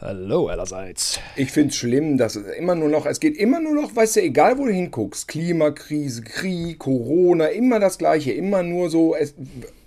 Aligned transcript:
Hallo 0.00 0.46
allerseits. 0.46 1.20
Ich 1.36 1.52
finde 1.52 1.68
es 1.68 1.76
schlimm, 1.76 2.16
dass 2.16 2.36
es 2.36 2.46
immer 2.56 2.74
nur 2.74 2.88
noch, 2.88 3.04
es 3.04 3.20
geht 3.20 3.36
immer 3.36 3.60
nur 3.60 3.74
noch, 3.74 3.94
weißt 3.94 4.16
du, 4.16 4.22
egal 4.22 4.56
wo 4.56 4.64
du 4.64 4.72
hinguckst, 4.72 5.28
Klimakrise, 5.28 6.22
Krieg, 6.22 6.78
Corona, 6.78 7.48
immer 7.48 7.80
das 7.80 7.98
Gleiche, 7.98 8.32
immer 8.32 8.62
nur 8.62 8.88
so, 8.88 9.14
es, 9.14 9.34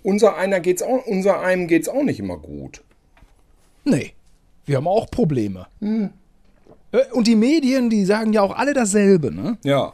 unser 0.04 0.38
einer 0.38 0.59
geht's 0.59 0.84
auch, 0.84 1.07
unser 1.07 1.41
einem 1.41 1.68
geht's 1.68 1.89
auch 1.89 2.04
nicht 2.04 2.20
immer 2.20 2.38
gut. 2.38 2.84
Nee, 3.86 4.13
wir 4.68 4.77
haben 4.77 4.88
auch 4.88 5.09
Probleme. 5.09 5.66
Äh, 5.82 6.09
Und 7.14 7.28
die 7.28 7.36
Medien, 7.36 7.89
die 7.89 8.05
sagen 8.05 8.34
ja 8.34 8.42
auch 8.42 8.55
alle 8.55 8.73
dasselbe, 8.73 9.34
ne? 9.34 9.58
Ja. 9.63 9.94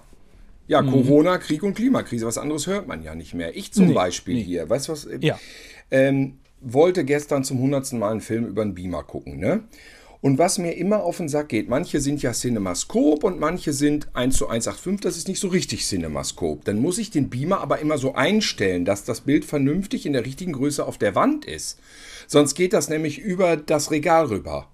Ja, 0.67 0.81
Corona, 0.81 1.37
Krieg 1.37 1.63
und 1.63 1.75
Klimakrise, 1.75 2.25
was 2.25 2.37
anderes 2.37 2.67
hört 2.67 2.87
man 2.87 3.01
ja 3.01 3.15
nicht 3.15 3.33
mehr. 3.33 3.55
Ich 3.55 3.71
zum 3.71 3.87
Nee, 3.87 3.93
Beispiel 3.93 4.35
nee. 4.35 4.43
hier, 4.43 4.69
weißt 4.69 4.89
du 4.89 4.91
was? 4.91 5.07
Ja. 5.21 5.39
Ähm, 5.91 6.39
wollte 6.59 7.05
gestern 7.05 7.45
zum 7.45 7.59
hundertsten 7.59 7.99
Mal 7.99 8.11
einen 8.11 8.19
Film 8.21 8.45
über 8.45 8.63
einen 8.63 8.75
Beamer 8.75 9.03
gucken, 9.03 9.39
ne? 9.39 9.63
Und 10.19 10.39
was 10.39 10.57
mir 10.57 10.71
immer 10.75 11.03
auf 11.03 11.17
den 11.17 11.29
Sack 11.29 11.49
geht, 11.49 11.69
manche 11.69 12.01
sind 12.01 12.21
ja 12.23 12.33
Cinemascope 12.33 13.25
und 13.25 13.39
manche 13.39 13.71
sind 13.71 14.07
1 14.15 14.35
zu 14.35 14.47
185, 14.49 14.99
das 14.99 15.15
ist 15.15 15.27
nicht 15.27 15.39
so 15.39 15.47
richtig 15.47 15.85
Cinemascope. 15.85 16.63
Dann 16.65 16.79
muss 16.79 16.97
ich 16.97 17.11
den 17.11 17.29
Beamer 17.29 17.61
aber 17.61 17.79
immer 17.79 17.99
so 17.99 18.15
einstellen, 18.15 18.83
dass 18.83 19.03
das 19.05 19.21
Bild 19.21 19.45
vernünftig 19.45 20.05
in 20.07 20.13
der 20.13 20.25
richtigen 20.25 20.53
Größe 20.53 20.83
auf 20.85 20.97
der 20.97 21.13
Wand 21.13 21.45
ist. 21.45 21.79
Sonst 22.25 22.55
geht 22.55 22.73
das 22.73 22.89
nämlich 22.89 23.19
über 23.19 23.55
das 23.57 23.91
Regal 23.91 24.25
rüber. 24.25 24.67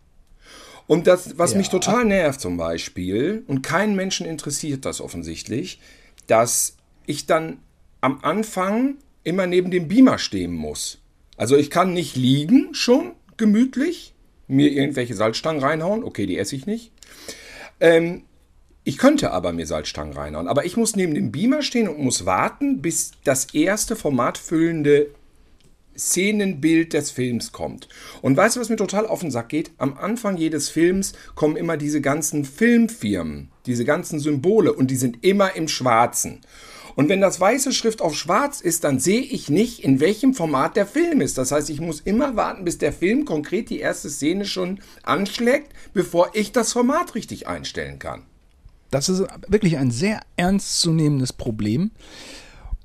Und 0.88 1.08
das, 1.08 1.38
was 1.38 1.52
Ja. 1.52 1.58
mich 1.58 1.70
total 1.70 2.05
nervt 2.05 2.42
zum 2.42 2.58
Beispiel, 2.58 3.44
und 3.48 3.62
keinen 3.64 3.96
Menschen 3.96 4.26
interessiert 4.26 4.86
das 4.86 5.02
offensichtlich, 5.02 5.80
dass 6.28 6.78
ich 7.06 7.25
dann 7.25 7.59
am 8.02 8.20
Anfang 8.22 8.95
immer 9.23 9.48
neben 9.48 9.72
dem 9.72 9.88
Beamer 9.88 10.17
stehen 10.17 10.52
muss. 10.53 11.00
Also 11.38 11.56
ich 11.56 11.70
kann 11.70 11.94
nicht 11.94 12.16
liegen 12.16 12.73
schon 12.73 13.14
gemütlich, 13.38 14.14
mir 14.48 14.72
irgendwelche 14.72 15.16
Salzstangen 15.16 15.64
reinhauen. 15.64 16.03
Okay, 16.03 16.25
die 16.25 16.38
esse 16.38 16.56
ich 16.56 16.66
nicht. 16.66 16.92
Ähm, 17.80 18.23
ich 18.84 18.97
könnte 18.97 19.31
aber 19.31 19.53
mir 19.53 19.66
Salzstangen 19.66 20.14
reinhauen. 20.14 20.50
Aber 20.50 20.66
ich 20.66 20.75
muss 20.75 20.95
neben 20.97 21.14
dem 21.16 21.31
Beamer 21.31 21.62
stehen 21.62 21.88
und 21.88 22.00
muss 22.00 22.25
warten, 22.25 22.81
bis 22.81 23.12
das 23.23 23.53
erste 23.53 23.95
formatfüllende 23.95 25.08
Szenenbild 25.97 26.94
des 26.94 27.11
Films 27.11 27.52
kommt. 27.52 27.88
Und 28.22 28.38
weißt 28.38 28.55
du, 28.55 28.59
was 28.59 28.69
mir 28.69 28.75
total 28.75 29.08
auf 29.08 29.22
den 29.22 29.31
Sack 29.31 29.49
geht? 29.49 29.72
Am 29.77 29.97
Anfang 29.97 30.38
jedes 30.38 30.69
Films 30.69 31.13
kommen 31.35 31.55
immer 31.55 31.77
diese 31.77 32.02
ganzen 32.02 32.45
Filmfirmen, 32.45 33.50
diese 33.66 33.85
ganzen 33.85 34.19
Symbole 34.19 34.73
und 34.73 34.91
die 34.91 34.95
sind 34.95 35.23
immer 35.23 35.55
im 35.55 35.67
Schwarzen. 35.67 36.41
Und 36.95 37.09
wenn 37.09 37.22
das 37.22 37.39
weiße 37.39 37.73
Schrift 37.73 38.02
auf 38.02 38.16
schwarz 38.16 38.61
ist, 38.61 38.83
dann 38.83 39.00
sehe 39.00 39.22
ich 39.22 39.50
nicht, 39.50 39.83
in 39.83 40.00
welchem 40.00 40.33
Format 40.33 40.75
der 40.75 40.85
Film 40.85 41.22
ist. 41.22 41.38
Das 41.38 41.52
heißt, 41.52 41.69
ich 41.69 41.81
muss 41.81 42.02
immer 42.02 42.35
warten, 42.35 42.66
bis 42.66 42.78
der 42.78 42.94
Film 42.94 43.25
konkret 43.25 43.69
die 43.69 43.80
erste 43.80 44.09
Szene 44.09 44.45
schon 44.45 44.80
anschlägt, 45.02 45.73
bevor 45.94 46.31
ich 46.33 46.52
das 46.52 46.73
Format 46.73 47.16
richtig 47.16 47.47
einstellen 47.47 48.00
kann. 48.00 48.23
Das 48.91 49.09
ist 49.09 49.23
wirklich 49.47 49.78
ein 49.78 49.89
sehr 49.89 50.22
ernstzunehmendes 50.38 51.33
Problem. 51.33 51.91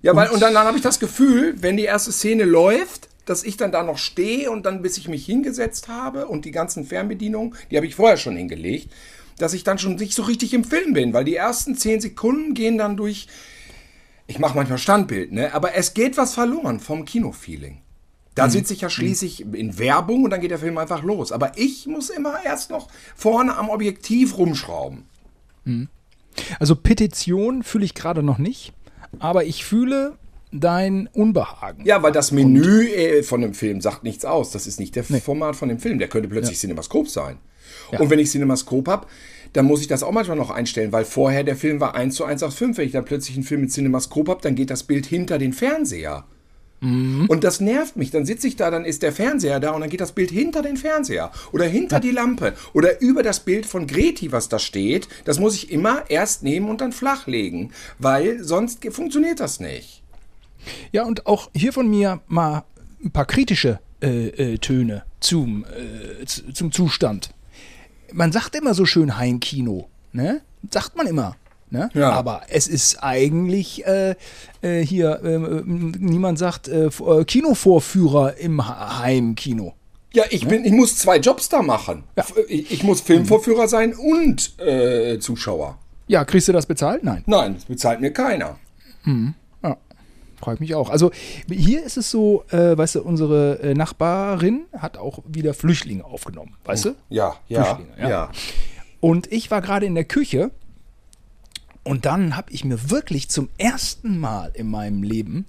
Ja, 0.01 0.15
weil, 0.15 0.31
und 0.31 0.41
dann, 0.41 0.55
dann 0.55 0.67
habe 0.67 0.77
ich 0.77 0.83
das 0.83 1.01
Gefühl, 1.01 1.57
wenn 1.61 1.77
die 1.77 1.85
erste 1.85 2.13
Szene 2.13 2.45
läuft, 2.45 3.09
dass 3.25 3.43
ich 3.43 3.57
dann 3.57 3.73
da 3.73 3.83
noch 3.83 3.99
stehe 3.99 4.51
und 4.51 4.65
dann, 4.65 4.81
bis 4.81 4.97
ich 4.97 5.09
mich 5.09 5.27
hingesetzt 5.27 5.89
habe 5.89 6.29
und 6.29 6.45
die 6.45 6.51
ganzen 6.51 6.85
Fernbedienungen, 6.85 7.55
die 7.71 7.77
habe 7.77 7.87
ich 7.87 7.95
vorher 7.95 8.17
schon 8.17 8.37
hingelegt, 8.37 8.91
dass 9.39 9.53
ich 9.53 9.65
dann 9.65 9.79
schon 9.79 9.97
nicht 9.97 10.15
so 10.15 10.23
richtig 10.23 10.55
im 10.55 10.65
Film 10.65 10.95
bin, 10.95 11.13
weil 11.13 11.25
die 11.25 11.37
ersten 11.37 11.77
zehn 11.77 12.01
Sekunden 12.01 12.55
gehen 12.55 12.79
dann 12.79 12.97
durch. 12.97 13.29
Ich 14.27 14.39
mache 14.39 14.57
manchmal 14.57 14.79
Standbild, 14.79 15.33
ne? 15.33 15.53
Aber 15.55 15.75
es 15.75 15.95
geht 15.95 16.17
was 16.17 16.35
verloren 16.35 16.81
vom 16.81 17.05
Kinofeeling. 17.05 17.83
Da 18.35 18.49
sitze 18.49 18.73
ich 18.73 18.83
ja 18.83 18.91
schließlich 18.91 19.41
in 19.53 19.79
Werbung 19.79 20.23
und 20.23 20.31
dann 20.31 20.41
geht 20.41 20.53
der 20.53 20.61
Film 20.61 20.79
einfach 20.79 21.03
los. 21.03 21.33
Aber 21.33 21.59
ich 21.59 21.89
muss 21.89 22.09
immer 22.09 22.45
erst 22.45 22.71
noch 22.71 22.89
vorne 23.17 23.57
am 23.57 23.69
Objektiv 23.69 24.39
rumschrauben. 24.39 25.07
Also 26.61 26.77
Petition 26.77 27.65
fühle 27.65 27.85
ich 27.85 27.95
gerade 27.95 28.23
noch 28.23 28.39
nicht, 28.39 28.73
aber 29.19 29.45
ich 29.45 29.65
fühle 29.65 30.17
dein 30.53 31.09
Unbehagen. 31.13 31.85
Ja, 31.85 32.03
weil 32.03 32.13
das 32.13 32.33
Menü 32.33 32.87
äh, 32.87 33.23
von 33.23 33.41
dem 33.41 33.55
Film 33.55 33.81
sagt 33.81 34.05
nichts 34.05 34.25
aus. 34.25 34.51
Das 34.51 34.67
ist 34.67 34.81
nicht 34.81 34.97
der 34.97 35.05
Format 35.05 35.57
von 35.57 35.69
dem 35.69 35.79
Film. 35.79 35.99
Der 35.99 36.09
könnte 36.09 36.29
plötzlich 36.29 36.59
Cinemascope 36.59 37.09
sein. 37.09 37.39
Und 37.99 38.11
wenn 38.11 38.19
ich 38.19 38.31
Cinemascope 38.31 38.91
habe, 38.91 39.07
dann 39.53 39.67
muss 39.67 39.81
ich 39.81 39.87
das 39.87 40.03
auch 40.03 40.13
manchmal 40.13 40.37
noch 40.37 40.51
einstellen, 40.51 40.93
weil 40.93 41.05
vorher 41.05 41.43
der 41.43 41.57
Film 41.57 41.81
war 41.81 41.95
1 41.95 42.15
zu 42.15 42.25
185. 42.25 42.79
Wenn 42.79 42.87
ich 42.87 42.93
dann 42.93 43.05
plötzlich 43.05 43.37
einen 43.37 43.45
Film 43.45 43.63
mit 43.63 43.73
Cinemascope 43.73 44.31
habe, 44.31 44.43
dann 44.43 44.55
geht 44.55 44.71
das 44.71 44.83
Bild 44.83 45.07
hinter 45.07 45.39
den 45.39 45.53
Fernseher. 45.53 46.25
Und 46.81 47.43
das 47.43 47.61
nervt 47.61 47.97
mich. 47.97 48.11
Dann 48.11 48.25
sitze 48.25 48.47
ich 48.47 48.57
da, 48.57 48.71
dann 48.71 48.85
ist 48.85 49.03
der 49.03 49.13
Fernseher 49.13 49.59
da 49.59 49.73
und 49.73 49.81
dann 49.81 49.91
geht 49.91 50.01
das 50.01 50.13
Bild 50.13 50.31
hinter 50.31 50.63
den 50.63 50.77
Fernseher 50.77 51.33
oder 51.53 51.65
hinter 51.65 51.99
die 51.99 52.13
Lampe 52.13 52.55
oder 52.73 53.01
über 53.01 53.23
das 53.23 53.41
Bild 53.41 53.67
von 53.67 53.87
Greti, 53.87 54.31
was 54.31 54.49
da 54.49 54.59
steht. 54.59 55.09
Das 55.25 55.41
muss 55.41 55.55
ich 55.55 55.73
immer 55.73 56.05
erst 56.09 56.43
nehmen 56.43 56.69
und 56.69 56.81
dann 56.81 56.93
flachlegen, 56.93 57.73
weil 57.99 58.43
sonst 58.45 58.85
funktioniert 58.93 59.41
das 59.41 59.59
nicht. 59.59 60.03
Ja, 60.93 61.05
und 61.05 61.27
auch 61.27 61.51
hier 61.55 61.73
von 61.73 61.89
mir 61.89 62.21
mal 62.29 62.65
ein 63.03 63.11
paar 63.11 63.27
kritische 63.27 63.81
äh, 64.01 64.29
äh, 64.29 64.59
Töne 64.59 65.05
zum, 65.21 65.65
äh, 65.65 66.25
zum 66.27 66.71
Zustand. 66.73 67.31
Man 68.13 68.33
sagt 68.33 68.55
immer 68.55 68.75
so 68.75 68.85
schön 68.85 69.17
Heimkino, 69.19 69.89
ne? 70.13 70.43
Sagt 70.71 70.97
man 70.97 71.07
immer. 71.07 71.37
Ne? 71.71 71.91
Ja. 71.95 72.11
Aber 72.13 72.43
es 72.49 72.67
ist 72.69 73.03
eigentlich 73.03 73.87
äh, 73.87 74.15
äh, 74.63 74.81
hier, 74.85 75.21
äh, 75.23 75.35
äh, 75.35 75.63
niemand 75.67 76.39
sagt 76.39 76.69
äh, 76.69 76.87
äh, 76.87 77.25
Kinovorführer 77.25 78.37
im 78.39 78.67
Ha- 78.67 79.01
Heimkino. 79.03 79.75
Ja, 80.15 80.25
ich, 80.31 80.47
bin, 80.49 80.65
ich 80.65 80.73
muss 80.73 80.97
zwei 80.97 81.19
Jobs 81.19 81.49
da 81.51 81.61
machen. 81.63 82.05
F- 82.17 82.33
Ich, 82.49 82.71
ich 82.73 82.83
muss 82.83 83.03
Filmvorführer 83.03 83.69
sein 83.69 83.95
und 83.95 84.59
äh, 84.59 85.19
Zuschauer. 85.19 85.79
Ja, 86.07 86.25
kriegst 86.25 86.49
du 86.49 86.53
das 86.53 86.65
bezahlt? 86.65 87.05
Nein. 87.05 87.23
Nein, 87.27 87.55
das 87.57 87.67
bezahlt 87.67 88.01
mir 88.01 88.11
keiner. 88.13 88.57
Ja, 89.63 89.77
frage 90.37 90.55
ich 90.55 90.61
mich 90.61 90.75
auch. 90.75 90.89
Also 90.91 91.11
hier 91.51 91.83
ist 91.85 91.97
es 91.99 92.11
so, 92.11 92.45
äh, 92.51 92.77
weißt 92.77 92.95
du, 92.97 93.03
unsere 93.03 93.59
äh, 93.61 93.75
Nachbarin 93.75 94.63
hat 94.77 94.97
auch 94.97 95.21
wieder 95.27 95.53
Flüchtlinge 95.55 96.05
aufgenommen, 96.05 96.57
weißt 96.65 96.87
du? 96.87 96.95
Ja, 97.11 97.37
ja, 97.49 97.65
Flüchtlinge, 97.65 98.01
ja. 98.03 98.09
ja. 98.09 98.31
Und 99.01 99.31
ich 99.31 99.51
war 99.51 99.61
gerade 99.61 99.87
in 99.87 99.95
der 99.95 100.05
Küche 100.05 100.51
und 101.89 102.05
dann 102.07 102.37
habe 102.37 102.53
ich 102.53 102.65
mir 102.65 102.91
wirklich 102.91 103.29
zum 103.29 103.49
ersten 103.59 104.19
Mal 104.19 104.51
in 104.55 104.69
meinem 104.71 105.03
Leben, 105.03 105.47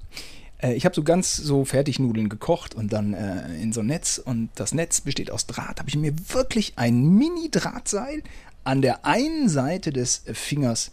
äh, 0.61 0.73
ich 0.73 0.85
habe 0.85 0.95
so 0.95 1.03
ganz 1.03 1.35
so 1.35 1.65
Fertignudeln 1.65 2.29
gekocht 2.29 2.75
und 2.75 2.91
dann 2.93 3.13
äh, 3.13 3.55
in 3.61 3.73
so 3.73 3.81
ein 3.81 3.87
Netz 3.87 4.17
und 4.23 4.49
das 4.55 4.73
Netz 4.73 5.01
besteht 5.01 5.31
aus 5.31 5.45
Draht, 5.47 5.79
habe 5.79 5.89
ich 5.89 5.95
mir 5.95 6.13
wirklich 6.33 6.73
ein 6.77 7.03
Mini-Drahtseil 7.09 8.23
an 8.63 8.81
der 8.81 9.05
einen 9.05 9.49
Seite 9.49 9.91
des 9.91 10.25
äh, 10.27 10.33
Fingers 10.33 10.91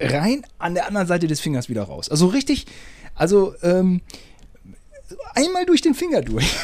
rein, 0.00 0.42
an 0.58 0.74
der 0.74 0.86
anderen 0.86 1.06
Seite 1.06 1.26
des 1.26 1.40
Fingers 1.40 1.68
wieder 1.68 1.82
raus. 1.84 2.08
Also 2.10 2.26
richtig, 2.26 2.66
also 3.14 3.54
ähm, 3.62 4.02
einmal 5.34 5.64
durch 5.66 5.80
den 5.80 5.94
Finger 5.94 6.20
durch. 6.22 6.54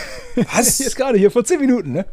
Was? 0.53 0.79
Jetzt 0.81 0.97
gerade 0.97 1.19
hier 1.19 1.31
vor 1.31 1.45
zehn 1.45 1.61
Minuten, 1.61 1.93
ne? 1.93 2.07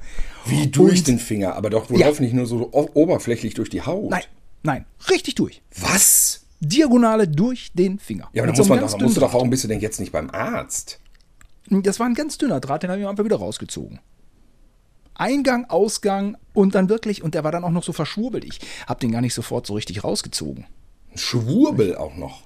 Wie 0.46 0.68
durch 0.68 1.00
Und- 1.00 1.08
den 1.08 1.20
Finger, 1.20 1.56
aber 1.56 1.70
doch 1.70 1.90
wohl 1.90 2.00
Ja. 2.00 2.08
hoffentlich 2.08 2.34
nur 2.34 2.46
so 2.46 2.70
oberflächlich 2.72 3.54
durch 3.54 3.70
die 3.70 3.82
Haut. 3.82 4.10
Nein, 4.10 4.24
nein, 4.64 4.86
richtig 5.10 5.36
durch. 5.36 5.62
Was? 5.80 6.46
Diagonale 6.60 7.28
durch 7.28 7.72
den 7.74 8.00
Finger. 8.00 8.30
Ja, 8.34 8.44
aber 8.44 8.52
da 8.52 8.56
so 8.56 8.62
muss 8.64 8.70
man 8.70 8.80
doch, 8.80 9.00
musst 9.00 9.18
du 9.18 9.22
doch, 9.22 9.34
warum 9.34 9.50
bist 9.50 9.64
du 9.64 9.68
denn 9.68 9.80
jetzt 9.80 10.00
nicht 10.00 10.12
beim 10.12 10.30
Arzt? 10.30 11.00
Das 11.70 12.00
war 12.00 12.08
ein 12.08 12.16
ganz 12.16 12.38
dünner 12.38 12.60
Draht, 12.60 12.84
den 12.84 12.90
habe 12.90 13.00
ich 13.00 13.08
einfach 13.08 13.24
wieder 13.24 13.38
rausgezogen. 13.38 14.00
Eingang, 15.14 15.66
Ausgang 15.70 16.38
und 16.54 16.76
dann 16.76 16.90
wirklich, 16.90 17.24
und 17.24 17.36
der 17.36 17.44
war 17.44 17.52
dann 17.52 17.64
auch 17.64 17.72
noch 17.72 17.84
so 17.84 17.94
verschwurbelt. 17.94 18.46
Ich 18.46 18.60
habe 18.88 19.00
den 19.00 19.12
gar 19.12 19.22
nicht 19.22 19.34
sofort 19.34 19.68
so 19.68 19.74
richtig 19.74 20.04
rausgezogen. 20.04 20.66
Ein 21.12 21.18
Schwurbel 21.18 21.96
auch 21.96 22.16
noch. 22.16 22.44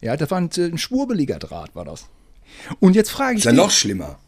Ja, 0.00 0.16
das 0.16 0.30
war 0.30 0.38
ein, 0.38 0.50
ein 0.56 0.78
schwurbeliger 0.78 1.38
Draht, 1.38 1.74
war 1.74 1.84
das. 1.84 2.06
Und 2.80 2.94
jetzt 2.94 3.10
frage 3.10 3.34
ich 3.34 3.38
Ist 3.38 3.44
ja 3.46 3.52
noch 3.52 3.70
schlimmer. 3.70 4.18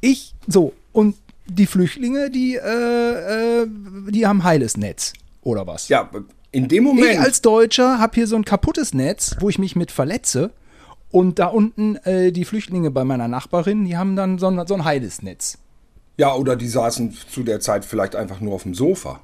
ich, 0.00 0.34
so, 0.46 0.72
und 0.92 1.16
die 1.46 1.66
Flüchtlinge, 1.66 2.30
die, 2.30 2.56
äh, 2.56 3.62
äh, 3.62 3.66
die 4.10 4.26
haben 4.26 4.44
heiles 4.44 4.76
Netz, 4.76 5.12
oder 5.42 5.66
was? 5.66 5.88
Ja, 5.88 6.08
in 6.52 6.68
dem 6.68 6.86
Ich 6.86 6.92
Moment. 6.94 7.18
als 7.18 7.42
Deutscher 7.42 7.98
habe 7.98 8.14
hier 8.14 8.26
so 8.26 8.36
ein 8.36 8.44
kaputtes 8.44 8.94
Netz, 8.94 9.36
wo 9.40 9.48
ich 9.48 9.58
mich 9.58 9.74
mit 9.74 9.90
verletze. 9.90 10.50
Und 11.10 11.38
da 11.38 11.46
unten 11.48 11.96
äh, 11.96 12.32
die 12.32 12.44
Flüchtlinge 12.44 12.90
bei 12.90 13.04
meiner 13.04 13.28
Nachbarin, 13.28 13.84
die 13.84 13.96
haben 13.98 14.16
dann 14.16 14.38
so 14.38 14.46
ein, 14.48 14.66
so 14.66 14.74
ein 14.74 14.84
heiles 14.84 15.20
Netz. 15.22 15.58
ja, 16.16 16.34
oder 16.34 16.56
die 16.56 16.68
saßen 16.68 17.16
zu 17.30 17.42
der 17.42 17.60
Zeit 17.60 17.84
vielleicht 17.84 18.14
einfach 18.16 18.40
nur 18.40 18.54
auf 18.54 18.62
dem 18.62 18.74
Sofa. 18.74 19.20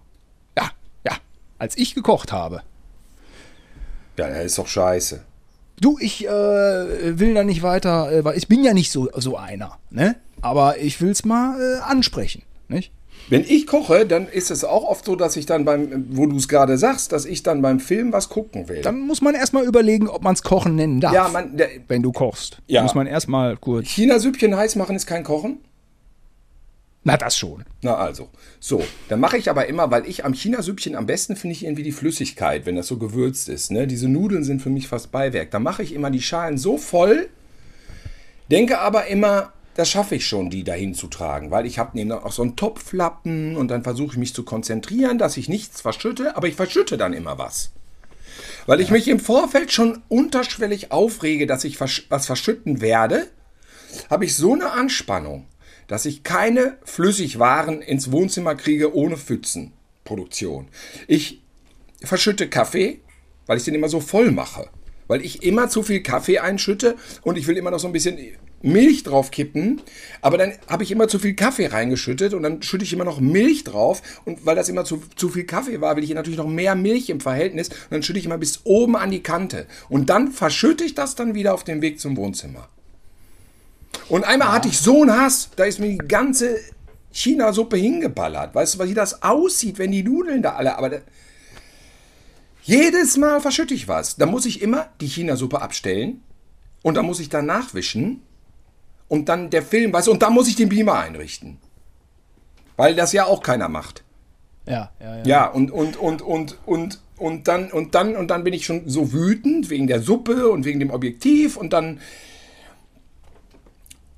Ja, 0.59 0.71
ja, 1.07 1.13
als 1.59 1.77
ich 1.79 1.95
gekocht 1.95 2.33
habe. 2.33 2.63
Ja, 4.19 4.29
das 4.29 4.45
ist 4.45 4.59
doch 4.59 4.67
scheiße. 4.67 5.23
Du, 5.81 5.97
ich 6.01 6.27
äh, 6.27 6.29
will 7.19 7.35
da 7.35 7.45
nicht 7.45 7.63
weiter, 7.63 8.11
äh, 8.11 8.25
weil 8.25 8.37
ich 8.37 8.49
bin 8.49 8.65
ja 8.65 8.75
nicht 8.75 8.91
so, 8.91 9.09
so 9.17 9.37
einer, 9.37 9.79
ne? 9.91 10.17
Aber 10.41 10.79
ich 10.79 11.01
will 11.01 11.11
es 11.11 11.25
mal 11.25 11.59
äh, 11.61 11.81
ansprechen, 11.81 12.43
nicht? 12.69 12.93
Wenn 13.31 13.43
ich 13.43 13.67
koche, 13.67 14.07
dann 14.07 14.27
ist 14.27 14.51
es 14.51 14.65
auch 14.65 14.85
oft 14.85 15.05
so, 15.05 15.17
dass 15.17 15.37
ich 15.37 15.47
dann 15.47 15.65
beim, 15.65 16.07
wo 16.11 16.27
du 16.27 16.37
es 16.37 16.49
gerade 16.49 16.79
sagst, 16.79 17.13
dass 17.13 17.25
ich 17.25 17.43
dann 17.43 17.63
beim 17.63 17.81
Film 17.81 18.13
was 18.13 18.29
gucken 18.29 18.69
will. 18.69 18.83
Dann 18.83 19.01
muss 19.01 19.21
man 19.21 19.35
erstmal 19.35 19.65
überlegen, 19.65 20.09
ob 20.09 20.23
man 20.23 20.35
es 20.35 20.43
Kochen 20.43 20.77
nennen 20.77 21.01
darf. 21.01 21.13
ja, 21.13 21.29
man, 21.29 21.57
der, 21.57 21.69
wenn 21.89 22.03
du 22.03 22.13
kochst. 22.13 22.59
Ja. 22.67 22.83
Muss 22.83 22.95
man 22.95 23.07
erstmal 23.07 23.57
kurz. 23.57 23.89
China-Süppchen 23.89 24.57
heiß 24.57 24.77
machen 24.77 24.97
ist 24.97 25.07
kein 25.07 25.25
Kochen? 25.25 25.59
Na, 27.05 27.17
das 27.17 27.39
schon. 27.39 27.65
Na 27.83 27.95
also. 27.95 28.29
So, 28.61 28.83
dann 29.09 29.21
mache 29.21 29.39
ich 29.39 29.49
aber 29.49 29.67
immer, 29.67 29.91
weil 29.91 30.07
ich 30.07 30.25
am 30.25 30.35
China-Süppchen 30.35 30.95
am 30.95 31.07
besten 31.07 31.37
finde 31.37 31.53
ich 31.53 31.65
irgendwie 31.65 31.83
die 31.83 31.93
Flüssigkeit, 31.93 32.67
wenn 32.67 32.77
das 32.77 32.87
so 32.87 32.99
gewürzt 32.99 33.49
ist. 33.49 33.71
Ne? 33.71 33.87
Diese 33.87 34.09
Nudeln 34.09 34.45
sind 34.45 34.61
für 34.61 34.71
mich 34.71 34.89
fast 34.89 35.11
Beiwerk. 35.11 35.51
Da 35.51 35.59
mache 35.59 35.83
ich 35.83 35.95
immer 35.95 36.11
die 36.11 36.21
Schalen 36.21 36.59
so 36.59 36.77
voll, 36.77 37.29
denke 38.51 38.79
aber 38.79 39.07
immer, 39.07 39.53
das 39.79 39.89
schaffe 39.89 40.17
ich 40.17 40.27
schon, 40.27 40.51
die 40.51 40.65
dahin 40.65 40.93
zu 40.93 41.07
tragen, 41.07 41.53
weil 41.53 41.65
ich 41.65 41.79
habe 41.79 41.93
neben 41.95 42.11
auch 42.11 42.33
so 42.33 42.43
einen 42.43 42.57
Topflappen 42.57 43.55
und 43.55 43.69
dann 43.69 43.85
versuche 43.85 44.15
ich 44.15 44.19
mich 44.19 44.35
zu 44.35 44.43
konzentrieren, 44.43 45.19
dass 45.19 45.37
ich 45.37 45.49
nichts 45.49 45.83
verschütte, 45.83 46.37
aber 46.37 46.49
ich 46.49 46.57
verschütte 46.57 46.97
dann 46.97 47.13
immer 47.13 47.39
was. 47.39 47.71
Weil 48.67 48.81
ich 48.81 48.91
mich 48.91 49.07
im 49.07 49.21
Vorfeld 49.21 49.71
schon 49.71 50.03
unterschwellig 50.09 50.91
aufrege, 50.91 51.47
dass 51.47 51.63
ich 51.63 51.81
was 51.81 52.27
verschütten 52.27 52.81
werde, 52.81 53.29
habe 54.11 54.25
ich 54.25 54.35
so 54.35 54.53
eine 54.53 54.73
Anspannung, 54.73 55.47
dass 55.87 56.07
ich 56.07 56.25
keine 56.25 56.79
Flüssigwaren 56.83 57.81
ins 57.81 58.11
Wohnzimmer 58.11 58.57
kriege 58.57 58.97
ohne 58.97 59.17
Pfützenproduktion. 59.17 60.67
Ich 61.07 61.41
verschütte 62.03 62.49
Kaffee, 62.49 62.99
weil 63.47 63.59
ich 63.59 63.65
den 63.65 63.77
immer 63.77 63.89
so 63.89 64.01
voll 64.01 64.33
mache. 64.33 64.71
Weil 65.07 65.25
ich 65.25 65.45
immer 65.45 65.69
zu 65.69 65.85
viel 65.85 66.03
Kaffee 66.03 66.41
einschütte 66.41 66.97
und 67.23 67.39
ich 67.39 67.47
will 67.47 67.57
immer 67.57 67.71
noch 67.71 67.79
so 67.79 67.87
ein 67.87 67.93
bisschen 67.93 68.19
Milch 68.61 69.05
drauf 69.05 69.31
kippen, 69.31 69.81
aber 70.21 70.37
dann 70.37 70.53
habe 70.69 70.83
ich 70.83 70.91
immer 70.91 71.07
zu 71.07 71.19
viel 71.19 71.35
Kaffee 71.35 71.67
reingeschüttet 71.67 72.35
und 72.35 72.43
dann 72.43 72.63
schütte 72.63 72.85
ich 72.85 72.93
immer 72.93 73.05
noch 73.05 73.21
Milch 73.21 73.65
drauf 73.65 74.03
und 74.25 74.45
weil 74.47 74.57
das 74.57 74.69
immer 74.69 74.85
zu, 74.85 75.03
zu 75.15 75.29
viel 75.29 75.45
Kaffee 75.45 75.81
war, 75.81 75.95
will 75.97 76.03
ich 76.03 76.09
hier 76.09 76.17
natürlich 76.17 76.39
noch 76.39 76.49
mehr 76.49 76.75
Milch 76.75 77.09
im 77.09 77.21
Verhältnis 77.21 77.69
und 77.69 77.91
dann 77.91 78.03
schütte 78.03 78.19
ich 78.19 78.27
immer 78.27 78.39
bis 78.39 78.61
oben 78.65 78.97
an 78.97 79.11
die 79.11 79.23
Kante 79.23 79.67
und 79.89 80.11
dann 80.11 80.33
verschütte 80.33 80.85
ich 80.85 80.95
das 80.95 81.15
dann 81.15 81.35
wieder 81.35 81.55
auf 81.55 81.63
dem 81.63 81.83
Weg 81.83 82.01
zum 82.01 82.17
Wohnzimmer. 82.17 82.69
Und 84.09 84.25
einmal 84.25 84.53
hatte 84.53 84.69
ich 84.69 84.79
so 84.79 85.03
einen 85.03 85.13
Hass, 85.13 85.51
da 85.57 85.65
ist 85.65 85.79
mir 85.79 85.89
die 85.89 85.99
ganze 85.99 86.59
China-Suppe 87.13 87.77
hingeballert. 87.77 88.55
Weißt 88.55 88.75
du, 88.75 88.89
wie 88.89 88.95
das 88.95 89.23
aussieht, 89.23 89.79
wenn 89.79 89.93
die 89.93 90.03
Nudeln 90.03 90.43
da 90.43 90.55
alle, 90.55 90.77
aber 90.77 90.89
da, 90.89 90.99
jedes 92.63 93.17
Mal 93.17 93.41
verschütte 93.41 93.75
ich 93.75 93.89
was. 93.89 94.17
Da 94.17 94.27
muss 94.27 94.47
ich 94.47 94.63
immer 94.63 94.89
die 95.01 95.07
China-Suppe 95.07 95.63
abstellen 95.63 96.23
und 96.83 96.95
dann 96.95 97.07
muss 97.07 97.21
ich 97.21 97.29
dann 97.29 97.47
nachwischen 97.47 98.23
und 99.09 99.29
dann 99.29 99.51
der 99.51 99.63
Film, 99.63 99.93
weißt 99.93 100.07
du, 100.07 100.13
und 100.13 100.23
dann 100.23 100.35
muss 100.35 100.49
ich 100.49 100.57
den 100.57 100.69
Beamer 100.69 100.99
einrichten. 100.99 101.59
Weil 102.77 102.95
das 102.95 103.13
ja 103.13 103.25
auch 103.25 103.43
keiner 103.43 103.69
macht. 103.69 104.05
Ja, 104.67 104.93
ja, 105.01 105.17
ja. 105.17 105.25
Ja, 105.25 105.47
und, 105.47 105.71
und, 105.71 105.97
und, 105.97 106.23
und, 106.23 106.59
und, 106.67 107.01
und 107.17 107.49
dann, 107.49 107.73
und 107.73 107.95
dann, 107.95 108.17
und 108.17 108.29
dann 108.29 108.45
bin 108.45 108.53
ich 108.53 108.67
schon 108.67 108.89
so 108.89 109.13
wütend 109.13 109.71
wegen 109.71 109.87
der 109.87 110.01
Suppe 110.01 110.51
und 110.51 110.65
wegen 110.65 110.79
dem 110.79 110.91
Objektiv 110.91 111.57
und 111.57 111.73
dann, 111.73 112.01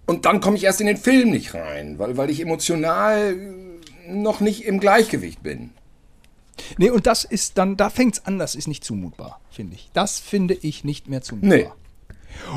und 0.07 0.27
dann 0.27 0.41
komme 0.41 0.57
ich 0.57 0.65
erst 0.65 0.81
in 0.81 0.89
den 0.89 0.97
Film 0.97 1.31
nicht 1.31 1.55
rein, 1.55 1.99
weil, 1.99 2.17
weil 2.17 2.31
ich 2.31 2.41
emotional 2.41 3.37
noch 4.09 4.41
nicht 4.41 4.65
im 4.65 4.81
Gleichgewicht 4.81 5.43
bin. 5.43 5.71
Nee, 6.77 6.91
und 6.91 7.07
das 7.07 7.25
ist 7.25 7.57
dann, 7.57 7.77
da 7.77 7.89
fängt 7.89 8.17
es 8.17 8.27
an, 8.27 8.39
das 8.39 8.55
ist 8.55 8.69
nicht 8.69 8.85
zumutbar, 8.85 9.41
finde 9.51 9.77
ich. 9.77 9.91
Das 9.93 10.19
finde 10.19 10.55
ich 10.55 10.85
nicht 10.85 11.09
mehr 11.09 11.23
zumutbar. 11.23 11.57
Nee. 11.57 11.69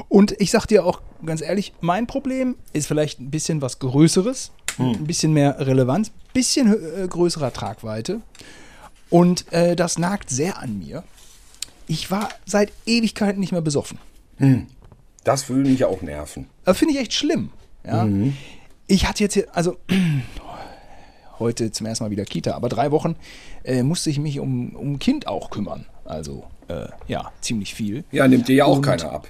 Und 0.09 0.33
ich 0.39 0.51
sag 0.51 0.65
dir 0.67 0.85
auch 0.85 1.01
ganz 1.25 1.41
ehrlich, 1.41 1.73
mein 1.81 2.07
Problem 2.07 2.55
ist 2.73 2.87
vielleicht 2.87 3.19
ein 3.19 3.29
bisschen 3.31 3.61
was 3.61 3.79
Größeres, 3.79 4.51
ein 4.79 5.05
bisschen 5.05 5.33
mehr 5.33 5.57
Relevanz, 5.65 6.09
ein 6.09 6.13
bisschen 6.33 6.73
äh, 6.73 7.07
größerer 7.07 7.53
Tragweite. 7.53 8.21
Und 9.09 9.51
äh, 9.53 9.75
das 9.75 9.99
nagt 9.99 10.29
sehr 10.29 10.57
an 10.59 10.79
mir. 10.79 11.03
Ich 11.87 12.09
war 12.09 12.29
seit 12.45 12.71
Ewigkeiten 12.85 13.39
nicht 13.39 13.51
mehr 13.51 13.61
besoffen. 13.61 13.99
Das 15.23 15.49
würde 15.49 15.69
mich 15.69 15.85
auch 15.85 16.01
nerven. 16.01 16.47
Das 16.65 16.77
finde 16.77 16.95
ich 16.95 16.99
echt 17.01 17.13
schlimm. 17.13 17.49
Ja? 17.85 18.07
Ich 18.87 19.07
hatte 19.07 19.23
jetzt 19.23 19.33
hier, 19.33 19.47
also 19.53 19.77
heute 21.39 21.71
zum 21.71 21.85
ersten 21.87 22.03
Mal 22.05 22.11
wieder 22.11 22.25
Kita, 22.25 22.53
aber 22.55 22.69
drei 22.69 22.91
Wochen 22.91 23.15
äh, 23.63 23.83
musste 23.83 24.09
ich 24.09 24.19
mich 24.19 24.39
um, 24.39 24.75
um 24.75 24.99
Kind 24.99 25.27
auch 25.27 25.49
kümmern. 25.49 25.85
Also 26.05 26.45
äh, 26.67 26.87
ja, 27.07 27.31
ziemlich 27.41 27.73
viel. 27.73 28.03
Ja, 28.11 28.27
nimmt 28.27 28.47
dir 28.47 28.55
ja 28.55 28.65
auch 28.65 28.77
Und- 28.77 28.81
keiner 28.83 29.11
ab. 29.11 29.27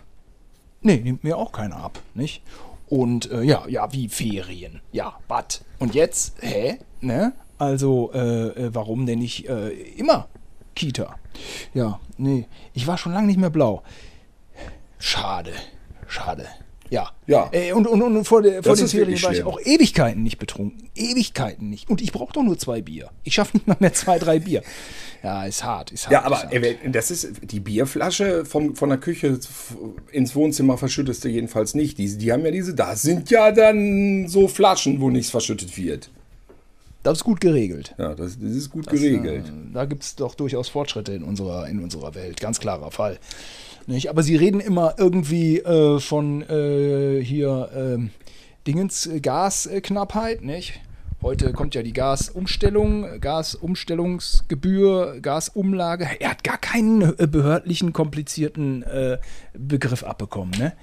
Nee, 0.84 0.98
nimmt 0.98 1.24
mir 1.24 1.38
auch 1.38 1.52
keiner 1.52 1.78
ab, 1.78 2.00
nicht? 2.14 2.44
Und 2.88 3.32
äh, 3.32 3.42
ja, 3.42 3.66
ja, 3.68 3.92
wie 3.94 4.10
Ferien. 4.10 4.82
Ja, 4.92 5.18
was? 5.28 5.64
Und 5.80 5.96
jetzt, 5.96 6.36
hä? 6.42 6.78
Ne? 7.02 7.34
Also, 7.58 8.12
äh, 8.14 8.48
äh, 8.48 8.76
warum 8.76 9.06
denn 9.06 9.20
nicht 9.20 9.48
äh, 9.48 9.70
immer 9.70 10.28
Kita? 10.76 11.16
Ja, 11.74 12.00
nee, 12.18 12.48
ich 12.74 12.86
war 12.86 12.98
schon 12.98 13.14
lange 13.14 13.28
nicht 13.28 13.40
mehr 13.40 13.50
blau. 13.50 13.82
Schade, 15.00 15.54
schade. 16.08 16.48
Ja. 16.90 17.12
Ja. 17.26 17.50
Äh, 17.52 17.74
und, 17.74 17.88
und, 17.88 18.02
und 18.02 18.24
vor, 18.26 18.42
der, 18.42 18.62
vor 18.62 18.74
Das 18.74 18.80
den 18.80 18.88
Ferien 18.88 19.22
war 19.24 19.32
ich 19.32 19.38
schlimm. 19.38 19.48
auch 19.48 19.60
Ewigkeiten 19.62 20.22
nicht 20.22 20.38
betrunken. 20.38 20.90
Ewigkeiten 20.96 21.70
nicht. 21.70 21.90
Und 21.90 22.02
ich 22.02 22.12
brauche 22.12 22.34
doch 22.34 22.44
nur 22.44 22.58
zwei 22.58 22.82
Bier. 22.82 23.10
Ich 23.24 23.34
schaffe 23.36 23.58
nicht 23.58 23.68
mal 23.68 23.78
mehr 23.80 23.94
zwei, 23.94 24.20
drei 24.20 24.40
Bier. 24.40 24.62
Ja, 25.24 25.46
ist 25.46 25.64
hart, 25.64 25.92
ist 25.92 26.04
hart. 26.06 26.12
Ja, 26.14 26.24
aber 26.24 26.40
hart. 26.44 26.54
das 26.92 27.10
ist 27.10 27.32
die 27.44 27.60
Bierflasche 27.62 28.46
vom, 28.46 28.76
von 28.76 28.90
der 28.90 28.98
Küche 29.00 29.40
ins 30.12 30.36
Wohnzimmer 30.36 30.78
verschüttest 30.78 31.24
du 31.24 31.30
jedenfalls 31.30 31.74
nicht. 31.74 31.98
Die, 31.98 32.18
die 32.18 32.32
haben 32.32 32.44
ja 32.46 32.52
diese, 32.52 32.76
da 32.76 32.96
sind 32.96 33.30
ja 33.32 33.52
dann 33.52 34.28
so 34.28 34.48
Flaschen, 34.48 35.00
wo 35.02 35.10
nichts 35.10 35.32
verschüttet 35.32 35.76
wird. 35.78 36.10
das 37.04 37.20
ist 37.20 37.24
gut 37.24 37.40
geregelt. 37.42 37.96
Ja, 37.98 38.14
das, 38.16 38.38
das 38.38 38.52
ist 38.52 38.70
gut 38.70 38.88
geregelt. 38.88 39.48
Äh, 39.48 39.74
Da 39.74 39.86
gibt 39.86 40.04
es 40.04 40.16
doch 40.16 40.36
durchaus 40.36 40.68
Fortschritte 40.70 41.14
in 41.14 41.24
unserer, 41.24 41.68
in 41.70 41.82
unserer 41.82 42.14
Welt, 42.16 42.40
ganz 42.42 42.60
klarer 42.60 42.92
Fall. 42.92 43.18
Nicht? 43.88 44.10
Aber 44.10 44.24
sie 44.24 44.36
reden 44.36 44.60
immer 44.60 44.96
irgendwie 44.98 45.60
äh, 45.60 46.00
von 46.00 46.42
äh, 46.44 47.24
hier 47.24 47.70
ähm, 47.76 48.10
Dingens 48.66 49.08
äh, 49.08 49.20
Gasknappheit, 49.20 50.42
nicht? 50.42 50.80
Heute 51.22 51.54
kommt 51.54 51.74
ja 51.74 51.84
die 51.84 51.94
Gasumstellung, 51.94 53.22
Gasumstellungsgebühr, 53.22 55.20
Gasumlage. 55.22 56.06
Er 56.20 56.32
hat 56.32 56.44
gar 56.44 56.58
keinen 56.58 57.18
äh, 57.18 57.28
behördlichen, 57.28 57.94
komplizierten 57.94 58.84
äh, 58.84 59.20
Begriff 59.54 60.04
abbekommen, 60.04 60.54
ne? 60.60 60.74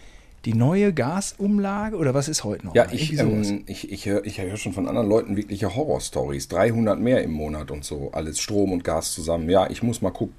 Die 0.47 0.55
neue 0.55 0.95
Gasumlage 0.95 1.99
oder 1.99 2.15
was 2.15 2.27
ist 2.29 2.45
heute 2.45 2.65
noch? 2.65 2.75
Ja, 2.75 2.87
ich, 2.91 3.19
ähm, 3.19 3.65
ich, 3.67 3.93
ich 3.93 4.07
höre 4.07 4.23
hör 4.25 4.57
schon 4.57 4.73
von 4.73 4.89
anderen 4.89 5.11
Leuten 5.11 5.37
wirkliche 5.37 5.77
Horrorstories. 5.77 6.49
300 6.49 6.99
mehr 6.99 7.23
im 7.23 7.33
Monat 7.33 7.71
und 7.71 7.85
so. 7.85 8.11
Alles 8.13 8.41
Strom 8.41 8.73
und 8.73 8.83
Gas 8.83 9.13
zusammen. 9.13 9.51
Ja, 9.51 9.69
ich 9.69 9.83
muss 9.83 10.01
mal 10.01 10.11
gucken. 10.11 10.35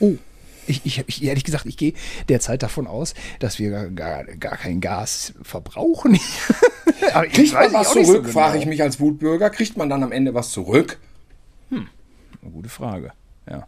Oh, 0.00 0.14
ich, 0.68 0.82
ich, 0.84 1.04
ich 1.06 1.24
ehrlich 1.24 1.44
gesagt, 1.44 1.66
ich 1.66 1.76
gehe 1.76 1.92
derzeit 2.28 2.62
davon 2.62 2.86
aus, 2.86 3.14
dass 3.38 3.58
wir 3.58 3.70
gar, 3.70 3.90
gar, 3.90 4.24
gar 4.24 4.56
kein 4.56 4.80
Gas 4.80 5.34
verbrauchen. 5.42 6.18
Kriegt 7.32 7.52
man 7.52 7.72
was 7.72 7.94
nicht 7.94 8.06
so 8.06 8.12
zurück, 8.12 8.28
frage 8.30 8.52
genau. 8.52 8.62
ich 8.62 8.68
mich 8.68 8.82
als 8.82 9.00
Wutbürger. 9.00 9.50
Kriegt 9.50 9.76
man 9.76 9.88
dann 9.88 10.02
am 10.02 10.12
Ende 10.12 10.34
was 10.34 10.50
zurück? 10.50 10.98
Eine 11.70 12.52
gute 12.52 12.68
Frage, 12.68 13.12
ja. 13.50 13.66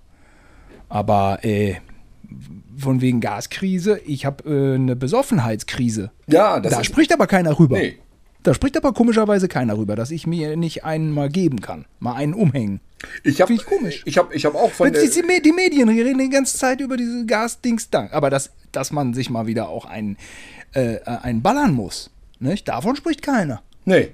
Aber 0.88 1.40
äh, 1.42 1.76
von 2.76 3.00
wegen 3.00 3.20
Gaskrise, 3.20 4.00
ich 4.06 4.24
habe 4.24 4.48
äh, 4.48 4.74
eine 4.76 4.96
Besoffenheitskrise. 4.96 6.12
Ja, 6.26 6.60
das 6.60 6.72
da 6.72 6.84
spricht 6.84 7.12
aber 7.12 7.26
keiner 7.26 7.58
rüber. 7.58 7.78
Nee. 7.78 7.98
Da 8.44 8.54
spricht 8.54 8.76
aber 8.76 8.92
komischerweise 8.92 9.48
keiner 9.48 9.76
rüber, 9.76 9.96
dass 9.96 10.10
ich 10.10 10.26
mir 10.26 10.56
nicht 10.56 10.84
einen 10.84 11.10
mal 11.10 11.28
geben 11.28 11.60
kann. 11.60 11.86
Mal 11.98 12.14
einen 12.14 12.34
umhängen. 12.34 12.80
Ich 13.22 13.40
habe 13.40 13.52
ich 13.52 13.64
komisch. 13.64 14.02
Ich 14.06 14.18
habe 14.18 14.34
ich 14.34 14.44
hab 14.44 14.54
auch 14.54 14.70
von 14.70 14.92
Die, 14.92 14.98
die, 15.08 15.42
die 15.42 15.52
Medien 15.52 15.88
die 15.88 16.00
reden 16.00 16.18
die 16.18 16.30
ganze 16.30 16.58
Zeit 16.58 16.80
über 16.80 16.96
diese 16.96 17.26
Gasdings 17.26 17.90
da. 17.90 18.08
Aber 18.10 18.30
dass, 18.30 18.50
dass 18.72 18.90
man 18.90 19.14
sich 19.14 19.30
mal 19.30 19.46
wieder 19.46 19.68
auch 19.68 19.84
einen, 19.84 20.16
äh, 20.72 20.98
einen 21.04 21.42
ballern 21.42 21.74
muss, 21.74 22.10
nicht? 22.40 22.68
davon 22.68 22.96
spricht 22.96 23.22
keiner. 23.22 23.62
Nee. 23.84 24.10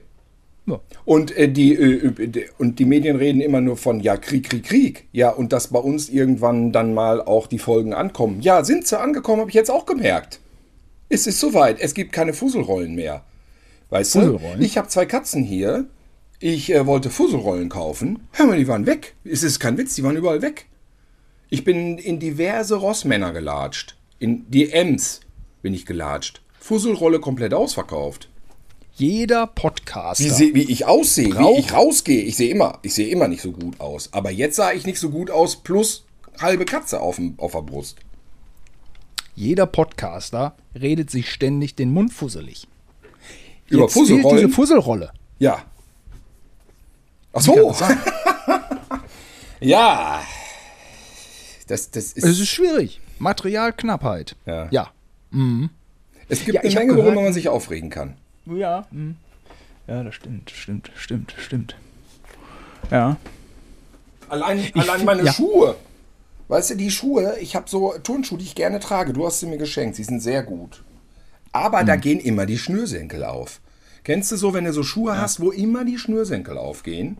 Ja. 0.67 0.81
Und, 1.05 1.37
äh, 1.37 1.49
die, 1.50 1.75
äh, 1.75 2.49
und 2.59 2.79
die 2.79 2.85
Medien 2.85 3.17
reden 3.17 3.41
immer 3.41 3.61
nur 3.61 3.76
von, 3.76 4.00
ja, 4.00 4.17
Krieg, 4.17 4.49
Krieg, 4.49 4.64
Krieg. 4.64 5.09
Ja, 5.12 5.31
und 5.31 5.53
dass 5.53 5.69
bei 5.69 5.79
uns 5.79 6.09
irgendwann 6.09 6.73
dann 6.73 6.95
mal 6.95 7.21
auch 7.21 7.47
die 7.47 7.59
Folgen 7.59 7.93
ankommen. 7.93 8.41
Ja, 8.41 8.64
sind 8.64 8.87
sie 8.87 8.99
angekommen, 8.99 9.41
habe 9.41 9.50
ich 9.50 9.55
jetzt 9.57 9.71
auch 9.71 9.85
gemerkt. 9.85 10.41
Es 11.09 11.26
ist 11.26 11.38
soweit. 11.38 11.81
Es 11.81 11.93
gibt 11.93 12.12
keine 12.12 12.33
Fusselrollen 12.33 12.95
mehr. 12.95 13.25
Weißt 13.91 14.14
du? 14.14 14.21
Fusselrollen? 14.21 14.62
Ich 14.62 14.79
habe 14.79 14.88
zwei 14.88 15.05
Katzen 15.05 15.45
hier. 15.45 15.87
Ich 16.47 16.71
äh, 16.71 16.85
wollte 16.85 17.09
Fusselrollen 17.09 17.71
kaufen. 17.71 18.29
Hör 18.33 18.45
mal, 18.45 18.59
die 18.59 18.69
waren 18.69 18.85
weg. 18.85 19.15
Es 19.25 19.43
ist 19.43 19.61
kein 19.61 19.79
Witz, 19.79 19.95
die 19.95 20.03
waren 20.03 20.15
überall 20.15 20.43
weg. 20.43 20.67
Ich 21.49 21.65
bin 21.65 21.97
in 21.97 22.19
diverse 22.19 22.75
Rossmänner 22.75 23.33
gelatscht. 23.33 23.97
In 24.19 24.45
die 24.51 24.71
Ems 24.71 25.21
bin 25.63 25.73
ich 25.73 25.87
gelatscht. 25.87 26.43
Fusselrolle 26.61 27.19
komplett 27.19 27.55
ausverkauft. 27.55 28.29
Jeder 28.93 29.47
Podcaster. 29.47 30.23
Wie, 30.23 30.29
seh, 30.29 30.55
wie 30.55 30.71
ich 30.71 30.85
aussehe, 30.85 31.35
wie 31.35 31.59
ich 31.59 31.73
rausgehe. 31.73 32.21
Ich 32.25 32.37
sehe 32.37 32.51
immer, 32.51 32.79
ich 32.83 32.93
sehe 32.93 33.09
immer 33.09 33.27
nicht 33.27 33.41
so 33.41 33.53
gut 33.53 33.81
aus. 33.81 34.11
Aber 34.13 34.31
jetzt 34.31 34.57
sah 34.57 34.71
ich 34.71 34.85
nicht 34.85 35.01
so 35.01 35.09
gut 35.09 35.31
aus, 35.31 35.57
plus 35.57 36.05
halbe 36.39 36.67
Katze 36.67 37.01
auf, 37.01 37.17
dem, 37.17 37.39
auf 37.39 37.53
der 37.53 37.63
Brust. 37.63 37.97
Jeder 39.35 39.65
Podcaster 39.65 40.57
redet 40.79 41.09
sich 41.09 41.31
ständig 41.31 41.75
den 41.75 41.91
Mund 41.91 42.13
fusselig. 42.13 42.69
Über 43.71 43.89
Fusselrollen? 43.89 44.37
diese 44.37 44.51
Fusselrolle. 44.51 45.11
Ja. 45.39 45.65
Ach 47.35 47.41
so. 47.41 47.75
ja. 49.61 50.23
Das, 51.67 51.91
das 51.91 52.12
ist, 52.12 52.25
Es 52.25 52.38
ist 52.38 52.49
schwierig. 52.49 53.00
Materialknappheit. 53.19 54.37
Ja. 54.47 54.69
Ja. 54.71 54.91
es 56.29 56.41
gibt 56.45 56.55
Ja, 56.55 56.61
eine 56.61 56.69
ich 56.69 56.75
Menge, 56.75 56.97
worüber 56.97 57.23
man 57.23 57.33
sich 57.33 57.49
aufregen 57.49 57.91
kann. 57.91 58.17
Ja. 58.47 58.87
hm. 58.91 59.17
Ja, 59.87 60.03
das 60.03 60.14
stimmt, 60.14 60.50
stimmt, 60.50 60.91
stimmt, 60.97 61.35
stimmt. 61.38 61.76
Ja. 62.91 63.17
Allein, 64.29 64.59
allein 64.75 64.95
find- 64.97 65.05
meine 65.05 65.25
ja. 65.25 65.33
Schuhe. 65.33 65.76
Weißt 66.49 66.71
du, 66.71 66.75
die 66.76 66.91
Schuhe, 66.91 67.37
ich 67.41 67.55
habe 67.57 67.69
so 67.69 67.95
Turnschuhe, 68.03 68.38
die 68.38 68.45
ich 68.45 68.55
gerne 68.55 68.81
trage. 68.81 69.12
Du 69.12 69.26
hast 69.26 69.41
sie 69.41 69.47
mir 69.47 69.59
geschenkt, 69.59 69.97
sie 69.97 70.05
sind 70.05 70.21
sehr 70.21 70.43
gut. 70.43 70.83
Aber 71.53 71.81
Hm. 71.81 71.87
da 71.87 71.97
gehen 71.97 72.21
immer 72.21 72.47
die 72.47 72.59
Schnürsenkel 72.59 73.25
auf. 73.25 73.61
Kennst 74.05 74.31
du 74.31 74.37
so, 74.37 74.53
wenn 74.53 74.65
du 74.65 74.73
so 74.73 74.83
Schuhe 74.83 75.19
hast, 75.19 75.41
wo 75.41 75.51
immer 75.51 75.85
die 75.85 75.99
Schnürsenkel 75.99 76.59
aufgehen? 76.59 77.17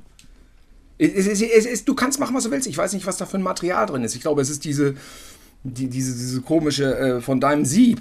Es, 0.99 1.27
es, 1.27 1.41
es, 1.41 1.85
du 1.85 1.95
kannst 1.95 2.21
machen, 2.21 2.37
was 2.37 2.45
du 2.45 2.51
willst. 2.51 2.69
Ich 2.69 2.79
weiß 2.79 2.93
nicht, 2.93 3.07
was 3.07 3.17
da 3.17 3.27
für 3.27 3.39
ein 3.39 3.43
Material 3.43 3.87
drin 3.87 4.05
ist. 4.05 4.15
Ich 4.15 4.21
glaube, 4.21 4.43
es 4.43 4.51
ist 4.51 4.65
diese, 4.65 4.95
die, 5.65 5.89
diese, 5.89 6.13
diese 6.13 6.43
komische 6.43 6.97
äh, 6.97 7.21
von 7.21 7.41
deinem 7.41 7.65
Sieb. 7.65 8.01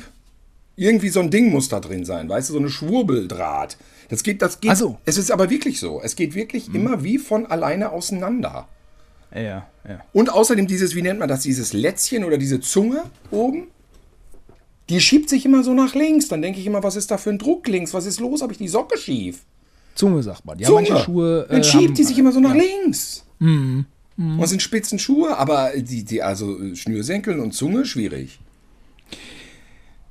Irgendwie 0.75 1.09
so 1.09 1.21
ein 1.21 1.31
Ding 1.31 1.49
muss 1.49 1.69
da 1.69 1.79
drin 1.79 2.03
sein, 2.03 2.27
weißt 2.29 2.49
du, 2.49 2.53
so 2.53 2.59
eine 2.59 2.69
Schwurbeldraht. 2.69 3.77
Das 4.09 4.23
geht, 4.23 4.41
das 4.41 4.59
geht. 4.59 4.71
Ach 4.71 4.75
so. 4.75 4.97
Es 5.05 5.17
ist 5.17 5.31
aber 5.31 5.49
wirklich 5.49 5.79
so. 5.79 6.01
Es 6.01 6.15
geht 6.15 6.35
wirklich 6.35 6.73
immer 6.73 7.03
wie 7.03 7.19
von 7.19 7.45
alleine 7.45 7.91
auseinander. 7.91 8.67
Ja, 9.33 9.67
ja. 9.87 10.01
Und 10.13 10.31
außerdem 10.31 10.67
dieses, 10.67 10.95
wie 10.95 11.01
nennt 11.01 11.19
man 11.19 11.29
das, 11.29 11.41
dieses 11.41 11.73
Lätzchen 11.73 12.23
oder 12.23 12.37
diese 12.37 12.59
Zunge 12.59 13.03
oben, 13.31 13.67
die 14.89 14.99
schiebt 14.99 15.29
sich 15.29 15.45
immer 15.45 15.63
so 15.63 15.73
nach 15.73 15.95
links. 15.95 16.27
Dann 16.27 16.41
denke 16.41 16.59
ich 16.59 16.65
immer, 16.65 16.83
was 16.83 16.95
ist 16.95 17.09
da 17.11 17.17
für 17.17 17.29
ein 17.29 17.37
Druck 17.39 17.67
links? 17.67 17.93
Was 17.93 18.05
ist 18.05 18.19
los? 18.19 18.41
Habe 18.41 18.51
ich 18.51 18.57
die 18.59 18.67
Socke 18.67 18.97
schief? 18.97 19.39
Zunge 19.95 20.23
sagt 20.23 20.45
man. 20.45 20.57
Ja, 20.59 20.67
Zunge. 20.67 20.89
manche 20.89 21.03
Schuhe. 21.05 21.45
Dann 21.49 21.61
äh, 21.61 21.63
schiebt 21.63 21.83
haben- 21.89 21.93
die 21.95 22.03
sich 22.03 22.17
immer 22.17 22.31
so 22.31 22.39
nach 22.39 22.55
links. 22.55 23.25
Und 23.39 23.85
es 24.41 24.49
sind 24.49 24.61
spitzen 24.61 24.99
Schuhe, 24.99 25.37
aber 25.37 25.71
die, 25.75 26.03
die, 26.03 26.21
also 26.21 26.59
äh, 26.61 26.75
Schnürsenkeln 26.75 27.39
und 27.39 27.53
Zunge, 27.53 27.85
schwierig. 27.85 28.39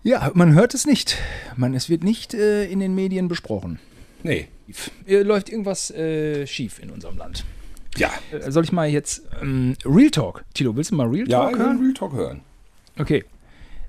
Ja, 0.03 0.31
man 0.35 0.55
hört 0.55 0.75
es 0.75 0.87
nicht. 0.87 1.17
Man, 1.57 1.75
es 1.75 1.89
wird 1.89 2.03
nicht 2.03 2.35
äh, 2.35 2.65
in 2.67 2.81
den 2.81 2.95
Medien 2.95 3.29
besprochen. 3.29 3.79
Nee. 4.25 4.49
Äh, 5.07 5.23
läuft 5.23 5.49
irgendwas 5.49 5.91
äh, 5.93 6.47
schief 6.47 6.81
in 6.81 6.91
unserem 6.91 7.17
Land. 7.17 7.45
Ja. 7.97 8.11
Äh, 8.33 8.51
soll 8.51 8.65
ich 8.65 8.73
mal 8.73 8.89
jetzt 8.89 9.23
ähm, 9.41 9.77
Real 9.85 10.11
Talk? 10.11 10.45
Tilo, 10.55 10.75
willst 10.75 10.91
du 10.91 10.97
mal 10.97 11.07
Real 11.07 11.29
Ja, 11.29 11.45
Talk 11.45 11.53
will 11.53 11.59
hören? 11.65 11.79
Real 11.79 11.95
Talk 11.95 12.13
hören. 12.15 12.41
Okay. 12.99 13.25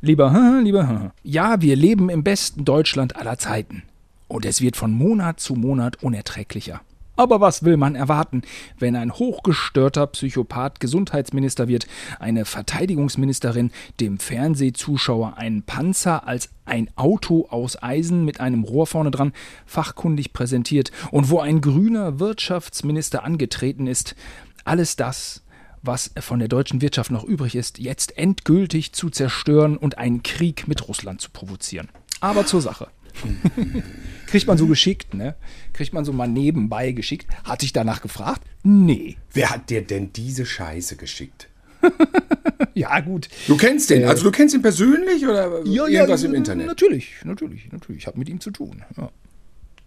Lieber, 0.05 0.60
lieber, 0.62 1.13
ja, 1.24 1.62
wir 1.62 1.77
leben 1.77 2.10
im 2.10 2.25
besten 2.25 2.65
Deutschland 2.65 3.15
aller 3.15 3.38
Zeiten. 3.38 3.83
Und 4.27 4.45
es 4.45 4.60
wird 4.60 4.75
von 4.75 4.91
Monat 4.91 5.39
zu 5.39 5.55
Monat 5.55 6.03
unerträglicher. 6.03 6.81
Aber 7.15 7.39
was 7.39 7.63
will 7.63 7.77
man 7.77 7.95
erwarten, 7.95 8.41
wenn 8.77 8.98
ein 8.98 9.13
hochgestörter 9.13 10.07
Psychopath 10.07 10.81
Gesundheitsminister 10.81 11.69
wird, 11.69 11.88
eine 12.19 12.43
Verteidigungsministerin 12.43 13.72
dem 14.01 14.17
Fernsehzuschauer 14.19 15.38
einen 15.38 15.63
Panzer 15.63 16.27
als 16.27 16.50
ein 16.65 16.89
Auto 16.98 17.48
aus 17.50 17.81
Eisen 17.81 18.25
mit 18.25 18.41
einem 18.41 18.65
Rohr 18.65 18.88
vorne 18.88 19.12
dran 19.12 19.31
fachkundig 19.65 20.33
präsentiert 20.33 20.91
und 21.12 21.29
wo 21.29 21.39
ein 21.39 21.62
grüner 21.62 22.19
Wirtschaftsminister 22.19 23.24
angetreten 23.24 23.88
ist? 23.88 24.15
Alles 24.65 24.98
das 24.98 25.42
was 25.84 26.12
von 26.20 26.40
der 26.40 26.48
deutschen 26.48 26.82
Wirtschaft 26.82 27.12
noch 27.12 27.24
übrig 27.24 27.56
ist, 27.56 27.78
jetzt 27.78 28.18
endgültig 28.18 28.94
zu 28.94 29.10
zerstören 29.10 29.78
und 29.78 29.98
einen 29.98 30.24
Krieg 30.24 30.68
mit 30.68 30.88
Russland 30.88 31.22
zu 31.22 31.30
provozieren. 31.30 31.90
Aber 32.20 32.46
zur 32.46 32.62
Sache. 32.62 32.88
Kriegt 34.28 34.48
man 34.48 34.58
so 34.58 34.66
geschickt, 34.66 35.13
ne? 35.13 35.36
Kriegt 35.74 35.94
man 35.94 36.06
so 36.06 36.13
mal 36.13 36.28
nebenbei 36.28 36.94
geschickt. 36.94 37.28
Hatte 37.44 37.66
ich 37.66 37.74
danach 37.74 38.02
gefragt? 38.02 38.42
Nee. 38.63 39.18
Wer 39.32 39.52
hat 39.52 39.70
dir 39.70 39.86
denn 39.86 40.12
diese 40.13 40.46
Scheiße 40.46 40.96
geschickt? 40.96 41.50
Ja, 42.75 43.00
gut. 43.02 43.30
Du 43.46 43.56
kennst 43.56 43.92
den, 43.92 44.06
also 44.06 44.24
du 44.24 44.32
kennst 44.32 44.56
ihn 44.56 44.63
persönlich 44.63 45.28
oder 45.28 45.63
irgendwas 45.63 46.24
im 46.24 46.34
Internet? 46.34 46.66
Natürlich, 46.66 47.13
natürlich, 47.24 47.72
natürlich. 47.72 48.02
Ich 48.02 48.08
habe 48.08 48.18
mit 48.18 48.30
ihm 48.30 48.40
zu 48.40 48.50
tun. 48.50 48.84
Ja. 48.98 49.12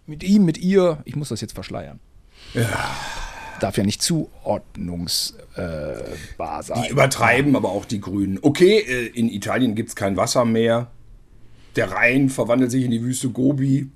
Mit 0.05 0.23
ihm, 0.23 0.45
mit 0.45 0.57
ihr. 0.57 0.99
Ich 1.03 1.17
muss 1.17 1.29
das 1.29 1.41
jetzt 1.41 1.53
verschleiern. 1.53 1.99
Ja. 2.53 2.95
Darf 3.59 3.77
ja 3.77 3.83
nicht 3.83 4.01
zuordnungsbar 4.01 6.63
sein. 6.63 6.83
Die 6.83 6.89
übertreiben 6.89 7.55
aber 7.55 7.69
auch 7.69 7.85
die 7.85 7.99
Grünen. 7.99 8.39
Okay, 8.41 8.79
äh, 8.79 9.07
in 9.07 9.29
Italien 9.29 9.75
gibt 9.75 9.89
es 9.89 9.95
kein 9.95 10.17
Wasser 10.17 10.45
mehr. 10.45 10.87
Der 11.75 11.91
Rhein 11.91 12.29
verwandelt 12.29 12.71
sich 12.71 12.83
in 12.83 12.91
die 12.91 13.03
Wüste 13.03 13.29
Gobi. 13.29 13.89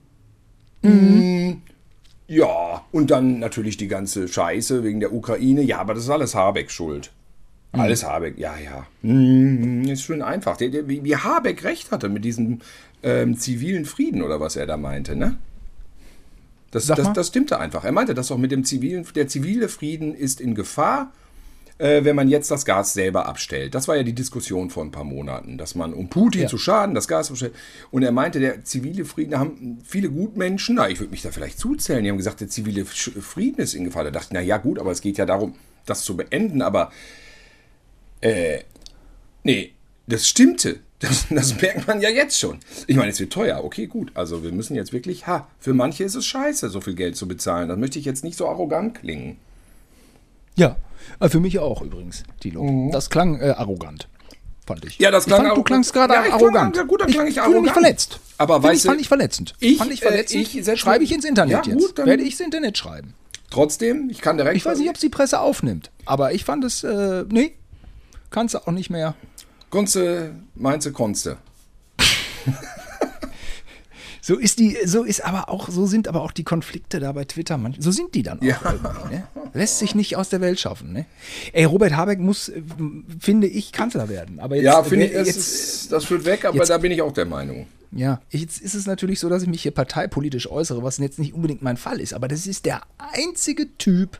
Mm, 0.81 1.51
ja, 2.27 2.85
und 2.91 3.11
dann 3.11 3.39
natürlich 3.39 3.77
die 3.77 3.87
ganze 3.87 4.27
Scheiße 4.27 4.83
wegen 4.83 4.99
der 4.99 5.13
Ukraine. 5.13 5.61
Ja, 5.61 5.79
aber 5.79 5.93
das 5.93 6.03
ist 6.03 6.09
alles 6.09 6.35
Habeck 6.35 6.71
schuld. 6.71 7.11
Alles 7.73 8.03
Habeck, 8.03 8.37
ja, 8.37 8.55
ja. 8.57 8.85
Mm, 9.01 9.83
ist 9.83 10.03
schön 10.03 10.21
einfach. 10.21 10.59
Wie 10.59 11.15
Habeck 11.15 11.63
recht 11.63 11.91
hatte 11.91 12.09
mit 12.09 12.25
diesem 12.25 12.59
ähm, 13.01 13.37
zivilen 13.37 13.85
Frieden 13.85 14.21
oder 14.21 14.39
was 14.39 14.55
er 14.55 14.65
da 14.65 14.77
meinte, 14.77 15.15
ne? 15.15 15.37
Das, 16.71 16.85
das, 16.87 17.11
das 17.13 17.27
stimmte 17.27 17.59
einfach. 17.59 17.83
Er 17.83 17.91
meinte 17.91 18.13
das 18.13 18.31
auch 18.31 18.37
mit 18.37 18.51
dem 18.51 18.63
zivilen, 18.63 19.05
der 19.13 19.27
zivile 19.27 19.67
Frieden 19.69 20.15
ist 20.15 20.39
in 20.39 20.55
Gefahr, 20.55 21.11
äh, 21.77 22.03
wenn 22.05 22.15
man 22.15 22.29
jetzt 22.29 22.49
das 22.49 22.63
Gas 22.63 22.93
selber 22.93 23.25
abstellt. 23.25 23.75
Das 23.75 23.87
war 23.89 23.97
ja 23.97 24.03
die 24.03 24.13
Diskussion 24.13 24.69
vor 24.69 24.83
ein 24.85 24.91
paar 24.91 25.03
Monaten, 25.03 25.57
dass 25.57 25.75
man, 25.75 25.93
um 25.93 26.09
Putin 26.09 26.43
Ja. 26.43 26.47
zu 26.47 26.57
schaden, 26.57 26.95
das 26.95 27.07
Gas 27.09 27.29
abstellt. 27.29 27.55
Und 27.89 28.03
er 28.03 28.11
meinte, 28.11 28.39
der 28.39 28.63
zivile 28.63 29.03
Frieden, 29.03 29.31
da 29.31 29.39
haben 29.39 29.79
viele 29.83 30.09
Gutmenschen, 30.09 30.75
na, 30.75 30.89
ich 30.89 30.99
würde 30.99 31.11
mich 31.11 31.21
da 31.23 31.31
vielleicht 31.31 31.59
zuzählen, 31.59 32.03
die 32.03 32.09
haben 32.09 32.17
gesagt, 32.17 32.39
der 32.39 32.47
zivile 32.47 32.85
Frieden 32.85 33.59
ist 33.59 33.73
in 33.73 33.83
Gefahr. 33.83 34.03
Da 34.05 34.11
dachte 34.11 34.27
ich, 34.29 34.33
na 34.33 34.41
ja, 34.41 34.57
gut, 34.57 34.79
aber 34.79 34.91
es 34.91 35.01
geht 35.01 35.17
ja 35.17 35.25
darum, 35.25 35.55
das 35.85 36.03
zu 36.03 36.15
beenden. 36.15 36.61
Aber, 36.61 36.91
äh, 38.21 38.59
nee, 39.43 39.73
das 40.07 40.27
stimmte. 40.27 40.79
Das, 41.01 41.25
das 41.29 41.59
merkt 41.61 41.87
man 41.87 41.99
ja 41.99 42.09
jetzt 42.09 42.39
schon. 42.39 42.59
Ich 42.87 42.95
meine, 42.95 43.09
es 43.11 43.19
wird 43.19 43.33
teuer. 43.33 43.63
Okay, 43.63 43.87
gut. 43.87 44.11
Also 44.13 44.43
wir 44.43 44.51
müssen 44.51 44.75
jetzt 44.75 44.93
wirklich, 44.93 45.25
ha, 45.27 45.47
für 45.59 45.73
manche 45.73 46.03
ist 46.03 46.15
es 46.15 46.25
scheiße, 46.25 46.69
so 46.69 46.79
viel 46.79 46.93
Geld 46.95 47.17
zu 47.17 47.27
bezahlen. 47.27 47.67
Das 47.69 47.77
möchte 47.77 47.97
ich 47.99 48.05
jetzt 48.05 48.23
nicht 48.23 48.37
so 48.37 48.47
arrogant 48.47 48.99
klingen. 48.99 49.37
Ja, 50.55 50.75
äh, 51.19 51.29
für 51.29 51.39
mich 51.39 51.57
auch 51.59 51.81
übrigens, 51.81 52.23
Tilo. 52.39 52.89
Das 52.91 53.09
klang 53.09 53.39
äh, 53.39 53.49
arrogant, 53.49 54.07
fand 54.67 54.85
ich. 54.85 54.99
Mhm. 54.99 55.03
Ja, 55.03 55.11
das 55.11 55.25
klang 55.25 55.37
ich 55.41 55.41
fand, 55.41 55.47
Du 55.47 55.51
arrogant. 55.53 55.67
klangst 55.67 55.93
gerade 55.93 56.13
Ja, 56.13 56.21
ich 56.21 56.27
klang- 56.27 56.41
arrogant. 56.41 56.77
ja, 56.77 56.83
gut, 56.83 57.01
dann 57.01 57.09
klang 57.09 57.27
ich 57.27 57.35
mich 57.35 57.41
arrogant. 57.41 57.71
verletzt. 57.71 58.19
Aber 58.37 58.61
weißt 58.61 58.75
ich, 58.77 58.81
du, 58.83 58.87
fand 58.89 59.01
ich 59.01 59.07
verletzend. 59.07 59.53
ich, 59.59 59.77
fand 59.77 59.91
ich 59.91 60.01
äh, 60.01 60.05
verletzend. 60.07 60.41
ich 60.41 60.63
setz- 60.63 60.77
Schreibe 60.77 61.03
ich 61.03 61.11
ins 61.11 61.25
Internet 61.25 61.65
Ja, 61.65 61.71
jetzt. 61.73 61.81
gut, 61.81 61.97
dann- 61.97 62.05
Werde 62.05 62.23
ich 62.23 62.31
ins 62.33 62.39
Internet 62.41 62.77
schreiben. 62.77 63.13
Trotzdem, 63.49 64.09
ich 64.09 64.21
kann 64.21 64.37
direkt. 64.37 64.55
Ich 64.55 64.65
weiß 64.65 64.77
nicht, 64.79 64.87
ob 64.89 64.95
es 64.95 65.01
die 65.01 65.09
Presse 65.09 65.39
aufnimmt, 65.39 65.89
aber 66.05 66.33
ich 66.33 66.45
fand 66.45 66.63
es, 66.63 66.83
äh, 66.83 67.25
nee, 67.29 67.53
kannst 68.29 68.53
du 68.53 68.59
auch 68.59 68.71
nicht 68.71 68.89
mehr. 68.89 69.15
Konste, 69.71 70.35
meinst 70.53 70.93
Konste. 70.93 71.37
So 74.23 74.37
ist 74.37 74.59
die, 74.59 74.77
so 74.85 75.03
ist 75.03 75.25
aber 75.25 75.49
auch, 75.49 75.69
so 75.69 75.87
sind 75.87 76.07
aber 76.07 76.21
auch 76.21 76.31
die 76.31 76.43
Konflikte 76.43 76.99
da 76.99 77.11
bei 77.11 77.25
Twitter. 77.25 77.59
So 77.79 77.89
sind 77.89 78.13
die 78.13 78.21
dann 78.21 78.37
auch 78.39 78.43
Ja. 78.43 78.59
irgendwie, 78.63 79.15
ne? 79.15 79.23
Lässt 79.55 79.79
sich 79.79 79.95
nicht 79.95 80.15
aus 80.15 80.29
der 80.29 80.41
Welt 80.41 80.59
schaffen, 80.59 80.93
ne? 80.93 81.05
Ey, 81.53 81.63
Robert 81.65 81.95
Habeck 81.95 82.19
muss, 82.19 82.51
finde 83.19 83.47
ich, 83.47 83.71
Kanzler 83.71 84.09
werden. 84.09 84.39
Aber 84.39 84.55
jetzt, 84.57 84.65
Ja, 84.65 84.83
finde 84.83 85.07
ich, 85.07 85.11
äh, 85.13 85.17
das, 85.17 85.27
jetzt, 85.27 85.37
ist, 85.37 85.91
das 85.91 86.05
führt 86.05 86.23
weg, 86.25 86.45
aber 86.45 86.55
jetzt- 86.57 86.69
da 86.69 86.77
bin 86.77 86.91
ich 86.91 87.01
auch 87.01 87.11
der 87.13 87.25
Meinung. 87.25 87.65
Ja, 87.93 88.21
jetzt 88.29 88.61
ist 88.61 88.75
es 88.75 88.85
natürlich 88.85 89.19
so, 89.19 89.27
dass 89.27 89.41
ich 89.41 89.49
mich 89.49 89.63
hier 89.63 89.71
parteipolitisch 89.71 90.49
äußere, 90.49 90.83
was 90.83 90.99
jetzt 90.99 91.17
nicht 91.17 91.33
unbedingt 91.33 91.63
mein 91.63 91.75
Fall 91.77 91.99
ist. 91.99 92.13
Aber 92.13 92.27
das 92.27 92.45
ist 92.45 92.65
der 92.65 92.81
einzige 93.13 93.75
Typ, 93.79 94.19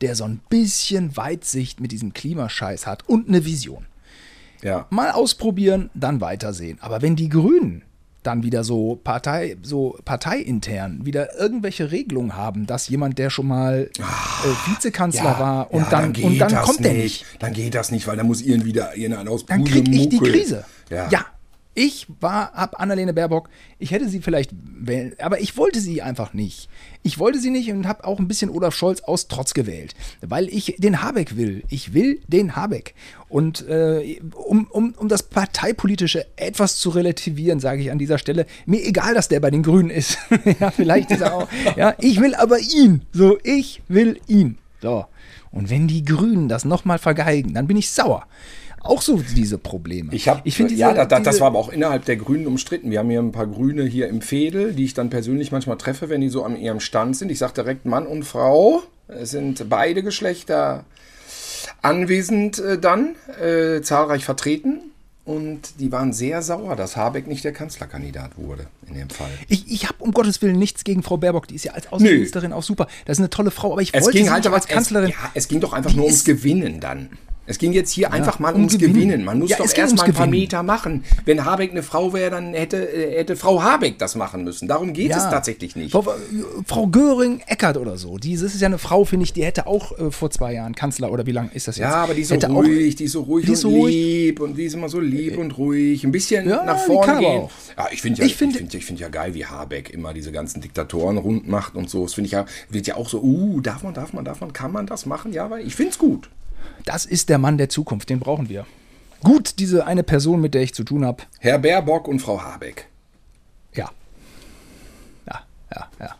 der 0.00 0.16
so 0.16 0.24
ein 0.24 0.40
bisschen 0.48 1.14
Weitsicht 1.16 1.78
mit 1.78 1.92
diesem 1.92 2.14
Klimascheiß 2.14 2.86
hat 2.86 3.06
und 3.08 3.28
eine 3.28 3.44
Vision. 3.44 3.84
Ja. 4.66 4.86
Mal 4.90 5.12
ausprobieren, 5.12 5.90
dann 5.94 6.20
weitersehen. 6.20 6.78
Aber 6.80 7.00
wenn 7.00 7.14
die 7.14 7.28
Grünen 7.28 7.82
dann 8.24 8.42
wieder 8.42 8.64
so 8.64 8.98
Partei, 9.04 9.56
so 9.62 9.96
parteiintern 10.04 11.06
wieder 11.06 11.38
irgendwelche 11.38 11.92
Regelungen 11.92 12.34
haben, 12.34 12.66
dass 12.66 12.88
jemand, 12.88 13.18
der 13.18 13.30
schon 13.30 13.46
mal 13.46 13.88
äh, 13.96 14.70
Vizekanzler 14.70 15.38
war 15.38 15.72
und 15.72 15.82
ja, 15.82 15.90
dann, 15.90 16.12
geht 16.12 16.24
und 16.24 16.38
dann 16.38 16.56
kommt 16.56 16.80
nicht. 16.80 16.84
der 16.90 16.94
nicht. 16.94 17.26
Dann 17.38 17.52
geht 17.52 17.76
das 17.76 17.92
nicht, 17.92 18.08
weil 18.08 18.16
dann 18.16 18.26
muss 18.26 18.42
ihren 18.42 18.64
wieder 18.64 18.96
ihren 18.96 19.28
aus 19.28 19.46
Dann 19.46 19.62
krieg 19.62 19.88
ich 19.88 20.08
die. 20.08 20.18
Krise. 20.18 20.64
Ja. 20.90 21.08
ja. 21.10 21.24
Ich 21.78 22.06
war, 22.20 22.52
hab 22.54 22.80
Annalena 22.80 23.12
Baerbock, 23.12 23.50
ich 23.78 23.90
hätte 23.90 24.08
sie 24.08 24.22
vielleicht 24.22 24.50
wählen, 24.64 25.14
aber 25.18 25.42
ich 25.42 25.58
wollte 25.58 25.78
sie 25.78 26.00
einfach 26.00 26.32
nicht. 26.32 26.70
Ich 27.02 27.18
wollte 27.18 27.38
sie 27.38 27.50
nicht 27.50 27.70
und 27.70 27.86
habe 27.86 28.04
auch 28.04 28.18
ein 28.18 28.28
bisschen 28.28 28.48
Olaf 28.48 28.74
Scholz 28.74 29.02
aus 29.02 29.28
Trotz 29.28 29.52
gewählt, 29.52 29.94
weil 30.22 30.48
ich 30.48 30.76
den 30.78 31.02
Habeck 31.02 31.36
will. 31.36 31.64
Ich 31.68 31.92
will 31.92 32.18
den 32.28 32.56
Habeck. 32.56 32.94
Und 33.28 33.68
äh, 33.68 34.22
um, 34.34 34.68
um, 34.70 34.94
um 34.96 35.08
das 35.08 35.24
Parteipolitische 35.24 36.24
etwas 36.36 36.78
zu 36.78 36.88
relativieren, 36.88 37.60
sage 37.60 37.82
ich 37.82 37.90
an 37.90 37.98
dieser 37.98 38.16
Stelle, 38.16 38.46
mir 38.64 38.82
egal, 38.82 39.12
dass 39.12 39.28
der 39.28 39.40
bei 39.40 39.50
den 39.50 39.62
Grünen 39.62 39.90
ist. 39.90 40.16
ja, 40.58 40.70
vielleicht 40.70 41.10
ist 41.10 41.20
er 41.20 41.34
auch. 41.34 41.48
Ja, 41.76 41.94
ich 41.98 42.22
will 42.22 42.34
aber 42.34 42.58
ihn. 42.58 43.02
So, 43.12 43.36
ich 43.42 43.82
will 43.88 44.18
ihn. 44.28 44.56
So. 44.80 45.04
Und 45.50 45.68
wenn 45.68 45.88
die 45.88 46.06
Grünen 46.06 46.48
das 46.48 46.64
nochmal 46.64 46.98
vergeigen, 46.98 47.52
dann 47.52 47.66
bin 47.66 47.76
ich 47.76 47.90
sauer. 47.90 48.26
Auch 48.88 49.02
so 49.02 49.20
diese 49.34 49.58
Probleme. 49.58 50.14
Ich 50.14 50.28
habe, 50.28 50.48
finde 50.50 50.74
ja, 50.74 50.92
da, 50.92 51.04
da, 51.04 51.20
das 51.20 51.40
war 51.40 51.48
aber 51.48 51.58
auch 51.58 51.68
innerhalb 51.68 52.04
der 52.04 52.16
Grünen 52.16 52.46
umstritten. 52.46 52.90
Wir 52.90 53.00
haben 53.00 53.10
hier 53.10 53.20
ein 53.20 53.32
paar 53.32 53.46
Grüne 53.46 53.84
hier 53.84 54.08
im 54.08 54.20
Fädel, 54.20 54.72
die 54.72 54.84
ich 54.84 54.94
dann 54.94 55.10
persönlich 55.10 55.52
manchmal 55.52 55.76
treffe, 55.76 56.08
wenn 56.08 56.20
die 56.20 56.28
so 56.28 56.44
an 56.44 56.56
ihrem 56.56 56.80
Stand 56.80 57.16
sind. 57.16 57.30
Ich 57.30 57.38
sage 57.38 57.54
direkt 57.54 57.86
Mann 57.86 58.06
und 58.06 58.24
Frau. 58.24 58.82
Es 59.08 59.30
sind 59.30 59.68
beide 59.68 60.02
Geschlechter 60.02 60.84
anwesend 61.82 62.58
äh, 62.58 62.78
dann, 62.78 63.16
äh, 63.40 63.80
zahlreich 63.82 64.24
vertreten. 64.24 64.80
Und 65.24 65.80
die 65.80 65.90
waren 65.90 66.12
sehr 66.12 66.40
sauer, 66.40 66.76
dass 66.76 66.96
Habeck 66.96 67.26
nicht 67.26 67.42
der 67.42 67.52
Kanzlerkandidat 67.52 68.38
wurde 68.38 68.68
in 68.86 68.94
dem 68.94 69.10
Fall. 69.10 69.30
Ich, 69.48 69.68
ich 69.68 69.88
habe 69.88 69.96
um 69.98 70.12
Gottes 70.12 70.40
Willen 70.40 70.56
nichts 70.56 70.84
gegen 70.84 71.02
Frau 71.02 71.16
Baerbock. 71.16 71.48
Die 71.48 71.56
ist 71.56 71.64
ja 71.64 71.72
als 71.72 71.90
Außenministerin 71.92 72.52
auch 72.52 72.62
super. 72.62 72.86
Das 73.06 73.16
ist 73.16 73.20
eine 73.20 73.30
tolle 73.30 73.50
Frau. 73.50 73.72
Aber 73.72 73.82
ich 73.82 73.92
Es 73.92 74.04
wollte 74.04 74.18
ging 74.18 74.26
sie 74.26 74.30
halt 74.30 74.46
als 74.46 74.68
Kanzlerin. 74.68 75.08
Es, 75.08 75.16
ja, 75.16 75.30
es 75.34 75.48
ging 75.48 75.60
doch 75.60 75.72
einfach 75.72 75.90
Die 75.90 75.96
nur 75.96 76.06
ums 76.06 76.24
Gewinnen 76.24 76.78
dann. 76.78 77.10
Es 77.46 77.58
ging 77.58 77.72
jetzt 77.72 77.90
hier 77.92 78.12
einfach 78.12 78.38
mal 78.38 78.52
um 78.54 78.60
ums 78.62 78.74
Gewinnen. 78.74 78.94
Gewinnen. 78.94 79.24
Man 79.24 79.38
muss 79.38 79.50
Ja, 79.50 79.56
doch 79.58 79.64
es 79.66 79.74
ging 79.74 79.82
erst 79.82 79.92
ums 79.92 80.02
mal 80.02 80.08
ein 80.08 80.14
paar 80.14 80.26
Gewinnen. 80.26 80.42
Meter 80.42 80.62
machen. 80.62 81.04
Wenn 81.24 81.44
Habeck 81.44 81.70
eine 81.70 81.82
Frau 81.82 82.12
wäre, 82.12 82.30
dann 82.30 82.54
hätte, 82.54 82.76
äh, 82.92 83.18
hätte 83.18 83.36
Frau 83.36 83.62
Habeck 83.62 83.98
das 83.98 84.14
machen 84.16 84.44
müssen. 84.44 84.66
Darum 84.68 84.92
geht 84.92 85.10
es 85.12 85.18
tatsächlich 85.24 85.76
nicht. 85.76 85.92
Frau, 85.92 86.04
Frau 86.66 86.86
Göring-Eckert 86.88 87.76
oder 87.76 87.96
so. 87.96 88.18
Die, 88.18 88.34
das 88.34 88.54
ist 88.54 88.60
ja 88.60 88.66
eine 88.66 88.78
Frau, 88.78 89.04
finde 89.04 89.24
ich, 89.24 89.32
die 89.32 89.44
hätte 89.44 89.66
auch 89.66 89.96
äh, 89.98 90.10
vor 90.10 90.30
zwei 90.30 90.52
Jahren 90.54 90.74
Kanzler 90.74 91.10
oder 91.12 91.26
wie 91.26 91.32
lange 91.32 91.50
ist 91.54 91.68
das 91.68 91.76
jetzt? 91.76 91.84
Ja, 91.88 91.94
aber 92.04 92.14
die 92.14 92.22
ist 92.22 92.28
so 92.28 92.34
hätte 92.34 92.48
ruhig, 92.48 92.96
die 92.96 93.04
ist 93.04 93.12
so 93.12 93.20
ruhig 93.22 93.48
und 93.48 93.56
so 93.56 93.86
lieb 93.86 94.40
und 94.40 94.56
die 94.56 94.64
ist 94.64 94.74
immer 94.74 94.88
so 94.88 95.00
lieb 95.00 95.38
und 95.38 95.56
ruhig. 95.56 96.04
Ein 96.04 96.12
bisschen 96.12 96.48
Ja, 96.48 96.64
nach 96.64 96.78
vorne 96.78 97.18
gehen. 97.20 97.26
auch. 97.42 97.50
Ja, 97.78 97.88
ich 97.92 98.02
finde 98.02 98.18
ja, 98.20 98.24
Ich 98.26 98.32
ich 98.32 98.36
finde- 98.38 98.58
find, 98.58 98.74
ich 98.74 98.84
find 98.84 99.00
ja 99.00 99.08
geil, 99.08 99.34
wie 99.34 99.46
Habeck 99.46 99.90
immer 99.90 100.12
diese 100.12 100.32
ganzen 100.32 100.60
Diktatoren 100.60 101.16
rund 101.18 101.48
macht 101.48 101.74
und 101.76 101.88
so. 101.90 102.02
Das 102.02 102.14
finde 102.14 102.26
ich 102.26 102.32
ja, 102.32 102.44
wird 102.70 102.86
ja 102.86 102.96
auch 102.96 103.08
so, 103.08 103.20
uh, 103.22 103.60
darf 103.60 103.82
man, 103.82 103.94
darf 103.94 104.12
man, 104.12 104.24
darf 104.24 104.40
man, 104.40 104.52
kann 104.52 104.72
man 104.72 104.86
das 104.86 105.06
machen? 105.06 105.32
Ja, 105.32 105.50
weil 105.50 105.66
ich 105.66 105.74
finde 105.76 105.92
es 105.92 105.98
gut. 105.98 106.28
Das 106.84 107.04
ist 107.04 107.28
der 107.28 107.38
Mann 107.38 107.58
der 107.58 107.68
Zukunft, 107.68 108.10
den 108.10 108.20
brauchen 108.20 108.48
wir. 108.48 108.66
Gut, 109.22 109.58
diese 109.58 109.86
eine 109.86 110.02
Person, 110.02 110.40
mit 110.40 110.54
der 110.54 110.62
ich 110.62 110.74
zu 110.74 110.84
tun 110.84 111.04
habe. 111.04 111.22
Herr 111.40 111.58
Baerbock 111.58 112.06
und 112.08 112.20
Frau 112.20 112.40
Habeck. 112.40 112.88
Ja. 113.74 113.90
Ja, 115.26 115.40
ja, 115.74 115.88
ja. 116.00 116.14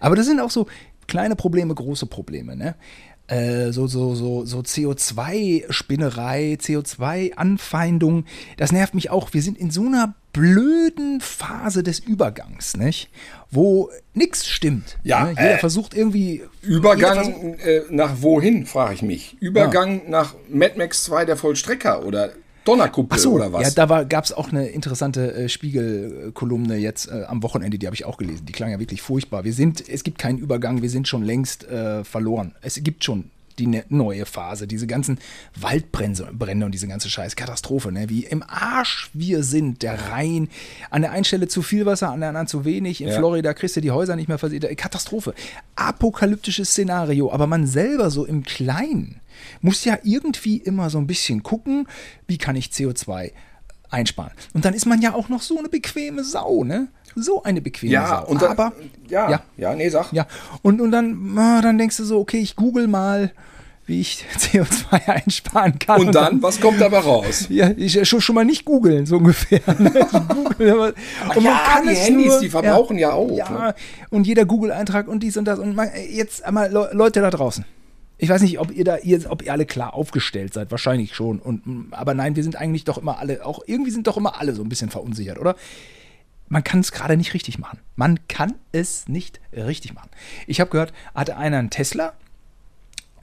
Aber 0.00 0.16
das 0.16 0.26
sind 0.26 0.40
auch 0.40 0.50
so 0.50 0.66
kleine 1.06 1.36
Probleme, 1.36 1.74
große 1.74 2.06
Probleme, 2.06 2.56
ne? 2.56 2.74
Äh, 3.32 3.72
so, 3.72 3.86
so, 3.86 4.14
so, 4.14 4.44
so 4.44 4.58
CO2-Spinnerei, 4.60 6.58
CO2-Anfeindung, 6.60 8.24
das 8.56 8.72
nervt 8.72 8.94
mich 8.94 9.10
auch. 9.10 9.32
Wir 9.32 9.42
sind 9.42 9.56
in 9.58 9.70
so 9.70 9.86
einer 9.86 10.14
blöden 10.32 11.20
Phase 11.20 11.82
des 11.82 11.98
Übergangs, 11.98 12.76
nicht? 12.76 13.10
Wo 13.50 13.90
nichts 14.14 14.46
stimmt. 14.46 14.98
Ja, 15.02 15.24
ne? 15.24 15.30
Jeder 15.30 15.54
äh, 15.54 15.58
versucht 15.58 15.94
irgendwie. 15.94 16.42
jeder 16.62 16.80
versucht- 17.14 17.36
Übergang 17.36 17.54
äh, 17.58 17.80
nach 17.90 18.12
wohin, 18.20 18.66
frage 18.66 18.94
ich 18.94 19.02
mich. 19.02 19.36
Übergang 19.40 20.02
nach 20.08 20.34
Mad 20.48 20.74
Max 20.78 21.04
2, 21.04 21.24
der 21.26 21.36
Vollstrecker 21.36 22.04
oder 22.04 22.30
Donnerkuppel 22.64 23.18
so, 23.18 23.32
oder 23.32 23.52
was? 23.52 23.74
ja, 23.74 23.86
da 23.86 24.04
gab 24.04 24.24
es 24.24 24.32
auch 24.32 24.50
eine 24.50 24.68
interessante 24.68 25.34
äh, 25.34 25.48
Spiegel-Kolumne 25.48 26.76
jetzt 26.76 27.08
äh, 27.08 27.24
am 27.26 27.42
Wochenende, 27.42 27.78
die 27.78 27.86
habe 27.86 27.96
ich 27.96 28.04
auch 28.04 28.16
gelesen. 28.16 28.46
Die 28.46 28.52
klang 28.52 28.70
ja 28.70 28.78
wirklich 28.78 29.02
furchtbar. 29.02 29.44
Wir 29.44 29.52
sind, 29.52 29.88
es 29.88 30.04
gibt 30.04 30.18
keinen 30.18 30.38
Übergang, 30.38 30.82
wir 30.82 30.90
sind 30.90 31.08
schon 31.08 31.22
längst 31.22 31.64
äh, 31.64 32.04
verloren. 32.04 32.54
Es 32.62 32.82
gibt 32.82 33.04
schon 33.04 33.30
die 33.58 33.66
ne 33.66 33.84
neue 33.88 34.26
Phase, 34.26 34.66
diese 34.66 34.86
ganzen 34.86 35.18
Waldbrände 35.54 36.28
Brände 36.32 36.66
und 36.66 36.72
diese 36.72 36.88
ganze 36.88 37.10
scheiß 37.10 37.36
Katastrophe, 37.36 37.92
ne? 37.92 38.08
wie 38.08 38.24
im 38.24 38.42
Arsch 38.42 39.10
wir 39.12 39.42
sind, 39.42 39.82
der 39.82 40.10
Rhein, 40.10 40.48
an 40.90 41.02
der 41.02 41.12
einen 41.12 41.24
Stelle 41.24 41.48
zu 41.48 41.62
viel 41.62 41.86
Wasser, 41.86 42.10
an 42.10 42.20
der 42.20 42.30
anderen 42.30 42.46
zu 42.46 42.64
wenig, 42.64 43.00
in 43.00 43.08
Ja. 43.08 43.16
Florida 43.18 43.54
kriegst 43.54 43.76
du 43.76 43.80
die 43.80 43.90
Häuser 43.90 44.16
nicht 44.16 44.28
mehr 44.28 44.38
versiegt, 44.38 44.66
Katastrophe, 44.76 45.34
apokalyptisches 45.76 46.70
Szenario, 46.70 47.32
aber 47.32 47.46
man 47.46 47.66
selber 47.66 48.10
so 48.10 48.24
im 48.24 48.42
Kleinen 48.42 49.20
muss 49.60 49.84
ja 49.84 49.98
irgendwie 50.02 50.56
immer 50.58 50.90
so 50.90 50.98
ein 50.98 51.06
bisschen 51.06 51.42
gucken, 51.42 51.86
wie 52.26 52.38
kann 52.38 52.56
ich 52.56 52.66
CO2 52.66 53.32
einsparen. 53.90 54.32
Und 54.54 54.64
dann 54.64 54.74
ist 54.74 54.86
man 54.86 55.00
ja 55.02 55.14
auch 55.14 55.28
noch 55.28 55.42
so 55.42 55.58
eine 55.58 55.68
bequeme 55.68 56.24
Sau, 56.24 56.64
ne? 56.64 56.88
So 57.14 57.42
eine 57.42 57.60
bequeme 57.60 57.92
ja, 57.92 58.22
Sau. 58.22 58.30
und 58.30 58.40
dann, 58.40 58.52
Aber, 58.52 58.72
ja, 59.08 59.30
ja. 59.30 59.42
ja, 59.58 59.74
nee, 59.74 59.88
sag. 59.90 60.12
ja, 60.12 60.26
und, 60.62 60.80
und 60.80 60.90
dann, 60.90 61.36
ah, 61.38 61.60
dann 61.60 61.76
denkst 61.76 61.98
du 61.98 62.04
so, 62.04 62.18
okay, 62.18 62.38
ich 62.38 62.56
google 62.56 62.88
mal, 62.88 63.32
wie 63.84 64.00
ich 64.00 64.24
CO2 64.38 65.08
einsparen 65.08 65.78
kann. 65.78 66.00
Und 66.00 66.14
dann, 66.14 66.42
was 66.42 66.60
kommt 66.60 66.80
dabei 66.80 67.00
raus? 67.00 67.46
ja, 67.50 67.70
ich 67.76 67.98
äh, 67.98 68.04
schon, 68.06 68.22
schon 68.22 68.34
mal 68.34 68.44
nicht 68.44 68.64
googeln, 68.64 69.04
so 69.04 69.18
ungefähr. 69.18 69.60
ne? 69.78 69.90
Google, 70.28 70.94
und 71.34 71.42
ja, 71.44 71.82
die 71.82 71.94
Handys, 71.94 72.38
die 72.38 72.48
verbrauchen 72.48 72.96
ja 72.98 73.12
auch, 73.12 73.36
Ja, 73.36 73.50
ne? 73.50 73.74
und 74.08 74.26
jeder 74.26 74.46
Google-Eintrag 74.46 75.08
und 75.08 75.22
dies 75.22 75.36
und 75.36 75.44
das. 75.44 75.58
Und 75.58 75.74
man, 75.74 75.90
jetzt 76.10 76.44
einmal 76.44 76.70
Le 76.72 76.90
Leute 76.92 77.20
da 77.20 77.30
draußen. 77.30 77.64
Ich 78.22 78.28
weiß 78.28 78.42
nicht, 78.42 78.60
ob 78.60 78.70
ihr 78.70 78.84
da, 78.84 78.98
ihr, 78.98 79.28
ob 79.32 79.42
ihr 79.42 79.50
alle 79.50 79.66
klar 79.66 79.94
aufgestellt 79.94 80.54
seid, 80.54 80.70
wahrscheinlich 80.70 81.12
schon. 81.12 81.40
Und, 81.40 81.88
aber 81.90 82.14
nein, 82.14 82.36
wir 82.36 82.44
sind 82.44 82.54
eigentlich 82.54 82.84
doch 82.84 82.98
immer 82.98 83.18
alle, 83.18 83.44
auch 83.44 83.64
irgendwie 83.66 83.90
sind 83.90 84.06
doch 84.06 84.16
immer 84.16 84.40
alle 84.40 84.54
so 84.54 84.62
ein 84.62 84.68
bisschen 84.68 84.90
verunsichert, 84.90 85.40
oder? 85.40 85.56
Man 86.48 86.62
kann 86.62 86.78
es 86.78 86.92
gerade 86.92 87.16
nicht 87.16 87.34
richtig 87.34 87.58
machen. 87.58 87.80
Man 87.96 88.20
kann 88.28 88.54
es 88.70 89.08
nicht 89.08 89.40
richtig 89.52 89.94
machen. 89.94 90.08
Ich 90.46 90.60
habe 90.60 90.70
gehört, 90.70 90.92
hatte 91.16 91.36
einer 91.36 91.58
einen 91.58 91.70
Tesla, 91.70 92.12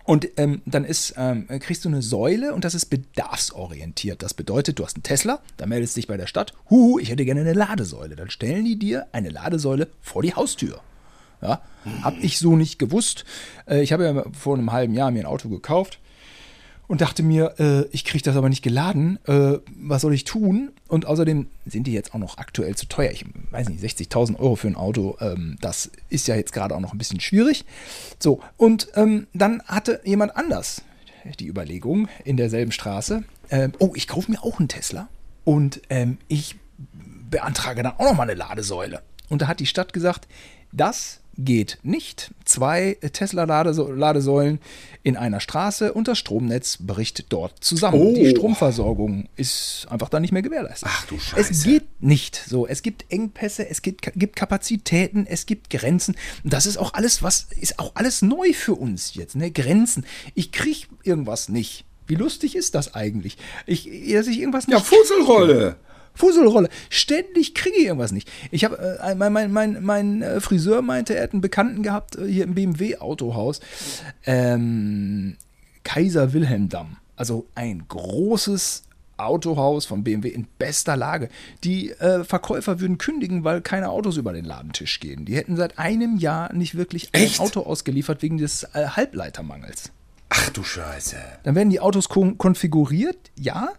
und 0.04 0.28
ähm, 0.38 0.64
dann 0.66 0.84
ist, 0.84 1.14
ähm, 1.18 1.48
kriegst 1.48 1.86
du 1.86 1.90
eine 1.90 2.02
Säule 2.02 2.54
und 2.54 2.66
das 2.66 2.74
ist 2.74 2.88
bedarfsorientiert. 2.88 4.22
Das 4.22 4.34
bedeutet, 4.34 4.80
du 4.80 4.84
hast 4.84 4.96
einen 4.96 5.04
Tesla, 5.04 5.40
da 5.56 5.66
meldest 5.66 5.96
dich 5.96 6.08
bei 6.08 6.18
der 6.18 6.28
Stadt, 6.28 6.54
huhu, 6.70 7.00
ich 7.00 7.10
hätte 7.10 7.24
gerne 7.24 7.42
eine 7.42 7.54
Ladesäule. 7.54 8.18
Dann 8.18 8.32
stellen 8.32 8.66
die 8.66 8.78
dir 8.78 9.08
eine 9.14 9.30
Ladesäule 9.30 9.88
vor 10.02 10.24
die 10.24 10.34
Haustür. 10.34 10.82
Ja, 11.42 11.62
habe 12.02 12.18
ich 12.22 12.38
so 12.38 12.56
nicht 12.56 12.80
gewusst. 12.80 13.26
Äh, 13.68 13.82
ich 13.82 13.94
habe 13.94 14.04
ja 14.04 14.24
vor 14.38 14.58
einem 14.58 14.72
halben 14.72 14.94
Jahr 14.94 15.12
mir 15.12 15.22
ein 15.22 15.26
Auto 15.26 15.50
gekauft 15.50 16.00
und 16.88 17.02
dachte 17.02 17.24
mir, 17.24 17.54
äh, 17.60 17.86
ich 17.92 18.04
kriege 18.04 18.24
das 18.24 18.36
aber 18.36 18.50
nicht 18.50 18.64
geladen. 18.64 19.20
Äh, 19.26 19.60
was 19.78 20.02
soll 20.02 20.14
ich 20.14 20.24
tun? 20.24 20.72
Und 20.88 21.06
außerdem 21.06 21.48
sind 21.66 21.88
die 21.88 21.94
jetzt 21.94 22.14
auch 22.14 22.20
noch 22.20 22.40
aktuell 22.40 22.76
zu 22.76 22.88
teuer. 22.88 23.12
Ich 23.12 23.26
weiß 23.52 23.70
nicht, 23.70 23.84
60.000 23.84 24.40
Euro 24.40 24.56
für 24.56 24.68
ein 24.68 24.76
Auto, 24.76 25.16
ähm, 25.22 25.58
das 25.62 25.92
ist 26.10 26.28
ja 26.28 26.36
jetzt 26.36 26.52
gerade 26.52 26.76
auch 26.76 26.80
noch 26.80 26.92
ein 26.92 26.98
bisschen 26.98 27.20
schwierig. 27.20 27.64
So, 28.18 28.42
und 28.58 28.90
ähm, 28.96 29.28
dann 29.34 29.62
hatte 29.64 30.02
jemand 30.04 30.36
anders 30.36 30.82
die 31.40 31.48
Überlegung 31.48 32.08
in 32.24 32.38
derselben 32.38 32.72
Straße, 32.72 33.24
ähm, 33.52 33.74
oh, 33.80 33.92
ich 33.96 34.08
kaufe 34.08 34.32
mir 34.32 34.44
auch 34.44 34.60
einen 34.60 34.68
Tesla 34.68 35.10
und 35.44 35.82
ähm, 35.90 36.18
ich 36.28 36.56
beantrage 37.30 37.84
dann 37.84 37.94
auch 37.94 38.06
noch 38.06 38.16
mal 38.16 38.24
eine 38.24 38.34
Ladesäule. 38.34 39.02
Und 39.30 39.44
da 39.44 39.48
hat 39.48 39.60
die 39.60 39.66
Stadt 39.66 39.94
gesagt, 39.94 40.28
das 40.72 41.22
geht 41.40 41.80
nicht. 41.84 42.32
Zwei 42.46 42.98
Tesla-Ladesäulen 43.02 44.60
in 45.04 45.18
einer 45.18 45.40
Straße 45.40 45.94
und 45.94 46.08
das 46.08 46.18
Stromnetz 46.18 46.78
bricht 46.78 47.32
dort 47.32 47.64
zusammen. 47.64 48.00
Oh. 48.00 48.14
Die 48.14 48.30
Stromversorgung 48.30 49.30
ist 49.36 49.88
einfach 49.90 50.10
da 50.10 50.20
nicht 50.20 50.32
mehr 50.32 50.42
gewährleistet. 50.42 50.90
Ach 50.92 51.06
du 51.06 51.18
Scheiße. 51.18 51.52
Es 51.52 51.64
geht 51.64 52.02
nicht 52.02 52.36
so. 52.36 52.68
Es 52.68 52.82
gibt 52.82 53.06
Engpässe, 53.10 53.68
es 53.70 53.82
gibt, 53.82 54.12
gibt 54.16 54.36
Kapazitäten, 54.36 55.26
es 55.28 55.46
gibt 55.46 55.70
Grenzen. 55.70 56.16
Das 56.44 56.66
ist 56.66 56.78
auch 56.78 56.94
alles, 56.94 57.24
was 57.24 57.48
ist 57.60 57.80
auch 57.80 57.92
alles 57.96 58.22
neu 58.22 58.54
für 58.54 58.76
uns 58.76 59.16
jetzt. 59.16 59.36
Ne? 59.36 59.52
Grenzen. 59.52 60.06
Ich 60.36 60.52
kriege 60.52 60.88
irgendwas 61.04 61.50
nicht. 61.50 61.86
Wie 62.08 62.16
lustig 62.16 62.56
ist 62.56 62.76
das 62.76 62.96
eigentlich? 62.96 63.38
Ich, 63.68 63.88
dass 64.12 64.28
ich 64.28 64.40
irgendwas 64.40 64.68
nicht 64.68 64.78
Ja, 64.78 64.84
Fusselrolle. 64.84 65.78
Fusselrolle. 66.20 66.68
Ständig 66.90 67.56
kriege 67.56 67.78
ich 67.78 67.86
irgendwas 67.86 68.12
nicht. 68.12 68.30
Ich 68.52 68.66
habe, 68.66 69.00
äh, 69.02 69.16
mein, 69.16 69.32
mein, 69.32 69.52
mein, 69.52 69.78
mein 69.82 70.22
äh, 70.22 70.42
Friseur 70.42 70.82
meinte, 70.82 71.16
er 71.16 71.24
hat 71.24 71.32
einen 71.32 71.42
Bekannten 71.42 71.82
gehabt 71.82 72.18
äh, 72.18 72.28
hier 72.28 72.44
im 72.44 72.56
BMW-Autohaus. 72.56 73.62
Ähm, 74.26 75.38
Kaiser 75.84 76.34
Wilhelm 76.34 76.68
Damm. 76.68 76.98
Also 77.16 77.48
ein 77.56 77.86
großes 77.88 78.84
Autohaus 79.16 79.86
von 79.86 80.04
BMW 80.04 80.28
in 80.28 80.46
bester 80.58 80.98
Lage. 80.98 81.30
Die 81.64 81.92
äh, 81.92 82.26
Verkäufer 82.26 82.82
würden 82.82 82.98
kündigen, 82.98 83.46
weil 83.46 83.62
keine 83.62 83.90
Autos 83.90 84.18
über 84.18 84.34
den 84.34 84.44
Ladentisch 84.44 85.00
gehen. 85.00 85.24
Die 85.24 85.38
hätten 85.38 85.56
seit 85.56 85.80
einem 85.80 86.18
Jahr 86.18 86.54
nicht 86.54 86.76
wirklich 86.76 87.10
ein 87.14 87.24
Echt? 87.24 87.40
Auto 87.40 87.62
ausgeliefert 87.62 88.22
wegen 88.22 88.38
des 88.38 88.64
äh, 88.74 88.88
Halbleitermangels. 88.90 89.92
Ach 90.30 90.50
du 90.50 90.64
Scheiße. 90.64 91.16
Dann 91.44 91.56
werden 91.56 91.70
die 91.70 91.80
Autos 91.80 92.10
kon 92.10 92.38
konfiguriert, 92.38 93.18
ja, 93.36 93.70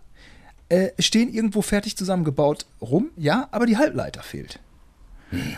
äh, 0.71 0.91
stehen 0.99 1.33
irgendwo 1.33 1.63
fertig 1.63 1.97
zusammengebaut 1.97 2.67
rum, 2.81 3.11
ja, 3.17 3.49
aber 3.51 3.67
die 3.67 3.77
Halbleiter 3.77 4.23
fehlt. 4.23 4.61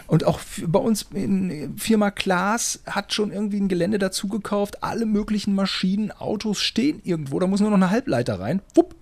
Und 0.06 0.24
auch 0.24 0.40
bei 0.66 0.78
uns 0.78 1.06
in 1.14 1.78
Firma 1.78 2.10
Klaas 2.10 2.80
hat 2.86 3.14
schon 3.14 3.32
irgendwie 3.32 3.58
ein 3.58 3.68
Gelände 3.68 3.98
dazu 3.98 4.28
gekauft. 4.28 4.82
Alle 4.82 5.06
möglichen 5.06 5.54
Maschinen, 5.54 6.10
Autos 6.10 6.60
stehen 6.60 7.00
irgendwo. 7.04 7.38
Da 7.38 7.46
muss 7.46 7.60
nur 7.60 7.70
noch 7.70 7.76
eine 7.76 7.90
Halbleiter 7.90 8.38
rein. 8.38 8.60
Wupp. 8.74 8.94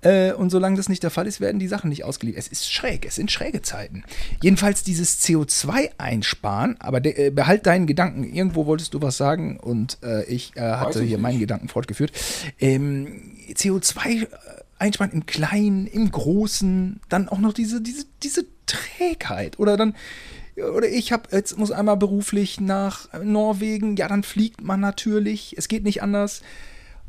Äh, 0.00 0.32
und 0.32 0.50
solange 0.50 0.76
das 0.76 0.88
nicht 0.88 1.02
der 1.02 1.10
Fall 1.10 1.26
ist, 1.26 1.40
werden 1.40 1.58
die 1.58 1.68
Sachen 1.68 1.88
nicht 1.88 2.04
ausgeliefert. 2.04 2.44
Es 2.44 2.48
ist 2.48 2.72
schräg, 2.72 3.06
es 3.06 3.14
sind 3.14 3.30
schräge 3.30 3.62
Zeiten. 3.62 4.04
Jedenfalls 4.42 4.84
dieses 4.84 5.22
CO2 5.22 5.90
einsparen, 5.98 6.76
aber 6.78 7.00
de, 7.00 7.26
äh, 7.26 7.30
behalt 7.30 7.66
deinen 7.66 7.86
Gedanken. 7.86 8.24
Irgendwo 8.24 8.66
wolltest 8.66 8.92
du 8.92 9.00
was 9.00 9.16
sagen 9.16 9.58
und 9.58 9.98
äh, 10.02 10.24
ich 10.24 10.56
äh, 10.56 10.60
hatte 10.60 11.02
ich 11.02 11.08
hier 11.08 11.18
meinen 11.18 11.40
Gedanken 11.40 11.68
fortgeführt. 11.68 12.12
Ähm, 12.60 13.36
CO2 13.52 14.26
einsparen 14.78 15.12
im 15.12 15.26
Kleinen, 15.26 15.86
im 15.86 16.10
Großen, 16.10 17.00
dann 17.08 17.28
auch 17.28 17.38
noch 17.38 17.52
diese, 17.52 17.80
diese, 17.80 18.04
diese 18.22 18.46
Trägheit. 18.66 19.58
Oder 19.58 19.76
dann, 19.76 19.94
oder 20.56 20.88
ich 20.88 21.12
habe 21.12 21.28
jetzt 21.32 21.58
muss 21.58 21.70
einmal 21.70 21.96
beruflich 21.96 22.60
nach 22.60 23.08
Norwegen, 23.22 23.96
ja, 23.96 24.08
dann 24.08 24.22
fliegt 24.22 24.62
man 24.62 24.80
natürlich, 24.80 25.54
es 25.56 25.68
geht 25.68 25.84
nicht 25.84 26.02
anders. 26.02 26.42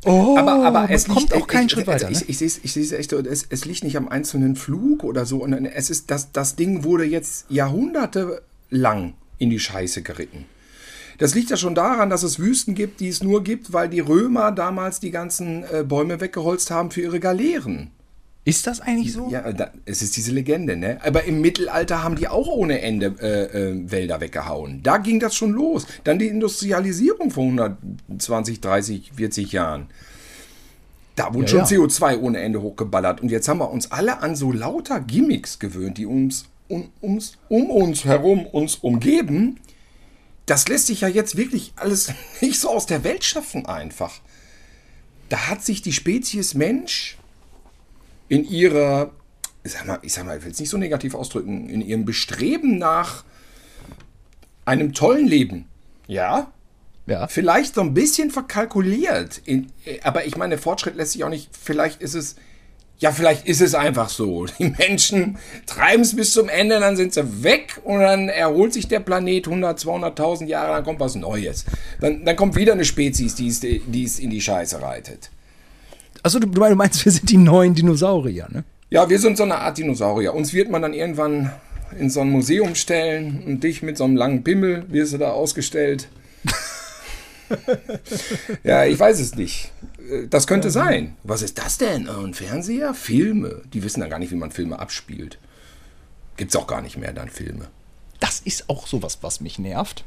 Oh, 0.04 0.36
aber, 0.36 0.64
aber 0.64 0.90
es 0.90 1.08
kommt 1.08 1.30
liegt, 1.30 1.34
auch 1.34 1.46
keinen 1.46 1.66
ich, 1.66 1.72
Schritt 1.72 1.88
also 1.88 2.06
weiter. 2.06 2.12
Ich, 2.12 2.20
ne? 2.20 2.26
ich, 2.28 2.38
sehe 2.38 2.46
es 2.46 2.60
ich 2.62 2.72
sehe 2.72 2.82
es 2.82 2.92
echt 2.92 3.12
es, 3.12 3.46
es 3.48 3.64
liegt 3.64 3.82
nicht 3.82 3.96
am 3.96 4.08
einzelnen 4.08 4.56
Flug 4.56 5.04
oder 5.04 5.26
so. 5.26 5.42
Und 5.42 5.52
es 5.52 5.90
ist, 5.90 6.10
das, 6.10 6.32
das 6.32 6.56
Ding 6.56 6.84
wurde 6.84 7.04
jetzt 7.04 7.46
Jahrhunderte 7.48 8.42
lang 8.70 9.14
in 9.38 9.50
die 9.50 9.58
Scheiße 9.58 10.02
geritten. 10.02 10.44
Das 11.18 11.34
liegt 11.34 11.50
ja 11.50 11.56
schon 11.56 11.74
daran, 11.74 12.10
dass 12.10 12.22
es 12.22 12.38
Wüsten 12.38 12.74
gibt, 12.74 13.00
die 13.00 13.08
es 13.08 13.22
nur 13.22 13.42
gibt, 13.42 13.72
weil 13.72 13.88
die 13.88 14.00
Römer 14.00 14.52
damals 14.52 15.00
die 15.00 15.10
ganzen 15.10 15.64
äh, 15.64 15.82
Bäume 15.82 16.20
weggeholzt 16.20 16.70
haben 16.70 16.90
für 16.90 17.00
ihre 17.02 17.20
Galeeren. 17.20 17.90
Ist 18.44 18.68
das 18.68 18.80
eigentlich 18.80 19.12
so? 19.12 19.28
Ja, 19.28 19.52
da, 19.52 19.72
es 19.86 20.02
ist 20.02 20.16
diese 20.16 20.30
Legende, 20.30 20.76
ne? 20.76 20.98
Aber 21.02 21.24
im 21.24 21.40
Mittelalter 21.40 22.04
haben 22.04 22.14
die 22.14 22.28
auch 22.28 22.46
ohne 22.46 22.80
Ende 22.80 23.16
äh, 23.20 23.70
äh, 23.70 23.90
Wälder 23.90 24.20
weggehauen. 24.20 24.84
Da 24.84 24.98
ging 24.98 25.18
das 25.18 25.34
schon 25.34 25.50
los. 25.50 25.84
Dann 26.04 26.20
die 26.20 26.28
Industrialisierung 26.28 27.32
vor 27.32 27.42
120, 27.42 28.60
30, 28.60 29.12
40 29.16 29.50
Jahren. 29.50 29.86
Da 31.16 31.34
wurde 31.34 31.46
Ja, 31.50 31.66
schon 31.66 31.78
ja. 31.80 31.84
CO2 31.86 32.20
ohne 32.20 32.38
Ende 32.38 32.62
hochgeballert. 32.62 33.20
Und 33.20 33.32
jetzt 33.32 33.48
haben 33.48 33.58
wir 33.58 33.68
uns 33.70 33.90
alle 33.90 34.22
an 34.22 34.36
so 34.36 34.52
lauter 34.52 35.00
Gimmicks 35.00 35.58
gewöhnt, 35.58 35.98
die 35.98 36.06
uns, 36.06 36.44
um, 36.68 36.90
ums, 37.02 37.38
um 37.48 37.68
uns 37.68 38.04
herum 38.04 38.46
uns 38.46 38.76
umgeben. 38.76 39.58
Das 40.46 40.68
lässt 40.68 40.86
sich 40.86 41.00
ja 41.00 41.08
jetzt 41.08 41.36
wirklich 41.36 41.72
alles 41.76 42.12
nicht 42.40 42.58
so 42.60 42.70
aus 42.70 42.86
der 42.86 43.04
Welt 43.04 43.24
schaffen 43.24 43.66
einfach. 43.66 44.20
Da 45.28 45.48
hat 45.48 45.64
sich 45.64 45.82
die 45.82 45.92
Spezies 45.92 46.54
Mensch 46.54 47.18
in 48.28 48.44
ihrer, 48.44 49.10
ich 49.64 49.72
sag 49.72 49.86
mal, 49.86 49.98
ich 50.02 50.12
sag 50.12 50.24
mal, 50.24 50.38
ich 50.38 50.44
will 50.44 50.52
es 50.52 50.60
nicht 50.60 50.70
so 50.70 50.78
negativ 50.78 51.14
ausdrücken, 51.14 51.68
in 51.68 51.80
ihrem 51.80 52.04
Bestreben 52.04 52.78
nach 52.78 53.24
einem 54.64 54.92
tollen 54.94 55.26
Leben, 55.26 55.66
ja, 56.08 56.50
Ja. 57.06 57.28
vielleicht 57.28 57.74
so 57.76 57.80
ein 57.80 57.94
bisschen 57.94 58.30
verkalkuliert. 58.32 59.40
In, 59.44 59.72
äh, 59.84 60.00
aber 60.02 60.26
ich 60.26 60.36
meine, 60.36 60.58
Fortschritt 60.58 60.96
lässt 60.96 61.12
sich 61.12 61.22
auch 61.24 61.28
nicht, 61.28 61.50
vielleicht 61.56 62.00
ist 62.02 62.14
es, 62.14 62.34
ja, 62.98 63.12
vielleicht 63.12 63.46
ist 63.46 63.60
es 63.60 63.74
einfach 63.74 64.08
so. 64.08 64.46
Die 64.58 64.74
Menschen 64.78 65.38
treiben 65.66 66.02
es 66.02 66.16
bis 66.16 66.32
zum 66.32 66.48
Ende, 66.48 66.80
dann 66.80 66.96
sind 66.96 67.12
sie 67.12 67.42
weg 67.42 67.80
und 67.84 68.00
dann 68.00 68.28
erholt 68.28 68.72
sich 68.72 68.88
der 68.88 69.00
Planet 69.00 69.46
100, 69.46 69.78
200.000 69.78 70.46
Jahre, 70.46 70.74
dann 70.74 70.84
kommt 70.84 71.00
was 71.00 71.14
Neues. 71.14 71.66
Dann, 72.00 72.24
dann 72.24 72.36
kommt 72.36 72.56
wieder 72.56 72.72
eine 72.72 72.84
Spezies, 72.84 73.34
die 73.34 73.48
es, 73.48 74.18
in 74.18 74.30
die 74.30 74.40
Scheiße 74.40 74.80
reitet. 74.80 75.30
Achso, 76.22 76.38
du, 76.38 76.46
du 76.46 76.74
meinst, 76.74 77.04
wir 77.04 77.12
sind 77.12 77.30
die 77.30 77.36
neuen 77.36 77.74
Dinosaurier, 77.74 78.48
ne? 78.50 78.64
Ja, 78.88 79.08
wir 79.08 79.18
sind 79.18 79.36
so 79.36 79.42
eine 79.42 79.56
Art 79.56 79.78
Dinosaurier. 79.78 80.32
Uns 80.32 80.52
wird 80.52 80.70
man 80.70 80.80
dann 80.80 80.94
irgendwann 80.94 81.50
in 81.98 82.08
so 82.08 82.20
ein 82.20 82.30
Museum 82.30 82.74
stellen 82.74 83.42
und 83.44 83.64
dich 83.64 83.82
mit 83.82 83.96
so 83.98 84.04
einem 84.04 84.16
langen 84.16 84.44
Pimmel 84.44 84.84
wirst 84.88 85.12
du 85.12 85.18
da 85.18 85.32
ausgestellt. 85.32 86.08
ja, 88.64 88.84
ich 88.84 88.98
weiß 88.98 89.20
es 89.20 89.34
nicht. 89.34 89.72
Das 90.30 90.46
könnte 90.46 90.70
sein. 90.70 91.16
Was 91.24 91.42
ist 91.42 91.58
das 91.58 91.78
denn? 91.78 92.06
Äh, 92.06 92.10
Ein 92.10 92.34
Fernseher? 92.34 92.94
Filme. 92.94 93.62
Die 93.72 93.82
wissen 93.82 94.00
dann 94.00 94.10
gar 94.10 94.18
nicht, 94.18 94.30
wie 94.30 94.36
man 94.36 94.52
Filme 94.52 94.78
abspielt. 94.78 95.38
Gibt's 96.36 96.56
auch 96.56 96.66
gar 96.66 96.82
nicht 96.82 96.96
mehr 96.96 97.12
dann 97.12 97.28
Filme. 97.28 97.68
Das 98.20 98.40
ist 98.40 98.68
auch 98.68 98.86
sowas, 98.86 99.18
was 99.22 99.40
mich 99.40 99.58
nervt. 99.58 100.04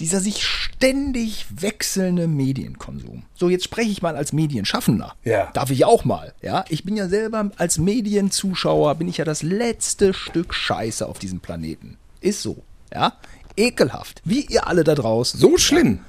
Dieser 0.00 0.20
sich 0.20 0.42
ständig 0.46 1.44
wechselnde 1.50 2.26
Medienkonsum. 2.26 3.24
So, 3.34 3.50
jetzt 3.50 3.64
spreche 3.64 3.90
ich 3.90 4.00
mal 4.00 4.16
als 4.16 4.32
Medienschaffender. 4.32 5.14
Ja. 5.24 5.50
Darf 5.52 5.70
ich 5.70 5.84
auch 5.84 6.06
mal. 6.06 6.32
Ja, 6.40 6.64
ich 6.70 6.84
bin 6.84 6.96
ja 6.96 7.06
selber 7.08 7.50
als 7.58 7.76
Medienzuschauer, 7.76 8.94
bin 8.94 9.08
ich 9.08 9.18
ja 9.18 9.26
das 9.26 9.42
letzte 9.42 10.14
Stück 10.14 10.54
Scheiße 10.54 11.06
auf 11.06 11.18
diesem 11.18 11.40
Planeten. 11.40 11.98
Ist 12.22 12.40
so. 12.40 12.62
Ja, 12.92 13.18
ekelhaft. 13.56 14.22
Wie 14.24 14.46
ihr 14.46 14.66
alle 14.66 14.84
da 14.84 14.94
draußen. 14.94 15.38
So 15.38 15.58
schlimm. 15.58 16.00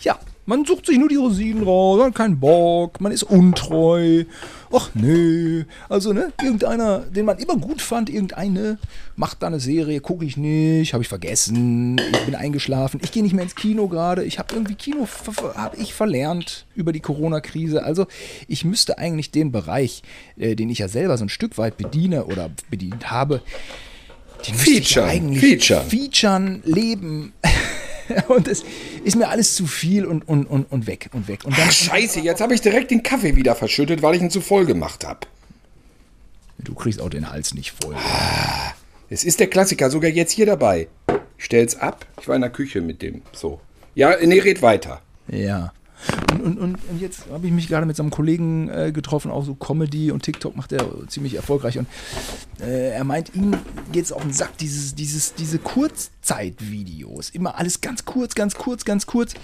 Ja, 0.00 0.18
man 0.46 0.64
sucht 0.64 0.86
sich 0.86 0.98
nur 0.98 1.08
die 1.08 1.16
Rosinen 1.16 1.62
raus, 1.62 1.98
man 1.98 2.08
hat 2.08 2.14
keinen 2.16 2.40
Bock, 2.40 3.00
man 3.00 3.12
ist 3.12 3.22
untreu. 3.22 4.24
Ach 4.72 4.90
nee, 4.94 5.64
also 5.88 6.12
ne, 6.12 6.32
irgendeiner, 6.42 7.00
den 7.00 7.24
man 7.24 7.38
immer 7.38 7.56
gut 7.56 7.82
fand, 7.82 8.08
irgendeine, 8.10 8.78
macht 9.16 9.42
da 9.42 9.48
eine 9.48 9.60
Serie, 9.60 10.00
gucke 10.00 10.24
ich 10.24 10.36
nicht, 10.36 10.92
habe 10.92 11.02
ich 11.02 11.08
vergessen, 11.08 11.98
ich 11.98 12.24
bin 12.24 12.34
eingeschlafen, 12.34 13.00
ich 13.02 13.12
gehe 13.12 13.22
nicht 13.22 13.32
mehr 13.32 13.44
ins 13.44 13.54
Kino 13.54 13.88
gerade, 13.88 14.24
ich 14.24 14.38
habe 14.38 14.54
irgendwie 14.54 14.74
Kino, 14.74 15.06
habe 15.54 15.76
ich 15.76 15.94
verlernt 15.94 16.66
über 16.74 16.92
die 16.92 17.00
Corona-Krise. 17.00 17.84
Also 17.84 18.06
ich 18.48 18.64
müsste 18.64 18.98
eigentlich 18.98 19.30
den 19.30 19.52
Bereich, 19.52 20.02
äh, 20.36 20.56
den 20.56 20.70
ich 20.70 20.78
ja 20.78 20.88
selber 20.88 21.16
so 21.18 21.24
ein 21.24 21.28
Stück 21.28 21.58
weit 21.58 21.76
bediene 21.76 22.24
oder 22.24 22.50
bedient 22.70 23.10
habe, 23.10 23.40
den 24.46 24.54
müsste 24.54 24.70
ich 24.70 24.94
ja 24.94 25.06
Featuren, 25.06 25.08
eigentlich 25.08 25.40
featuren. 25.40 25.88
featuren, 25.88 26.62
leben. 26.64 27.32
und 28.28 28.48
es 28.48 28.64
ist 29.04 29.16
mir 29.16 29.28
alles 29.28 29.54
zu 29.54 29.66
viel 29.66 30.04
und, 30.04 30.26
und, 30.28 30.46
und, 30.46 30.70
und 30.70 30.86
weg 30.86 31.10
und 31.12 31.28
weg. 31.28 31.44
Und 31.44 31.56
dann, 31.56 31.66
Ach, 31.68 31.72
scheiße, 31.72 32.20
jetzt 32.20 32.40
habe 32.40 32.54
ich 32.54 32.60
direkt 32.60 32.90
den 32.90 33.02
Kaffee 33.02 33.36
wieder 33.36 33.54
verschüttet, 33.54 34.02
weil 34.02 34.14
ich 34.14 34.22
ihn 34.22 34.30
zu 34.30 34.40
voll 34.40 34.66
gemacht 34.66 35.04
habe. 35.04 35.20
du 36.58 36.74
kriegst 36.74 37.00
auch 37.00 37.10
den 37.10 37.30
Hals 37.30 37.54
nicht 37.54 37.74
voll. 37.82 37.96
Es 39.08 39.24
ist 39.24 39.40
der 39.40 39.48
Klassiker, 39.48 39.90
sogar 39.90 40.10
jetzt 40.10 40.32
hier 40.32 40.46
dabei. 40.46 40.88
Ich 41.38 41.44
stell's 41.46 41.74
ab. 41.76 42.06
Ich 42.20 42.28
war 42.28 42.36
in 42.36 42.42
der 42.42 42.50
Küche 42.50 42.80
mit 42.80 43.02
dem. 43.02 43.22
So. 43.32 43.60
Ja, 43.94 44.14
nee, 44.22 44.38
red 44.38 44.62
weiter. 44.62 45.00
Ja. 45.28 45.72
Und, 46.32 46.40
und, 46.42 46.58
und, 46.58 46.78
und 46.88 47.00
jetzt 47.00 47.22
habe 47.30 47.46
ich 47.46 47.52
mich 47.52 47.68
gerade 47.68 47.86
mit 47.86 47.96
so 47.96 48.02
einem 48.02 48.10
Kollegen 48.10 48.68
äh, 48.68 48.92
getroffen, 48.92 49.30
auch 49.30 49.44
so 49.44 49.54
Comedy 49.54 50.10
und 50.10 50.22
TikTok 50.22 50.56
macht 50.56 50.72
er 50.72 50.86
ziemlich 51.08 51.34
erfolgreich. 51.34 51.78
Und 51.78 51.86
äh, 52.60 52.90
er 52.90 53.04
meint, 53.04 53.34
ihm 53.34 53.56
geht 53.92 54.04
es 54.04 54.12
auf 54.12 54.22
den 54.22 54.32
Sack, 54.32 54.56
dieses, 54.58 54.94
dieses, 54.94 55.34
diese 55.34 55.58
Kurzzeitvideos. 55.58 57.30
Immer 57.30 57.58
alles 57.58 57.80
ganz 57.80 58.04
kurz, 58.04 58.34
ganz 58.34 58.54
kurz, 58.54 58.84
ganz 58.84 59.06
kurz. 59.06 59.34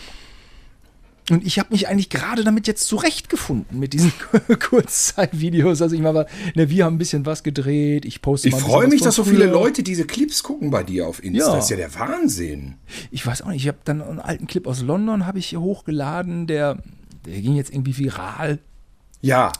Und 1.30 1.44
ich 1.44 1.58
habe 1.58 1.70
mich 1.72 1.88
eigentlich 1.88 2.08
gerade 2.08 2.44
damit 2.44 2.68
jetzt 2.68 2.86
zurechtgefunden 2.86 3.80
mit 3.80 3.92
diesen 3.92 4.12
Kurzzeitvideos. 4.60 5.82
Also 5.82 5.96
ich 5.96 6.00
mal, 6.00 6.26
ne, 6.54 6.70
wir 6.70 6.84
haben 6.84 6.94
ein 6.94 6.98
bisschen 6.98 7.26
was 7.26 7.42
gedreht. 7.42 8.04
Ich 8.04 8.22
poste 8.22 8.48
Ich 8.48 8.52
mal 8.52 8.58
ein 8.58 8.62
bisschen 8.62 8.74
freue 8.74 8.88
mich, 8.88 9.02
dass 9.02 9.16
so 9.16 9.24
viele. 9.24 9.46
Leute 9.46 9.82
diese 9.82 10.04
Clips 10.04 10.42
gucken 10.42 10.70
bei 10.70 10.84
dir 10.84 11.08
auf 11.08 11.22
Insta. 11.24 11.48
Ja. 11.48 11.54
Das 11.56 11.64
ist 11.64 11.70
ja 11.70 11.76
der 11.76 11.94
Wahnsinn. 11.94 12.76
Ich 13.10 13.26
weiß 13.26 13.42
auch 13.42 13.48
nicht, 13.48 13.62
ich 13.62 13.68
habe 13.68 13.78
dann 13.84 14.02
einen 14.02 14.20
alten 14.20 14.46
Clip 14.46 14.66
aus 14.66 14.82
London 14.82 15.26
habe 15.26 15.38
ich 15.38 15.46
hier 15.46 15.60
hochgeladen, 15.60 16.46
der, 16.46 16.78
der 17.24 17.40
ging 17.40 17.56
jetzt 17.56 17.72
irgendwie 17.72 17.96
viral. 17.98 18.60
Ja. 19.20 19.52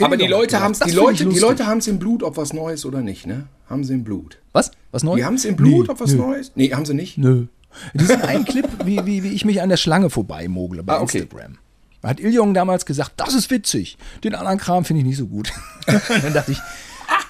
Aber 0.00 0.16
die 0.16 0.26
Leute 0.26 0.60
haben 0.60 0.72
es 0.72 0.80
die 0.80 0.90
Leute, 0.90 1.26
die. 1.26 1.38
Leute 1.38 1.66
haben's 1.66 1.86
im 1.86 1.98
Blut, 2.00 2.24
ob 2.24 2.36
was 2.36 2.52
Neues 2.52 2.84
oder 2.84 3.00
nicht, 3.00 3.26
ne? 3.26 3.46
Haben 3.68 3.84
sie 3.84 3.94
im 3.94 4.04
Blut. 4.04 4.38
Was? 4.52 4.72
Was 4.90 5.04
Neues? 5.04 5.18
Die 5.18 5.24
haben 5.24 5.34
es 5.34 5.44
im 5.44 5.56
Blut, 5.56 5.86
Nee, 5.86 5.92
ob 5.92 6.00
was 6.00 6.12
nö, 6.12 6.18
Neues? 6.18 6.52
Nee, 6.54 6.72
haben 6.72 6.84
sie 6.84 6.94
nicht. 6.94 7.16
Nö. 7.18 7.46
Diesen 7.94 8.22
einen 8.22 8.44
Clip, 8.44 8.66
wie, 8.84 9.04
wie, 9.06 9.22
wie 9.22 9.28
ich 9.32 9.44
mich 9.44 9.60
an 9.62 9.68
der 9.68 9.76
Schlange 9.76 10.10
vorbeimogle 10.10 10.82
bei 10.82 10.94
Ah, 10.94 11.00
okay. 11.00 11.18
Instagram. 11.20 11.58
Hat 12.02 12.20
Iljong 12.20 12.52
damals 12.54 12.84
gesagt, 12.86 13.12
das 13.16 13.32
ist 13.34 13.50
witzig. 13.50 13.96
Den 14.24 14.34
anderen 14.34 14.58
Kram 14.58 14.84
finde 14.84 15.00
ich 15.00 15.06
nicht 15.06 15.16
so 15.16 15.26
gut. 15.26 15.52
dann 15.86 16.34
dachte 16.34 16.52
ich, 16.52 16.58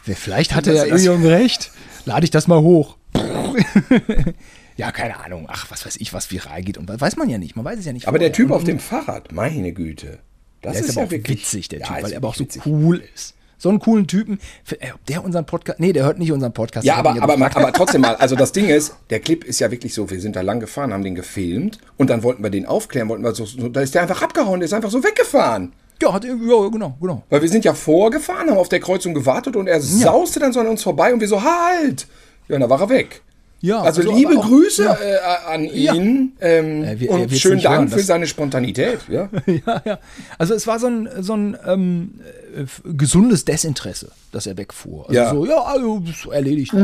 wer- 0.05 0.17
vielleicht 0.17 0.55
hatte 0.55 0.73
ja 0.75 0.85
Iljong 0.85 1.25
recht. 1.25 1.71
Lade 2.07 2.25
ich 2.25 2.31
das 2.31 2.49
mal 2.49 2.61
hoch. 2.61 2.97
ja, 4.77 4.91
keine 4.93 5.19
Ahnung. 5.25 5.47
Ach, 5.49 5.71
was 5.71 5.87
weiß 5.87 5.97
ich, 5.97 6.13
was 6.13 6.31
viral 6.31 6.63
geht. 6.63 6.77
Und 6.79 6.89
weiß 6.89 7.17
man 7.17 7.29
ja 7.31 7.39
nicht. 7.39 7.57
Man 7.57 7.65
weiß 7.65 7.79
es 7.79 7.85
ja 7.85 7.93
nicht. 7.93 8.09
Aber 8.09 8.19
der 8.19 8.29
vorher. 8.29 8.37
Typ 8.37 8.51
Und- 8.51 8.57
auf 8.57 8.65
dem 8.65 8.79
Fahrrad, 8.81 9.33
meine 9.33 9.73
Güte. 9.73 10.19
Das 10.61 10.73
Der 10.73 10.81
ist, 10.83 10.89
ist, 10.89 10.97
aber 10.97 11.03
ja 11.03 11.07
auch 11.07 11.11
wirklich 11.13 11.39
witzig, 11.41 11.69
der 11.69 11.81
Ja, 11.81 11.87
Typ, 11.87 11.97
ist 11.99 12.03
weil 12.05 12.13
er 12.13 12.17
aber 12.19 12.29
auch 12.29 12.35
so 12.35 12.45
witzig. 12.45 12.63
cool 12.67 13.03
ist. 13.15 13.35
So 13.65 13.71
einen 13.71 13.79
coolen 13.79 14.07
Typen. 14.07 14.41
Äh, 14.79 14.93
Ob 14.93 15.07
der 15.07 15.25
unseren 15.25 15.47
Podcast. 15.47 15.81
Nee, 15.81 15.95
der 15.95 16.05
hört 16.05 16.19
nicht 16.19 16.31
unseren 16.31 16.53
Podcast. 16.53 16.87
Ja, 16.87 16.97
aber, 16.97 17.13
aber, 17.13 17.33
gefragt. 17.33 17.57
aber 17.57 17.73
trotzdem 17.73 18.03
mal, 18.03 18.15
also 18.17 18.37
das 18.37 18.53
Ding 18.53 18.69
ist, 18.69 18.95
der 19.09 19.21
Clip 19.21 19.43
ist 19.43 19.59
ja 19.59 19.71
wirklich 19.71 19.95
so, 19.95 20.11
wir 20.11 20.21
sind 20.21 20.37
da 20.37 20.43
lang 20.43 20.61
gefahren, 20.61 20.93
haben 20.93 21.03
den 21.03 21.15
gefilmt 21.15 21.79
und 21.97 22.11
dann 22.11 22.23
wollten 22.23 22.43
wir 22.43 22.51
den 22.51 22.67
aufklären, 22.67 23.09
wollten 23.09 23.25
wir 23.25 23.35
so, 23.35 23.47
so 23.47 23.71
da 23.71 23.81
ist 23.81 23.95
der 23.95 24.03
einfach 24.03 24.21
abgehauen, 24.21 24.61
der 24.61 24.67
ist 24.67 24.75
einfach 24.75 24.91
so 24.91 25.03
weggefahren. 25.03 25.73
Ja, 26.03 26.13
hat, 26.13 26.25
ja, 26.25 26.35
genau, 26.35 26.99
genau. 27.01 27.23
Weil 27.31 27.41
wir 27.41 27.49
sind 27.49 27.65
ja 27.65 27.73
vorgefahren, 27.73 28.51
haben 28.51 28.59
auf 28.59 28.69
der 28.69 28.81
Kreuzung 28.81 29.15
gewartet 29.15 29.57
und 29.57 29.67
er 29.67 29.81
sauste 29.81 30.41
dann 30.41 30.53
so 30.53 30.61
an 30.61 30.67
uns 30.67 30.83
vorbei 30.83 31.15
und 31.15 31.21
wir 31.21 31.29
so, 31.29 31.43
halt! 31.43 32.07
Ja, 32.49 32.57
und 32.57 32.61
dann 32.61 32.69
war 32.69 32.83
er 32.83 32.91
weg. 32.91 33.23
Ja, 33.65 33.81
also, 33.81 34.03
also 34.03 34.13
liebe 34.15 34.33
aber 34.33 34.41
auch- 34.41 34.47
Grüße 34.49 34.85
ja. 34.85 34.95
äh, 34.95 35.55
an 35.55 35.65
Ja. 35.73 35.95
ihn 35.95 36.33
ähm, 36.41 36.85
Er 36.85 37.01
wird- 37.01 37.11
er 37.11 37.17
und 37.23 37.33
schönen 37.33 37.63
Dank 37.63 37.77
hören, 37.77 37.89
für 37.89 38.01
seine 38.05 38.27
Spontanität. 38.27 39.01
Ja? 39.09 39.31
ja, 39.47 39.83
ja. 39.87 39.99
Also 40.37 40.53
es 40.53 40.67
war 40.67 40.79
so 40.79 40.87
ein, 40.89 41.09
so 41.21 41.33
ein 41.35 41.57
ähm, 41.67 42.21
äh, 42.55 42.65
gesundes 42.93 43.47
Desinteresse, 43.47 44.11
dass 44.33 44.47
er 44.47 44.59
wegfuhr. 44.59 45.09
Also 45.09 45.15
Ja. 45.19 45.31
so, 45.31 45.47
ja, 45.47 45.63
also, 45.63 46.03
erledigt. 46.31 46.75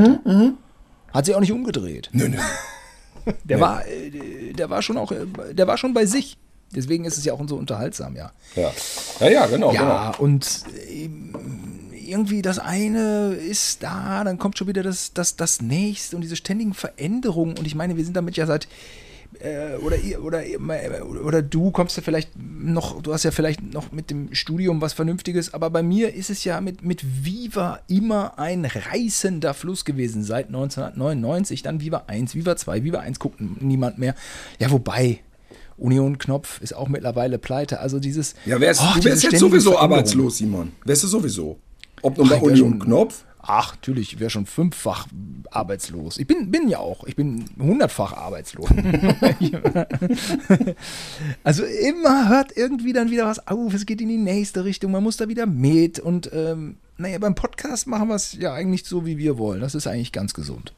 Hat 1.13 1.27
sich 1.27 1.35
auch 1.35 1.41
nicht 1.41 1.53
umgedreht. 1.53 2.09
Nö, 2.13 2.29
nö. 2.29 2.39
Der 3.45 3.61
war, 3.61 3.87
äh, 3.87 4.53
der 4.55 4.71
war 4.71 4.81
schon 4.81 4.97
auch, 4.97 5.13
äh, 5.13 5.27
der 5.53 5.67
war 5.67 5.77
schon 5.77 5.93
bei 5.93 6.07
sich. 6.07 6.39
Deswegen 6.75 7.05
ist 7.05 7.19
es 7.19 7.25
ja 7.25 7.35
auch 7.35 7.41
so 7.49 7.57
unterhaltsam, 7.57 8.17
ja. 8.17 8.31
Ja, 8.57 8.71
ja, 9.21 9.29
ja 9.29 9.47
genau. 9.47 9.73
Ja, 9.75 10.15
und 10.19 10.47
ähm, 10.89 11.35
irgendwie 12.11 12.43
das 12.43 12.59
eine 12.59 13.35
ist 13.35 13.83
da, 13.83 14.25
dann 14.25 14.39
kommt 14.39 14.59
schon 14.59 14.69
wieder 14.69 14.83
das, 14.83 15.13
das, 15.15 15.37
das 15.37 15.63
nächste 15.63 16.17
und 16.17 16.23
diese 16.23 16.37
ständigen 16.37 16.75
Veränderungen. 16.75 17.57
Und 17.57 17.67
ich 17.67 17.75
meine, 17.75 17.97
wir 17.97 18.05
sind 18.05 18.17
damit 18.17 18.37
ja 18.37 18.47
seit 18.47 18.69
äh, 19.39 19.77
oder 19.77 19.97
ihr 19.97 20.23
oder, 20.25 20.43
oder 21.25 21.41
du 21.43 21.71
kommst 21.71 21.97
ja 21.97 22.03
vielleicht 22.03 22.31
noch, 22.37 23.01
du 23.01 23.13
hast 23.13 23.23
ja 23.23 23.31
vielleicht 23.31 23.63
noch 23.63 23.93
mit 23.93 24.11
dem 24.11 24.35
Studium 24.35 24.81
was 24.81 24.93
Vernünftiges, 24.93 25.55
aber 25.55 25.71
bei 25.71 25.83
mir 25.83 26.15
ist 26.15 26.31
es 26.31 26.43
ja 26.45 26.61
mit, 26.61 26.83
mit 26.83 27.25
Viva 27.25 27.81
immer 27.87 28.39
ein 28.39 28.65
reißender 28.65 29.55
Fluss 29.55 29.85
gewesen 29.85 30.25
seit 30.25 30.47
1999. 30.47 31.63
Dann 31.63 31.81
Viva 31.81 32.05
1, 32.09 32.35
Viva 32.35 32.57
2, 32.57 32.83
Viva 32.83 32.99
1 32.99 33.19
guckt 33.21 33.41
niemand 33.41 33.99
mehr. 33.99 34.15
Ja, 34.59 34.71
wobei. 34.71 35.21
Union 35.77 36.19
Knopf 36.19 36.61
ist 36.61 36.75
auch 36.75 36.89
mittlerweile 36.89 37.39
pleite. 37.39 37.81
Also 37.81 38.01
dieses. 38.01 38.35
Ja, 38.45 38.61
wärst, 38.61 38.83
Oh, 38.83 38.99
du 38.99 39.05
wärst 39.05 39.23
jetzt 39.23 39.39
sowieso 39.39 39.79
arbeitslos, 39.79 40.37
Simon. 40.37 40.73
Wärst 40.85 41.05
du 41.05 41.07
sowieso. 41.07 41.59
Ob 42.03 42.19
nun 42.19 42.29
bei 42.29 42.39
Union 42.41 42.57
schon- 42.71 42.79
Knopf 42.81 43.25
Ach, 43.43 43.75
natürlich, 43.75 44.13
ich 44.13 44.21
wäre 44.21 44.29
schon 44.29 44.45
fünffach 44.45 45.07
arbeitslos. 45.51 46.19
Ich 46.19 46.27
bin, 46.27 46.51
bin 46.51 46.69
ja 46.69 46.79
auch. 46.79 47.05
Ich 47.05 47.17
bin 47.17 47.47
hundertfach 47.59 48.13
arbeitslos. 48.13 48.69
also 51.43 51.65
immer 51.65 52.29
hört 52.29 52.55
irgendwie 52.55 52.93
dann 52.93 53.11
wieder 53.11 53.27
was 53.27 53.47
auf. 53.47 53.73
Es 53.73 53.87
geht 53.87 54.03
in 54.03 54.09
die 54.09 54.19
nächste 54.19 54.65
Richtung. 54.65 54.93
Man 54.93 55.03
muss 55.03 55.17
da 55.17 55.29
wieder 55.29 55.47
mit. 55.47 55.99
Und 55.99 56.31
ähm, 56.35 56.77
naja, 56.99 57.19
beim 57.19 57.35
Podcast 57.35 57.87
machen 57.87 58.09
wir 58.09 58.15
es 58.17 58.35
ja 58.35 58.53
eigentlich 58.53 58.85
so, 58.85 59.07
wie 59.07 59.17
wir 59.17 59.39
wollen. 59.39 59.63
Das 59.63 59.75
ist 59.75 59.87
eigentlich 59.87 60.13
ganz 60.13 60.35
gesund. 60.35 60.75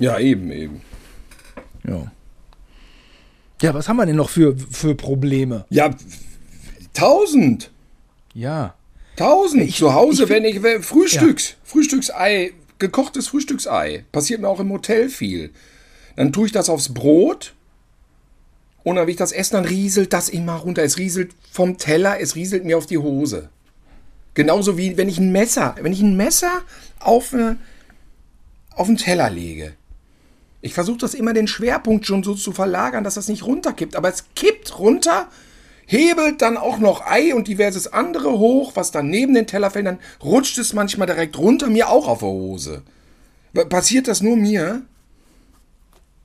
Ja, 0.00 0.18
eben, 0.18 0.50
eben. 0.50 0.80
Ja. 1.86 2.10
Ja, 3.62 3.74
was 3.74 3.88
haben 3.88 3.96
wir 3.96 4.06
denn 4.06 4.16
noch 4.16 4.30
für, 4.30 4.56
für 4.58 4.96
Probleme? 4.96 5.64
Ja, 5.70 5.94
tausend. 6.92 7.70
Ja. 8.34 8.74
Tausend. 9.18 9.62
Ich- 9.62 9.76
Zu 9.76 9.94
Hause, 9.94 10.24
ich 10.24 10.28
wenn 10.30 10.44
ich 10.44 10.62
wenn- 10.62 10.82
Frühstücks, 10.82 11.56
Frühstücksei, 11.64 12.52
gekochtes 12.78 13.28
Frühstücksei, 13.28 14.04
passiert 14.12 14.40
mir 14.40 14.48
auch 14.48 14.60
im 14.60 14.70
Hotel 14.72 15.08
viel. 15.08 15.50
Dann 16.16 16.32
tue 16.32 16.46
ich 16.46 16.52
das 16.52 16.68
aufs 16.68 16.94
Brot 16.94 17.54
und 18.84 18.96
dann, 18.96 19.06
wenn 19.06 19.10
ich 19.10 19.16
das 19.18 19.32
esse, 19.32 19.52
dann 19.52 19.64
rieselt 19.64 20.12
das 20.12 20.28
immer 20.28 20.54
runter. 20.56 20.82
Es 20.82 20.98
rieselt 20.98 21.32
vom 21.50 21.78
Teller, 21.78 22.20
es 22.20 22.34
rieselt 22.36 22.64
mir 22.64 22.78
auf 22.78 22.86
die 22.86 22.98
Hose. 22.98 23.50
Genauso 24.34 24.78
wie 24.78 24.96
wenn 24.96 25.08
ich 25.08 25.18
ein 25.18 25.32
Messer, 25.32 25.74
wenn 25.80 25.92
ich 25.92 26.00
ein 26.00 26.16
Messer 26.16 26.62
auf, 27.00 27.34
eine, 27.34 27.56
auf 28.74 28.86
einen 28.88 28.96
Teller 28.96 29.30
lege. 29.30 29.74
Ich 30.60 30.74
versuche 30.74 30.98
das 30.98 31.14
immer 31.14 31.32
den 31.34 31.46
Schwerpunkt 31.48 32.06
schon 32.06 32.22
so 32.24 32.34
zu 32.34 32.52
verlagern, 32.52 33.04
dass 33.04 33.14
das 33.14 33.28
nicht 33.28 33.44
runterkippt. 33.44 33.94
Aber 33.96 34.08
es 34.08 34.24
kippt 34.34 34.78
runter, 34.78 35.28
hebelt 35.90 36.40
dann 36.42 36.56
auch 36.56 36.78
noch 36.78 37.04
Ei 37.06 37.34
und 37.34 37.48
diverses 37.48 37.92
andere 37.92 38.38
hoch, 38.38 38.72
was 38.76 38.90
dann 38.92 39.08
neben 39.08 39.34
den 39.34 39.46
Teller 39.46 39.70
fällt. 39.70 39.86
Dann 39.86 39.98
rutscht 40.22 40.56
es 40.58 40.72
manchmal 40.74 41.06
direkt 41.06 41.36
runter, 41.38 41.68
mir 41.68 41.88
auch 41.88 42.06
auf 42.06 42.20
der 42.20 42.28
Hose. 42.28 42.82
Pa- 43.54 43.64
Passiert 43.64 44.06
das 44.06 44.20
nur 44.20 44.36
mir? 44.36 44.82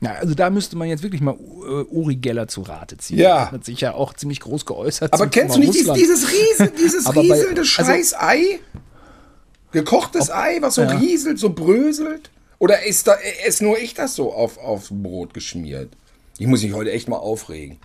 Ja, 0.01 0.15
also 0.15 0.35
da 0.35 0.49
müsste 0.49 0.75
man 0.75 0.89
jetzt 0.89 1.01
wirklich 1.01 1.21
mal 1.21 1.35
äh, 1.35 1.83
Uri 1.89 2.17
Geller 2.17 2.49
zu 2.49 2.61
Rate 2.61 2.97
ziehen. 2.97 3.19
Ja. 3.19 3.51
Hat 3.53 3.63
sich 3.63 3.79
ja 3.79 3.93
auch 3.93 4.13
ziemlich 4.13 4.41
groß 4.41 4.65
geäußert. 4.65 5.13
Aber 5.13 5.27
kennst 5.27 5.55
du 5.55 5.61
Thema 5.61 5.71
nicht 5.71 5.79
dieses, 5.79 5.89
Russland. 5.89 6.01
dieses, 6.01 6.29
Riesel, 6.29 6.73
dieses 6.77 7.03
bei- 7.05 7.21
rieselnde 7.21 7.61
also- 7.61 7.63
scheiß 7.63 8.13
Ei? 8.19 8.59
Gekochtes 9.71 10.29
Ei, 10.29 10.57
was 10.61 10.75
so 10.75 10.81
Ja. 10.81 10.89
rieselt, 10.97 11.39
so 11.39 11.49
bröselt? 11.51 12.29
Oder 12.59 12.85
ist, 12.85 13.07
da, 13.07 13.15
ist 13.47 13.61
nur 13.61 13.77
ich 13.79 13.93
das 13.93 14.13
so 14.15 14.33
auf, 14.33 14.57
aufs 14.57 14.89
Brot 14.91 15.33
geschmiert? 15.33 15.89
Ich 16.37 16.47
muss 16.47 16.63
mich 16.63 16.73
heute 16.73 16.91
echt 16.91 17.07
mal 17.07 17.17
aufregen. 17.17 17.77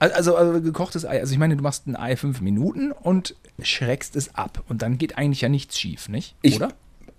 Also, 0.00 0.34
also 0.34 0.60
gekochtes 0.62 1.04
Ei. 1.04 1.20
Also 1.20 1.32
ich 1.32 1.38
meine, 1.38 1.56
du 1.56 1.62
machst 1.62 1.86
ein 1.86 1.94
Ei 1.94 2.16
fünf 2.16 2.40
Minuten 2.40 2.90
und 2.90 3.36
schreckst 3.62 4.16
es 4.16 4.34
ab. 4.34 4.64
Und 4.68 4.82
dann 4.82 4.98
geht 4.98 5.18
eigentlich 5.18 5.42
ja 5.42 5.48
nichts 5.48 5.78
schief, 5.78 6.08
nicht? 6.08 6.34
Ich, 6.42 6.56
Oder? 6.56 6.72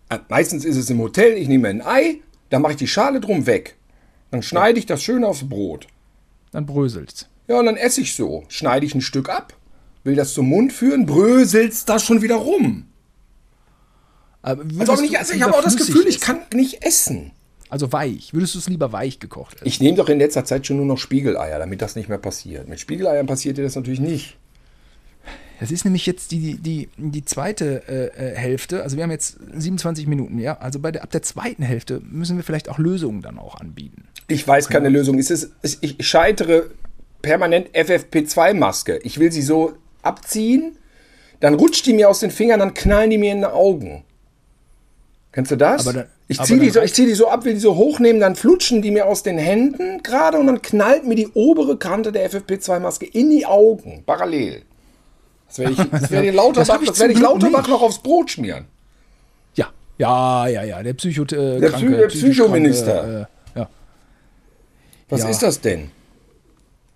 Äh, 0.09 0.19
Meistens 0.29 0.65
ist 0.65 0.77
es 0.77 0.89
im 0.89 0.99
Hotel, 0.99 1.33
ich 1.33 1.47
nehme 1.47 1.67
ein 1.69 1.81
Ei, 1.85 2.19
dann 2.49 2.61
mache 2.63 2.73
ich 2.73 2.77
die 2.79 2.87
Schale 2.87 3.21
drum 3.21 3.45
weg. 3.45 3.77
Dann 4.31 4.41
schneide 4.41 4.79
ich 4.79 4.85
das 4.85 5.03
schön 5.03 5.23
aufs 5.23 5.47
Brot. 5.47 5.87
Dann 6.51 6.65
bröselt's. 6.65 7.27
Ja, 7.47 7.59
und 7.59 7.65
dann 7.65 7.77
esse 7.77 8.01
ich 8.01 8.15
so. 8.15 8.45
Schneide 8.47 8.85
ich 8.85 8.95
ein 8.95 9.01
Stück 9.01 9.29
ab, 9.29 9.53
will 10.03 10.15
das 10.15 10.33
zum 10.33 10.47
Mund 10.49 10.73
führen, 10.73 11.05
bröselt's 11.05 11.85
das 11.85 12.03
schon 12.03 12.21
wieder 12.21 12.35
rum. 12.35 12.87
Aber 14.41 14.63
Also, 14.79 14.93
aber 14.93 15.01
nicht, 15.01 15.17
also 15.17 15.33
ich 15.33 15.41
habe 15.43 15.53
auch 15.55 15.63
das 15.63 15.77
Gefühl, 15.77 16.07
ich 16.07 16.19
kann 16.19 16.39
nicht 16.53 16.83
essen. 16.83 17.31
Also 17.71 17.91
weich. 17.93 18.33
Würdest 18.33 18.53
du 18.53 18.59
es 18.59 18.67
lieber 18.67 18.91
weich 18.91 19.19
gekocht 19.19 19.55
essen? 19.55 19.67
Ich 19.67 19.79
nehme 19.79 19.97
doch 19.97 20.09
in 20.09 20.19
letzter 20.19 20.43
Zeit 20.43 20.67
schon 20.67 20.77
nur 20.77 20.85
noch 20.85 20.97
Spiegeleier, 20.97 21.57
damit 21.57 21.81
das 21.81 21.95
nicht 21.95 22.09
mehr 22.09 22.17
passiert. 22.17 22.67
Mit 22.67 22.81
Spiegeleiern 22.81 23.25
passiert 23.25 23.57
dir 23.57 23.63
das 23.63 23.75
natürlich 23.75 24.01
nicht. 24.01 24.37
Das 25.61 25.71
ist 25.71 25.85
nämlich 25.85 26.05
jetzt 26.05 26.31
die, 26.31 26.55
die, 26.55 26.89
die 26.97 27.23
zweite 27.23 27.83
äh, 27.87 28.07
äh, 28.07 28.35
Hälfte. 28.35 28.83
Also 28.83 28.97
wir 28.97 29.03
haben 29.03 29.11
jetzt 29.11 29.37
27 29.53 30.05
Minuten, 30.07 30.37
ja. 30.39 30.57
Also 30.57 30.79
bei 30.79 30.91
der, 30.91 31.03
ab 31.03 31.11
der 31.11 31.21
zweiten 31.21 31.63
Hälfte 31.63 32.01
müssen 32.03 32.35
wir 32.35 32.43
vielleicht 32.43 32.67
auch 32.67 32.77
Lösungen 32.77 33.21
dann 33.21 33.39
auch 33.39 33.55
anbieten. 33.55 34.05
Ich 34.27 34.45
weiß 34.45 34.69
keine 34.69 34.89
Lösung. 34.89 35.17
Es 35.17 35.31
ist, 35.31 35.51
es, 35.61 35.77
ich 35.81 35.95
scheitere 36.05 36.71
permanent 37.21 37.69
FFP2-Maske. 37.69 38.99
Ich 39.03 39.19
will 39.19 39.31
sie 39.31 39.43
so 39.43 39.73
abziehen, 40.01 40.77
dann 41.39 41.53
rutscht 41.53 41.85
die 41.85 41.93
mir 41.93 42.09
aus 42.09 42.19
den 42.19 42.31
Fingern, 42.31 42.59
dann 42.59 42.73
knallen 42.73 43.09
die 43.09 43.17
mir 43.17 43.31
in 43.31 43.39
die 43.39 43.45
Augen. 43.45 44.03
Kennst 45.31 45.51
du 45.51 45.55
das? 45.55 45.85
Dann- 45.85 46.05
ich 46.27 46.41
ziehe 46.41 46.59
die, 46.59 46.69
so- 46.69 46.81
ich 46.81 46.93
zieh 46.93 47.05
die 47.05 47.13
so 47.13 47.29
ab, 47.29 47.45
will 47.45 47.53
die 47.53 47.59
so 47.59 47.75
hochnehmen, 47.75 48.19
dann 48.21 48.35
flutschen 48.35 48.81
die 48.81 48.91
mir 48.91 49.05
aus 49.05 49.23
den 49.23 49.37
Händen 49.37 50.01
gerade 50.03 50.37
und 50.37 50.47
dann 50.47 50.61
knallt 50.61 51.05
mir 51.07 51.15
die 51.15 51.27
obere 51.29 51.77
Kante 51.77 52.11
der 52.11 52.29
FFP2-Maske 52.29 53.05
in 53.05 53.29
die 53.29 53.45
Augen, 53.45 54.03
parallel. 54.05 54.63
Das 55.47 55.59
werde 55.59 55.71
ich, 55.73 55.77
das 55.89 56.11
werde 56.11 56.27
ich, 56.27 56.35
Das 56.35 56.45
Lauterbach, 56.45 56.81
ich 56.81 56.87
das 56.89 56.99
werde 56.99 57.13
ich 57.13 57.19
Lauterbach 57.19 57.67
noch 57.67 57.81
aufs 57.81 57.99
Brot 57.99 58.29
schmieren. 58.31 58.65
Ja, 59.55 59.67
ja, 59.97 60.47
ja, 60.47 60.63
ja. 60.63 60.83
Der 60.83 60.93
Psycho 60.93 61.23
äh, 61.23 61.59
Der 61.59 61.69
kranke, 61.69 61.87
Psy- 61.87 61.97
der 61.97 62.07
Psychominister. 62.07 63.27
Äh, 63.55 63.59
ja. 63.59 63.69
Was 65.09 65.21
Ja. 65.21 65.29
ist 65.29 65.43
das 65.43 65.59
denn? 65.61 65.91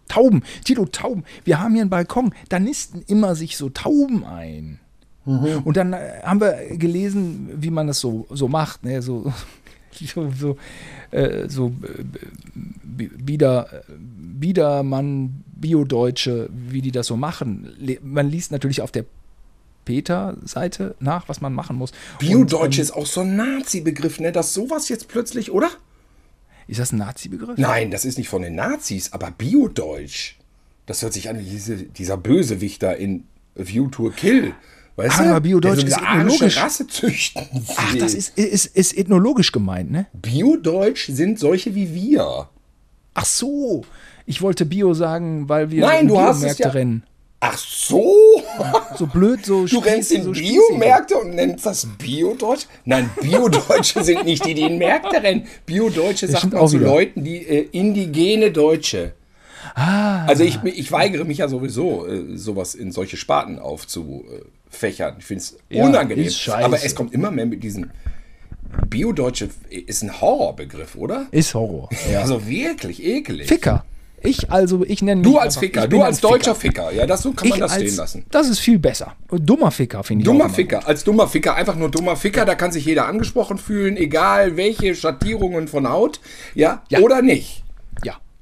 Tauben, 0.08 0.44
Tilo, 0.64 0.86
Tauben. 0.86 1.24
Wir 1.44 1.60
haben 1.60 1.74
hier 1.74 1.82
einen 1.82 1.90
Balkon, 1.90 2.34
da 2.50 2.60
nisten 2.60 3.02
immer 3.08 3.36
sich 3.36 3.58
so 3.58 3.70
Tauben 3.70 4.24
ein. 4.26 4.80
Mhm. 5.26 5.62
Und 5.64 5.78
dann 5.78 5.94
äh, 5.94 6.22
haben 6.24 6.40
wir 6.40 6.78
gelesen, 6.78 7.50
wie 7.56 7.72
man 7.72 7.88
das 7.88 8.00
so, 8.00 8.28
so 8.30 8.48
macht, 8.48 8.84
ne? 8.84 9.02
so, 9.02 9.32
so, 9.92 10.32
so, 10.32 10.58
äh, 11.12 11.50
so 11.50 11.68
äh, 11.84 12.04
bi- 12.84 13.08
Bieder, 13.10 13.68
äh, 13.74 13.82
Biedermann, 13.98 15.44
Biodeutsche, 15.56 16.50
wie 16.52 16.82
die 16.82 16.92
das 16.92 17.08
so 17.08 17.18
machen. 17.18 17.70
Man 18.04 18.30
liest 18.30 18.52
natürlich 18.52 18.82
auf 18.82 18.92
der 18.92 19.06
Peter-Seite 19.86 20.96
nach, 21.00 21.30
was 21.30 21.42
man 21.42 21.54
machen 21.54 21.76
muss. 21.78 21.92
Biodeutsch 22.20 22.78
Und, 22.78 22.80
ist 22.80 22.92
auch 22.92 23.06
so 23.06 23.22
ein 23.22 23.36
Nazi-Begriff, 23.36 24.20
ne? 24.20 24.32
Dass 24.32 24.54
sowas 24.54 24.90
jetzt 24.90 25.08
plötzlich, 25.08 25.52
oder? 25.52 25.68
ähm, 25.68 25.72
ist 26.68 26.80
das 26.80 26.92
ein 26.92 26.98
Nazi-Begriff? 26.98 27.58
Nein, 27.58 27.92
das 27.92 28.06
ist 28.06 28.18
nicht 28.18 28.28
von 28.30 28.42
den 28.42 28.56
Nazis, 28.56 29.14
aber 29.14 29.32
Biodeutsch. 29.32 30.36
Das 30.88 31.02
hört 31.02 31.14
sich 31.14 31.30
an 31.30 31.40
wie 31.40 31.44
diese, 31.44 31.78
dieser 31.78 32.18
Bösewicht 32.18 32.82
da 32.84 32.92
in 32.92 33.24
View 33.56 33.88
to 33.90 34.08
a 34.08 34.12
Kill. 34.12 34.54
Weißt 34.98 35.20
du? 35.20 35.24
aber 35.24 35.42
Biodeutsch 35.42 35.82
Der 35.84 35.90
so 35.92 35.96
ist 35.98 36.02
ethnologisch. 36.02 36.58
Rasse 36.58 36.88
züchten. 36.88 37.44
Ach, 37.76 37.96
das 37.98 38.14
ist, 38.14 38.38
ist, 38.38 38.68
ist 38.68 38.98
ethnologisch 38.98 39.52
gemeint, 39.52 39.92
ne? 39.92 40.06
Biodeutsch 40.14 41.10
sind 41.12 41.38
solche 41.40 41.76
wie 41.76 41.94
wir. 41.94 42.48
Ach 43.14 43.26
so, 43.26 43.84
ich 44.26 44.42
wollte 44.42 44.66
Bio 44.66 44.94
sagen, 44.94 45.48
weil 45.50 45.70
wir 45.72 45.82
Nein, 45.86 46.02
in 46.02 46.08
du 46.08 46.20
hast 46.20 46.38
es 46.38 46.42
Biomärkte 46.42 46.64
ja- 46.64 46.70
rennen. 46.70 47.04
Ach 47.42 47.58
so? 47.58 48.12
So 48.98 49.06
blöd, 49.06 49.46
so 49.46 49.66
Du 49.68 49.78
rennst 49.80 50.12
in 50.12 50.24
so. 50.24 50.32
Biomärkte 50.32 51.16
und 51.18 51.36
nennst 51.36 51.66
das 51.66 51.86
Biodeutsch? 52.00 52.66
Nein, 52.86 53.10
Biodeutsche 53.22 54.04
sind 54.04 54.24
nicht 54.26 54.44
die, 54.46 54.54
die 54.56 54.64
in 54.64 54.78
Märkte 54.80 55.22
rennen. 55.22 55.46
Biodeutsche 55.66 56.28
sagt 56.28 56.52
man 56.54 56.62
auch 56.62 56.70
zu 56.70 56.80
wieder. 56.80 56.88
Leuten, 56.90 57.24
die 57.24 57.46
äh, 57.46 57.68
indigene 57.72 58.52
Deutsche. 58.52 59.14
Also 59.76 60.44
ich, 60.44 60.64
ich 60.64 60.92
weigere 60.92 61.26
mich 61.26 61.40
ja 61.40 61.48
sowieso, 61.50 62.08
äh, 62.08 62.38
sowas 62.38 62.76
in 62.76 62.92
solche 62.92 63.18
Sparten 63.18 63.60
aufzufächern. 63.60 65.16
Ich 65.20 65.26
finde 65.26 65.42
es 65.42 65.58
Ja, 65.70 65.84
unangenehm. 65.86 66.30
Aber 66.48 66.84
es 66.84 66.96
kommt 66.96 67.14
immer 67.14 67.30
mehr 67.32 67.46
mit 67.46 67.64
diesen 67.64 67.92
Biodeutsche 68.90 69.50
ist 69.70 70.02
ein 70.04 70.20
Horrorbegriff, 70.22 70.96
oder? 70.96 71.28
Ist 71.32 71.54
Horror. 71.54 71.90
Ja. 72.12 72.22
Also 72.22 72.48
wirklich 72.48 73.04
ekelig. 73.04 73.48
Ficker. 73.48 73.86
Ich 74.22 74.50
also, 74.50 74.84
ich 74.84 75.02
nenne 75.04 75.22
mich 75.22 75.32
du 75.32 75.38
als 75.38 75.56
einfach- 75.56 75.60
Ficker, 75.62 75.88
du 75.88 76.02
als 76.02 76.20
deutscher 76.20 76.56
Ficker. 76.56 76.92
Ja, 76.92 77.06
das 77.06 77.22
so 77.22 77.32
kann 77.34 77.48
man 77.50 77.58
Ich 77.58 77.62
das 77.62 77.74
als, 77.74 77.82
stehen 77.84 77.96
lassen. 77.98 78.26
Das 78.32 78.50
ist 78.50 78.60
viel 78.60 78.80
besser. 78.80 79.14
Dummer 79.30 79.70
Ficker 79.72 80.04
finde 80.04 80.24
ich 80.24 80.26
Dummer 80.26 80.50
Ficker, 80.50 80.88
als 80.88 81.04
dummer 81.04 81.28
Ficker, 81.28 81.54
einfach 81.56 81.76
nur 81.76 81.92
dummer 81.92 82.16
Ficker, 82.16 82.44
da 82.46 82.56
kann 82.56 82.72
sich 82.72 82.86
jeder 82.86 83.06
angesprochen 83.08 83.58
fühlen, 83.60 83.98
egal 83.98 84.58
welche 84.58 84.96
Schattierungen 84.96 85.68
von 85.68 85.88
Haut, 85.88 86.20
ja, 86.56 86.82
Ja. 86.90 87.00
oder 87.02 87.22
nicht. 87.22 87.64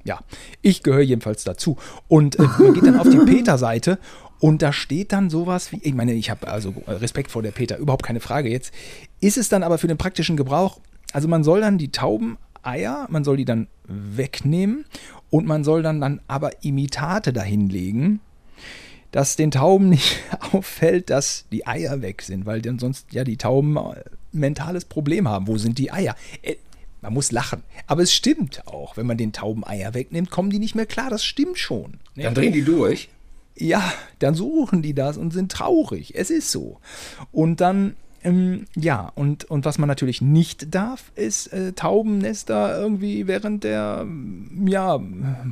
Ja. 0.04 0.20
Ich 0.62 0.82
gehöre 0.82 1.02
jedenfalls 1.02 1.44
dazu. 1.44 1.76
Und 2.08 2.38
äh, 2.38 2.42
man 2.58 2.74
geht 2.74 2.86
dann 2.86 2.98
auf 2.98 3.08
die 3.08 3.18
Peter-Seite 3.24 3.98
und 4.40 4.62
da 4.62 4.72
steht 4.72 5.12
dann 5.12 5.30
sowas 5.30 5.72
wie, 5.72 5.80
ich 5.82 5.94
meine, 5.94 6.12
ich 6.12 6.30
habe 6.30 6.48
also 6.48 6.74
Respekt 6.86 7.30
vor 7.30 7.42
der 7.42 7.52
Peter, 7.52 7.78
überhaupt 7.78 8.04
keine 8.04 8.20
Frage. 8.20 8.50
Jetzt 8.50 8.74
ist 9.20 9.38
es 9.38 9.48
dann 9.48 9.62
aber 9.62 9.78
für 9.78 9.88
den 9.88 9.96
praktischen 9.96 10.36
Gebrauch, 10.36 10.80
also 11.12 11.28
man 11.28 11.44
soll 11.44 11.60
dann 11.60 11.78
die 11.78 11.92
Taubeneier, 11.92 13.06
man 13.08 13.24
soll 13.24 13.38
die 13.38 13.44
dann 13.44 13.68
wegnehmen 13.86 14.84
und 15.30 15.46
man 15.46 15.64
soll 15.64 15.82
dann, 15.82 16.00
dann 16.00 16.20
aber 16.26 16.62
Imitate 16.62 17.32
dahinlegen, 17.32 18.20
dass 19.12 19.36
den 19.36 19.50
Tauben 19.50 19.88
nicht 19.88 20.20
auffällt, 20.52 21.08
dass 21.08 21.46
die 21.50 21.66
Eier 21.66 22.02
weg 22.02 22.20
sind, 22.20 22.46
weil 22.46 22.60
dann 22.60 22.78
sonst 22.78 23.12
ja 23.12 23.24
die 23.24 23.36
Tauben 23.36 23.78
ein 23.78 24.02
mentales 24.32 24.84
Problem 24.84 25.28
haben. 25.28 25.46
Wo 25.46 25.56
sind 25.56 25.78
die 25.78 25.92
Eier? 25.92 26.16
Man 27.04 27.12
muss 27.12 27.32
lachen. 27.32 27.62
Aber 27.86 28.02
es 28.02 28.14
stimmt 28.14 28.66
auch. 28.66 28.96
Wenn 28.96 29.04
man 29.04 29.18
den 29.18 29.34
Tauben 29.34 29.62
Eier 29.62 29.92
wegnimmt, 29.92 30.30
kommen 30.30 30.48
die 30.48 30.58
nicht 30.58 30.74
mehr 30.74 30.86
klar. 30.86 31.10
Das 31.10 31.22
stimmt 31.22 31.58
schon. 31.58 31.98
Dann 32.16 32.32
drehen 32.34 32.54
die 32.54 32.64
durch. 32.64 33.10
Ja, 33.54 33.92
dann 34.20 34.34
suchen 34.34 34.80
die 34.80 34.94
das 34.94 35.18
und 35.18 35.30
sind 35.30 35.52
traurig. 35.52 36.14
Es 36.16 36.30
ist 36.30 36.50
so. 36.50 36.80
Und 37.30 37.60
dann 37.60 37.94
Ähm, 38.24 38.64
ja, 38.74 39.12
und, 39.14 39.44
und 39.44 39.66
was 39.66 39.78
man 39.78 39.86
natürlich 39.86 40.22
nicht 40.22 40.74
darf, 40.74 41.12
ist 41.14 41.52
äh, 41.52 41.72
Taubennester 41.72 42.78
irgendwie 42.78 43.26
während 43.26 43.64
der, 43.64 44.06
ja, 44.66 44.98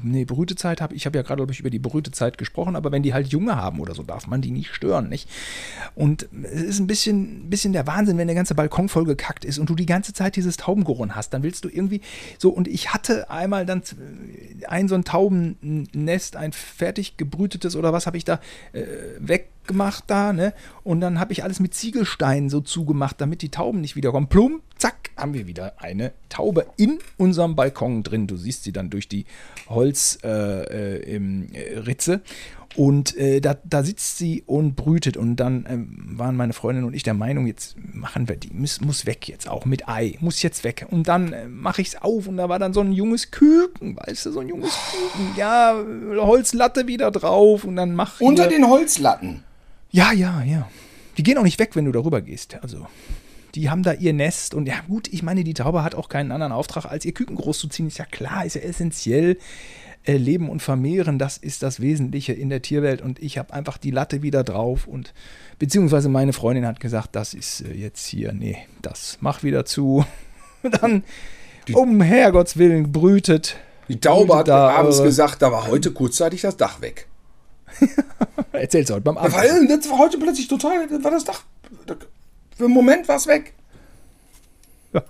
nee, 0.03 0.25
Brütezeit 0.25 0.81
habe 0.81 0.95
ich, 0.95 1.05
habe 1.05 1.19
ja 1.19 1.23
gerade, 1.23 1.41
glaube 1.41 1.53
ich, 1.53 1.61
über 1.61 1.69
die 1.69 1.79
Brütezeit 1.79 2.39
gesprochen, 2.39 2.75
aber 2.75 2.91
wenn 2.91 3.03
die 3.03 3.13
halt 3.13 3.29
Junge 3.29 3.57
haben 3.57 3.79
oder 3.79 3.95
so, 3.95 4.03
darf 4.03 4.27
man 4.27 4.41
die 4.41 4.51
nicht 4.51 4.75
stören, 4.75 5.11
nicht? 5.11 5.29
Und 5.95 6.29
es 6.45 6.63
ist 6.63 6.79
ein 6.79 6.87
bisschen, 6.87 7.51
bisschen 7.51 7.75
der 7.75 7.87
Wahnsinn, 7.87 8.17
wenn 8.17 8.29
der 8.29 8.37
ganze 8.37 8.55
Balkon 8.55 8.89
voll 8.89 9.05
gekackt 9.05 9.45
ist 9.45 9.59
und 9.59 9.69
du 9.69 9.75
die 9.75 9.87
ganze 9.87 10.15
Zeit 10.15 10.37
dieses 10.37 10.57
Taubengeruch 10.57 11.03
hast, 11.11 11.35
dann 11.35 11.43
willst 11.43 11.65
du 11.65 11.69
irgendwie 11.69 12.01
so, 12.39 12.51
und 12.51 12.69
ich 12.69 12.93
hatte 12.93 13.31
einmal 13.31 13.67
dann 13.67 13.83
ein 14.69 14.89
so 14.89 14.95
ein 14.95 15.05
Taubennest, 15.05 16.37
ein 16.37 16.53
fertig 16.53 17.17
gebrütetes 17.17 17.77
oder 17.77 17.93
was 17.93 18.07
habe 18.07 18.17
ich 18.17 18.25
da 18.25 18.41
äh, 18.73 18.83
weggemacht 19.63 20.05
da, 20.07 20.33
ne? 20.33 20.53
Und 20.85 21.01
dann 21.01 21.21
habe 21.21 21.33
ich 21.33 21.43
alles 21.45 21.61
mit 21.61 21.75
Ziegelsteinen 21.75 22.51
so 22.51 22.61
zugemacht, 22.61 23.21
damit 23.21 23.43
die 23.43 23.51
Tauben 23.51 23.81
nicht 23.81 23.97
wiederkommen. 23.97 24.29
Plum, 24.29 24.61
zack, 24.77 25.11
haben 25.17 25.35
wir 25.35 25.47
wieder 25.47 25.75
eine 25.81 26.13
Taube 26.29 26.67
in 26.77 26.99
unserem 27.17 27.57
Balkon 27.57 28.03
drin. 28.03 28.27
Du 28.27 28.37
siehst 28.37 28.65
sie 28.65 28.73
dann 28.73 28.91
durch 28.91 29.09
die 29.09 29.27
Holzritze. 29.69 30.19
Äh, 30.25 31.17
äh, 31.17 31.79
Ritze. 31.79 32.23
Und 32.75 33.17
äh, 33.17 33.41
da, 33.41 33.57
da, 33.65 33.83
sitzt 33.83 34.19
sie 34.19 34.43
und 34.47 34.77
brütet. 34.77 35.17
Und 35.17 35.37
dann 35.37 35.67
ähm, 35.69 36.19
waren 36.19 36.37
meine 36.37 36.53
Freundin 36.53 36.85
und 36.85 36.95
ich 36.95 37.03
der 37.03 37.15
Meinung, 37.15 37.47
jetzt 37.47 37.77
machen 37.79 38.29
wir 38.29 38.37
die, 38.37 38.51
muss, 38.53 38.81
muss 38.81 39.07
weg 39.07 39.29
jetzt 39.29 39.49
auch 39.49 39.65
mit 39.65 39.89
Ei, 39.89 40.17
muss 40.21 40.43
jetzt 40.43 40.65
weg. 40.65 40.87
Und 40.91 41.09
dann 41.09 41.33
äh, 41.33 41.49
mache 41.49 41.83
ich 41.83 41.89
es 41.89 42.03
auf 42.03 42.27
und 42.27 42.39
da 42.39 42.49
war 42.49 42.59
dann 42.59 42.73
so 42.73 42.81
ein 42.81 42.93
junges 42.93 43.31
Küken, 43.31 43.97
weißt 43.97 44.27
du, 44.27 44.33
so 44.33 44.41
ein 44.41 44.49
junges 44.49 44.75
Küken. 44.91 45.37
Ja, 45.37 45.77
Holzlatte 46.17 46.87
wieder 46.87 47.11
drauf 47.11 47.65
und 47.65 47.77
dann 47.77 47.95
mach 47.95 48.21
Unter 48.21 48.49
den 48.49 48.67
Holzlatten? 48.67 49.45
Ja, 49.93 50.13
ja, 50.13 50.43
ja. 50.43 50.69
Die 51.17 51.23
gehen 51.23 51.39
auch 51.39 51.43
nicht 51.43 51.59
weg, 51.59 51.77
wenn 51.77 51.85
du 51.85 51.93
darüber 51.93 52.23
gehst. 52.23 52.57
Also, 52.63 52.87
die 53.55 53.71
haben 53.71 53.83
da 53.83 53.93
ihr 53.93 54.15
Nest 54.15 54.55
und 54.55 54.67
ja, 54.67 54.81
gut, 54.89 55.09
ich 55.13 55.23
meine, 55.23 55.45
die 55.45 55.55
Taube 55.55 55.85
hat 55.85 55.95
auch 55.95 56.09
keinen 56.09 56.33
anderen 56.33 56.53
Auftrag, 56.53 56.87
als 56.87 57.05
ihr 57.05 57.13
Küken 57.13 57.37
großzuziehen. 57.37 57.89
Ist 57.89 57.99
ja 57.99 58.07
klar, 58.07 58.45
ist 58.45 58.55
ja 58.55 58.63
essentiell. 58.63 59.37
Äh, 60.05 60.17
leben 60.17 60.49
und 60.49 60.61
vermehren, 60.61 61.21
das 61.21 61.37
ist 61.37 61.63
das 61.63 61.79
Wesentliche 61.79 62.33
in 62.33 62.49
der 62.49 62.61
Tierwelt 62.61 63.01
und 63.03 63.23
ich 63.23 63.39
habe 63.39 63.55
einfach 63.55 63.79
die 63.79 63.93
Latte 63.93 64.21
wieder 64.21 64.43
drauf 64.43 64.89
und 64.89 65.15
beziehungsweise 65.61 66.09
meine 66.09 66.33
Freundin 66.33 66.67
hat 66.67 66.81
gesagt, 66.81 67.15
das 67.15 67.35
ist 67.35 67.61
äh, 67.61 67.73
jetzt 67.73 68.05
hier, 68.09 68.33
nee, 68.33 68.59
das 68.81 69.19
mach 69.21 69.45
wieder 69.45 69.65
zu. 69.65 70.05
Dann, 70.81 71.05
die, 71.69 71.75
um 71.75 72.01
Herrgotts 72.01 72.57
Willen, 72.57 72.91
brütet. 72.91 73.55
Die 73.89 74.01
Taube 74.01 74.35
hat 74.35 74.49
da 74.49 74.71
abends 74.71 75.05
gesagt, 75.05 75.41
da 75.41 75.53
war 75.53 75.69
heute 75.69 75.93
kurzzeitig 75.93 76.41
das 76.41 76.57
Dach 76.57 76.81
weg. 76.81 77.07
Erzähl's 78.53 78.91
heute 78.91 79.01
beim 79.01 79.19
Abend. 79.19 79.35
Weil 79.35 79.67
das 79.67 79.89
war 79.91 79.99
heute 79.99 80.19
plötzlich 80.19 80.49
total, 80.49 80.89
war 81.03 81.11
das 81.11 81.25
Dach, 81.25 81.45
für 82.57 82.65
einen 82.65 82.75
Moment 82.75 83.09
war 83.09 83.17
es 83.17 83.27
weg. 83.27 83.55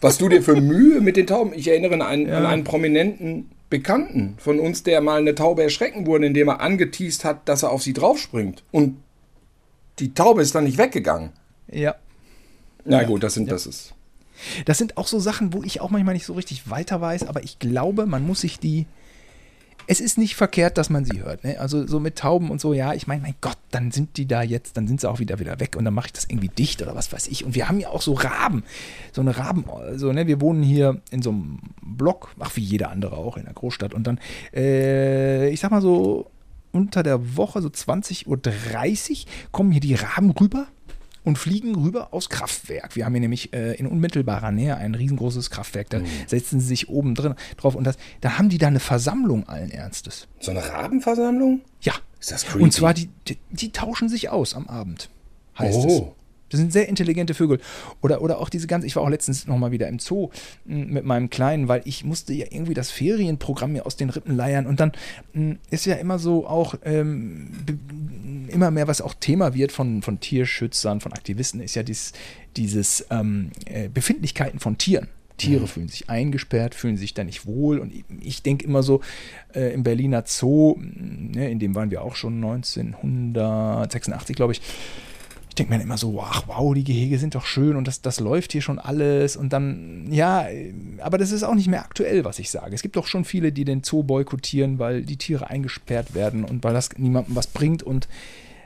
Was 0.00 0.18
du 0.18 0.28
dir 0.28 0.42
für 0.42 0.60
Mühe 0.60 1.00
mit 1.00 1.16
den 1.16 1.26
Tauben, 1.26 1.52
ich 1.54 1.68
erinnere 1.68 1.94
an 1.94 2.02
einen, 2.02 2.28
ja. 2.28 2.38
an 2.38 2.46
einen 2.46 2.64
prominenten 2.64 3.50
Bekannten 3.68 4.34
von 4.38 4.58
uns, 4.58 4.82
der 4.82 5.00
mal 5.00 5.20
eine 5.20 5.34
Taube 5.34 5.62
erschrecken 5.62 6.06
wurde, 6.06 6.26
indem 6.26 6.48
er 6.48 6.60
angeteased 6.60 7.24
hat, 7.24 7.48
dass 7.48 7.62
er 7.62 7.70
auf 7.70 7.82
sie 7.82 7.92
draufspringt. 7.92 8.64
Und 8.72 8.96
die 9.98 10.12
Taube 10.14 10.42
ist 10.42 10.54
dann 10.54 10.64
nicht 10.64 10.78
weggegangen. 10.78 11.30
Ja. 11.70 11.94
Na 12.84 13.02
ja, 13.02 13.06
gut, 13.06 13.22
das 13.22 13.34
sind, 13.34 13.46
ja. 13.46 13.52
das 13.52 13.66
ist. 13.66 13.94
Das 14.64 14.78
sind 14.78 14.96
auch 14.96 15.06
so 15.06 15.18
Sachen, 15.20 15.52
wo 15.52 15.62
ich 15.62 15.80
auch 15.80 15.90
manchmal 15.90 16.14
nicht 16.14 16.26
so 16.26 16.32
richtig 16.32 16.70
weiter 16.70 17.00
weiß, 17.00 17.24
aber 17.24 17.44
ich 17.44 17.58
glaube, 17.58 18.06
man 18.06 18.26
muss 18.26 18.40
sich 18.40 18.58
die 18.58 18.86
es 19.86 20.00
ist 20.00 20.18
nicht 20.18 20.36
verkehrt, 20.36 20.78
dass 20.78 20.90
man 20.90 21.04
sie 21.04 21.22
hört. 21.22 21.44
Ne? 21.44 21.58
Also 21.58 21.86
so 21.86 22.00
mit 22.00 22.16
Tauben 22.16 22.50
und 22.50 22.60
so, 22.60 22.72
ja, 22.72 22.94
ich 22.94 23.06
meine, 23.06 23.22
mein 23.22 23.34
Gott, 23.40 23.58
dann 23.70 23.90
sind 23.90 24.16
die 24.16 24.26
da 24.26 24.42
jetzt, 24.42 24.76
dann 24.76 24.86
sind 24.86 25.00
sie 25.00 25.08
auch 25.08 25.18
wieder 25.18 25.38
wieder 25.38 25.60
weg 25.60 25.76
und 25.76 25.84
dann 25.84 25.94
mache 25.94 26.06
ich 26.06 26.12
das 26.12 26.24
irgendwie 26.28 26.48
dicht 26.48 26.82
oder 26.82 26.94
was 26.94 27.12
weiß 27.12 27.28
ich. 27.28 27.44
Und 27.44 27.54
wir 27.54 27.68
haben 27.68 27.80
ja 27.80 27.88
auch 27.88 28.02
so 28.02 28.14
Raben, 28.14 28.64
so 29.12 29.20
eine 29.20 29.36
Raben, 29.36 29.64
also 29.68 30.12
ne, 30.12 30.26
wir 30.26 30.40
wohnen 30.40 30.62
hier 30.62 31.00
in 31.10 31.22
so 31.22 31.30
einem 31.30 31.60
Block, 31.82 32.34
ach 32.38 32.56
wie 32.56 32.62
jeder 32.62 32.90
andere 32.90 33.16
auch 33.16 33.36
in 33.36 33.44
der 33.44 33.54
Großstadt 33.54 33.94
und 33.94 34.06
dann, 34.06 34.18
äh, 34.54 35.48
ich 35.50 35.60
sag 35.60 35.70
mal 35.70 35.82
so 35.82 36.30
unter 36.72 37.02
der 37.02 37.36
Woche, 37.36 37.62
so 37.62 37.68
20.30 37.68 38.26
Uhr, 38.26 39.26
kommen 39.50 39.72
hier 39.72 39.80
die 39.80 39.94
Raben 39.94 40.30
rüber 40.30 40.68
und 41.24 41.38
fliegen 41.38 41.74
rüber 41.74 42.12
aufs 42.12 42.28
Kraftwerk. 42.28 42.96
Wir 42.96 43.04
haben 43.04 43.12
hier 43.12 43.20
nämlich 43.20 43.52
äh, 43.52 43.74
in 43.74 43.86
unmittelbarer 43.86 44.50
Nähe 44.50 44.76
ein 44.76 44.94
riesengroßes 44.94 45.50
Kraftwerk. 45.50 45.90
Da 45.90 46.00
mhm. 46.00 46.06
setzen 46.26 46.60
sie 46.60 46.66
sich 46.66 46.88
oben 46.88 47.14
drin 47.14 47.34
drauf 47.56 47.74
und 47.74 47.84
das, 47.84 47.96
da 48.20 48.38
haben 48.38 48.48
die 48.48 48.58
da 48.58 48.68
eine 48.68 48.80
Versammlung 48.80 49.48
allen 49.48 49.70
Ernstes. 49.70 50.28
So 50.40 50.50
eine 50.50 50.66
Rabenversammlung? 50.66 51.60
Ja. 51.82 51.94
Ist 52.20 52.30
das 52.30 52.44
creepy? 52.44 52.62
Und 52.62 52.72
zwar, 52.72 52.92
die, 52.92 53.08
die, 53.28 53.38
die 53.50 53.72
tauschen 53.72 54.08
sich 54.08 54.28
aus 54.28 54.54
am 54.54 54.68
Abend, 54.68 55.08
heißt 55.58 55.78
oh. 55.78 56.14
Das 56.50 56.58
sind 56.58 56.72
sehr 56.72 56.88
intelligente 56.88 57.34
Vögel. 57.34 57.60
Oder, 58.02 58.22
oder 58.22 58.38
auch 58.38 58.48
diese 58.48 58.66
ganze, 58.66 58.86
ich 58.86 58.96
war 58.96 59.02
auch 59.02 59.08
letztens 59.08 59.46
nochmal 59.46 59.70
wieder 59.70 59.88
im 59.88 59.98
Zoo 59.98 60.30
hm, 60.66 60.92
mit 60.92 61.04
meinem 61.04 61.30
Kleinen, 61.30 61.68
weil 61.68 61.82
ich 61.84 62.04
musste 62.04 62.34
ja 62.34 62.46
irgendwie 62.50 62.74
das 62.74 62.90
Ferienprogramm 62.90 63.72
mir 63.72 63.86
aus 63.86 63.96
den 63.96 64.10
Rippen 64.10 64.36
leiern. 64.36 64.66
Und 64.66 64.80
dann 64.80 64.92
hm, 65.32 65.58
ist 65.70 65.86
ja 65.86 65.94
immer 65.94 66.18
so 66.18 66.46
auch 66.46 66.74
ähm, 66.84 67.48
immer 68.48 68.70
mehr, 68.70 68.88
was 68.88 69.00
auch 69.00 69.14
Thema 69.14 69.54
wird 69.54 69.72
von, 69.72 70.02
von 70.02 70.20
Tierschützern, 70.20 71.00
von 71.00 71.12
Aktivisten, 71.12 71.60
ist 71.60 71.76
ja 71.76 71.82
dies, 71.82 72.12
dieses 72.56 73.06
ähm, 73.10 73.50
äh, 73.66 73.88
Befindlichkeiten 73.88 74.60
von 74.60 74.76
Tieren. 74.76 75.08
Tiere 75.40 75.62
mhm. 75.62 75.66
fühlen 75.68 75.88
sich 75.88 76.10
eingesperrt, 76.10 76.74
fühlen 76.74 76.98
sich 76.98 77.14
da 77.14 77.24
nicht 77.24 77.46
wohl. 77.46 77.78
Und 77.78 77.94
ich, 77.94 78.04
ich 78.20 78.42
denke 78.42 78.64
immer 78.64 78.82
so, 78.82 79.00
äh, 79.54 79.72
im 79.72 79.82
Berliner 79.82 80.24
Zoo, 80.26 80.76
ne, 80.78 81.50
in 81.50 81.58
dem 81.58 81.74
waren 81.74 81.90
wir 81.90 82.02
auch 82.02 82.14
schon 82.14 82.34
1986, 82.44 84.36
glaube 84.36 84.52
ich 84.52 84.60
denke 85.60 85.76
mir 85.76 85.82
immer 85.82 85.98
so, 85.98 86.22
ach 86.22 86.44
wow, 86.46 86.72
die 86.72 86.84
Gehege 86.84 87.18
sind 87.18 87.34
doch 87.34 87.44
schön 87.44 87.76
und 87.76 87.86
das, 87.86 88.00
das 88.00 88.18
läuft 88.18 88.52
hier 88.52 88.62
schon 88.62 88.78
alles. 88.78 89.36
Und 89.36 89.52
dann, 89.52 90.10
ja, 90.10 90.46
aber 91.00 91.18
das 91.18 91.32
ist 91.32 91.42
auch 91.42 91.54
nicht 91.54 91.68
mehr 91.68 91.82
aktuell, 91.84 92.24
was 92.24 92.38
ich 92.38 92.50
sage. 92.50 92.74
Es 92.74 92.80
gibt 92.80 92.96
doch 92.96 93.06
schon 93.06 93.26
viele, 93.26 93.52
die 93.52 93.66
den 93.66 93.82
Zoo 93.84 94.02
boykottieren, 94.02 94.78
weil 94.78 95.02
die 95.02 95.18
Tiere 95.18 95.50
eingesperrt 95.50 96.14
werden 96.14 96.44
und 96.44 96.64
weil 96.64 96.72
das 96.72 96.96
niemandem 96.96 97.36
was 97.36 97.46
bringt. 97.46 97.82
Und 97.82 98.08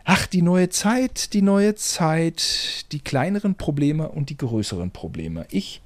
ach, 0.04 0.26
die 0.26 0.42
neue 0.42 0.68
Zeit, 0.68 1.32
die 1.32 1.42
neue 1.42 1.74
Zeit, 1.74 2.86
die 2.92 3.00
kleineren 3.00 3.56
Probleme 3.56 4.08
und 4.08 4.30
die 4.30 4.36
größeren 4.36 4.92
Probleme. 4.92 5.46
Ich, 5.50 5.82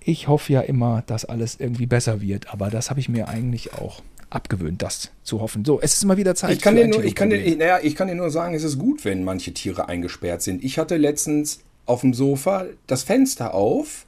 ich 0.00 0.28
hoffe 0.28 0.52
ja 0.52 0.60
immer, 0.60 1.02
dass 1.06 1.24
alles 1.24 1.58
irgendwie 1.58 1.86
besser 1.86 2.20
wird, 2.20 2.52
aber 2.52 2.68
das 2.68 2.90
habe 2.90 3.00
ich 3.00 3.08
mir 3.08 3.28
eigentlich 3.28 3.72
auch 3.72 4.02
abgewöhnt, 4.30 4.82
das 4.82 5.10
zu 5.22 5.40
hoffen. 5.40 5.64
So, 5.64 5.80
es 5.80 5.94
ist 5.94 6.02
immer 6.02 6.16
wieder 6.16 6.34
Zeit. 6.34 6.52
Ich 6.52 6.60
kann, 6.60 6.76
dir 6.76 6.88
nur, 6.88 7.04
ich, 7.04 7.14
kann 7.14 7.30
dir, 7.30 7.56
naja, 7.56 7.78
ich 7.82 7.94
kann 7.94 8.08
dir 8.08 8.14
nur 8.14 8.30
sagen, 8.30 8.54
es 8.54 8.64
ist 8.64 8.78
gut, 8.78 9.04
wenn 9.04 9.24
manche 9.24 9.52
Tiere 9.52 9.88
eingesperrt 9.88 10.42
sind. 10.42 10.64
Ich 10.64 10.78
hatte 10.78 10.96
letztens 10.96 11.60
auf 11.86 12.00
dem 12.00 12.14
Sofa 12.14 12.66
das 12.86 13.04
Fenster 13.04 13.54
auf, 13.54 14.06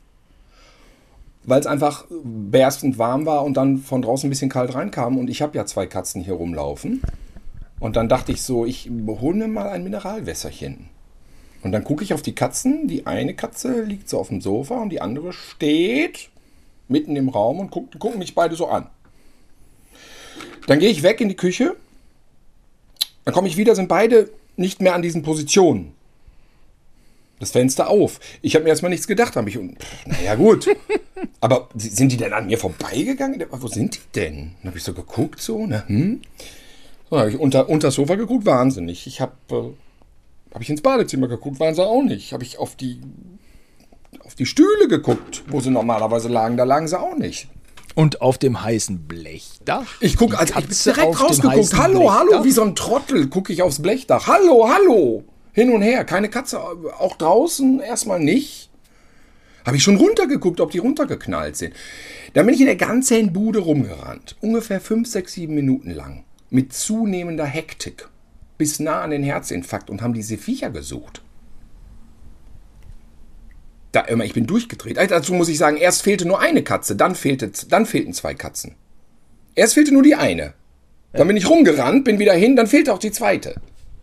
weil 1.44 1.60
es 1.60 1.66
einfach 1.66 2.04
berstend 2.10 2.98
warm 2.98 3.24
war 3.26 3.44
und 3.44 3.56
dann 3.56 3.78
von 3.78 4.02
draußen 4.02 4.26
ein 4.26 4.30
bisschen 4.30 4.50
kalt 4.50 4.74
reinkam. 4.74 5.18
Und 5.18 5.30
ich 5.30 5.40
habe 5.40 5.56
ja 5.56 5.64
zwei 5.66 5.86
Katzen 5.86 6.22
hier 6.22 6.34
rumlaufen. 6.34 7.02
Und 7.80 7.96
dann 7.96 8.08
dachte 8.08 8.32
ich 8.32 8.42
so, 8.42 8.66
ich 8.66 8.90
hole 9.06 9.36
mir 9.36 9.48
mal 9.48 9.68
ein 9.68 9.84
Mineralwässerchen. 9.84 10.88
Und 11.62 11.72
dann 11.72 11.84
gucke 11.84 12.04
ich 12.04 12.12
auf 12.12 12.22
die 12.22 12.34
Katzen. 12.34 12.88
Die 12.88 13.06
eine 13.06 13.34
Katze 13.34 13.82
liegt 13.82 14.08
so 14.08 14.18
auf 14.18 14.28
dem 14.28 14.40
Sofa 14.40 14.80
und 14.80 14.90
die 14.90 15.00
andere 15.00 15.32
steht 15.32 16.30
mitten 16.88 17.16
im 17.16 17.28
Raum 17.28 17.60
und 17.60 17.70
guckt, 17.70 17.98
gucken 17.98 18.18
mich 18.18 18.34
beide 18.34 18.56
so 18.56 18.66
an. 18.68 18.86
Dann 20.66 20.78
gehe 20.78 20.90
ich 20.90 21.02
weg 21.02 21.20
in 21.20 21.28
die 21.28 21.36
Küche. 21.36 21.76
Dann 23.24 23.34
komme 23.34 23.48
ich 23.48 23.56
wieder, 23.56 23.74
sind 23.74 23.88
beide 23.88 24.30
nicht 24.56 24.80
mehr 24.80 24.94
an 24.94 25.02
diesen 25.02 25.22
Positionen. 25.22 25.92
Das 27.40 27.52
Fenster 27.52 27.88
auf. 27.88 28.18
Ich 28.42 28.54
habe 28.54 28.64
mir 28.64 28.70
erstmal 28.70 28.90
nichts 28.90 29.06
gedacht. 29.06 29.36
Habe 29.36 29.48
ich, 29.48 29.58
naja, 30.06 30.34
gut. 30.34 30.68
Aber 31.40 31.68
sind 31.76 32.10
die 32.10 32.16
denn 32.16 32.32
an 32.32 32.46
mir 32.46 32.58
vorbeigegangen? 32.58 33.44
Wo 33.50 33.68
sind 33.68 33.94
die 33.94 34.00
denn? 34.14 34.54
Dann 34.62 34.70
habe 34.70 34.78
ich 34.78 34.84
so 34.84 34.92
geguckt, 34.92 35.40
so, 35.40 35.66
ne? 35.66 35.84
Hm? 35.86 36.20
So, 37.10 37.18
habe 37.18 37.30
ich 37.30 37.38
unter, 37.38 37.68
unter 37.68 37.88
das 37.88 37.94
Sofa 37.94 38.16
geguckt, 38.16 38.44
wahnsinnig. 38.44 39.06
Ich 39.06 39.20
habe 39.20 39.32
äh, 39.50 40.54
hab 40.54 40.62
ich 40.62 40.70
ins 40.70 40.82
Badezimmer 40.82 41.28
geguckt, 41.28 41.60
waren 41.60 41.74
sie 41.74 41.86
auch 41.86 42.02
nicht. 42.02 42.32
Habe 42.32 42.42
ich 42.42 42.58
auf 42.58 42.74
die, 42.74 43.00
auf 44.24 44.34
die 44.34 44.46
Stühle 44.46 44.88
geguckt, 44.88 45.44
wo 45.46 45.60
sie 45.60 45.70
normalerweise 45.70 46.28
lagen, 46.28 46.56
da 46.56 46.64
lagen 46.64 46.88
sie 46.88 46.98
auch 46.98 47.16
nicht. 47.16 47.48
Und 47.98 48.22
auf 48.22 48.38
dem 48.38 48.62
heißen 48.62 49.08
Blechdach? 49.08 49.84
Ich 49.98 50.16
gucke, 50.16 50.38
also 50.38 50.54
ich 50.56 50.68
bin 50.68 50.94
direkt 50.94 51.20
rausgeguckt. 51.20 51.76
Hallo, 51.76 51.98
Blechdach. 51.98 52.18
hallo, 52.20 52.44
wie 52.44 52.52
so 52.52 52.62
ein 52.62 52.76
Trottel 52.76 53.26
gucke 53.26 53.52
ich 53.52 53.60
aufs 53.60 53.82
Blechdach. 53.82 54.28
Hallo, 54.28 54.68
hallo. 54.72 55.24
Hin 55.52 55.70
und 55.70 55.82
her. 55.82 56.04
Keine 56.04 56.28
Katze, 56.28 56.60
auch 56.60 57.16
draußen 57.16 57.80
erstmal 57.80 58.20
nicht. 58.20 58.70
Habe 59.66 59.78
ich 59.78 59.82
schon 59.82 59.96
runtergeguckt, 59.96 60.60
ob 60.60 60.70
die 60.70 60.78
runtergeknallt 60.78 61.56
sind. 61.56 61.74
Dann 62.34 62.46
bin 62.46 62.54
ich 62.54 62.60
in 62.60 62.66
der 62.66 62.76
ganzen 62.76 63.32
Bude 63.32 63.58
rumgerannt. 63.58 64.36
Ungefähr 64.40 64.80
5, 64.80 65.08
6, 65.08 65.32
7 65.32 65.52
Minuten 65.52 65.90
lang. 65.90 66.22
Mit 66.50 66.72
zunehmender 66.72 67.46
Hektik. 67.46 68.08
Bis 68.58 68.78
nah 68.78 69.00
an 69.00 69.10
den 69.10 69.24
Herzinfarkt 69.24 69.90
und 69.90 70.02
haben 70.02 70.14
diese 70.14 70.38
Viecher 70.38 70.70
gesucht. 70.70 71.20
Da, 73.98 74.04
immer, 74.04 74.24
ich 74.24 74.32
bin 74.32 74.46
durchgedreht. 74.46 74.96
Also 74.96 75.12
dazu 75.12 75.34
muss 75.34 75.48
ich 75.48 75.58
sagen, 75.58 75.76
erst 75.76 76.02
fehlte 76.02 76.24
nur 76.24 76.38
eine 76.38 76.62
Katze, 76.62 76.94
dann, 76.94 77.16
fehlte, 77.16 77.50
dann 77.68 77.84
fehlten 77.84 78.12
zwei 78.12 78.32
Katzen. 78.32 78.76
Erst 79.56 79.74
fehlte 79.74 79.92
nur 79.92 80.04
die 80.04 80.14
eine. 80.14 80.54
Dann 81.12 81.26
bin 81.26 81.36
ich 81.36 81.50
rumgerannt, 81.50 82.04
bin 82.04 82.20
wieder 82.20 82.34
hin, 82.34 82.54
dann 82.54 82.68
fehlte 82.68 82.94
auch 82.94 83.00
die 83.00 83.10
zweite. 83.10 83.56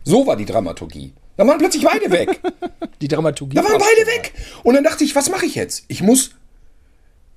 So 0.04 0.26
war 0.26 0.36
die 0.36 0.44
Dramaturgie. 0.44 1.14
Da 1.38 1.46
waren 1.46 1.56
plötzlich 1.56 1.82
beide 1.82 2.10
weg. 2.10 2.40
Die 3.00 3.08
Dramaturgie. 3.08 3.56
Da 3.56 3.62
waren 3.62 3.78
beide 3.78 4.06
weg. 4.06 4.32
Und 4.62 4.74
dann 4.74 4.84
dachte 4.84 5.04
ich, 5.04 5.14
was 5.14 5.28
mache 5.28 5.44
ich 5.44 5.54
jetzt? 5.54 5.84
Ich 5.88 6.02
muss. 6.02 6.30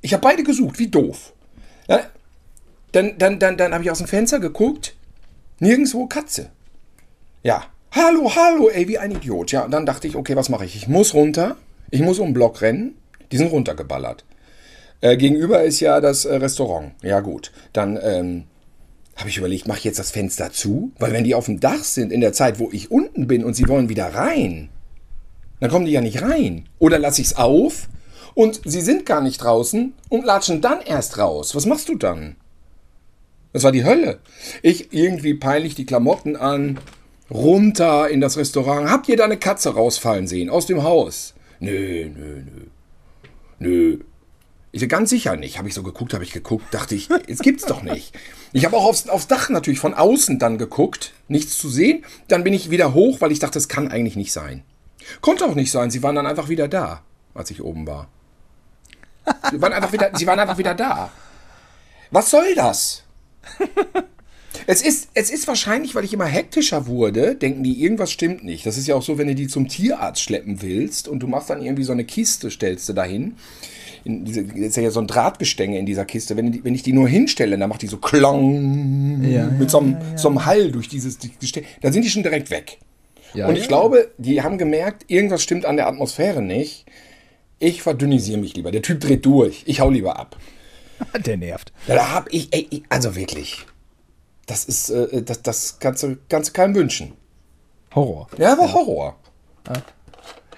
Ich 0.01 0.14
habe 0.14 0.22
beide 0.22 0.43
gesucht, 0.43 0.80
wie 0.80 0.88
doof. 0.88 1.34
Dann 2.93 3.18
dann, 3.18 3.39
dann, 3.39 3.57
dann 3.57 3.74
habe 3.74 3.84
ich 3.84 3.91
aus 3.91 3.97
dem 3.97 4.07
Fenster 4.07 4.39
geguckt. 4.39 4.95
Nirgendwo 5.60 6.07
Katze. 6.07 6.49
Ja. 7.43 7.66
Hallo, 7.91 8.34
hallo, 8.34 8.70
ey, 8.70 8.88
wie 8.88 8.97
ein 8.97 9.12
Idiot. 9.12 9.51
Ja, 9.51 9.66
und 9.66 9.72
dann 9.72 9.86
dachte 9.86 10.07
ich, 10.07 10.16
okay, 10.16 10.38
was 10.38 10.47
mache 10.47 10.64
ich? 10.64 10.78
Ich 10.78 10.88
muss 10.88 11.14
runter. 11.14 11.57
Ich 11.92 12.02
muss 12.02 12.20
um 12.20 12.30
den 12.30 12.34
Block 12.34 12.62
rennen. 12.62 12.96
Die 13.32 13.38
sind 13.38 13.52
runtergeballert. 13.52 14.26
Äh, 15.02 15.18
gegenüber 15.18 15.64
ist 15.64 15.80
ja 15.80 16.02
das 16.02 16.26
äh, 16.26 16.36
Restaurant. 16.36 16.92
Ja, 17.04 17.20
gut. 17.20 17.52
Dann 17.74 18.00
ähm, 18.02 18.44
habe 19.16 19.30
ich 19.30 19.38
überlegt, 19.38 19.68
mache 19.68 19.80
ich 19.80 19.84
jetzt 19.84 20.00
das 20.00 20.12
Fenster 20.12 20.52
zu? 20.52 20.92
Weil 21.00 21.14
wenn 21.14 21.24
die 21.24 21.36
auf 21.36 21.46
dem 21.46 21.60
Dach 21.60 21.84
sind 21.84 22.12
in 22.12 22.22
der 22.22 22.34
Zeit, 22.34 22.60
wo 22.60 22.70
ich 22.72 22.92
unten 22.92 23.28
bin 23.28 23.44
und 23.44 23.54
sie 23.54 23.68
wollen 23.68 23.90
wieder 23.90 24.14
rein, 24.14 24.70
dann 25.60 25.70
kommen 25.70 25.86
die 25.86 25.92
ja 25.92 26.02
nicht 26.02 26.22
rein. 26.22 26.68
Oder 26.80 27.00
lasse 27.00 27.22
ich 27.22 27.28
es 27.28 27.36
auf 27.36 27.90
und 28.34 28.62
sie 28.64 28.82
sind 28.82 29.06
gar 29.06 29.22
nicht 29.22 29.44
draußen 29.44 29.94
und 30.10 30.26
latschen 30.26 30.62
dann 30.62 30.82
erst 30.82 31.18
raus. 31.18 31.56
Was 31.56 31.66
machst 31.66 31.90
du 31.90 31.96
dann? 31.96 32.36
Das 33.52 33.64
war 33.64 33.72
die 33.72 33.84
Hölle. 33.84 34.20
Ich 34.62 34.94
irgendwie 34.94 35.34
peinlich 35.34 35.76
die 35.76 35.86
Klamotten 35.86 36.36
an, 36.36 36.80
runter 37.32 38.10
in 38.10 38.22
das 38.22 38.38
Restaurant. 38.38 38.90
Habt 38.90 39.10
ihr 39.10 39.18
da 39.18 39.26
eine 39.26 39.38
Katze 39.38 39.74
rausfallen 39.74 40.28
sehen 40.28 40.50
aus 40.50 40.66
dem 40.66 40.84
Haus? 40.84 41.34
Nö, 41.60 42.10
nö, 42.10 42.43
nö. 42.43 42.66
Nö. 43.60 43.99
Ich 44.72 44.82
bin 44.82 44.89
ganz 44.89 45.10
sicher 45.10 45.36
nicht. 45.36 45.57
Habe 45.57 45.68
ich 45.68 45.74
so 45.74 45.84
geguckt, 45.84 46.14
habe 46.14 46.24
ich 46.24 46.32
geguckt, 46.32 46.74
dachte 46.74 46.95
ich, 46.95 47.10
es 47.28 47.39
gibt's 47.39 47.66
doch 47.66 47.82
nicht. 47.82 48.18
Ich 48.53 48.66
habe 48.66 48.78
auch 48.78 48.86
aufs, 48.86 49.10
aufs 49.10 49.28
Dach 49.28 49.49
natürlich 49.49 49.80
von 49.80 49.93
außen 49.93 50.39
dann 50.39 50.57
geguckt, 50.57 51.14
nichts 51.28 51.57
zu 51.57 51.70
sehen. 51.70 52.05
Dann 52.28 52.43
bin 52.43 52.53
ich 52.53 52.70
wieder 52.70 52.93
hoch, 52.93 53.22
weil 53.22 53.32
ich 53.32 53.39
dachte, 53.39 53.55
das 53.55 53.68
kann 53.68 53.89
eigentlich 53.89 54.16
nicht 54.16 54.32
sein. 54.32 54.64
Konnte 55.22 55.45
auch 55.45 55.55
nicht 55.55 55.72
sein. 55.72 55.91
Sie 55.91 56.03
waren 56.03 56.16
dann 56.16 56.28
einfach 56.28 56.49
wieder 56.49 56.68
da, 56.68 57.01
als 57.34 57.51
ich 57.51 57.64
oben 57.64 57.88
war. 57.88 58.10
Sie 59.51 59.62
waren 59.62 59.74
einfach 59.74 59.91
wieder, 59.91 60.12
sie 60.16 60.28
waren 60.28 60.39
einfach 60.39 60.57
wieder 60.57 60.76
da. 60.76 61.12
Was 62.12 62.30
soll 62.30 62.55
das? 62.55 63.03
Es 64.72 64.84
ist, 64.84 65.09
es 65.15 65.32
ist 65.32 65.47
wahrscheinlich, 65.47 65.95
weil 65.95 66.03
ich 66.03 66.13
immer 66.13 66.28
hektischer 66.28 66.86
wurde, 66.86 67.34
denken 67.34 67.63
die, 67.63 67.82
irgendwas 67.82 68.11
stimmt 68.11 68.43
nicht. 68.43 68.67
Das 68.67 68.78
ist 68.78 68.88
ja 68.88 68.93
auch 68.93 69.01
so, 69.01 69.17
wenn 69.17 69.26
du 69.26 69.34
die 69.34 69.47
zum 69.47 69.67
Tierarzt 69.67 70.22
schleppen 70.22 70.61
willst 70.61 71.07
und 71.07 71.22
du 71.22 71.28
machst 71.28 71.49
dann 71.49 71.63
irgendwie 71.63 71.82
so 71.82 71.91
eine 71.91 72.05
Kiste, 72.05 72.51
stellst 72.51 72.88
du 72.88 72.93
dahin. 72.93 73.34
In 74.03 74.26
diese, 74.26 74.41
ist 74.41 74.78
ja 74.78 74.91
so 74.91 74.99
ein 74.99 75.07
Drahtgestänge 75.07 75.80
in 75.80 75.88
dieser 75.88 76.05
Kiste. 76.05 76.38
Wenn, 76.38 76.51
die, 76.51 76.63
wenn 76.63 76.76
ich 76.76 76.84
die 76.84 76.93
nur 76.93 77.09
hinstelle, 77.09 77.57
dann 77.57 77.67
macht 77.67 77.82
die 77.82 77.88
so 77.88 77.97
klong 77.97 79.24
Ja, 79.24 79.47
mit 79.47 79.61
ja, 79.61 79.70
so, 79.70 79.80
einem, 79.80 79.93
ja, 79.93 80.17
so 80.20 80.28
einem 80.28 80.45
Hall 80.45 80.72
durch 80.72 80.88
dieses 80.88 81.17
Gestänge. 81.39 81.65
Dann 81.82 81.91
sind 81.91 82.05
die 82.05 82.11
schon 82.11 82.22
direkt 82.22 82.51
weg. 82.51 82.78
Und 83.34 83.55
ich 83.55 83.67
glaube, 83.67 84.11
die 84.20 84.43
haben 84.43 84.59
gemerkt, 84.59 85.03
irgendwas 85.07 85.41
stimmt 85.41 85.65
an 85.65 85.78
der 85.78 85.88
Atmosphäre 85.88 86.43
nicht. 86.43 86.86
Ich 87.57 87.82
verdünnisiere 87.82 88.39
mich 88.39 88.55
lieber. 88.55 88.70
Der 88.70 88.84
Typ 88.84 88.99
dreht 88.99 89.26
durch. 89.26 89.63
Ich 89.65 89.80
hau 89.80 89.89
lieber 89.89 90.20
ab. 90.20 90.38
Der 91.26 91.38
nervt. 91.38 91.74
Ja, 91.88 91.95
da 91.95 92.13
hab 92.13 92.32
ich, 92.32 92.49
ey, 92.51 92.84
also 92.89 93.15
wirklich. 93.15 93.65
Das 94.50 94.66
ist, 94.66 94.89
äh, 94.89 95.22
das, 95.22 95.41
das 95.43 95.78
kannst 95.80 96.02
du, 96.04 96.18
kannst 96.28 96.50
du 96.50 96.54
keinem 96.54 96.74
wünschen. 96.74 97.14
Horror. 97.93 98.28
Ja, 98.38 98.58
war 98.58 98.74
Horror. 98.74 99.16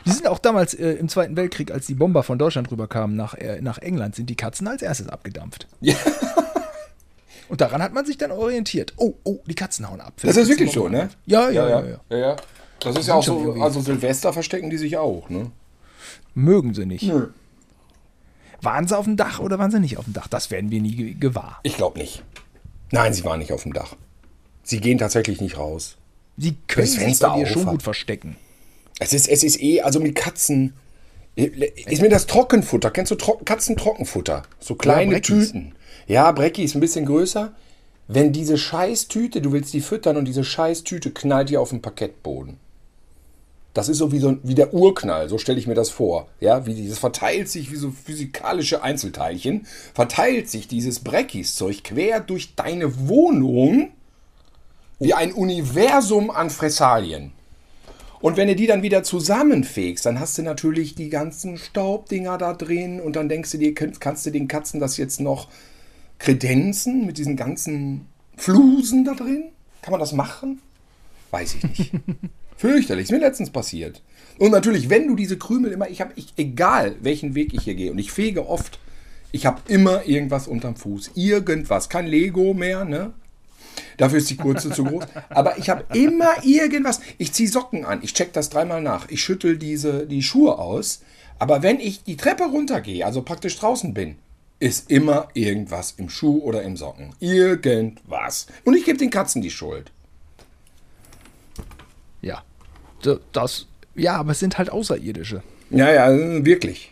Die 0.05 0.11
sind 0.11 0.27
auch 0.27 0.39
damals 0.39 0.73
äh, 0.73 0.93
im 0.93 1.09
Zweiten 1.09 1.35
Weltkrieg, 1.35 1.71
als 1.71 1.85
die 1.87 1.93
Bomber 1.93 2.23
von 2.23 2.39
Deutschland 2.39 2.71
rüberkamen 2.71 3.15
nach, 3.15 3.33
äh, 3.35 3.59
nach 3.61 3.77
England, 3.79 4.15
sind 4.15 4.29
die 4.29 4.35
Katzen 4.35 4.67
als 4.67 4.81
erstes 4.81 5.09
abgedampft. 5.09 5.67
Ja. 5.81 5.95
Und 7.49 7.59
daran 7.59 7.81
hat 7.83 7.93
man 7.93 8.05
sich 8.05 8.17
dann 8.17 8.31
orientiert. 8.31 8.93
Oh, 8.95 9.13
oh, 9.25 9.39
die 9.45 9.55
Katzen 9.55 9.89
hauen 9.89 9.99
ab. 9.99 10.13
Das 10.21 10.37
ist 10.37 10.47
wirklich 10.47 10.71
so, 10.71 10.87
ne? 10.87 11.09
Ja, 11.25 11.49
ja, 11.49 11.67
ja. 11.67 11.81
ja, 11.81 11.97
ja, 12.09 12.17
ja. 12.17 12.35
Das 12.79 12.95
ist 12.95 13.07
ja 13.07 13.15
auch 13.15 13.23
so, 13.23 13.37
irgendwie- 13.39 13.61
also 13.61 13.81
Silvester 13.81 14.31
verstecken 14.31 14.69
die 14.69 14.77
sich 14.77 14.97
auch, 14.97 15.29
ne? 15.29 15.51
Mögen 16.33 16.73
sie 16.73 16.85
nicht. 16.85 17.03
Nö. 17.03 17.27
Waren 18.61 18.87
sie 18.87 18.97
auf 18.97 19.05
dem 19.05 19.17
Dach 19.17 19.39
oder 19.39 19.59
waren 19.59 19.69
sie 19.71 19.79
nicht 19.81 19.97
auf 19.97 20.05
dem 20.05 20.13
Dach? 20.13 20.27
Das 20.29 20.49
werden 20.49 20.71
wir 20.71 20.79
nie 20.81 20.95
ge- 20.95 21.13
gewahr. 21.13 21.59
Ich 21.63 21.75
glaube 21.75 21.99
nicht. 21.99 22.23
Nein, 22.91 23.13
sie 23.13 23.23
waren 23.23 23.39
nicht 23.39 23.51
auf 23.51 23.63
dem 23.63 23.73
Dach. 23.73 23.95
Sie 24.63 24.79
gehen 24.79 24.97
tatsächlich 24.97 25.41
nicht 25.41 25.57
raus. 25.57 25.97
Sie 26.37 26.55
können 26.67 26.85
Das 26.85 26.91
sich 26.91 26.99
Fenster 26.99 27.35
dir 27.35 27.47
schon 27.47 27.65
gut 27.65 27.83
verstecken. 27.83 28.37
Es 28.99 29.13
ist, 29.13 29.27
es 29.27 29.43
ist 29.43 29.61
eh, 29.61 29.81
also 29.81 29.99
mit 29.99 30.15
Katzen. 30.15 30.73
Ist 31.35 32.01
mir 32.01 32.09
das 32.09 32.27
Trockenfutter. 32.27 32.91
Kennst 32.91 33.11
du 33.11 33.15
Tro 33.15 33.39
Katzentrockenfutter? 33.43 34.43
So 34.59 34.75
kleine 34.75 35.13
Breckis. 35.13 35.47
Tüten. 35.47 35.75
Ja, 36.07 36.31
Brecki 36.31 36.63
ist 36.63 36.75
ein 36.75 36.81
bisschen 36.81 37.05
größer. 37.05 37.53
Wenn 38.07 38.33
diese 38.33 38.57
Scheißtüte, 38.57 39.41
du 39.41 39.53
willst 39.53 39.73
die 39.73 39.81
füttern 39.81 40.17
und 40.17 40.25
diese 40.25 40.43
Scheißtüte 40.43 41.11
knallt 41.11 41.49
dir 41.49 41.61
auf 41.61 41.69
den 41.69 41.81
Parkettboden. 41.81 42.57
Das 43.73 43.87
ist 43.87 43.99
so 43.99 44.11
wie, 44.11 44.19
so 44.19 44.37
wie 44.43 44.55
der 44.55 44.73
Urknall, 44.73 45.29
so 45.29 45.37
stelle 45.37 45.57
ich 45.57 45.67
mir 45.67 45.75
das 45.75 45.89
vor. 45.89 46.27
Ja, 46.41 46.65
wie 46.65 46.73
dieses 46.73 46.99
verteilt 46.99 47.47
sich 47.47 47.71
wie 47.71 47.77
so 47.77 47.91
physikalische 47.91 48.83
Einzelteilchen, 48.83 49.65
verteilt 49.93 50.49
sich 50.49 50.67
dieses 50.67 50.99
Breckis-Zeug 50.99 51.83
quer 51.83 52.19
durch 52.19 52.55
deine 52.55 53.07
Wohnung 53.07 53.91
wie 54.99 55.13
ein 55.13 55.31
Universum 55.31 56.31
an 56.31 56.49
Fressalien. 56.49 57.31
Und 58.19 58.37
wenn 58.37 58.47
du 58.47 58.55
die 58.55 58.67
dann 58.67 58.83
wieder 58.83 59.03
zusammenfegst, 59.03 60.05
dann 60.05 60.19
hast 60.19 60.37
du 60.37 60.43
natürlich 60.43 60.93
die 60.93 61.09
ganzen 61.09 61.57
Staubdinger 61.57 62.37
da 62.37 62.53
drin 62.53 63.01
und 63.01 63.15
dann 63.15 63.29
denkst 63.29 63.51
du 63.51 63.57
dir, 63.57 63.73
kannst 63.73 64.25
du 64.25 64.31
den 64.31 64.47
Katzen 64.47 64.79
das 64.79 64.97
jetzt 64.97 65.19
noch 65.19 65.47
kredenzen 66.19 67.05
mit 67.05 67.17
diesen 67.17 67.35
ganzen 67.35 68.07
Flusen 68.37 69.05
da 69.05 69.15
drin? 69.15 69.45
Kann 69.81 69.91
man 69.91 69.99
das 69.99 70.13
machen? 70.13 70.61
Weiß 71.31 71.55
ich 71.55 71.63
nicht. 71.63 71.91
Fürchterlich, 72.61 73.05
ist 73.05 73.11
mir 73.11 73.17
letztens 73.17 73.49
passiert. 73.49 74.03
Und 74.37 74.51
natürlich, 74.51 74.87
wenn 74.87 75.07
du 75.07 75.15
diese 75.15 75.35
Krümel 75.35 75.71
immer, 75.71 75.89
ich 75.89 75.99
habe, 75.99 76.13
egal 76.37 76.95
welchen 77.01 77.33
Weg 77.33 77.55
ich 77.55 77.63
hier 77.63 77.73
gehe, 77.73 77.91
und 77.91 77.97
ich 77.97 78.11
fege 78.11 78.47
oft, 78.47 78.77
ich 79.31 79.47
habe 79.47 79.61
immer 79.67 80.05
irgendwas 80.05 80.47
unterm 80.47 80.75
Fuß. 80.75 81.13
Irgendwas. 81.15 81.89
Kein 81.89 82.05
Lego 82.05 82.53
mehr, 82.53 82.85
ne? 82.85 83.13
Dafür 83.97 84.19
ist 84.19 84.29
die 84.29 84.35
kurze 84.35 84.69
zu 84.69 84.83
groß. 84.83 85.05
Aber 85.29 85.57
ich 85.57 85.71
habe 85.71 85.85
immer 85.97 86.43
irgendwas. 86.43 87.01
Ich 87.17 87.33
ziehe 87.33 87.49
Socken 87.49 87.83
an. 87.83 88.01
Ich 88.03 88.13
check 88.13 88.31
das 88.31 88.51
dreimal 88.51 88.83
nach. 88.83 89.09
Ich 89.09 89.23
schüttel 89.23 89.57
diese, 89.57 90.05
die 90.05 90.21
Schuhe 90.21 90.59
aus. 90.59 91.01
Aber 91.39 91.63
wenn 91.63 91.79
ich 91.79 92.03
die 92.03 92.15
Treppe 92.15 92.43
runtergehe, 92.43 93.03
also 93.03 93.23
praktisch 93.23 93.57
draußen 93.57 93.95
bin, 93.95 94.17
ist 94.59 94.91
immer 94.91 95.29
irgendwas 95.33 95.95
im 95.97 96.09
Schuh 96.09 96.43
oder 96.43 96.61
im 96.61 96.77
Socken. 96.77 97.15
Irgendwas. 97.19 98.45
Und 98.65 98.75
ich 98.75 98.85
gebe 98.85 98.99
den 98.99 99.09
Katzen 99.09 99.41
die 99.41 99.49
Schuld. 99.49 99.91
Ja. 102.21 102.43
Das, 103.31 103.67
ja, 103.95 104.15
aber 104.15 104.31
es 104.31 104.39
sind 104.39 104.57
halt 104.57 104.69
Außerirdische. 104.69 105.43
Ja, 105.69 105.91
ja, 105.91 106.45
wirklich. 106.45 106.91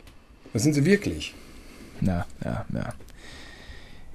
Das 0.53 0.64
sind 0.64 0.74
sie 0.74 0.86
wirklich. 0.86 1.34
Ja, 2.01 2.26
ja, 2.43 2.66
ja. 2.74 2.93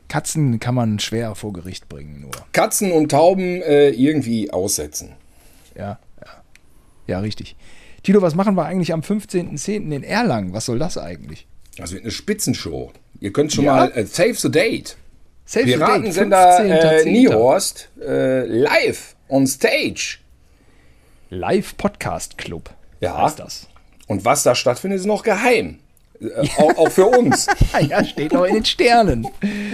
Katzen 0.09 0.61
kann 0.61 0.75
man 0.75 0.99
schwer 1.01 1.35
vor 1.35 1.53
Gericht 1.53 1.89
bringen, 1.89 2.21
nur. 2.21 2.31
Katzen 2.53 2.93
und 2.93 3.11
Tauben 3.11 3.63
äh, 3.63 3.91
irgendwie 3.91 4.51
aussetzen. 4.53 5.13
Ja, 5.77 5.99
ja. 6.21 6.43
Ja, 7.07 7.19
richtig. 7.21 7.57
Tilo, 8.03 8.23
was 8.23 8.35
machen 8.35 8.55
wir 8.55 8.65
eigentlich 8.67 8.93
am 8.93 9.01
15.10. 9.01 9.91
in 9.95 10.03
Erlangen? 10.03 10.53
Was 10.53 10.67
soll 10.67 10.79
das 10.79 10.99
eigentlich? 10.99 11.47
Das 11.77 11.93
wird 11.93 12.03
eine 12.03 12.11
Spitzenshow. 12.13 12.93
Ihr 13.21 13.33
könnt 13.33 13.53
schon 13.53 13.65
Ja? 13.65 13.75
mal 13.77 13.93
äh, 13.93 14.05
Save 14.07 14.35
the 14.35 14.51
Date. 14.51 14.97
Save 15.47 15.65
the 15.65 15.71
Date, 15.73 15.79
Piratensender 15.81 16.65
äh, 16.65 17.03
15.10.. 17.03 17.05
Niehorst 17.11 17.89
äh, 18.01 18.45
live 18.47 19.17
on 19.29 19.47
stage. 19.47 20.19
Live 21.31 21.77
Podcast 21.77 22.39
Club. 22.39 22.71
Ja. 23.01 23.23
Heißt 23.23 23.39
das. 23.39 23.69
Und 24.07 24.25
was 24.25 24.43
da 24.43 24.55
stattfindet, 24.55 25.01
ist 25.01 25.07
noch 25.07 25.23
geheim. 25.23 25.79
Äh, 26.21 26.49
auch, 26.59 26.77
auch 26.77 26.91
für 26.91 27.07
uns. 27.07 27.47
ja, 27.89 28.05
steht 28.05 28.33
noch 28.33 28.45
in 28.45 28.55
den 28.55 28.65
Sternen. 28.65 29.27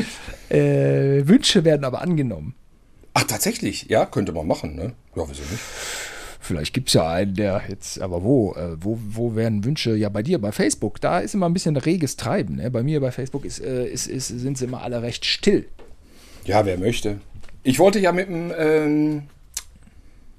äh, 0.48 1.26
Wünsche 1.26 1.64
werden 1.64 1.84
aber 1.84 2.02
angenommen. 2.02 2.54
Ach, 3.14 3.24
tatsächlich? 3.24 3.86
Ja, 3.88 4.06
könnte 4.06 4.32
man 4.32 4.46
machen, 4.46 4.76
ne? 4.76 4.92
Ja, 5.16 5.24
wieso 5.28 5.42
nicht? 5.42 5.60
Vielleicht 6.42 6.72
gibt 6.72 6.88
es 6.88 6.94
ja 6.94 7.08
einen, 7.08 7.34
der 7.34 7.62
jetzt, 7.68 8.00
aber 8.00 8.22
wo, 8.22 8.54
äh, 8.54 8.76
wo, 8.80 8.98
wo 9.00 9.36
werden 9.36 9.64
Wünsche? 9.64 9.94
Ja, 9.94 10.08
bei 10.08 10.22
dir, 10.22 10.38
bei 10.40 10.52
Facebook, 10.52 11.00
da 11.00 11.18
ist 11.18 11.34
immer 11.34 11.48
ein 11.48 11.52
bisschen 11.52 11.76
reges 11.76 12.16
Treiben. 12.16 12.56
Ne? 12.56 12.70
Bei 12.70 12.82
mir 12.82 13.00
bei 13.00 13.12
Facebook 13.12 13.44
ist, 13.44 13.60
äh, 13.60 13.86
ist, 13.86 14.06
ist, 14.06 14.28
sind 14.28 14.56
sie 14.56 14.64
immer 14.64 14.82
alle 14.82 15.02
recht 15.02 15.26
still. 15.26 15.66
Ja, 16.44 16.64
wer 16.64 16.78
möchte. 16.78 17.20
Ich 17.62 17.78
wollte 17.78 17.98
ja 17.98 18.12
mit 18.12 18.28
dem, 18.28 18.52
ähm, 18.56 19.22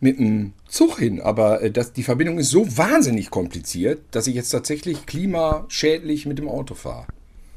mit 0.02 0.20
dem 0.20 0.54
Zug 0.68 1.00
hin, 1.00 1.22
aber 1.22 1.62
äh, 1.62 1.72
das, 1.72 1.94
die 1.94 2.04
Verbindung 2.04 2.40
ist 2.40 2.50
so 2.50 2.78
wahnsinnig 2.78 3.30
kompliziert, 3.30 4.02
dass 4.12 4.28
ich 4.28 4.36
jetzt 4.36 4.50
tatsächlich 4.50 5.06
klimaschädlich 5.06 6.26
mit 6.26 6.38
dem 6.38 6.50
Auto 6.50 6.76
fahre. 6.76 7.06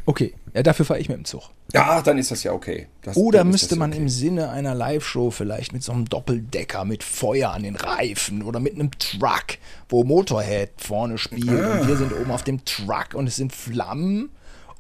Okay, 0.07 0.35
ja, 0.53 0.63
dafür 0.63 0.85
fahre 0.85 1.01
ich 1.01 1.09
mit 1.09 1.17
dem 1.17 1.25
Zug. 1.25 1.45
Ja, 1.73 2.03
dann 2.03 2.19
ist 2.19 2.31
das 2.31 2.43
ja 2.43 2.53
okay. 2.53 2.89
Das, 3.03 3.17
Oder 3.17 3.43
müsste 3.43 3.77
man 3.77 3.91
okay. 3.91 4.01
im 4.03 4.09
Sinne 4.11 4.51
einer 4.51 4.75
Live-Show 4.75 5.31
vielleicht 5.31 5.73
mit 5.73 5.83
so 5.83 5.93
einem 5.93 6.05
Doppeldecker 6.05 6.85
mit 6.85 7.03
Feuer 7.03 7.51
an 7.51 7.63
den 7.63 7.75
Reifen 7.75 8.43
oder 8.43 8.61
mit 8.61 8.75
einem 8.75 8.91
Truck, 8.99 9.57
wo 9.89 10.05
Motorhead 10.05 10.71
vorne 10.77 11.17
spielt 11.17 11.49
und 11.49 11.89
wir 11.89 11.97
sind 11.97 12.13
oben 12.13 12.31
auf 12.31 12.45
dem 12.45 12.65
Truck 12.67 13.15
und 13.15 13.27
es 13.27 13.37
sind 13.37 13.53
Flammen 13.55 14.31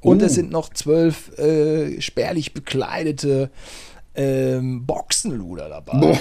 und 0.03 0.23
Oh. 0.23 0.27
es 0.27 0.35
sind 0.35 0.51
noch 0.51 0.69
zwölf 0.69 1.37
äh, 1.39 1.99
spärlich 2.03 2.53
bekleidete 2.53 3.51
ähm, 4.15 4.85
Boxenluder 4.85 5.71
dabei. 5.71 6.19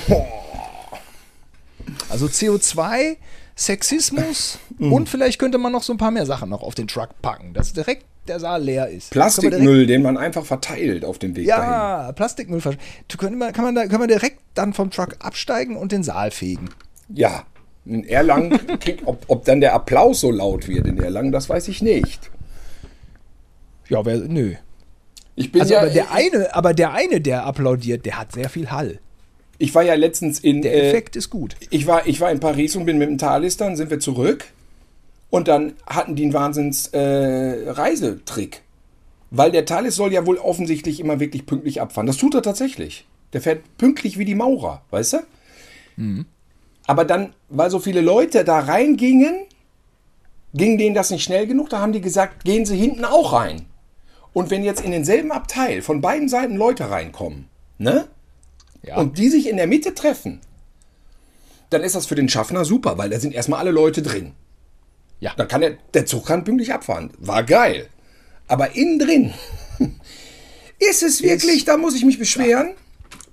Also 2.10 2.28
CO2 2.28 3.18
Sexismus 3.56 4.58
und 4.80 5.10
vielleicht 5.10 5.38
könnte 5.38 5.58
man 5.58 5.72
noch 5.72 5.84
so 5.84 5.94
ein 5.94 5.98
paar 5.98 6.12
mehr 6.12 6.26
Sachen 6.26 6.50
noch 6.50 6.64
auf 6.64 6.76
den 6.76 6.88
Truck 6.88 7.10
packen, 7.22 7.54
dass 7.54 7.74
direkt 7.74 8.06
der 8.28 8.40
Saal 8.40 8.64
leer 8.64 8.88
ist. 8.88 9.12
Plastikmüll, 9.12 9.86
den 9.86 10.02
man 10.02 10.18
einfach 10.18 10.46
verteilt 10.46 11.06
auf 11.06 11.20
dem 11.20 11.36
Weg 11.36 11.48
dahin. 11.48 11.70
Ja, 11.70 12.12
Plastikmüll. 12.14 12.62
Kann 12.62 13.38
man, 13.38 13.54
kann, 13.54 13.66
man 13.66 13.76
da, 13.76 13.86
kann 13.88 14.00
man 14.00 14.08
direkt 14.08 14.40
dann 14.54 14.74
vom 14.74 14.92
Truck 14.92 15.18
absteigen 15.20 15.76
und 15.76 15.92
den 15.92 16.04
Saal 16.04 16.32
fegen. 16.32 16.70
Ja. 17.10 17.46
In 17.86 18.06
Erlangen, 18.06 18.58
ob, 19.06 19.26
ob 19.28 19.46
dann 19.46 19.60
der 19.60 19.74
Applaus 19.74 20.22
so 20.22 20.32
laut 20.32 20.70
wird 20.70 20.88
in 20.88 20.98
Erlangen, 20.98 21.34
das 21.34 21.50
weiß 21.50 21.68
ich 21.68 21.82
nicht. 21.82 22.32
Ja, 23.90 24.06
wer, 24.06 24.20
nö. 24.20 24.56
Ich 25.36 25.52
bin 25.52 25.62
Also 25.62 25.74
ja, 25.74 25.82
aber 25.82 25.90
der 25.90 26.12
eine, 26.12 26.56
aber 26.56 26.74
der 26.74 26.94
eine, 26.94 27.20
der 27.20 27.46
applaudiert, 27.46 28.06
der 28.06 28.18
hat 28.18 28.32
sehr 28.32 28.50
viel 28.50 28.72
Hall. 28.72 29.00
Ich 29.64 29.74
war 29.74 29.84
ja 29.84 29.94
letztens 29.94 30.40
in, 30.40 30.62
Der 30.62 30.74
äh, 30.74 30.90
Effekt 30.90 31.16
ist 31.16 31.30
gut. 31.30 31.56
ich 31.70 31.88
war, 31.88 32.06
ich 32.06 32.20
war 32.20 32.30
in 32.30 32.42
Paris 32.42 32.76
und 32.76 32.86
bin 32.86 32.98
mit 32.98 33.08
dem 33.08 33.18
Thalys, 33.18 33.56
dann 33.56 33.78
sind 33.78 33.90
wir 33.90 34.02
zurück 34.02 34.44
und 35.30 35.48
dann 35.48 35.72
hatten 35.88 36.18
die 36.18 36.24
einen 36.24 36.34
Wahnsinns 36.34 36.88
äh, 36.88 37.70
Reisetrick. 37.70 38.62
Weil 39.32 39.52
der 39.52 39.66
Thales 39.66 39.96
soll 39.96 40.12
ja 40.12 40.26
wohl 40.26 40.38
offensichtlich 40.38 41.00
immer 41.00 41.22
wirklich 41.22 41.46
pünktlich 41.46 41.80
abfahren. 41.80 42.08
Das 42.08 42.18
tut 42.18 42.36
er 42.36 42.42
tatsächlich. 42.42 43.08
Der 43.32 43.40
fährt 43.40 43.62
pünktlich 43.78 44.18
wie 44.18 44.26
die 44.26 44.36
Maurer, 44.36 44.82
weißt 44.92 45.14
du? 45.14 45.18
Aber 46.86 47.06
dann, 47.06 47.34
weil 47.48 47.70
so 47.70 47.80
viele 47.80 48.02
Leute 48.02 48.44
da 48.44 48.60
reingingen, 48.60 49.46
ging 50.54 50.78
denen 50.78 50.94
das 50.94 51.10
nicht 51.10 51.24
schnell 51.24 51.48
genug. 51.48 51.70
Da 51.70 51.80
haben 51.80 51.94
die 51.94 52.02
gesagt, 52.02 52.44
gehen 52.44 52.66
Sie 52.66 52.76
hinten 52.76 53.06
auch 53.06 53.32
rein. 53.32 53.66
Und 54.34 54.52
wenn 54.52 54.66
jetzt 54.66 54.84
in 54.84 54.92
denselben 54.92 55.32
Abteil 55.32 55.82
von 55.82 56.02
beiden 56.02 56.28
Seiten 56.28 56.58
Leute 56.58 56.90
reinkommen, 56.90 57.48
ne? 57.78 58.10
Ja. 58.84 58.98
Und 58.98 59.18
die 59.18 59.30
sich 59.30 59.48
in 59.48 59.58
der 59.58 59.68
Mitte 59.68 59.94
treffen, 59.94 60.42
dann 61.70 61.82
ist 61.82 61.96
das 61.96 62.06
für 62.06 62.16
den 62.16 62.30
Schaffner 62.30 62.66
super, 62.66 62.98
weil 62.98 63.10
da 63.10 63.20
sind 63.20 63.34
erstmal 63.34 63.60
alle 63.60 63.72
Leute 63.72 64.02
drin. 64.02 64.34
ja. 65.20 65.34
Dann 65.36 65.48
kann 65.48 65.62
der, 65.62 65.78
der 65.94 66.06
Zug 66.06 66.26
kann 66.26 66.44
pünktlich 66.44 66.74
abfahren. 66.74 67.12
War 67.18 67.44
geil. 67.44 67.88
Aber 68.48 68.76
innen 68.76 69.00
drin 69.00 69.34
ist 70.80 71.02
es 71.02 71.24
wirklich, 71.24 71.66
da 71.66 71.78
muss 71.78 71.96
ich 71.96 72.06
mich 72.06 72.20
beschweren, 72.20 72.74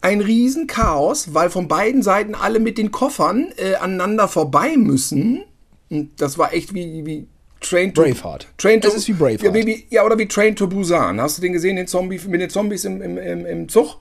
ein 0.01 0.21
Riesenchaos, 0.21 1.35
weil 1.35 1.51
von 1.51 1.69
beiden 1.69 2.03
Seiten 2.03 2.35
alle 2.35 2.61
mit 2.61 2.79
den 2.79 2.91
Koffern 2.91 3.53
äh, 3.57 3.75
aneinander 3.75 4.29
vorbei 4.29 4.77
müssen. 4.77 5.45
Und 5.91 6.21
das 6.21 6.39
war 6.39 6.55
echt 6.55 6.73
wie, 6.73 7.05
wie 7.05 7.27
Train 7.61 7.93
to 7.93 8.03
Braveheart. 8.03 8.47
Train 8.57 8.81
to, 8.81 8.89
Es 8.89 8.95
ist 8.95 9.09
wie 9.09 9.13
Braveheart. 9.13 9.43
Ja, 9.43 9.55
wie, 9.55 9.85
ja, 9.91 10.05
oder 10.05 10.17
wie 10.17 10.27
Train 10.27 10.57
to 10.57 10.67
Busan. 10.69 11.21
Hast 11.21 11.37
du 11.37 11.43
den 11.43 11.53
gesehen, 11.53 11.77
den 11.77 11.87
Zombie 11.87 12.19
mit 12.29 12.41
den 12.41 12.49
Zombies 12.49 12.85
im, 12.85 13.03
im, 13.03 13.19
im, 13.19 13.45
im 13.45 13.69
Zug? 13.69 13.97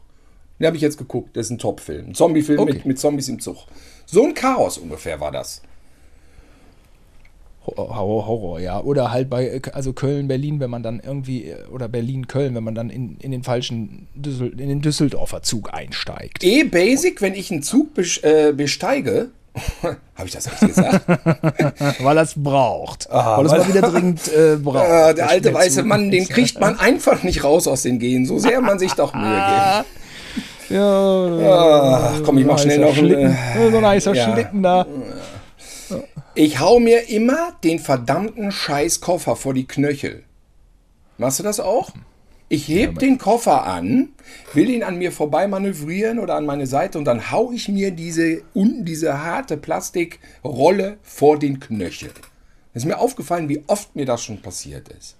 Den 0.59 0.67
habe 0.67 0.75
ich 0.75 0.81
jetzt 0.81 0.97
geguckt. 0.97 1.35
Das 1.37 1.45
ist 1.47 1.51
ein 1.51 1.57
Top-Film. 1.57 2.07
Ein 2.09 2.15
Zombie-Film 2.15 2.59
Okay. 2.59 2.73
mit, 2.73 2.85
mit 2.85 2.99
Zombies 2.99 3.29
im 3.29 3.39
Zug. 3.39 3.57
So 4.05 4.25
ein 4.25 4.33
Chaos 4.33 4.77
ungefähr 4.77 5.19
war 5.19 5.31
das. 5.31 5.61
Horror, 7.65 8.25
Horror, 8.25 8.59
ja. 8.59 8.81
Oder 8.81 9.11
halt 9.11 9.29
bei, 9.29 9.47
äh, 9.47 9.61
also 9.73 9.93
Köln, 9.93 10.27
Berlin, 10.27 10.59
wenn 10.59 10.69
man 10.71 10.81
dann 10.81 10.99
irgendwie, 11.05 11.45
äh, 11.49 11.65
oder 11.71 11.87
Berlin, 11.87 12.27
Köln, 12.27 12.55
wenn 12.55 12.63
man 12.63 12.73
dann 12.73 12.89
in, 12.89 13.17
in 13.17 13.31
den 13.31 13.43
falschen, 13.43 14.07
Düssel, 14.15 14.59
in 14.59 14.69
den 14.69 14.81
Düsseldorfer 14.81 15.43
Zug 15.43 15.71
einsteigt. 15.73 16.43
Eh 16.43 16.63
basic, 16.63 17.21
wenn 17.21 17.35
ich 17.35 17.51
einen 17.51 17.61
Zug 17.61 17.89
äh, 18.23 18.53
besteige, 18.53 19.29
habe 19.83 20.25
ich 20.25 20.31
das 20.31 20.47
echt 20.47 20.59
gesagt? 20.61 21.05
Weil 22.03 22.17
er 22.17 22.23
es 22.23 22.33
braucht. 22.35 23.09
Ah, 23.11 23.37
weil 23.37 23.45
es 23.45 23.51
mal 23.51 23.67
wieder 23.67 23.81
dringend 23.91 24.27
äh, 24.33 24.55
braucht. 24.55 24.85
äh, 24.89 25.13
der 25.13 25.29
alte 25.29 25.53
weiße 25.53 25.83
Mann, 25.83 26.09
den 26.11 26.27
kriegt 26.27 26.59
man 26.59 26.79
einfach 26.79 27.23
nicht 27.23 27.43
raus 27.43 27.67
aus 27.67 27.83
den 27.83 27.99
Gehen, 27.99 28.25
so 28.25 28.39
sehr 28.39 28.61
man 28.61 28.79
sich 28.79 28.93
doch 28.93 29.13
Mühe 29.13 29.23
gibt. 29.83 29.98
Ja, 30.69 32.13
Ach, 32.13 32.23
komm, 32.23 32.37
ich 32.37 32.45
mach 32.45 32.59
schnell 32.59 32.79
noch 32.79 32.97
einen, 32.97 33.11
äh, 33.11 33.71
so 33.71 33.77
ein 33.77 33.85
heißer 33.85 34.13
ja. 34.13 34.33
Schlitten 34.33 34.63
da. 34.63 34.85
Ich 36.35 36.59
hau 36.59 36.79
mir 36.79 37.09
immer 37.09 37.53
den 37.63 37.79
verdammten 37.79 38.51
Scheißkoffer 38.51 39.35
vor 39.35 39.53
die 39.53 39.67
Knöchel. 39.67 40.23
Machst 41.17 41.39
du 41.39 41.43
das 41.43 41.59
auch? 41.59 41.91
Ich 42.51 42.67
heb 42.67 42.97
den 42.97 43.19
Koffer 43.19 43.65
an, 43.65 44.09
will 44.53 44.71
ihn 44.71 44.81
an 44.81 44.97
mir 44.97 45.11
vorbei 45.11 45.47
manövrieren 45.47 46.17
oder 46.17 46.35
an 46.35 46.47
meine 46.47 46.65
Seite 46.65 46.97
und 46.97 47.05
dann 47.05 47.29
hau 47.29 47.51
ich 47.51 47.69
mir 47.69 47.91
diese 47.91 48.41
unten 48.55 48.85
diese 48.85 49.23
harte 49.23 49.55
Plastikrolle 49.55 50.97
vor 51.03 51.37
den 51.37 51.59
Knöchel. 51.59 52.09
Ist 52.73 52.85
mir 52.85 52.97
aufgefallen, 52.97 53.49
wie 53.49 53.63
oft 53.67 53.95
mir 53.95 54.05
das 54.05 54.23
schon 54.23 54.41
passiert 54.41 54.89
ist. 54.89 55.15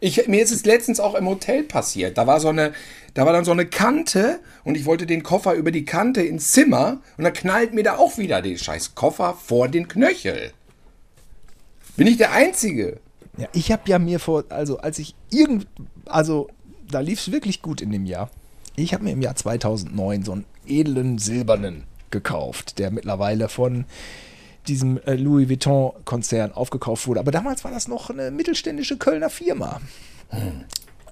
Ich, 0.00 0.26
mir 0.28 0.42
ist 0.42 0.50
es 0.50 0.64
letztens 0.64 0.98
auch 0.98 1.14
im 1.14 1.28
Hotel 1.28 1.62
passiert. 1.62 2.16
Da 2.16 2.26
war 2.26 2.40
so 2.40 2.48
eine, 2.48 2.72
da 3.12 3.26
war 3.26 3.34
dann 3.34 3.44
so 3.44 3.50
eine 3.50 3.66
Kante 3.66 4.40
und 4.64 4.76
ich 4.76 4.86
wollte 4.86 5.06
den 5.06 5.22
Koffer 5.22 5.52
über 5.52 5.70
die 5.70 5.84
Kante 5.84 6.22
ins 6.22 6.52
Zimmer 6.52 7.00
und 7.18 7.24
dann 7.24 7.34
knallt 7.34 7.74
mir 7.74 7.82
da 7.82 7.98
auch 7.98 8.16
wieder 8.16 8.40
den 8.40 8.56
scheiß 8.56 8.94
Koffer 8.94 9.34
vor 9.34 9.68
den 9.68 9.88
Knöchel. 9.88 10.52
Bin 11.96 12.06
ich 12.06 12.16
der 12.16 12.32
Einzige? 12.32 12.98
Ja, 13.36 13.48
ich 13.52 13.70
habe 13.70 13.82
ja 13.86 13.98
mir 13.98 14.20
vor, 14.20 14.44
also 14.48 14.78
als 14.78 14.98
ich 14.98 15.14
irgend, 15.30 15.66
also 16.06 16.48
da 16.90 17.00
lief 17.00 17.20
es 17.20 17.32
wirklich 17.32 17.60
gut 17.60 17.82
in 17.82 17.92
dem 17.92 18.06
Jahr. 18.06 18.30
Ich 18.76 18.94
habe 18.94 19.04
mir 19.04 19.12
im 19.12 19.20
Jahr 19.20 19.36
2009 19.36 20.24
so 20.24 20.32
einen 20.32 20.44
edlen 20.66 21.18
silbernen 21.18 21.84
gekauft, 22.10 22.78
der 22.78 22.90
mittlerweile 22.90 23.48
von 23.48 23.84
diesem 24.68 25.00
äh, 25.04 25.14
Louis 25.14 25.48
Vuitton-Konzern 25.48 26.52
aufgekauft 26.52 27.06
wurde. 27.06 27.20
Aber 27.20 27.30
damals 27.30 27.64
war 27.64 27.70
das 27.70 27.88
noch 27.88 28.10
eine 28.10 28.30
mittelständische 28.30 28.96
Kölner 28.98 29.30
Firma. 29.30 29.80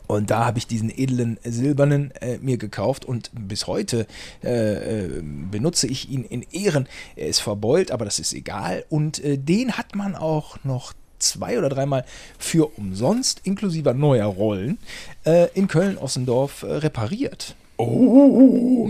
Und 0.06 0.30
da 0.30 0.46
habe 0.46 0.58
ich 0.58 0.66
diesen 0.66 0.90
edlen 0.90 1.38
silbernen 1.44 2.12
äh, 2.22 2.38
mir 2.38 2.56
gekauft 2.56 3.04
und 3.04 3.30
bis 3.34 3.66
heute 3.66 4.06
äh, 4.42 5.04
äh, 5.04 5.22
benutze 5.22 5.86
ich 5.86 6.08
ihn 6.08 6.24
in 6.24 6.42
Ehren. 6.50 6.88
Er 7.14 7.28
ist 7.28 7.40
verbeult, 7.40 7.90
aber 7.90 8.06
das 8.06 8.18
ist 8.18 8.32
egal. 8.32 8.84
Und 8.88 9.22
äh, 9.22 9.36
den 9.36 9.76
hat 9.76 9.94
man 9.94 10.16
auch 10.16 10.56
noch 10.64 10.94
zwei 11.18 11.58
oder 11.58 11.68
dreimal 11.68 12.04
für 12.38 12.78
umsonst, 12.78 13.40
inklusive 13.44 13.92
neuer 13.92 14.26
Rollen, 14.26 14.78
äh, 15.24 15.48
in 15.54 15.68
Köln-Ossendorf 15.68 16.62
äh, 16.62 16.72
repariert. 16.76 17.54
Oh, 17.76 18.88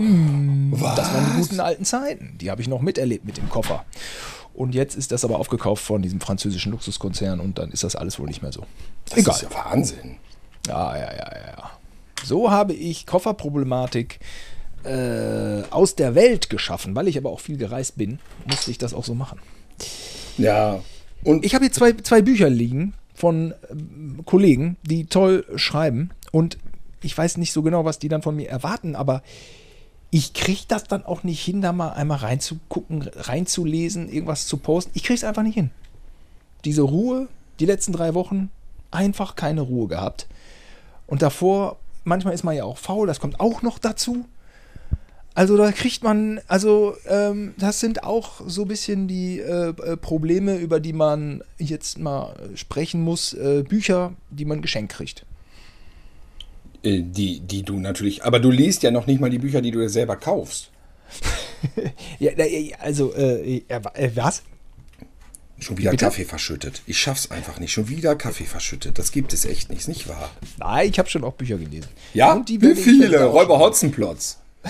Das 0.95 1.13
waren 1.13 1.25
die 1.31 1.41
guten 1.41 1.59
alten 1.59 1.85
Zeiten. 1.85 2.37
Die 2.39 2.49
habe 2.49 2.61
ich 2.61 2.67
noch 2.67 2.81
miterlebt 2.81 3.25
mit 3.25 3.37
dem 3.37 3.49
Koffer. 3.49 3.85
Und 4.59 4.75
jetzt 4.75 4.95
ist 4.97 5.13
das 5.13 5.23
aber 5.23 5.39
aufgekauft 5.39 5.81
von 5.81 6.01
diesem 6.01 6.19
französischen 6.19 6.73
Luxuskonzern 6.73 7.39
und 7.39 7.57
dann 7.59 7.71
ist 7.71 7.85
das 7.85 7.95
alles 7.95 8.19
wohl 8.19 8.27
nicht 8.27 8.41
mehr 8.41 8.51
so. 8.51 8.65
das 9.07 9.19
Egal. 9.19 9.35
ist 9.35 9.41
ja 9.43 9.49
Wahnsinn. 9.51 10.17
Ja, 10.67 10.97
ja, 10.97 11.13
ja, 11.13 11.31
ja, 11.33 11.47
ja. 11.57 11.71
So 12.25 12.51
habe 12.51 12.73
ich 12.73 13.05
Kofferproblematik 13.05 14.19
äh, 14.83 15.61
aus 15.69 15.95
der 15.95 16.13
Welt 16.13 16.49
geschaffen, 16.49 16.93
weil 16.93 17.07
ich 17.07 17.17
aber 17.17 17.29
auch 17.29 17.39
viel 17.39 17.55
gereist 17.55 17.95
bin, 17.95 18.19
musste 18.47 18.69
ich 18.69 18.77
das 18.77 18.93
auch 18.93 19.05
so 19.05 19.15
machen. 19.15 19.39
Ja. 20.37 20.83
Und 21.23 21.45
Ich 21.45 21.55
habe 21.55 21.63
hier 21.63 21.71
zwei, 21.71 21.93
zwei 21.93 22.21
Bücher 22.21 22.49
liegen 22.49 22.95
von 23.13 23.53
ähm, 23.71 24.23
Kollegen, 24.25 24.75
die 24.83 25.05
toll 25.05 25.45
schreiben 25.55 26.09
und 26.33 26.57
ich 27.01 27.17
weiß 27.17 27.37
nicht 27.37 27.53
so 27.53 27.61
genau, 27.61 27.85
was 27.85 27.97
die 27.97 28.09
dann 28.09 28.21
von 28.21 28.35
mir 28.35 28.49
erwarten, 28.49 28.97
aber 28.97 29.23
ich 30.11 30.33
kriege 30.33 30.63
das 30.67 30.85
dann 30.85 31.05
auch 31.05 31.23
nicht 31.23 31.43
hin, 31.43 31.61
da 31.61 31.71
mal 31.71 31.91
einmal 31.91 32.17
reinzugucken, 32.17 33.03
reinzulesen, 33.03 34.09
irgendwas 34.09 34.47
zu 34.47 34.57
posten. 34.57 34.91
Ich 34.95 35.03
kriege 35.03 35.15
es 35.15 35.23
einfach 35.23 35.43
nicht 35.43 35.55
hin. 35.55 35.69
Diese 36.65 36.81
Ruhe, 36.81 37.27
die 37.59 37.65
letzten 37.65 37.93
drei 37.93 38.13
Wochen, 38.15 38.49
einfach 38.91 39.35
keine 39.35 39.61
Ruhe 39.61 39.87
gehabt. 39.87 40.27
Und 41.05 41.21
davor, 41.21 41.77
manchmal 42.03 42.33
ist 42.33 42.43
man 42.43 42.55
ja 42.55 42.63
auch 42.63 42.77
faul, 42.77 43.07
das 43.07 43.19
kommt 43.19 43.39
auch 43.39 43.61
noch 43.61 43.77
dazu. 43.77 44.25
Also 45.35 45.57
da 45.57 45.71
kriegt 45.71 46.03
man, 46.03 46.41
also 46.47 46.95
ähm, 47.07 47.53
das 47.57 47.79
sind 47.79 48.03
auch 48.03 48.41
so 48.45 48.63
ein 48.63 48.67
bisschen 48.67 49.07
die 49.07 49.39
äh, 49.39 49.69
äh, 49.69 49.95
Probleme, 49.95 50.57
über 50.57 50.79
die 50.79 50.91
man 50.91 51.43
jetzt 51.57 51.99
mal 51.99 52.35
sprechen 52.55 53.01
muss. 53.03 53.33
Äh, 53.33 53.63
Bücher, 53.63 54.13
die 54.31 54.45
man 54.45 54.61
geschenkt 54.61 54.91
kriegt. 54.93 55.25
Äh, 56.83 57.01
die, 57.01 57.39
die 57.41 57.63
du 57.63 57.79
natürlich, 57.79 58.23
aber 58.23 58.39
du 58.39 58.51
liest 58.51 58.83
ja 58.83 58.91
noch 58.91 59.07
nicht 59.07 59.19
mal 59.19 59.29
die 59.29 59.39
Bücher, 59.39 59.61
die 59.61 59.71
du 59.71 59.79
dir 59.79 59.89
selber 59.89 60.15
kaufst. 60.15 60.71
Ja, 62.19 62.31
also, 62.79 63.13
äh, 63.15 63.63
äh, 63.67 64.11
was? 64.15 64.43
Schon 65.59 65.77
wieder 65.77 65.91
Bitte? 65.91 66.05
Kaffee 66.05 66.23
verschüttet. 66.23 66.81
Ich 66.85 66.97
schaff's 66.97 67.31
einfach 67.31 67.59
nicht. 67.59 67.73
Schon 67.73 67.89
wieder 67.89 68.15
Kaffee 68.15 68.45
verschüttet. 68.45 68.97
Das 68.97 69.11
gibt 69.11 69.33
es 69.33 69.43
echt 69.43 69.69
nicht, 69.69 69.79
ist 69.81 69.87
nicht 69.89 70.07
wahr? 70.07 70.29
Nein, 70.57 70.89
ich 70.89 70.97
habe 70.99 71.09
schon 71.09 71.23
auch 71.25 71.33
Bücher 71.33 71.57
gelesen. 71.57 71.89
Ja, 72.13 72.33
Und 72.33 72.47
die 72.47 72.61
wie 72.61 72.75
viele? 72.75 73.25
Räuber 73.25 73.59
Hotzenplotz. 73.59 74.39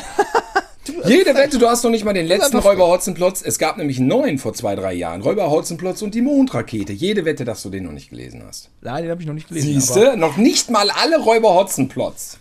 Jede 1.05 1.35
Wette, 1.35 1.57
du 1.57 1.67
hast 1.67 1.83
noch 1.83 1.91
nicht 1.91 2.05
mal 2.05 2.13
den 2.13 2.25
letzten 2.25 2.57
Räuber 2.57 2.87
Hotzenplotz. 2.87 3.41
Es 3.41 3.57
gab 3.59 3.77
nämlich 3.77 3.97
einen 3.97 4.07
neuen 4.07 4.37
vor 4.37 4.53
zwei, 4.53 4.75
drei 4.75 4.93
Jahren. 4.93 5.21
Räuber 5.21 5.49
Hotzenplotz 5.49 6.01
und 6.01 6.13
die 6.15 6.21
Mondrakete. 6.21 6.93
Jede 6.93 7.25
Wette, 7.25 7.45
dass 7.45 7.63
du 7.63 7.69
den 7.69 7.83
noch 7.83 7.91
nicht 7.91 8.09
gelesen 8.09 8.43
hast. 8.45 8.69
Nein, 8.81 9.03
den 9.03 9.11
habe 9.11 9.21
ich 9.21 9.27
noch 9.27 9.33
nicht 9.33 9.47
gelesen. 9.47 9.67
Siehst 9.73 9.91
aber, 9.97 10.11
du? 10.11 10.17
Noch 10.17 10.37
nicht 10.37 10.69
mal 10.69 10.89
alle 10.91 11.19
Räuber 11.19 11.53
Hotzenplotz. 11.55 12.37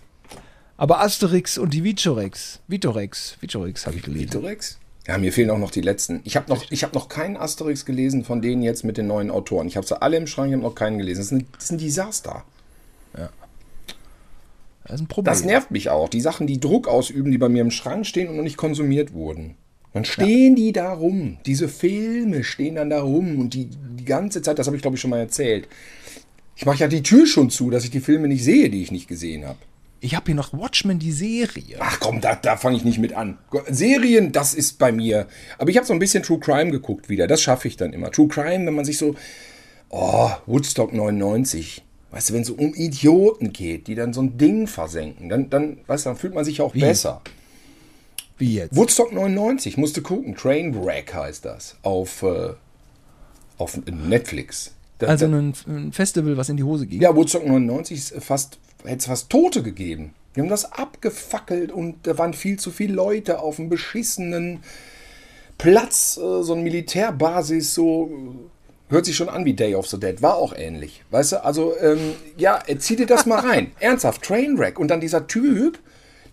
aber 0.77 1.01
Asterix 1.01 1.59
und 1.59 1.73
die 1.75 1.85
Vitorex. 1.85 2.61
Vitorex. 2.69 3.37
Vitorex 3.41 3.87
habe 3.87 3.97
ich 3.97 4.03
gelesen. 4.03 4.33
Vitorex? 4.33 4.79
Ja, 5.07 5.17
mir 5.17 5.33
fehlen 5.33 5.51
auch 5.51 5.59
noch 5.59 5.71
die 5.71 5.81
letzten. 5.81 6.21
Ich 6.25 6.37
habe 6.37 6.51
noch, 6.51 6.65
ich 6.71 6.85
hab 6.85 6.93
noch 6.95 7.09
keinen 7.09 7.37
Asterix 7.39 7.87
gelesen 7.87 8.25
von 8.25 8.43
denen 8.43 8.63
jetzt 8.63 8.85
mit 8.85 8.99
den 8.99 9.07
neuen 9.07 9.31
Autoren. 9.31 9.67
Ich 9.67 9.77
habe 9.77 9.87
sie 9.87 10.01
alle 10.01 10.19
im 10.19 10.27
Schrank, 10.27 10.49
ich 10.49 10.55
habe 10.55 10.63
noch 10.63 10.75
keinen 10.75 10.99
gelesen. 10.99 11.21
Das 11.21 11.27
ist, 11.27 11.33
ein, 11.33 11.47
das 11.55 11.65
ist 11.65 11.71
ein 11.71 11.79
Desaster. 11.79 12.45
Das 14.89 14.97
ist 14.97 15.03
ein 15.03 15.09
Problem. 15.09 15.33
Das 15.33 15.45
nervt 15.45 15.71
mich 15.71 15.91
auch. 15.91 16.09
Die 16.09 16.21
Sachen, 16.21 16.47
die 16.47 16.61
Druck 16.61 16.89
ausüben, 16.89 17.31
die 17.31 17.39
bei 17.39 17.49
mir 17.49 17.63
im 17.63 17.71
Schrank 17.71 18.07
stehen 18.07 18.29
und 18.29 18.37
noch 18.37 18.43
nicht 18.43 18.57
konsumiert 18.57 19.13
wurden. 19.13 19.57
Dann 19.93 20.05
stehen 20.05 20.55
die 20.55 20.73
da 20.73 20.93
rum. 20.93 21.39
Diese 21.47 21.69
Filme 21.69 22.45
stehen 22.45 22.77
dann 22.77 22.91
da 22.91 23.01
rum 23.01 23.39
und 23.39 23.55
die, 23.55 23.69
die 23.71 24.05
ganze 24.05 24.43
Zeit, 24.43 24.59
das 24.59 24.67
habe 24.67 24.77
ich 24.77 24.83
glaube 24.83 24.97
ich 24.97 25.01
schon 25.01 25.11
mal 25.11 25.19
erzählt. 25.19 25.69
Ich 26.57 26.67
mache 26.67 26.79
ja 26.79 26.89
die 26.89 27.03
Tür 27.03 27.27
schon 27.27 27.51
zu, 27.51 27.71
dass 27.71 27.85
ich 27.85 27.91
die 27.91 28.01
Filme 28.01 28.29
nicht 28.29 28.45
sehe, 28.45 28.69
die 28.69 28.83
ich 28.83 28.91
nicht 28.91 29.09
gesehen 29.09 29.47
habe. 29.47 29.59
Ich 30.01 30.15
habe 30.15 30.27
hier 30.27 30.35
noch 30.35 30.53
Watchmen, 30.53 30.99
die 30.99 31.13
Serie. 31.13 31.77
Ach 31.81 31.99
komm, 31.99 32.21
da, 32.21 32.37
da 32.37 32.57
fange 32.57 32.77
ich 32.77 32.85
nicht 32.85 32.99
mit 32.99 33.13
an. 33.13 33.39
Serien, 33.69 34.31
das 34.33 34.55
ist 34.55 34.79
bei 34.79 34.93
mir. 34.93 35.27
Aber 35.59 35.71
ich 35.71 35.77
habe 35.77 35.87
so 35.87 35.93
ein 35.93 35.99
bisschen 35.99 36.23
True 36.23 36.39
Crime 36.39 36.71
geguckt 36.71 37.09
wieder. 37.09 37.27
Das 37.27 37.43
schaffe 37.43 37.67
ich 37.67 37.77
dann 37.77 37.93
immer. 37.93 38.11
True 38.13 38.29
Crime, 38.29 38.67
wenn 38.67 38.75
man 38.75 38.85
sich 38.85 38.99
so. 38.99 39.17
Oh, 39.89 40.31
Woodstock 40.47 40.93
99. 40.93 41.83
Weißt 42.11 42.31
du, 42.31 42.35
wenn 42.35 42.43
es 42.43 42.51
um 42.51 42.75
Idioten 42.75 43.53
geht, 43.53 43.87
die 43.87 43.95
dann 43.95 44.13
so 44.13 44.23
ein 44.23 44.39
Ding 44.39 44.67
versenken, 44.67 45.29
dann, 45.29 45.51
dann, 45.51 45.79
weißt 45.87 46.07
du, 46.07 46.11
dann 46.11 46.17
fühlt 46.17 46.35
man 46.35 46.45
sich 46.45 46.61
auch 46.61 46.75
Wie? 46.75 46.81
besser. 46.81 47.21
Wie 48.39 48.55
jetzt? 48.55 48.75
Woodstock 48.75 49.13
99, 49.13 49.77
musste 49.77 50.01
gucken. 50.01 50.35
Trainwreck 50.37 51.13
heißt 51.13 51.45
das. 51.45 51.77
Auf, 51.83 52.23
äh, 52.23 52.55
auf 53.59 53.79
Netflix. 53.87 54.73
Da, 54.99 55.09
also 55.09 55.27
ein, 55.27 55.53
ein 55.67 55.93
Festival, 55.93 56.37
was 56.37 56.49
in 56.49 56.57
die 56.57 56.63
Hose 56.63 56.87
ging. 56.87 57.01
ja, 57.01 57.15
Woodstock 57.15 57.47
99 57.47 57.99
ist 57.99 58.25
fast, 58.25 58.59
hätte 58.85 58.99
es 58.99 59.07
fast 59.07 59.29
Tote 59.29 59.63
gegeben. 59.63 60.15
Die 60.35 60.41
haben 60.41 60.49
das 60.49 60.73
abgefackelt 60.73 61.73
und 61.73 62.07
da 62.07 62.17
waren 62.17 62.33
viel 62.33 62.59
zu 62.59 62.71
viele 62.71 62.95
Leute 62.95 63.41
auf 63.41 63.59
einem 63.59 63.69
beschissenen 63.69 64.61
Platz, 65.59 66.17
äh, 66.17 66.43
so 66.43 66.53
eine 66.53 66.63
Militärbasis, 66.63 67.75
so 67.75 68.11
hört 68.89 69.05
sich 69.05 69.17
schon 69.17 69.29
an 69.29 69.45
wie 69.45 69.55
Day 69.55 69.75
of 69.75 69.87
the 69.89 69.99
Dead, 69.99 70.23
war 70.23 70.37
auch 70.37 70.55
ähnlich. 70.57 71.03
Weißt 71.11 71.33
du, 71.33 71.45
also 71.45 71.75
ähm, 71.81 72.15
ja, 72.37 72.63
äh, 72.67 72.79
zieh 72.79 72.97
dir 72.97 73.07
das 73.07 73.27
mal 73.27 73.41
rein. 73.41 73.73
Ernsthaft, 73.81 74.23
Trainwreck. 74.23 74.79
Und 74.79 74.89
dann 74.89 75.01
dieser 75.01 75.27
Typ, 75.27 75.79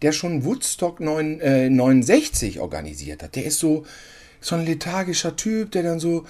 der 0.02 0.12
schon 0.12 0.46
Woodstock 0.46 1.00
9, 1.00 1.40
äh, 1.42 1.70
69 1.70 2.60
organisiert 2.60 3.24
hat, 3.24 3.36
der 3.36 3.46
ist 3.46 3.60
so, 3.60 3.86
so 4.42 4.56
ein 4.56 4.66
lethargischer 4.66 5.36
Typ, 5.36 5.72
der 5.72 5.84
dann 5.84 6.00
so, 6.00 6.26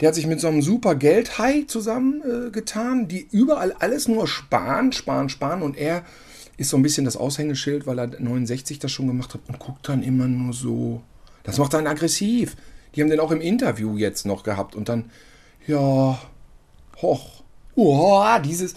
der 0.00 0.08
hat 0.08 0.14
sich 0.14 0.26
mit 0.26 0.40
so 0.40 0.48
einem 0.48 0.62
super 0.62 0.94
Geldhai 0.94 1.64
zusammengetan, 1.66 3.04
äh, 3.04 3.06
die 3.06 3.28
überall 3.30 3.72
alles 3.72 4.08
nur 4.08 4.26
sparen, 4.26 4.92
sparen, 4.92 5.28
sparen 5.28 5.62
und 5.62 5.76
er 5.76 6.04
ist 6.56 6.68
so 6.68 6.76
ein 6.76 6.82
bisschen 6.82 7.06
das 7.06 7.16
Aushängeschild, 7.16 7.86
weil 7.86 7.98
er 7.98 8.06
69 8.06 8.78
das 8.78 8.92
schon 8.92 9.06
gemacht 9.06 9.32
hat 9.32 9.40
und 9.48 9.58
guckt 9.58 9.88
dann 9.88 10.02
immer 10.02 10.28
nur 10.28 10.52
so. 10.52 11.00
Das 11.42 11.56
macht 11.56 11.74
einen 11.74 11.86
aggressiv. 11.86 12.54
Die 12.94 13.00
haben 13.00 13.08
den 13.08 13.20
auch 13.20 13.30
im 13.30 13.40
Interview 13.40 13.96
jetzt 13.96 14.26
noch 14.26 14.42
gehabt 14.42 14.74
und 14.74 14.90
dann, 14.90 15.10
ja, 15.66 16.20
hoch, 17.00 17.42
oh, 17.74 18.24
dieses, 18.44 18.74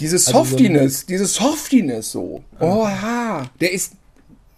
dieses 0.00 0.26
Also 0.26 0.38
so 0.38 0.44
Softiness, 0.44 1.06
dieses 1.06 1.34
Softiness 1.34 2.12
so. 2.12 2.42
Oha, 2.60 3.50
der 3.60 3.72
ist 3.72 3.94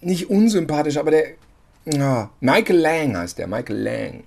nicht 0.01 0.31
unsympathisch, 0.31 0.97
aber 0.97 1.11
der, 1.11 1.27
ja, 1.87 2.31
Michael 2.41 2.79
Lang 2.79 3.17
heißt 3.17 3.39
der, 3.39 3.47
Michael 3.47 3.83
Lang. 3.83 4.25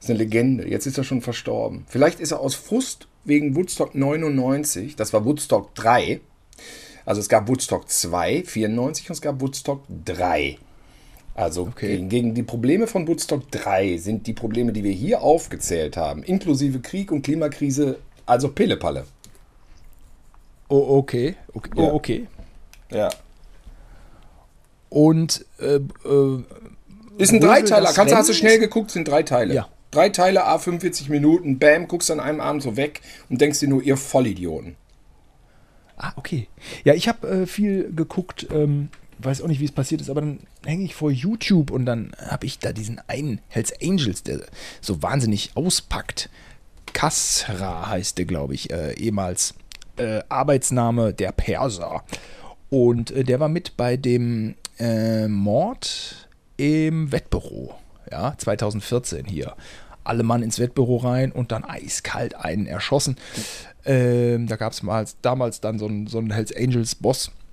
Ist 0.00 0.10
eine 0.10 0.18
Legende. 0.18 0.68
Jetzt 0.68 0.86
ist 0.86 0.98
er 0.98 1.04
schon 1.04 1.22
verstorben. 1.22 1.86
Vielleicht 1.88 2.20
ist 2.20 2.32
er 2.32 2.40
aus 2.40 2.54
Frust 2.54 3.08
wegen 3.24 3.56
Woodstock 3.56 3.94
99, 3.94 4.96
das 4.96 5.12
war 5.12 5.24
Woodstock 5.24 5.74
3. 5.74 6.20
Also 7.06 7.20
es 7.20 7.28
gab 7.28 7.48
Woodstock 7.48 7.88
2, 7.88 8.44
94 8.44 9.08
und 9.08 9.14
es 9.14 9.20
gab 9.20 9.40
Woodstock 9.40 9.82
3. 10.04 10.58
Also 11.34 11.62
Okay. 11.62 11.96
gegen, 11.96 12.08
gegen 12.08 12.34
die 12.34 12.42
Probleme 12.44 12.86
von 12.86 13.08
Woodstock 13.08 13.50
3 13.50 13.96
sind 13.98 14.26
die 14.26 14.32
Probleme, 14.32 14.72
die 14.72 14.84
wir 14.84 14.92
hier 14.92 15.22
aufgezählt 15.22 15.96
haben, 15.96 16.22
inklusive 16.22 16.80
Krieg 16.80 17.10
und 17.10 17.22
Klimakrise, 17.22 17.98
also 18.24 18.48
Pillepalle. 18.48 19.04
Oh, 20.68 20.98
okay. 20.98 21.34
okay. 21.52 21.70
Ja. 21.76 21.82
Oh, 21.82 21.94
okay. 21.94 22.26
Ja. 22.90 23.08
Und 24.88 25.44
äh, 25.58 25.74
äh, 25.76 26.42
Ist 27.18 27.32
ein 27.32 27.40
Dreiteiler. 27.40 27.86
das 27.86 27.96
Kannst 27.96 28.12
du, 28.12 28.16
hast 28.16 28.28
du 28.28 28.32
schnell 28.32 28.58
geguckt, 28.58 28.92
sind 28.92 29.08
drei 29.08 29.24
Teile. 29.24 29.54
Ja. 29.54 29.68
Drei 29.90 30.08
Teile, 30.08 30.44
a 30.44 30.58
45 30.58 31.08
Minuten, 31.08 31.58
bam, 31.58 31.86
guckst 31.88 32.10
an 32.10 32.20
einem 32.20 32.40
Abend 32.40 32.62
so 32.62 32.76
weg 32.76 33.00
und 33.28 33.40
denkst 33.40 33.60
dir 33.60 33.68
nur, 33.68 33.82
ihr 33.82 33.96
Vollidioten. 33.96 34.76
Ah, 35.96 36.12
okay. 36.16 36.48
Ja, 36.84 36.94
ich 36.94 37.06
habe 37.08 37.28
äh, 37.28 37.46
viel 37.46 37.92
geguckt, 37.94 38.48
ähm, 38.52 38.88
weiß 39.24 39.42
auch 39.42 39.48
nicht, 39.48 39.60
wie 39.60 39.64
es 39.64 39.72
passiert 39.72 40.00
ist, 40.00 40.10
aber 40.10 40.20
dann 40.20 40.40
hänge 40.64 40.84
ich 40.84 40.94
vor 40.94 41.10
YouTube 41.10 41.70
und 41.70 41.86
dann 41.86 42.12
habe 42.18 42.46
ich 42.46 42.58
da 42.58 42.72
diesen 42.72 43.00
einen 43.06 43.40
Hells 43.48 43.72
Angels, 43.82 44.22
der 44.22 44.40
so 44.80 45.02
wahnsinnig 45.02 45.52
auspackt. 45.54 46.30
Kasra 46.92 47.88
heißt 47.88 48.18
der, 48.18 48.24
glaube 48.24 48.54
ich, 48.54 48.70
äh, 48.70 48.94
ehemals 48.94 49.54
äh, 49.96 50.20
Arbeitsname 50.28 51.12
der 51.12 51.32
Perser. 51.32 52.04
Und 52.70 53.10
äh, 53.10 53.24
der 53.24 53.40
war 53.40 53.48
mit 53.48 53.76
bei 53.76 53.96
dem 53.96 54.54
äh, 54.78 55.28
Mord 55.28 56.28
im 56.56 57.12
Wettbüro, 57.12 57.74
ja, 58.10 58.34
2014 58.36 59.26
hier. 59.26 59.54
Alle 60.02 60.22
Mann 60.22 60.42
ins 60.42 60.58
Wettbüro 60.58 60.98
rein 60.98 61.32
und 61.32 61.50
dann 61.50 61.64
eiskalt 61.64 62.34
einen 62.34 62.66
erschossen. 62.66 63.16
Ähm, 63.86 64.46
da 64.46 64.56
gab 64.56 64.72
es 64.72 64.82
mal 64.82 65.06
damals 65.22 65.60
dann 65.60 65.78
so 65.78 65.86
einen, 65.86 66.06
so 66.06 66.18
einen 66.18 66.30
Hells 66.30 66.54
Angels 66.54 66.94
Boss, 66.94 67.28
äh, 67.28 67.43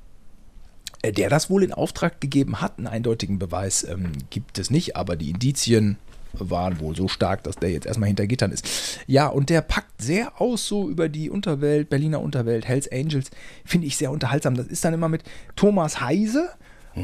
der 1.04 1.30
das 1.30 1.50
wohl 1.50 1.64
in 1.64 1.74
Auftrag 1.74 2.22
gegeben 2.22 2.62
hat. 2.62 2.78
Einen 2.78 2.88
eindeutigen 2.88 3.40
Beweis 3.40 3.84
ähm, 3.84 4.12
gibt 4.30 4.60
es 4.60 4.70
nicht, 4.70 4.96
aber 4.96 5.16
die 5.16 5.32
Indizien 5.32 5.98
waren 6.34 6.80
wohl 6.80 6.96
so 6.96 7.08
stark, 7.08 7.44
dass 7.44 7.58
der 7.58 7.72
jetzt 7.72 7.86
erstmal 7.86 8.08
hinter 8.08 8.28
Gittern 8.28 8.52
ist. 8.52 9.00
Ja, 9.08 9.28
und 9.28 9.50
der 9.50 9.62
packt 9.62 10.02
sehr 10.02 10.40
aus 10.40 10.68
so 10.68 10.90
über 10.90 11.10
die 11.10 11.30
Unterwelt, 11.30 11.90
Berliner 11.90 12.22
Unterwelt, 12.22 12.68
Hells 12.68 12.90
Angels. 12.92 13.32
Finde 13.66 13.88
ich 13.88 13.98
sehr 13.98 14.12
unterhaltsam. 14.12 14.56
Das 14.56 14.68
ist 14.68 14.86
dann 14.86 14.94
immer 14.94 15.10
mit 15.10 15.24
Thomas 15.56 16.02
Heise. 16.02 16.50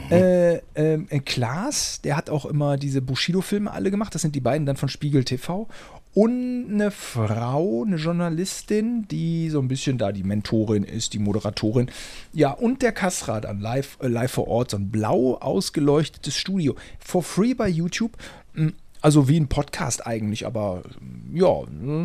Äh, 0.09 0.61
ähm, 0.75 1.07
äh, 1.09 1.19
Klaas, 1.19 2.01
der 2.01 2.17
hat 2.17 2.29
auch 2.29 2.45
immer 2.45 2.77
diese 2.77 3.01
Bushido-Filme 3.01 3.71
alle 3.71 3.91
gemacht. 3.91 4.13
Das 4.13 4.21
sind 4.21 4.35
die 4.35 4.41
beiden 4.41 4.65
dann 4.65 4.77
von 4.77 4.89
Spiegel 4.89 5.23
TV. 5.23 5.67
Und 6.13 6.69
eine 6.71 6.89
Frau, 6.89 7.83
eine 7.85 7.97
Journalistin, 7.97 9.07
die 9.07 9.49
so 9.49 9.59
ein 9.59 9.67
bisschen 9.67 9.97
da 9.97 10.11
die 10.11 10.23
Mentorin 10.23 10.83
ist, 10.83 11.13
die 11.13 11.19
Moderatorin. 11.19 11.91
Ja, 12.33 12.51
und 12.51 12.81
der 12.81 12.91
Kasra 12.91 13.39
dann 13.39 13.59
live, 13.59 13.97
äh, 14.01 14.07
live 14.07 14.31
vor 14.31 14.47
Ort, 14.47 14.71
so 14.71 14.77
ein 14.77 14.89
blau 14.89 15.35
ausgeleuchtetes 15.35 16.35
Studio. 16.35 16.75
For 16.99 17.21
free 17.21 17.53
bei 17.53 17.69
YouTube. 17.69 18.17
Mm, 18.55 18.69
Also 19.01 19.29
wie 19.29 19.39
ein 19.39 19.47
Podcast 19.47 20.07
eigentlich, 20.07 20.47
aber 20.47 20.81
mm, 20.99 21.37
ja, 21.37 21.53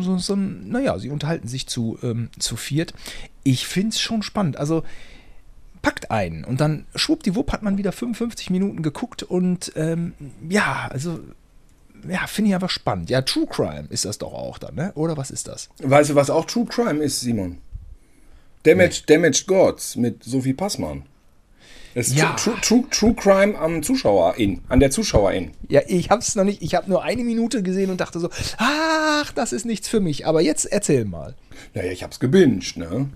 so, 0.01 0.17
so, 0.19 0.35
naja, 0.35 0.99
sie 0.99 1.09
unterhalten 1.09 1.47
sich 1.47 1.65
zu, 1.67 1.97
ähm, 2.03 2.29
zu 2.37 2.55
viert. 2.55 2.93
Ich 3.43 3.65
finde 3.65 3.89
es 3.89 3.99
schon 3.99 4.21
spannend. 4.21 4.57
Also 4.57 4.83
packt 5.83 6.09
einen 6.09 6.43
und 6.43 6.59
dann 6.61 6.85
schwuppdiwupp 6.95 7.51
hat 7.51 7.61
man 7.61 7.77
wieder 7.77 7.91
55 7.91 8.49
Minuten 8.49 8.81
geguckt 8.81 9.21
und 9.21 9.71
ähm, 9.75 10.13
ja, 10.49 10.87
also 10.89 11.19
ja, 12.09 12.25
finde 12.25 12.49
ich 12.49 12.55
einfach 12.55 12.69
spannend. 12.71 13.09
Ja, 13.11 13.21
True 13.21 13.45
Crime 13.47 13.85
ist 13.89 14.05
das 14.05 14.17
doch 14.17 14.33
auch 14.33 14.57
dann, 14.57 14.73
ne? 14.75 14.91
Oder 14.95 15.15
was 15.15 15.29
ist 15.29 15.47
das? 15.47 15.69
Weißt 15.77 16.09
du, 16.09 16.15
was 16.15 16.29
auch 16.31 16.45
True 16.45 16.65
Crime 16.65 17.03
ist, 17.03 17.21
Simon? 17.21 17.59
Damaged, 18.63 19.09
Damaged 19.09 19.45
Gods 19.47 19.95
mit 19.95 20.23
Sophie 20.23 20.53
Passmann. 20.53 21.03
Das 21.95 22.07
ist 22.07 22.15
Ja. 22.17 22.33
True, 22.33 22.55
True, 22.61 22.83
True 22.89 23.13
Crime 23.13 23.57
am 23.57 23.83
Zuschauerin, 23.83 24.61
an 24.67 24.79
der 24.79 24.89
Zuschauerin. 24.89 25.51
Ja, 25.69 25.81
ich 25.85 26.09
hab's 26.09 26.35
noch 26.35 26.43
nicht, 26.43 26.61
ich 26.61 26.73
habe 26.75 26.89
nur 26.89 27.03
eine 27.03 27.23
Minute 27.23 27.61
gesehen 27.61 27.89
und 27.91 27.99
dachte 28.01 28.19
so, 28.19 28.29
ach, 28.57 29.31
das 29.33 29.53
ist 29.53 29.65
nichts 29.65 29.87
für 29.87 29.99
mich. 29.99 30.25
Aber 30.25 30.41
jetzt 30.41 30.65
erzähl 30.65 31.05
mal. 31.05 31.35
Naja, 31.73 31.91
ich 31.91 32.03
hab's 32.03 32.19
gebinged, 32.19 32.77
ne? 32.77 33.09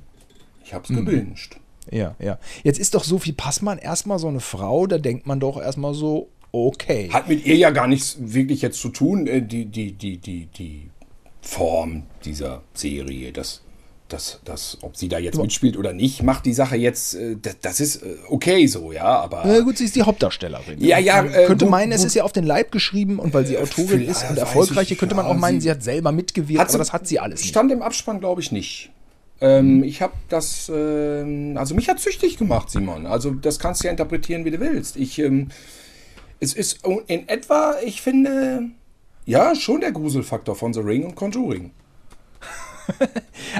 Ich 0.63 0.73
hab's 0.73 0.89
Mhm. 0.89 1.05
gebinged. 1.05 1.57
Ja, 1.91 2.15
ja. 2.19 2.37
Jetzt 2.63 2.79
ist 2.79 2.93
doch 2.95 3.03
Sophie 3.03 3.31
Passmann 3.33 3.77
erstmal 3.77 4.19
so 4.19 4.27
eine 4.27 4.39
Frau, 4.39 4.87
da 4.87 4.97
denkt 4.97 5.25
man 5.27 5.39
doch 5.39 5.61
erstmal 5.61 5.93
so, 5.93 6.29
okay. 6.51 7.09
Hat 7.11 7.27
mit 7.29 7.45
ihr 7.45 7.55
ja 7.55 7.69
gar 7.71 7.87
nichts 7.87 8.17
wirklich 8.19 8.61
jetzt 8.61 8.79
zu 8.79 8.89
tun, 8.89 9.27
äh, 9.27 9.41
die, 9.41 9.65
die, 9.65 9.91
die, 9.93 10.17
die, 10.17 10.45
die 10.47 10.89
Form 11.41 12.03
dieser 12.25 12.61
Serie, 12.73 13.31
das, 13.31 13.61
das, 14.09 14.39
das, 14.45 14.77
ob 14.81 14.95
sie 14.97 15.07
da 15.09 15.17
jetzt 15.19 15.37
mitspielt 15.37 15.77
oder 15.77 15.93
nicht, 15.93 16.23
macht 16.23 16.45
die 16.45 16.53
Sache 16.53 16.75
jetzt, 16.77 17.15
äh, 17.15 17.35
das, 17.41 17.57
das 17.61 17.79
ist 17.79 18.03
äh, 18.03 18.15
okay 18.29 18.65
so, 18.67 18.91
ja, 18.91 19.03
aber. 19.05 19.43
Na 19.45 19.59
gut, 19.61 19.77
sie 19.77 19.85
ist 19.85 19.95
die 19.95 20.03
Hauptdarstellerin. 20.03 20.81
Ja, 20.83 20.97
ja, 20.97 21.21
Man 21.23 21.33
äh, 21.33 21.45
könnte 21.45 21.65
gut, 21.65 21.71
meinen, 21.71 21.91
es 21.91 21.99
gut. 22.01 22.07
ist 22.07 22.13
ja 22.15 22.23
auf 22.23 22.31
den 22.33 22.45
Leib 22.45 22.71
geschrieben 22.71 23.19
und 23.19 23.33
weil 23.33 23.45
sie 23.45 23.57
Autorin 23.57 24.01
ist 24.07 24.29
und 24.29 24.37
erfolgreiche, 24.37 24.93
ich, 24.93 24.99
könnte 24.99 25.15
man 25.15 25.25
auch 25.25 25.35
meinen, 25.35 25.59
sie- 25.61 25.65
sie 25.65 25.71
hat 25.71 25.83
selber 25.83 26.11
mitgewirkt, 26.11 26.59
Hat 26.61 26.69
sie- 26.69 26.75
aber 26.75 26.83
das 26.83 26.93
hat 26.93 27.07
sie 27.07 27.19
alles 27.19 27.41
nicht. 27.41 27.49
Stand 27.49 27.71
im 27.71 27.81
Abspann, 27.81 28.19
glaube 28.19 28.41
ich, 28.41 28.51
nicht. 28.51 28.91
Ähm, 29.39 29.83
ich 29.83 30.01
habe 30.01 30.13
das, 30.29 30.71
ähm, 30.73 31.55
also 31.57 31.75
mich 31.75 31.89
hat 31.89 31.99
süchtig 31.99 32.37
gemacht, 32.37 32.69
Simon. 32.69 33.05
Also 33.05 33.31
das 33.31 33.59
kannst 33.59 33.83
du 33.83 33.87
ja 33.87 33.91
interpretieren, 33.91 34.45
wie 34.45 34.51
du 34.51 34.59
willst. 34.59 34.95
Ich, 34.95 35.19
ähm, 35.19 35.49
es 36.39 36.53
ist 36.53 36.85
in 37.07 37.27
etwa, 37.29 37.75
ich 37.83 38.01
finde, 38.01 38.69
ja, 39.25 39.55
schon 39.55 39.81
der 39.81 39.91
Gruselfaktor 39.91 40.55
von 40.55 40.73
The 40.73 40.79
Ring 40.79 41.05
und 41.05 41.15
Conjuring. 41.15 41.71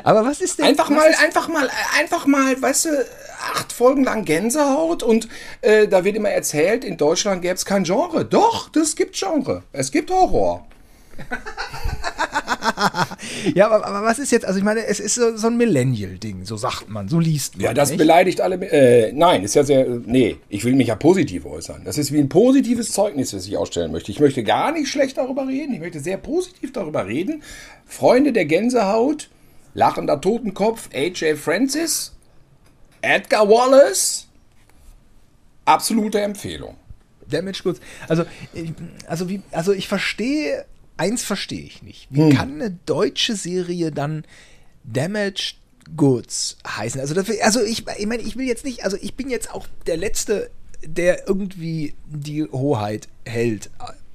Aber 0.04 0.26
was 0.26 0.42
ist 0.42 0.58
denn 0.60 0.66
Einfach 0.66 0.90
mal, 0.90 1.14
einfach 1.22 1.48
mal, 1.50 1.70
einfach 2.00 2.26
mal, 2.26 2.62
weißt 2.62 2.86
du, 2.86 3.06
acht 3.54 3.72
Folgen 3.72 4.04
lang 4.04 4.26
Gänsehaut 4.26 5.04
und 5.04 5.28
äh, 5.62 5.88
da 5.88 6.04
wird 6.04 6.16
immer 6.16 6.30
erzählt, 6.30 6.84
in 6.84 6.98
Deutschland 6.98 7.42
gäbe 7.42 7.56
es 7.56 7.66
kein 7.66 7.84
Genre. 7.84 8.26
Doch, 8.26 8.70
das 8.70 8.96
gibt 8.96 9.16
Genre. 9.16 9.64
Es 9.74 9.92
gibt 9.92 10.10
Horror. 10.10 10.66
ja, 13.56 13.68
aber, 13.68 13.86
aber, 13.86 14.04
was 14.04 14.20
ist 14.20 14.32
jetzt, 14.32 14.46
also 14.46 14.60
ich 14.60 14.66
meine, 14.66 14.86
es 14.86 15.00
ist 15.00 15.16
so, 15.16 15.36
so 15.36 15.48
ein 15.48 15.58
Millennial-Ding, 15.58 16.46
so 16.46 16.58
sagt 16.58 16.90
man, 16.90 17.08
so 17.08 17.20
liest 17.20 17.58
man. 17.58 17.66
Ja, 17.66 17.74
das 17.74 17.90
nicht? 17.90 17.98
beleidigt 17.98 18.42
alle. 18.42 18.56
Äh, 18.56 19.12
nein, 19.14 19.44
ist 19.44 19.56
ja 19.56 19.64
sehr. 19.64 19.88
Nee, 20.06 20.38
ich 20.50 20.64
will 20.64 20.76
mich 20.76 20.88
ja 20.88 20.96
positiv 20.96 21.46
äußern. 21.46 21.82
Das 21.86 21.98
ist 21.98 22.12
wie 22.12 22.20
ein 22.20 22.30
positives 22.30 22.92
Zeugnis, 22.92 23.32
das 23.32 23.48
ich 23.48 23.58
ausstellen 23.58 23.92
möchte. 23.92 24.12
Ich 24.12 24.20
möchte 24.20 24.44
gar 24.44 24.72
nicht 24.72 24.90
schlecht 24.90 25.18
darüber 25.18 25.48
reden. 25.48 25.74
Ich 25.74 25.80
möchte 25.80 26.00
sehr 26.00 26.18
positiv 26.18 26.74
darüber 26.74 27.08
reden. 27.08 27.42
Freunde 27.86 28.34
der 28.34 28.46
Gänsehaut, 28.46 29.30
lachender 29.74 30.22
Totenkopf, 30.22 30.90
AJ 30.94 31.36
Francis, 31.36 32.16
Edgar 33.02 33.50
Wallace. 33.50 34.28
Absolute 35.66 36.22
Empfehlung. 36.22 36.76
Damage 37.30 37.62
Goods. 37.64 37.80
Also, 38.08 38.24
also, 39.08 39.30
wie, 39.30 39.42
also 39.52 39.74
ich 39.74 39.88
verstehe, 39.88 40.66
eins 40.98 41.24
verstehe 41.24 41.62
ich 41.64 41.82
nicht. 41.84 42.08
Wie 42.10 42.30
kann 42.30 42.56
eine 42.56 42.72
deutsche 42.86 43.36
Serie 43.36 43.92
dann 43.92 44.26
Damaged 44.84 45.56
Goods 45.96 46.58
heißen? 46.68 47.00
Also, 47.00 47.14
das, 47.14 47.28
also 47.42 47.62
ich, 47.64 47.86
ich 47.98 48.06
meine, 48.08 48.22
ich 48.24 48.36
will 48.36 48.46
jetzt 48.48 48.66
nicht, 48.66 48.84
also 48.84 48.98
ich 49.02 49.16
bin 49.16 49.30
jetzt 49.30 49.54
auch 49.54 49.68
der 49.86 49.98
Letzte, 49.98 50.50
der 50.84 51.28
irgendwie 51.28 51.96
die 52.08 52.44
Hoheit 52.46 53.08
hält. 53.26 53.70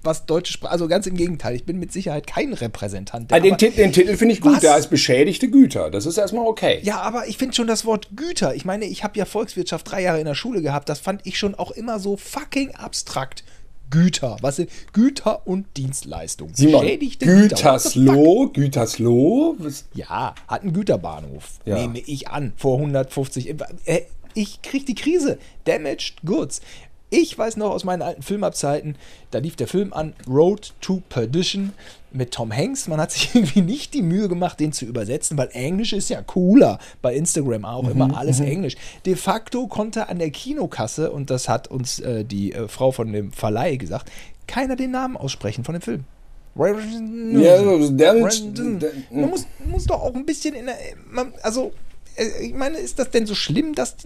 Was 0.05 0.27
deutsche 0.27 0.53
Sprache, 0.53 0.73
also 0.73 0.89
ganz 0.89 1.07
im 1.07 1.17
Gegenteil, 1.17 1.55
ich 1.55 1.65
bin 1.65 1.79
mit 1.79 1.93
Sicherheit 1.93 2.27
kein 2.27 2.53
Repräsentant. 2.55 3.31
der- 3.31 3.37
Ah, 3.39 3.41
den, 3.41 3.57
Titel, 3.57 3.77
den 3.77 3.93
Titel 3.93 4.17
finde 4.17 4.35
ich 4.35 4.41
gut. 4.41 4.55
Was? 4.55 4.61
Der 4.61 4.73
heißt 4.75 4.91
beschädigte 4.91 5.49
Güter. 5.49 5.91
Das 5.93 6.07
ist 6.07 6.19
erstmal 6.19 6.45
okay. 6.47 6.81
Ja, 6.83 7.01
aber 7.03 7.29
ich 7.29 7.39
finde 7.39 7.55
schon 7.55 7.69
das 7.69 7.85
Wort 7.85 8.09
Güter. 8.17 8.57
Ich 8.57 8.65
meine, 8.65 8.85
ich 8.87 9.05
habe 9.05 9.17
ja 9.17 9.25
Volkswirtschaft 9.27 9.89
drei 9.89 10.03
Jahre 10.03 10.19
in 10.19 10.27
der 10.27 10.35
Schule 10.35 10.61
gehabt. 10.61 10.89
Das 10.89 10.99
fand 10.99 11.21
ich 11.25 11.39
schon 11.39 11.55
auch 11.55 11.71
immer 11.71 12.01
so 12.01 12.17
fucking 12.17 12.75
abstrakt. 12.75 13.45
Güter. 13.93 14.37
Was 14.41 14.57
sind 14.57 14.69
Güter 14.93 15.47
und 15.47 15.67
Dienstleistungen? 15.77 16.55
Simon, 16.55 16.85
Güter. 16.85 17.29
Fuck? 17.29 17.53
Gütersloh, 17.53 18.49
Gütersloh. 18.53 19.55
Was- 19.59 19.85
Ja, 19.95 20.35
hat 20.49 20.63
einen 20.63 20.73
Güterbahnhof. 20.73 21.61
Ja. 21.65 21.77
Nehme 21.79 22.01
ich 22.01 22.29
an. 22.29 22.53
Vor 22.57 22.79
150. 22.79 23.55
Äh, 23.85 24.03
Ich 24.35 24.63
krieg 24.63 24.87
die 24.87 24.95
Krise. 24.95 25.39
Damaged 25.65 26.15
Goods. 26.25 26.63
Ich 27.15 27.37
weiß 27.37 27.59
noch 27.59 27.71
aus 27.73 27.85
meinen 27.85 28.01
alten 28.01 28.23
Filmabzeiten, 28.23 28.97
da 29.33 29.39
lief 29.39 29.55
der 29.55 29.69
Film 29.69 29.93
an 29.93 30.15
Road 30.27 30.73
to 30.81 31.03
Perdition 31.11 31.75
mit 32.11 32.33
Tom 32.33 32.51
Hanks. 32.51 32.89
Man 32.89 32.99
hat 33.01 33.13
sich 33.13 33.29
irgendwie 33.35 33.61
nicht 33.61 33.93
die 33.93 34.01
Mühe 34.01 34.31
gemacht, 34.31 34.59
den 34.59 34.73
zu 34.73 34.87
übersetzen, 34.87 35.37
weil 35.37 35.51
Englisch 35.53 35.93
ist 35.93 36.09
ja 36.09 36.23
cooler. 36.23 36.79
Bei 37.03 37.15
Instagram 37.15 37.67
auch 37.67 37.87
immer 37.91 38.17
alles 38.17 38.41
Englisch. 38.41 38.77
De 39.05 39.15
facto 39.15 39.67
konnte 39.67 40.09
an 40.09 40.19
der 40.21 40.31
Kinokasse, 40.31 41.13
und 41.13 41.29
das 41.29 41.51
hat 41.51 41.69
uns 41.69 41.99
äh, 42.01 42.25
die 42.25 42.53
äh, 42.55 42.67
Frau 42.67 42.93
von 42.93 43.13
dem 43.13 43.31
Verleih 43.31 43.77
gesagt, 43.77 44.11
keiner 44.47 44.75
den 44.75 44.91
Namen 44.93 45.19
aussprechen 45.19 45.65
von 45.65 45.75
dem 45.75 45.83
Film. 45.83 46.05
Ja, 47.43 47.59
so 47.59 47.91
damaged- 47.91 48.59
Man 49.11 49.29
muss, 49.31 49.47
muss 49.67 49.85
doch 49.85 50.01
auch 50.01 50.15
ein 50.15 50.25
bisschen 50.25 50.55
in 50.55 50.65
der. 50.65 50.77
Man, 51.11 51.35
also, 51.43 51.73
ich 52.41 52.55
meine, 52.55 52.79
ist 52.79 52.99
das 52.99 53.11
denn 53.11 53.27
so 53.27 53.35
schlimm, 53.35 53.75
dass. 53.75 53.97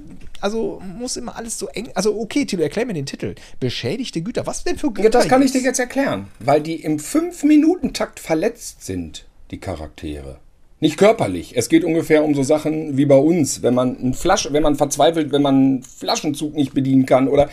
Also, 0.41 0.81
muss 0.99 1.17
immer 1.17 1.37
alles 1.37 1.59
so 1.59 1.69
eng. 1.69 1.91
Also, 1.95 2.19
okay, 2.19 2.45
Tilo, 2.45 2.63
erklär 2.63 2.87
mir 2.87 2.95
den 2.95 3.07
Titel. 3.07 3.35
Beschädigte 3.61 4.23
Güter. 4.23 4.47
Was 4.47 4.65
denn 4.65 4.79
für 4.79 4.89
Güter? 4.89 5.05
Ja, 5.05 5.11
das 5.11 5.29
kann 5.29 5.43
ich 5.43 5.53
dir 5.53 5.59
jetzt? 5.59 5.67
jetzt 5.67 5.81
erklären. 5.81 6.29
Weil 6.41 6.61
die 6.61 6.77
im 6.83 6.99
5-Minuten-Takt 6.99 8.21
verletzt 8.21 8.85
sind, 8.85 9.27
die 9.51 9.59
Charaktere. 9.59 10.39
Nicht 10.79 10.99
körperlich. 10.99 11.57
Es 11.57 11.69
geht 11.69 11.85
ungefähr 11.85 12.23
um 12.23 12.35
so 12.35 12.43
Sachen 12.43 12.99
wie 12.99 13.07
bei 13.07 13.17
uns, 13.17 13.63
wenn 13.63 13.75
man 13.75 13.97
ein 13.99 14.15
Flasch, 14.15 14.49
wenn 14.53 14.63
man 14.63 14.77
verzweifelt, 14.77 15.33
wenn 15.33 15.43
man 15.43 15.55
einen 15.55 15.83
Flaschenzug 15.83 16.55
nicht 16.55 16.75
bedienen 16.75 17.07
kann 17.07 17.29
oder 17.29 17.49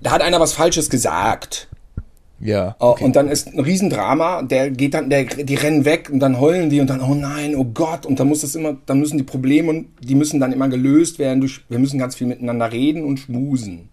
da 0.00 0.12
hat 0.12 0.22
einer 0.22 0.40
was 0.40 0.54
Falsches 0.54 0.88
gesagt. 0.88 1.68
Ja. 2.44 2.74
Oh, 2.80 2.96
Und 2.98 3.14
dann 3.14 3.28
ist 3.28 3.46
ein 3.46 3.60
Riesendrama, 3.60 4.42
der 4.42 4.70
geht 4.70 4.94
dann, 4.94 5.08
der, 5.08 5.24
die 5.24 5.54
rennen 5.54 5.84
weg 5.84 6.10
und 6.12 6.18
dann 6.18 6.40
heulen 6.40 6.70
die 6.70 6.80
und 6.80 6.90
dann, 6.90 7.00
oh 7.00 7.14
nein, 7.14 7.54
oh 7.54 7.64
Gott, 7.64 8.04
und 8.04 8.18
dann 8.18 8.26
muss 8.26 8.40
das 8.40 8.56
immer, 8.56 8.76
dann 8.84 8.98
müssen 8.98 9.16
die 9.16 9.22
Probleme 9.22 9.70
und 9.70 9.86
die 10.00 10.16
müssen 10.16 10.40
dann 10.40 10.52
immer 10.52 10.68
gelöst 10.68 11.20
werden 11.20 11.40
durch, 11.40 11.60
wir 11.68 11.78
müssen 11.78 12.00
ganz 12.00 12.16
viel 12.16 12.26
miteinander 12.26 12.72
reden 12.72 13.04
und 13.04 13.18
schmusen. 13.18 13.88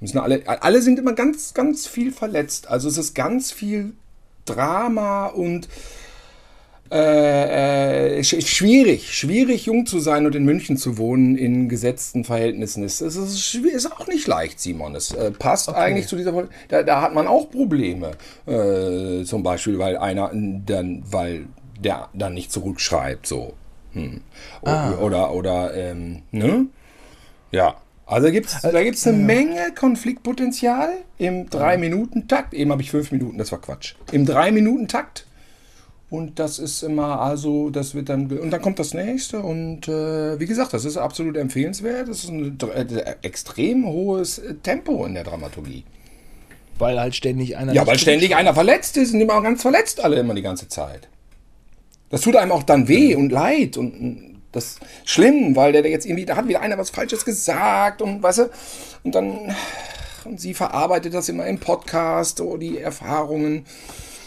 Müssen 0.00 0.18
alle, 0.18 0.42
alle 0.46 0.82
sind 0.82 0.98
immer 0.98 1.14
ganz, 1.14 1.54
ganz 1.54 1.86
viel 1.86 2.12
verletzt. 2.12 2.68
Also 2.68 2.88
es 2.88 2.98
ist 2.98 3.14
ganz 3.14 3.52
viel 3.52 3.92
Drama 4.44 5.26
und 5.26 5.68
äh, 6.92 8.18
äh, 8.18 8.24
sch 8.24 8.40
schwierig, 8.46 9.14
schwierig 9.14 9.66
jung 9.66 9.86
zu 9.86 9.98
sein 10.00 10.26
und 10.26 10.34
in 10.34 10.44
München 10.44 10.76
zu 10.76 10.98
wohnen 10.98 11.36
in 11.36 11.68
gesetzten 11.68 12.24
Verhältnissen. 12.24 12.82
Es 12.84 13.00
ist, 13.00 13.16
es 13.16 13.34
ist, 13.34 13.38
schwi- 13.40 13.68
ist 13.74 13.90
auch 13.92 14.06
nicht 14.06 14.26
leicht, 14.26 14.60
Simon. 14.60 14.94
Es 14.94 15.12
äh, 15.12 15.30
passt 15.30 15.68
eigentlich 15.68 16.06
zu 16.06 16.16
dieser 16.16 16.32
Folge. 16.32 16.48
Da, 16.68 16.82
da 16.82 17.00
hat 17.00 17.14
man 17.14 17.26
auch 17.26 17.50
Probleme. 17.50 18.12
Äh, 18.46 19.24
zum 19.24 19.42
Beispiel, 19.42 19.78
weil 19.78 19.96
einer 19.96 20.30
dann, 20.32 21.02
weil 21.10 21.46
der 21.80 22.08
dann 22.14 22.34
nicht 22.34 22.52
zurückschreibt, 22.52 23.26
so. 23.26 23.52
Hm. 23.92 24.20
O- 24.62 25.02
Oder, 25.04 25.32
oder, 25.32 25.74
ähm, 25.74 26.22
ne? 26.30 26.66
Ja. 27.50 27.76
Also 28.08 28.30
gibt's, 28.30 28.60
da 28.62 28.82
gibt 28.84 28.96
es 28.96 29.06
eine 29.06 29.16
Menge 29.16 29.72
Konfliktpotenzial 29.76 30.90
im 31.18 31.48
3-Minuten-Takt. 31.50 32.54
Eben 32.54 32.70
habe 32.70 32.80
ich 32.80 32.90
5 32.92 33.10
Minuten, 33.10 33.36
das 33.36 33.50
war 33.50 33.60
Quatsch. 33.60 33.94
Im 34.12 34.24
3-Minuten-Takt. 34.26 35.25
Und 36.08 36.38
das 36.38 36.60
ist 36.60 36.82
immer, 36.82 37.20
also, 37.20 37.70
das 37.70 37.94
wird 37.94 38.08
dann, 38.08 38.30
und 38.30 38.50
dann 38.50 38.62
kommt 38.62 38.78
das 38.78 38.94
nächste. 38.94 39.40
Und 39.40 39.88
äh, 39.88 40.38
wie 40.38 40.46
gesagt, 40.46 40.72
das 40.72 40.84
ist 40.84 40.96
absolut 40.96 41.36
empfehlenswert. 41.36 42.08
Das 42.08 42.24
ist 42.24 42.30
ein 42.30 42.58
äh, 42.60 43.16
extrem 43.22 43.86
hohes 43.86 44.40
Tempo 44.62 45.04
in 45.04 45.14
der 45.14 45.24
Dramaturgie. 45.24 45.84
Weil 46.78 47.00
halt 47.00 47.16
ständig 47.16 47.56
einer. 47.56 47.72
Ja, 47.72 47.86
weil 47.86 47.98
ständig 47.98 48.36
einer 48.36 48.54
verletzt 48.54 48.96
ist 48.96 49.14
und 49.14 49.20
immer 49.20 49.34
auch 49.34 49.42
ganz 49.42 49.62
verletzt 49.62 50.04
alle 50.04 50.16
immer 50.16 50.34
die 50.34 50.42
ganze 50.42 50.68
Zeit. 50.68 51.08
Das 52.10 52.20
tut 52.20 52.36
einem 52.36 52.52
auch 52.52 52.62
dann 52.62 52.86
weh 52.86 53.16
und 53.16 53.30
leid 53.30 53.76
und 53.76 54.36
das 54.52 54.64
ist 54.64 54.80
schlimm, 55.04 55.56
weil 55.56 55.72
der 55.72 55.82
der 55.82 55.90
jetzt 55.90 56.06
irgendwie, 56.06 56.24
da 56.24 56.36
hat 56.36 56.48
wieder 56.48 56.60
einer 56.60 56.78
was 56.78 56.90
Falsches 56.90 57.24
gesagt 57.24 58.00
und 58.00 58.22
weißt 58.22 58.38
du, 58.38 58.50
und 59.02 59.14
dann, 59.14 59.54
und 60.24 60.40
sie 60.40 60.54
verarbeitet 60.54 61.14
das 61.14 61.28
immer 61.28 61.46
im 61.46 61.58
Podcast, 61.58 62.38
so 62.38 62.56
die 62.56 62.78
Erfahrungen 62.78 63.66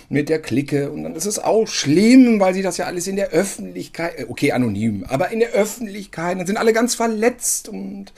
mit 0.10 0.28
der 0.28 0.41
Clique 0.41 0.89
und 0.89 1.03
dann 1.03 1.16
ist 1.16 1.26
es 1.26 1.38
auch 1.39 1.68
schlimm, 1.68 2.39
weil 2.39 2.53
sie 2.55 2.64
das 2.64 2.78
ja 2.78 2.86
alles 2.86 3.07
in 3.07 3.16
der 3.16 3.30
Öffentlichkeit, 3.30 4.18
äh, 4.18 4.26
okay, 4.28 4.51
anonym, 4.51 5.05
aber 5.07 5.32
in 5.32 5.39
der 5.39 5.51
Öffentlichkeit, 5.51 6.39
dann 6.39 6.47
sind 6.47 6.57
alle 6.57 6.74
ganz 6.74 6.95
verletzt 6.95 7.70
und 7.70 8.12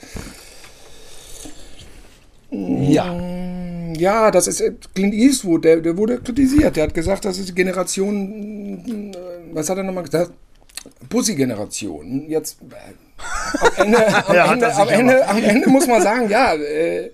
Ja. 2.50 3.14
Ja, 3.98 4.30
das 4.30 4.46
ist 4.46 4.60
äh, 4.60 4.72
Clint 4.94 5.14
Eastwood, 5.14 5.64
der, 5.64 5.80
der 5.80 5.96
wurde 5.96 6.18
kritisiert. 6.18 6.76
Der 6.76 6.84
hat 6.84 6.94
gesagt, 6.94 7.24
das 7.24 7.38
ist 7.38 7.50
die 7.50 7.54
Generation, 7.54 9.12
äh, 9.12 9.54
was 9.54 9.68
hat 9.68 9.76
er 9.76 9.84
nochmal 9.84 10.04
gesagt? 10.04 10.32
Pussy-Generation. 11.08 12.28
Jetzt 12.28 12.58
am 13.60 13.68
Ende, 13.84 14.26
am, 14.26 14.34
Ja, 14.34 14.52
Ende, 14.52 14.74
am, 14.74 14.88
Ende, 14.88 15.28
am 15.28 15.42
Ende 15.42 15.68
muss 15.68 15.86
man 15.86 16.02
sagen, 16.02 16.30
ja, 16.30 16.54
äh, 16.54 17.10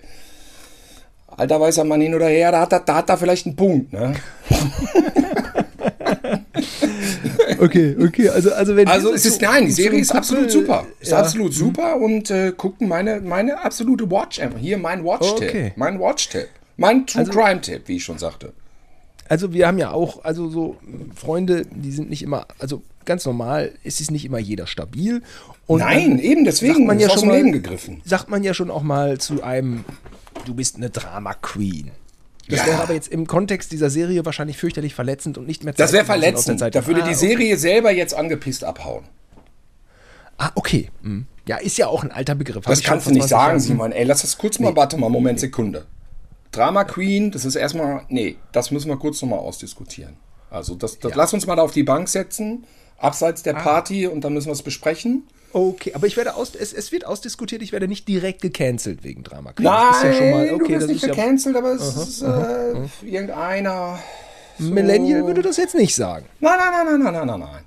alter 1.38 1.60
weißer 1.60 1.84
Mann 1.84 2.00
hin 2.00 2.14
oder 2.14 2.26
her, 2.28 2.52
da 2.52 2.60
hat 2.60 2.72
er 2.72 2.80
da, 2.80 2.96
hat 2.96 3.08
er 3.10 3.16
vielleicht 3.16 3.46
einen 3.46 3.56
Punkt. 3.56 3.92
Ne? 3.92 4.14
Okay, 7.60 7.96
okay. 8.00 8.28
Also, 8.28 8.52
also 8.52 8.76
wenn. 8.76 8.86
Also 8.88 9.12
es 9.12 9.24
so 9.24 9.28
ist, 9.30 9.42
nein, 9.42 9.64
die 9.66 9.72
Serie 9.72 9.90
einem 9.92 10.00
ist 10.02 10.12
absolut 10.14 10.50
super. 10.50 10.86
Ist 11.00 11.10
Ja. 11.10 11.18
absolut 11.18 11.52
super 11.52 11.96
und 11.96 12.30
äh, 12.30 12.52
gucken 12.56 12.88
meine, 12.88 13.20
meine 13.20 13.62
absolute 13.64 14.08
Watch, 14.10 14.38
einfach 14.40 14.58
hier 14.58 14.78
mein 14.78 15.04
Watch-Tipp. 15.04 15.48
Okay. 15.48 15.72
Mein 15.76 15.98
Watch-Tipp. 15.98 16.46
Mein 16.76 17.06
True 17.06 17.20
Also- 17.20 17.32
Crime-Tipp, 17.32 17.82
wie 17.86 17.96
ich 17.96 18.04
schon 18.04 18.18
sagte. 18.18 18.52
Also 19.28 19.52
wir 19.52 19.66
haben 19.66 19.78
ja 19.78 19.90
auch, 19.90 20.24
also 20.24 20.48
so 20.48 20.76
Freunde, 21.14 21.66
die 21.70 21.90
sind 21.90 22.08
nicht 22.08 22.22
immer, 22.22 22.46
also 22.58 22.82
ganz 23.04 23.26
normal, 23.26 23.72
es 23.84 24.00
ist 24.00 24.10
nicht 24.10 24.24
immer 24.24 24.38
jeder 24.38 24.66
stabil. 24.66 25.22
Und 25.66 25.80
Nein, 25.80 26.18
eben 26.18 26.44
deswegen, 26.44 26.74
sagt 26.74 26.86
man 26.86 26.98
ja 27.00 27.10
schon 27.10 27.28
mal, 27.28 27.36
Leben 27.36 27.52
gegriffen. 27.52 28.00
Sagt 28.04 28.30
man 28.30 28.42
ja 28.42 28.54
schon 28.54 28.70
auch 28.70 28.82
mal 28.82 29.18
zu 29.18 29.42
einem, 29.42 29.84
du 30.48 30.54
bist 30.54 30.76
eine 30.76 30.90
Drama 30.90 31.34
Queen. 31.34 31.90
Das 32.48 32.60
Ja. 32.60 32.66
wäre 32.66 32.82
aber 32.82 32.94
jetzt 32.94 33.08
im 33.08 33.26
Kontext 33.26 33.70
dieser 33.72 33.90
Serie 33.90 34.24
wahrscheinlich 34.24 34.56
fürchterlich 34.56 34.94
verletzend 34.94 35.36
und 35.36 35.46
nicht 35.46 35.64
mehr 35.64 35.74
Das 35.74 35.92
wäre 35.92 36.06
verletzend. 36.06 36.60
Da 36.62 36.86
würde 36.86 37.02
Ah, 37.04 37.08
die 37.08 37.14
Serie 37.14 37.56
selber 37.58 37.90
jetzt 37.92 38.14
angepisst 38.14 38.64
abhauen. 38.64 39.04
Ah, 40.38 40.50
okay. 40.54 40.90
Hm. 41.02 41.26
Ja, 41.46 41.56
ist 41.56 41.76
ja 41.78 41.88
auch 41.88 42.02
ein 42.04 42.10
alter 42.12 42.34
Begriff. 42.34 42.64
Das 42.64 42.82
kannst 42.82 43.06
du 43.06 43.10
nicht 43.10 43.28
20 43.28 43.30
sagen, 43.30 43.60
Simon. 43.60 43.92
Ey, 43.92 44.04
lass 44.04 44.22
das 44.22 44.38
kurz 44.38 44.58
mal, 44.58 44.74
warte 44.76 44.96
mal, 44.96 45.10
Moment, 45.10 45.40
Sekunde. 45.40 45.86
Drama 46.52 46.84
Queen, 46.84 47.30
das 47.30 47.44
ist 47.44 47.56
erstmal, 47.56 48.02
nee, 48.08 48.36
das 48.52 48.70
müssen 48.70 48.88
wir 48.88 48.96
kurz 48.96 49.20
nochmal 49.20 49.40
ausdiskutieren. 49.40 50.16
Also, 50.50 50.74
das, 50.74 50.98
das 50.98 51.10
Ja. 51.12 51.16
lass 51.18 51.34
uns 51.34 51.46
mal 51.46 51.56
da 51.56 51.62
auf 51.62 51.72
die 51.72 51.82
Bank 51.82 52.08
setzen, 52.08 52.64
abseits 52.98 53.42
der 53.42 53.52
Party 53.54 54.06
und 54.06 54.22
dann 54.24 54.32
müssen 54.32 54.46
wir 54.46 54.52
es 54.52 54.62
besprechen. 54.62 55.24
Okay, 55.52 55.92
aber 55.94 56.06
ich 56.06 56.16
werde 56.16 56.34
aus, 56.34 56.54
es, 56.54 56.72
es 56.72 56.92
wird 56.92 57.06
ausdiskutiert, 57.06 57.62
ich 57.62 57.72
werde 57.72 57.88
nicht 57.88 58.06
direkt 58.06 58.42
gecancelt 58.42 59.02
wegen 59.02 59.22
Drama 59.22 59.52
Queen. 59.52 59.64
Nein, 59.64 59.86
das 59.88 59.96
ist 59.96 60.04
ja 60.04 60.12
schon 60.12 60.30
mal, 60.30 60.48
du 60.48 60.54
okay, 60.56 60.68
wirst 60.68 60.82
das 60.82 60.88
nicht 60.88 60.96
ist 60.96 61.08
ja, 61.08 61.14
gecancelt, 61.14 61.56
aber 61.56 61.72
es 61.72 61.96
ist 61.96 62.22
äh, 62.22 63.06
irgendeiner. 63.06 63.98
Millennial 64.58 65.26
würde 65.26 65.42
das 65.42 65.56
jetzt 65.56 65.74
nicht 65.74 65.94
sagen. 65.94 66.26
Nein, 66.40 66.58
nein, 66.58 66.72
nein, 66.72 67.00
nein, 67.00 67.14
nein, 67.14 67.26
nein, 67.26 67.40
nein, 67.40 67.64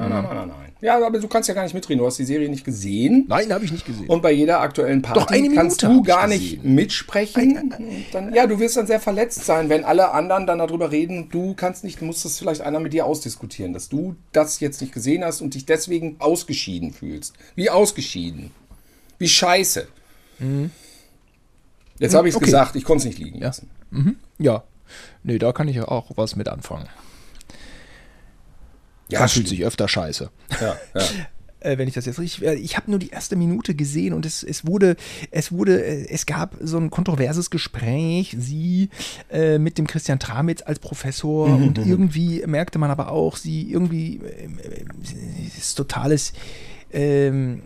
nein. 0.00 0.10
Nein, 0.10 0.24
nein, 0.24 0.48
nein. 0.48 0.54
Ja, 0.80 1.04
aber 1.04 1.18
du 1.18 1.26
kannst 1.26 1.48
ja 1.48 1.54
gar 1.54 1.64
nicht 1.64 1.74
mitreden. 1.74 1.98
Du 1.98 2.06
hast 2.06 2.18
die 2.18 2.24
Serie 2.24 2.48
nicht 2.48 2.64
gesehen. 2.64 3.24
Nein, 3.28 3.52
habe 3.52 3.64
ich 3.64 3.72
nicht 3.72 3.84
gesehen. 3.84 4.06
Und 4.08 4.22
bei 4.22 4.30
jeder 4.30 4.60
aktuellen 4.60 5.02
Party 5.02 5.50
kannst 5.52 5.82
du 5.82 6.02
gar 6.04 6.28
nicht 6.28 6.62
mitsprechen. 6.62 7.74
Dann, 8.12 8.32
ja, 8.32 8.46
du 8.46 8.60
wirst 8.60 8.76
dann 8.76 8.86
sehr 8.86 9.00
verletzt 9.00 9.44
sein, 9.44 9.68
wenn 9.70 9.84
alle 9.84 10.12
anderen 10.12 10.46
dann 10.46 10.58
darüber 10.60 10.92
reden. 10.92 11.30
Du 11.30 11.54
kannst 11.54 11.82
nicht, 11.82 12.00
muss 12.00 12.22
das 12.22 12.38
vielleicht 12.38 12.60
einer 12.60 12.78
mit 12.78 12.92
dir 12.92 13.06
ausdiskutieren, 13.06 13.72
dass 13.72 13.88
du 13.88 14.14
das 14.32 14.60
jetzt 14.60 14.80
nicht 14.80 14.92
gesehen 14.94 15.24
hast 15.24 15.40
und 15.40 15.54
dich 15.54 15.66
deswegen 15.66 16.14
ausgeschieden 16.20 16.92
fühlst. 16.92 17.34
Wie 17.56 17.70
ausgeschieden. 17.70 18.52
Wie 19.18 19.28
scheiße. 19.28 19.88
Jetzt 21.98 22.14
habe 22.14 22.28
ich 22.28 22.32
es 22.32 22.36
Okay. 22.36 22.44
gesagt, 22.44 22.76
ich 22.76 22.84
konnte 22.84 23.00
es 23.00 23.04
nicht 23.06 23.18
liegen 23.18 23.38
Ja. 23.40 23.48
lassen. 23.48 23.68
ja. 24.38 24.62
Nee, 25.24 25.38
da 25.38 25.52
kann 25.52 25.66
ich 25.68 25.76
ja 25.76 25.86
auch 25.88 26.12
was 26.16 26.36
mit 26.36 26.48
anfangen. 26.48 26.86
Ja, 29.10 29.20
das 29.20 29.32
fühlt 29.32 29.48
sich 29.48 29.64
öfter 29.64 29.88
scheiße. 29.88 30.30
Ja, 30.60 30.76
ja. 30.94 31.02
äh, 31.60 31.78
wenn 31.78 31.88
ich 31.88 31.94
das 31.94 32.06
jetzt 32.06 32.18
richtig. 32.18 32.44
äh, 32.46 32.54
Ich 32.54 32.76
habe 32.76 32.90
nur 32.90 32.98
die 33.00 33.08
erste 33.10 33.36
Minute 33.36 33.74
gesehen 33.74 34.12
und 34.12 34.26
es, 34.26 34.42
es 34.42 34.66
wurde, 34.66 34.96
es 35.30 35.50
wurde, 35.50 35.82
äh, 35.84 36.06
es 36.08 36.26
gab 36.26 36.56
so 36.60 36.76
ein 36.78 36.90
kontroverses 36.90 37.50
Gespräch, 37.50 38.36
sie 38.38 38.90
mit 39.58 39.78
dem 39.78 39.86
Christian 39.86 40.18
Tramitz 40.18 40.62
als 40.62 40.78
Professor 40.78 41.48
Mhm, 41.48 41.66
und 41.66 41.78
irgendwie 41.78 42.42
merkte 42.46 42.78
man 42.78 42.90
aber 42.90 43.10
auch, 43.10 43.36
sie 43.36 43.70
irgendwie 43.70 44.20
ist 45.56 45.74
totales. 45.74 46.32
Ähm, 46.90 47.62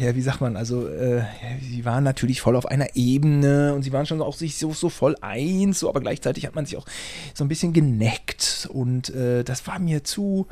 ja, 0.00 0.14
wie 0.14 0.20
sagt 0.20 0.40
man, 0.42 0.56
also 0.56 0.86
äh, 0.86 1.22
sie 1.62 1.84
waren 1.84 2.04
natürlich 2.04 2.40
voll 2.42 2.56
auf 2.56 2.66
einer 2.66 2.94
Ebene 2.96 3.72
und 3.72 3.82
sie 3.82 3.92
waren 3.92 4.04
schon 4.04 4.20
auch 4.20 4.36
sich 4.36 4.58
so, 4.58 4.72
so 4.74 4.90
voll 4.90 5.16
eins, 5.22 5.78
so, 5.80 5.88
aber 5.88 6.00
gleichzeitig 6.00 6.44
hat 6.44 6.54
man 6.54 6.66
sich 6.66 6.76
auch 6.76 6.84
so 7.34 7.44
ein 7.44 7.48
bisschen 7.48 7.72
geneckt 7.72 8.68
und 8.70 9.08
äh, 9.14 9.44
das 9.44 9.66
war 9.66 9.78
mir 9.78 10.04
zu 10.04 10.46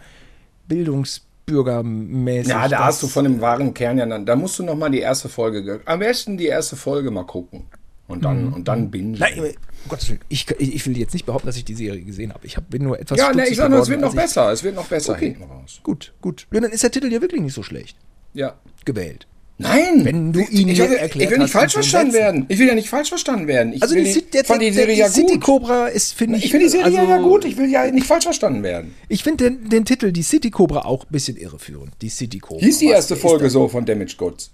bildungsbürgermäßig. 0.69 2.49
Ja, 2.53 2.69
da 2.69 2.85
hast 2.85 3.03
du 3.03 3.07
von 3.09 3.25
dem 3.25 3.41
wahren 3.41 3.75
Kern 3.75 3.99
ja, 3.99 4.19
da 4.19 4.37
musst 4.37 4.59
du 4.59 4.63
noch 4.63 4.77
mal 4.77 4.91
die 4.91 5.01
erste 5.01 5.29
Folge, 5.29 5.63
ge- 5.65 5.81
am 5.85 5.99
besten 6.01 6.37
die 6.37 6.47
erste 6.47 6.77
Folge 6.77 7.11
mal 7.11 7.25
gucken. 7.25 7.65
Und 8.07 8.25
dann, 8.25 8.55
und 8.55 8.69
dann. 8.69 8.89
Mhm. 8.91 9.13
Nein, 9.19 9.39
um 9.39 9.47
Gottes 9.91 10.09
Willen, 10.09 10.21
ich, 10.31 10.51
ich 10.59 10.87
will 10.87 10.97
jetzt 10.97 11.13
nicht 11.13 11.27
behaupten, 11.27 11.47
dass 11.47 11.59
ich 11.59 11.67
die 11.67 11.75
Serie 11.75 12.01
gesehen 12.01 12.33
habe. 12.33 12.47
Ich 12.47 12.57
hab, 12.57 12.71
bin 12.71 12.83
nur 12.85 12.99
etwas 12.99 13.19
ja, 13.19 13.35
ne, 13.35 13.47
ich 13.47 13.57
sag 13.59 13.69
nur, 13.71 13.81
es 13.81 13.89
wird 13.91 14.01
noch 14.01 14.15
besser. 14.15 14.51
Es 14.51 14.65
wird 14.65 14.75
noch 14.77 14.87
besser 14.87 15.13
Okay. 15.13 15.27
hinten 15.35 15.43
raus. 15.43 15.81
Gut, 15.83 16.15
gut. 16.23 16.47
Ja, 16.51 16.61
dann 16.61 16.71
ist 16.73 16.83
der 16.83 16.91
Titel 16.91 17.13
ja 17.13 17.21
wirklich 17.21 17.43
nicht 17.43 17.53
so 17.53 17.63
schlecht 17.63 17.99
Ja. 18.33 18.55
gewählt. 18.87 19.27
Nein! 19.61 20.05
Wenn 20.05 20.33
du 20.33 20.41
ihn 20.41 20.69
ich, 20.69 20.79
erklärt 20.79 21.17
ich 21.17 21.31
will 21.31 21.39
nicht 21.39 21.51
falsch 21.53 21.73
verstanden 21.73 22.13
werden. 22.13 22.47
Ich 22.49 22.61
will 22.61 22.69
ja 22.69 22.75
nicht 22.77 22.89
falsch 22.89 23.09
verstanden 23.09 23.49
werden. 23.49 23.73
Ich 23.73 23.83
Also 23.83 23.97
die, 23.97 24.05
die, 24.05 24.13
City- 24.13 24.31
der, 24.31 24.45
fand 24.45 24.63
die 24.63 24.71
Serie 24.71 24.95
ja 24.97 25.09
City 25.09 25.35
gut. 25.35 25.43
Cobra 25.43 25.89
ist, 25.89 26.15
finde 26.15 26.39
ich. 26.39 26.45
Ich 26.45 26.51
finde 26.53 26.67
die 26.67 26.71
Serie 26.71 26.85
also, 27.01 27.11
ja 27.11 27.19
gut. 27.19 27.45
Ich 27.45 27.57
will 27.57 27.69
ja 27.69 27.91
nicht 27.91 28.07
falsch 28.07 28.23
verstanden 28.25 28.63
werden. 28.63 28.95
Ich 29.09 29.25
finde 29.25 29.51
den, 29.51 29.69
den 29.69 29.85
Titel, 29.85 30.13
die 30.13 30.23
City 30.23 30.51
Cobra, 30.53 30.83
auch 30.85 31.05
ein 31.05 31.11
bisschen 31.11 31.37
irreführend. 31.37 31.91
Die 32.03 32.09
City 32.09 32.39
Cobra. 32.39 32.61
Hieß 32.65 32.79
die 32.79 32.87
erste 32.87 33.15
ist 33.15 33.21
Folge 33.21 33.51
so 33.51 33.67
von 33.67 33.85
Damaged 33.85 34.17
Goods? 34.17 34.53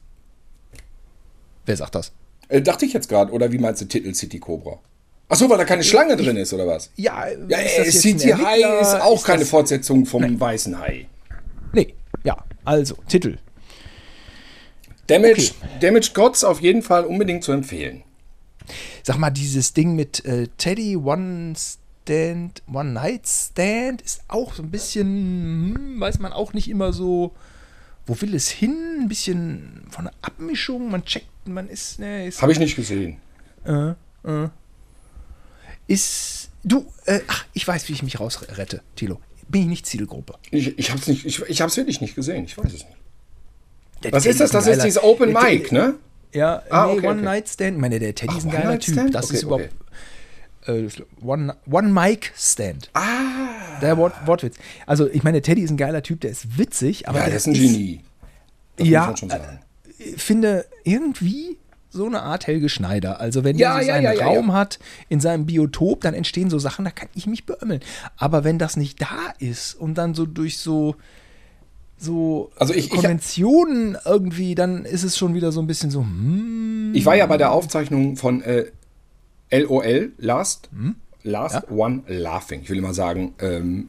Wer 1.66 1.76
sagt 1.76 1.94
das? 1.94 2.12
Äh, 2.48 2.62
dachte 2.62 2.86
ich 2.86 2.94
jetzt 2.94 3.09
gerade. 3.11 3.30
Oder 3.32 3.52
wie 3.52 3.59
meinst 3.59 3.82
du 3.82 3.84
Titel 3.86 4.14
City 4.14 4.38
Cobra? 4.38 4.78
Achso, 5.28 5.48
weil 5.50 5.59
da 5.59 5.64
keine 5.64 5.84
Schlange 5.84 6.16
drin 6.16 6.36
ist, 6.36 6.52
oder 6.55 6.66
was? 6.66 6.90
Ja, 6.96 7.26
Ja, 7.48 7.59
ist 7.59 7.78
äh, 7.78 7.90
City 7.90 8.28
High 8.30 8.80
ist 8.82 8.94
auch 9.00 9.22
keine 9.24 9.40
das- 9.40 9.48
Fortsetzung 9.50 10.07
vom 10.07 10.40
Weißen 10.40 10.78
Hai. 10.78 11.07
Nee, 11.72 11.94
ja, 12.24 12.36
also, 12.64 12.94
Titel. 13.09 13.36
Damaged, 15.07 15.55
Damaged 15.80 16.14
Gods 16.14 16.44
auf 16.44 16.61
jeden 16.61 16.82
Fall 16.82 17.05
unbedingt 17.05 17.44
zu 17.44 17.52
empfehlen. 17.52 18.02
Sag 19.02 19.18
mal, 19.18 19.30
dieses 19.30 19.74
Ding 19.74 19.94
mit 19.94 20.24
äh, 20.24 20.48
Teddy 20.57 20.96
One 20.96 21.55
Stand, 21.57 22.62
One 22.72 22.92
Night 22.92 23.26
Stand 23.26 24.00
ist 24.02 24.22
auch 24.28 24.55
so 24.55 24.62
ein 24.62 24.70
bisschen, 24.70 25.74
hm, 25.76 26.00
weiß 26.00 26.18
man 26.18 26.32
auch 26.32 26.55
nicht 26.55 26.68
immer 26.68 26.92
so, 26.92 27.32
wo 28.07 28.20
will 28.20 28.34
es 28.34 28.48
hin? 28.48 28.98
Ein 29.00 29.09
bisschen 29.09 29.82
von 29.90 30.05
der 30.05 30.14
Abmischung, 30.22 30.90
man 30.90 31.05
checkt, 31.05 31.26
man 31.46 31.68
ist, 31.68 31.98
ne, 31.98 32.26
ist, 32.26 32.40
Habe 32.40 32.52
ich 32.52 32.59
nicht 32.59 32.76
gesehen. 32.76 33.18
ist 35.86 36.50
du, 36.62 36.86
äh, 37.07 37.20
ach, 37.26 37.44
ich 37.52 37.66
weiß, 37.66 37.88
wie 37.88 37.92
ich 37.92 38.02
mich 38.02 38.20
rausrette, 38.20 38.82
Tilo. 38.96 39.20
Bin 39.48 39.62
ich 39.62 39.68
nicht 39.68 39.86
Zielgruppe. 39.86 40.34
Ich, 40.50 40.78
ich 40.78 40.90
habe 40.90 41.00
es 41.00 41.07
nicht, 41.07 41.24
ich, 41.26 41.42
ich 41.42 41.61
hab's 41.61 41.76
wirklich 41.76 42.00
nicht 42.00 42.14
gesehen. 42.14 42.44
Ich 42.44 42.57
weiß 42.57 42.72
es 42.72 42.84
nicht. 42.84 42.96
Der 44.05 44.12
Was 44.12 44.22
Teddy 44.22 44.32
ist 44.32 44.40
das? 44.40 44.50
Das 44.52 44.66
ist 44.66 44.82
dieses 44.84 45.02
Open 45.02 45.32
der 45.32 45.40
Teddy- 45.42 45.59
Mic, 45.59 45.72
ne? 45.72 45.94
Ja, 46.32 46.62
Ah, 46.70 46.86
nee, 46.86 46.92
okay, 46.98 47.07
One 47.07 47.16
okay. 47.16 47.24
Night 47.24 47.48
Stand. 47.48 47.74
Ich 47.76 47.80
meine, 47.80 47.98
der 47.98 48.14
Teddy 48.14 48.32
Ach, 48.34 48.38
ist 48.38 48.44
ein 48.44 48.50
geiler 48.50 48.78
Typ. 48.78 48.94
Stand? 48.94 49.14
Das 49.14 49.26
Okay, 49.26 49.34
ist 49.36 49.42
überhaupt. 49.44 49.70
okay. 50.66 50.84
Äh, 50.86 50.88
One, 51.24 51.57
One 51.70 51.88
Mic 51.88 52.32
Stand. 52.36 52.90
Ah. 52.94 53.80
Der 53.80 53.96
Wort, 53.96 54.14
Wortwitz. 54.26 54.57
Also, 54.86 55.09
ich 55.09 55.22
meine, 55.22 55.42
Teddy 55.42 55.62
ist 55.62 55.70
ein 55.70 55.76
geiler 55.76 56.02
Typ, 56.02 56.20
der 56.22 56.30
ist 56.30 56.59
witzig, 56.59 57.09
aber 57.09 57.18
Ja, 57.18 57.24
der 57.24 57.30
der 57.30 57.36
ist 57.38 57.46
ein 57.46 57.55
Genie. 57.55 58.00
Das 58.76 58.88
ja, 58.88 59.14
sagen. 59.16 59.61
Ich 59.98 60.20
finde 60.22 60.64
irgendwie 60.84 61.59
so 61.90 62.07
eine 62.07 62.22
Art 62.22 62.48
Helge 62.48 62.68
Schneider. 62.68 63.20
Also 63.20 63.44
wenn 63.44 63.57
Ja, 63.57 63.76
er 63.76 63.82
so 63.82 63.86
ja, 63.88 63.94
seinen 63.94 64.02
ja, 64.05 64.12
ja, 64.14 64.24
Raum 64.26 64.48
ja. 64.48 64.55
hat 64.55 64.80
in 65.09 65.20
seinem 65.20 65.46
Biotop, 65.46 66.00
dann 66.00 66.12
entstehen 66.14 66.50
so 66.50 66.59
Sachen, 66.59 66.84
da 66.84 66.90
kann 66.90 67.09
ich 67.14 67.28
mich 67.28 67.46
beömmeln. 67.46 67.80
Aber 68.16 68.42
wenn 68.42 68.59
das 68.59 68.76
nicht 68.76 69.00
da 69.00 69.32
ist 69.38 69.74
und 69.74 69.94
dann 69.94 70.14
so 70.14 70.26
durch 70.26 70.59
so 70.59 70.96
so 72.05 72.52
Also 72.57 72.72
ich- 72.74 72.84
ich- 72.86 72.90
Konventionen 72.90 73.98
irgendwie, 74.05 74.55
dann 74.55 74.84
ist 74.84 75.02
es 75.02 75.16
schon 75.18 75.34
wieder 75.34 75.50
so 75.50 75.61
ein 75.61 75.66
bisschen 75.66 75.90
so, 75.90 76.00
hm, 76.02 76.92
Ich 76.94 77.05
war 77.07 77.16
ja 77.16 77.26
bei 77.26 77.36
der 77.38 77.50
Aufzeichnung 77.50 78.16
von 78.16 78.40
äh, 78.42 78.66
LOL, 79.50 80.12
Last, 80.18 80.68
Hm? 80.72 80.94
Last 81.24 81.70
One 81.70 82.02
Laughing. 82.07 82.61
Ich 82.62 82.70
will 82.70 82.78
immer 82.78 82.94
sagen, 82.94 83.34
ähm? 83.40 83.88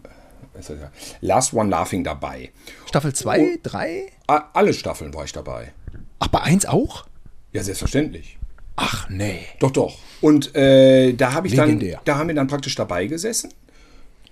Last 1.22 1.54
One 1.54 1.70
Laughing 1.70 2.04
dabei. 2.04 2.52
Staffel 2.88 3.14
2, 3.14 3.60
3? 3.62 4.04
A- 4.28 4.44
Alle 4.54 4.74
Staffeln 4.74 5.14
war 5.14 5.26
ich 5.26 5.34
dabei. 5.34 5.74
Ach, 6.20 6.30
bei 6.30 6.42
1 6.42 6.66
auch? 6.66 7.06
Ja, 7.52 7.62
selbstverständlich. 7.64 8.38
Ach 8.78 9.10
nee. 9.10 9.40
Doch, 9.60 9.72
doch. 9.72 9.98
Und 10.22 10.56
äh, 10.56 11.14
da 11.14 11.34
habe 11.34 11.48
ich 11.48 11.56
dann, 11.56 11.68
Legendär. 11.68 12.02
da 12.06 12.18
haben 12.18 12.28
wir 12.30 12.36
dann 12.36 12.48
praktisch 12.48 12.76
dabei 12.76 13.08
gesessen. 13.08 13.50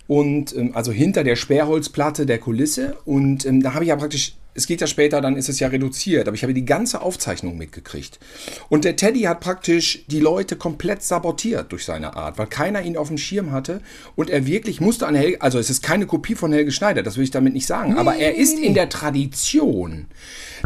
Und 0.06 0.54
ähm, 0.54 0.72
also 0.74 0.92
hinter 0.92 1.24
der 1.24 1.36
Sperrholzplatte 1.36 2.26
der 2.26 2.38
Kulisse. 2.38 2.96
Und 3.04 3.46
ähm, 3.46 3.62
da 3.62 3.74
habe 3.74 3.84
ich 3.84 3.88
ja 3.88 3.96
praktisch, 3.96 4.34
es 4.56 4.66
geht 4.66 4.80
ja 4.80 4.86
später, 4.86 5.20
dann 5.20 5.36
ist 5.36 5.48
es 5.48 5.58
ja 5.58 5.68
reduziert, 5.68 6.28
aber 6.28 6.34
ich 6.34 6.42
habe 6.42 6.54
die 6.54 6.64
ganze 6.64 7.00
Aufzeichnung 7.00 7.56
mitgekriegt. 7.58 8.20
Und 8.68 8.84
der 8.84 8.96
Teddy 8.96 9.22
hat 9.22 9.40
praktisch 9.40 10.04
die 10.06 10.20
Leute 10.20 10.56
komplett 10.56 11.02
sabotiert 11.02 11.72
durch 11.72 11.84
seine 11.84 12.14
Art, 12.16 12.38
weil 12.38 12.46
keiner 12.46 12.82
ihn 12.82 12.96
auf 12.96 13.08
dem 13.08 13.18
Schirm 13.18 13.50
hatte. 13.50 13.80
Und 14.14 14.30
er 14.30 14.46
wirklich 14.46 14.80
musste 14.80 15.06
an 15.06 15.14
Helge, 15.14 15.40
also 15.40 15.58
es 15.58 15.70
ist 15.70 15.82
keine 15.82 16.06
Kopie 16.06 16.34
von 16.34 16.52
Helge 16.52 16.70
Schneider, 16.70 17.02
das 17.02 17.16
will 17.16 17.24
ich 17.24 17.30
damit 17.30 17.54
nicht 17.54 17.66
sagen, 17.66 17.96
aber 17.96 18.16
er 18.16 18.36
ist 18.36 18.58
in 18.58 18.74
der 18.74 18.88
Tradition 18.88 20.06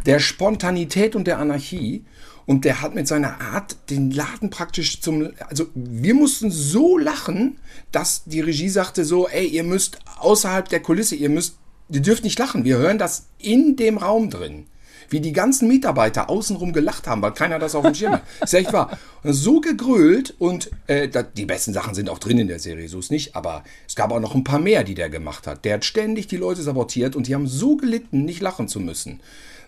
der 0.05 0.19
Spontanität 0.19 1.17
und 1.17 1.27
der 1.27 1.39
Anarchie. 1.39 2.05
Und 2.49 2.65
der 2.65 2.81
hat 2.81 2.95
mit 2.95 3.07
seiner 3.07 3.43
Art 3.43 3.77
den 3.91 4.11
Laden 4.11 4.49
praktisch 4.49 5.03
zum. 5.03 5.29
Also, 5.51 5.67
wir 5.75 6.15
mussten 6.15 6.51
so 6.51 6.97
lachen, 6.97 7.59
dass 7.93 8.25
die 8.25 8.41
Regie 8.41 8.71
sagte 8.71 9.05
so: 9.05 9.29
Ey, 9.29 9.47
ihr 9.47 9.65
müsst 9.65 9.99
außerhalb 10.19 10.67
der 10.67 10.81
Kulisse, 10.81 11.15
ihr 11.15 11.29
müsst, 11.29 11.59
ihr 11.91 12.01
dürft 12.01 12.25
nicht 12.25 12.39
lachen. 12.39 12.65
Wir 12.65 12.79
hören 12.79 12.97
das 12.97 13.27
in 13.37 13.77
dem 13.77 13.99
Raum 13.99 14.31
drin. 14.31 14.65
Wie 15.11 15.21
die 15.21 15.35
ganzen 15.35 15.69
Mitarbeiter 15.69 16.31
außenrum 16.31 16.73
gelacht 16.73 17.07
haben, 17.07 17.21
weil 17.21 17.33
keiner 17.33 17.59
das 17.59 17.75
auf 17.75 17.85
dem 17.85 17.95
Schirm 17.95 18.13
hat. 18.13 18.23
Ist 18.43 18.55
echt 18.55 18.73
wahr. 18.73 18.99
Und 19.23 19.35
so 19.35 19.61
gegrölt 19.61 20.35
und 20.39 20.71
äh, 20.87 21.11
die 21.37 21.45
besten 21.45 21.75
Sachen 21.75 21.95
sind 21.95 22.09
auch 22.09 22.19
drin 22.19 22.39
in 22.39 22.49
der 22.49 22.61
Serie, 22.61 22.89
so 22.89 22.99
ist 22.99 23.11
nicht. 23.11 23.37
Aber 23.37 23.63
es 23.87 23.95
gab 23.95 24.11
auch 24.11 24.21
noch 24.21 24.35
ein 24.35 24.45
paar 24.45 24.59
mehr, 24.59 24.85
die 24.85 24.95
der 24.95 25.11
gemacht 25.11 25.47
hat. 25.47 25.67
Der 25.67 25.75
hat 25.75 25.85
ständig 25.85 26.29
die 26.29 26.39
Leute 26.39 26.63
sabotiert 26.63 27.15
und 27.15 27.27
die 27.27 27.35
haben 27.35 27.47
so 27.47 27.77
gelitten, 27.77 28.25
nicht 28.25 28.41
lachen 28.41 28.69
zu 28.69 28.81
müssen. 28.81 29.21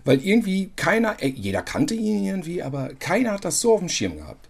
Weil 0.04 0.24
irgendwie 0.24 0.70
keiner, 0.76 1.22
jeder 1.22 1.62
kannte 1.62 1.94
ihn 1.94 2.24
irgendwie, 2.24 2.62
aber 2.62 2.90
keiner 2.98 3.32
hat 3.32 3.44
das 3.44 3.60
so 3.60 3.74
auf 3.74 3.80
dem 3.80 3.88
Schirm 3.88 4.16
gehabt. 4.16 4.48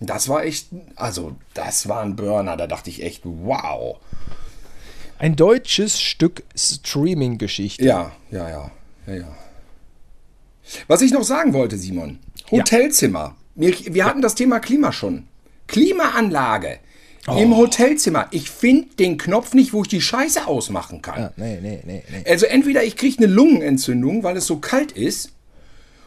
Und 0.00 0.10
Das 0.10 0.28
war 0.28 0.44
echt, 0.44 0.68
also 0.94 1.36
das 1.54 1.88
war 1.88 2.02
ein 2.02 2.16
Burner, 2.16 2.56
da 2.56 2.66
dachte 2.66 2.90
ich 2.90 3.02
echt, 3.02 3.22
wow. 3.24 3.96
Ein 5.18 5.36
deutsches 5.36 6.00
Stück 6.00 6.42
Streaming-Geschichte. 6.54 7.84
Ja, 7.84 8.12
ja, 8.30 8.48
ja, 8.48 8.70
ja, 9.06 9.14
ja. 9.14 9.36
Was 10.88 11.00
ich 11.00 11.12
noch 11.12 11.22
sagen 11.22 11.52
wollte, 11.52 11.78
Simon, 11.78 12.18
Hotelzimmer. 12.50 13.36
Wir, 13.54 13.72
wir 13.94 14.04
hatten 14.04 14.20
das 14.20 14.34
Thema 14.34 14.60
Klima 14.60 14.92
schon. 14.92 15.26
Klimaanlage 15.68 16.78
im 17.26 17.56
Hotelzimmer. 17.56 18.28
Ich 18.30 18.50
finde 18.50 18.88
den 18.96 19.18
Knopf 19.18 19.54
nicht, 19.54 19.72
wo 19.72 19.82
ich 19.82 19.88
die 19.88 20.00
Scheiße 20.00 20.46
ausmachen 20.46 21.02
kann. 21.02 21.20
Ja, 21.20 21.32
nee, 21.36 21.58
nee, 21.60 21.82
nee, 21.84 22.02
nee. 22.10 22.30
Also 22.30 22.46
entweder 22.46 22.84
ich 22.84 22.96
kriege 22.96 23.18
eine 23.18 23.26
Lungenentzündung, 23.26 24.22
weil 24.22 24.36
es 24.36 24.46
so 24.46 24.58
kalt 24.58 24.92
ist, 24.92 25.32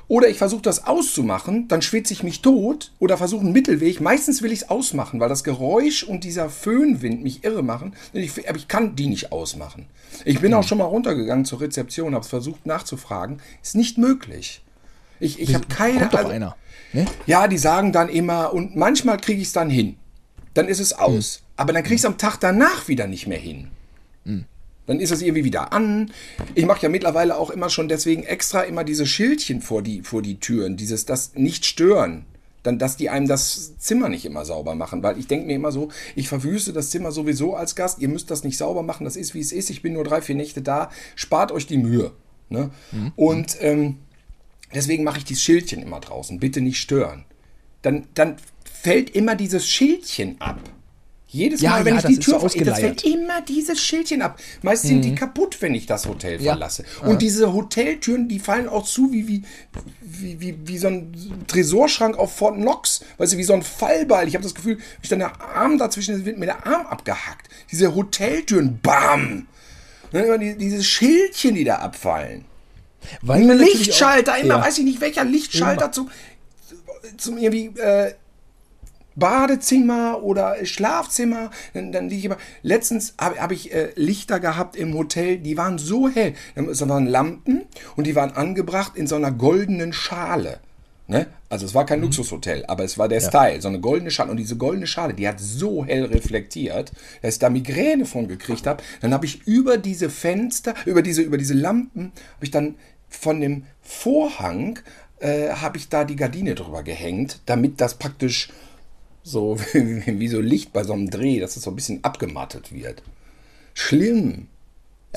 oder 0.10 0.28
ich 0.28 0.40
versuche 0.40 0.64
das 0.64 0.88
auszumachen, 0.88 1.68
dann 1.68 1.84
schwitze 1.84 2.14
ich 2.14 2.24
mich 2.24 2.42
tot 2.42 2.92
oder 2.98 3.16
versuche 3.16 3.42
einen 3.42 3.54
Mittelweg. 3.54 4.02
Meistens 4.02 4.42
will 4.42 4.52
ich 4.52 4.64
es 4.64 4.70
ausmachen, 4.70 5.20
weil 5.20 5.30
das 5.30 5.44
Geräusch 5.44 6.04
und 6.04 6.24
dieser 6.24 6.50
Föhnwind 6.50 7.22
mich 7.22 7.44
irre 7.44 7.62
machen. 7.62 7.94
Ich, 8.12 8.50
aber 8.50 8.58
ich 8.58 8.68
kann 8.68 8.96
die 8.96 9.06
nicht 9.06 9.32
ausmachen. 9.32 9.86
Ich 10.26 10.40
bin 10.42 10.52
auch 10.56 10.64
schon 10.64 10.80
mal 10.80 10.86
runtergegangen 10.86 11.46
zur 11.46 11.62
Rezeption, 11.62 12.16
habe 12.16 12.24
es 12.24 12.30
versucht 12.30 12.66
nachzufragen. 12.66 13.40
Ist 13.62 13.76
nicht 13.76 14.00
möglich. 14.00 14.64
Ich, 15.20 15.40
ich 15.40 15.54
habe 15.54 15.68
keine 15.68 16.00
Kommt 16.00 16.14
doch 16.14 16.30
einer. 16.30 16.56
Ne? 16.92 17.06
ja, 17.28 17.48
die 17.48 17.60
sagen 17.60 17.92
dann 17.92 18.10
immer, 18.10 18.52
und 18.52 18.76
manchmal 18.76 19.18
kriege 19.18 19.40
ich 19.40 19.50
es 19.50 19.54
dann 19.54 19.70
hin. 19.70 19.98
Dann 20.54 20.68
ist 20.68 20.80
es 20.80 20.94
aus. 20.94 21.42
Aber 21.56 21.74
dann 21.74 21.84
kriege 21.84 21.96
ich 21.96 22.02
es 22.02 22.06
am 22.06 22.18
Tag 22.18 22.38
danach 22.38 22.88
wieder 22.88 23.08
nicht 23.08 23.28
mehr 23.28 23.38
hin. 23.38 23.70
Dann 24.90 25.00
ist 25.00 25.12
es 25.12 25.22
irgendwie 25.22 25.44
wieder 25.44 25.72
an. 25.72 26.12
Ich 26.56 26.66
mache 26.66 26.82
ja 26.82 26.90
mittlerweile 26.90 27.38
auch 27.38 27.52
immer 27.52 27.70
schon 27.70 27.88
deswegen 27.88 28.24
extra 28.24 28.62
immer 28.62 28.84
diese 28.84 29.06
Schildchen 29.06 29.62
vor 29.62 29.84
die, 29.84 30.02
vor 30.02 30.24
die 30.24 30.40
Türen, 30.40 30.78
dieses 30.78 31.06
das 31.06 31.36
nicht 31.36 31.68
stören. 31.68 32.26
Dann, 32.64 32.80
dass 32.80 32.98
die 32.98 33.12
einem 33.12 33.28
das 33.28 33.78
Zimmer 33.78 34.10
nicht 34.10 34.26
immer 34.26 34.46
sauber 34.46 34.74
machen, 34.74 35.04
weil 35.04 35.20
ich 35.20 35.28
denke 35.28 35.46
mir 35.46 35.54
immer 35.54 35.72
so, 35.72 35.90
ich 36.16 36.28
verwüste 36.28 36.74
das 36.74 36.90
Zimmer 36.90 37.12
sowieso 37.12 37.56
als 37.56 37.76
Gast, 37.76 38.00
ihr 38.00 38.10
müsst 38.10 38.32
das 38.32 38.44
nicht 38.44 38.58
sauber 38.58 38.82
machen, 38.82 39.04
das 39.06 39.16
ist 39.16 39.36
wie 39.36 39.40
es 39.42 39.52
ist, 39.52 39.70
ich 39.70 39.84
bin 39.84 39.94
nur 39.94 40.04
drei, 40.04 40.24
vier 40.24 40.36
Nächte 40.36 40.64
da, 40.64 40.90
spart 41.16 41.52
euch 41.52 41.68
die 41.68 41.78
Mühe. 41.78 42.12
Ne? 42.50 42.72
Mhm. 42.92 43.12
Und 43.16 43.58
ähm, 43.62 43.98
deswegen 44.74 45.04
mache 45.04 45.20
ich 45.20 45.24
dieses 45.24 45.44
Schildchen 45.44 45.84
immer 45.84 46.00
draußen, 46.00 46.40
bitte 46.40 46.62
nicht 46.62 46.82
stören. 46.82 47.26
Dann, 47.84 48.08
dann 48.16 48.38
fällt 48.82 49.10
immer 49.16 49.36
dieses 49.36 49.68
Schildchen 49.68 50.40
ab. 50.40 50.60
Jedes 51.32 51.62
Ja, 51.62 51.72
Mal, 51.72 51.86
wenn 51.86 51.94
ja, 51.94 52.00
ich 52.00 52.06
die 52.08 52.20
Tür 52.20 52.40
so 52.40 52.46
aufmache, 52.48 52.66
das 52.66 52.80
fällt 52.80 53.04
immer 53.04 53.42
dieses 53.42 53.80
Schildchen 53.80 54.24
ab. 54.24 54.40
Meist 54.64 54.82
sind 54.82 55.04
die 55.06 55.14
kaputt, 55.14 55.58
wenn 55.62 55.76
ich 55.76 55.86
das 55.86 56.08
Hotel 56.08 56.42
Ja. 56.42 56.54
verlasse. 56.54 56.84
Und 57.04 57.22
diese 57.22 57.54
Hoteltüren, 57.54 58.28
die 58.28 58.40
fallen 58.40 58.68
auch 58.68 58.84
zu 58.84 59.12
wie, 59.12 59.28
wie, 59.28 59.44
wie, 60.02 60.42
wie, 60.42 60.58
wie 60.66 60.78
so 60.80 60.88
ein 60.88 61.14
Tresorschrank 61.46 62.18
auf 62.18 62.36
Fort 62.36 62.56
Knox. 62.56 63.02
Weißt 63.20 63.34
du, 63.34 63.38
wie 63.38 63.44
so 63.44 63.54
ein 63.54 63.62
Fallbeil. 63.62 64.28
Ich 64.28 64.34
habe 64.34 64.42
das 64.44 64.56
Gefühl, 64.56 64.78
wenn 64.78 64.84
ich 65.04 65.10
dann 65.10 65.20
der 65.20 65.40
Arm 65.40 65.78
dazwischen 65.78 66.26
wird 66.26 66.40
mir 66.40 66.48
der 66.48 66.66
Arm 66.66 66.88
abgehackt. 66.88 67.48
Diese 67.72 67.94
Hoteltüren, 67.94 68.80
bam! 68.82 69.46
Ne, 70.12 70.24
immer 70.24 70.40
die, 70.40 70.58
diese 70.58 70.84
Schildchen, 70.84 71.54
die 71.54 71.64
da 71.64 71.76
abfallen. 71.76 72.46
Weil 73.22 73.44
Lichtschalter, 73.54 74.34
auch- 74.34 74.38
immer, 74.44 74.62
weiß 74.62 74.80
ich 74.80 74.84
nicht, 74.84 75.00
welcher 75.00 75.26
Lichtschalter 75.26 75.92
zum, 75.92 76.10
zum 77.18 77.38
irgendwie 77.38 77.80
äh, 77.80 78.14
Badezimmer 79.20 80.24
oder 80.24 80.56
Schlafzimmer. 80.66 81.52
Dann, 81.74 81.92
dann 81.92 82.10
liege 82.10 82.20
ich 82.20 82.26
immer. 82.26 82.38
Letztens 82.62 83.14
habe 83.20 83.40
hab 83.40 83.52
ich 83.52 83.74
äh, 83.74 83.92
Lichter 83.96 84.40
gehabt 84.40 84.76
im 84.76 84.94
Hotel, 84.94 85.38
die 85.38 85.58
waren 85.58 85.78
so 85.78 86.10
hell. 86.10 86.34
Es 86.56 86.88
waren 86.88 87.08
Lampen 87.08 87.64
und 87.96 88.08
die 88.08 88.16
waren 88.16 88.32
angebracht 88.32 88.94
in 88.96 89.08
so 89.08 89.16
einer 89.16 89.32
goldenen 89.32 89.94
Schale. 89.94 90.60
Ne? 91.08 91.26
Also 91.50 91.66
es 91.66 91.74
war 91.74 91.84
Mhm. 91.84 91.88
kein 91.88 92.02
Luxushotel, 92.02 92.66
aber 92.68 92.84
es 92.84 93.00
war 93.00 93.08
der 93.08 93.20
Style, 93.20 93.60
so 93.62 93.68
eine 93.68 93.80
goldene 93.80 94.12
Schale. 94.12 94.30
Und 94.30 94.38
diese 94.38 94.58
goldene 94.58 94.86
Schale, 94.86 95.16
die 95.16 95.28
hat 95.28 95.40
so 95.40 95.84
hell 95.84 96.06
reflektiert, 96.06 96.92
dass 97.24 97.34
ich 97.34 97.40
da 97.40 97.50
Migräne 97.50 98.06
von 98.06 98.28
gekriegt 98.28 98.68
habe. 98.68 98.84
Dann 99.02 99.12
habe 99.14 99.26
ich 99.26 99.48
über 99.48 99.78
diese 99.78 100.12
Fenster, 100.12 100.76
über 100.86 101.02
diese, 101.02 101.24
über 101.24 101.40
diese 101.40 101.56
Lampen, 101.56 102.12
habe 102.36 102.46
ich 102.46 102.52
dann 102.52 102.76
von 103.10 103.42
dem 103.42 103.64
Vorhang, 103.82 104.78
äh, 105.20 105.50
habe 105.50 105.78
ich 105.78 105.90
da 105.90 106.04
die 106.04 106.16
Gardine 106.16 106.54
drüber 106.54 106.84
gehängt, 106.84 107.42
damit 107.48 107.82
das 107.82 107.96
praktisch 107.96 108.50
so 109.24 109.58
wie 109.74 110.28
so 110.28 110.40
Licht 110.40 110.74
bei 110.74 110.84
so 110.84 110.94
einem 110.94 111.10
Dreh, 111.10 111.40
dass 111.40 111.56
es 111.58 111.64
so 111.64 111.72
ein 111.72 111.76
bisschen 111.76 112.04
abgemattet 112.04 112.74
wird. 112.74 113.04
Schlimm. 113.74 114.48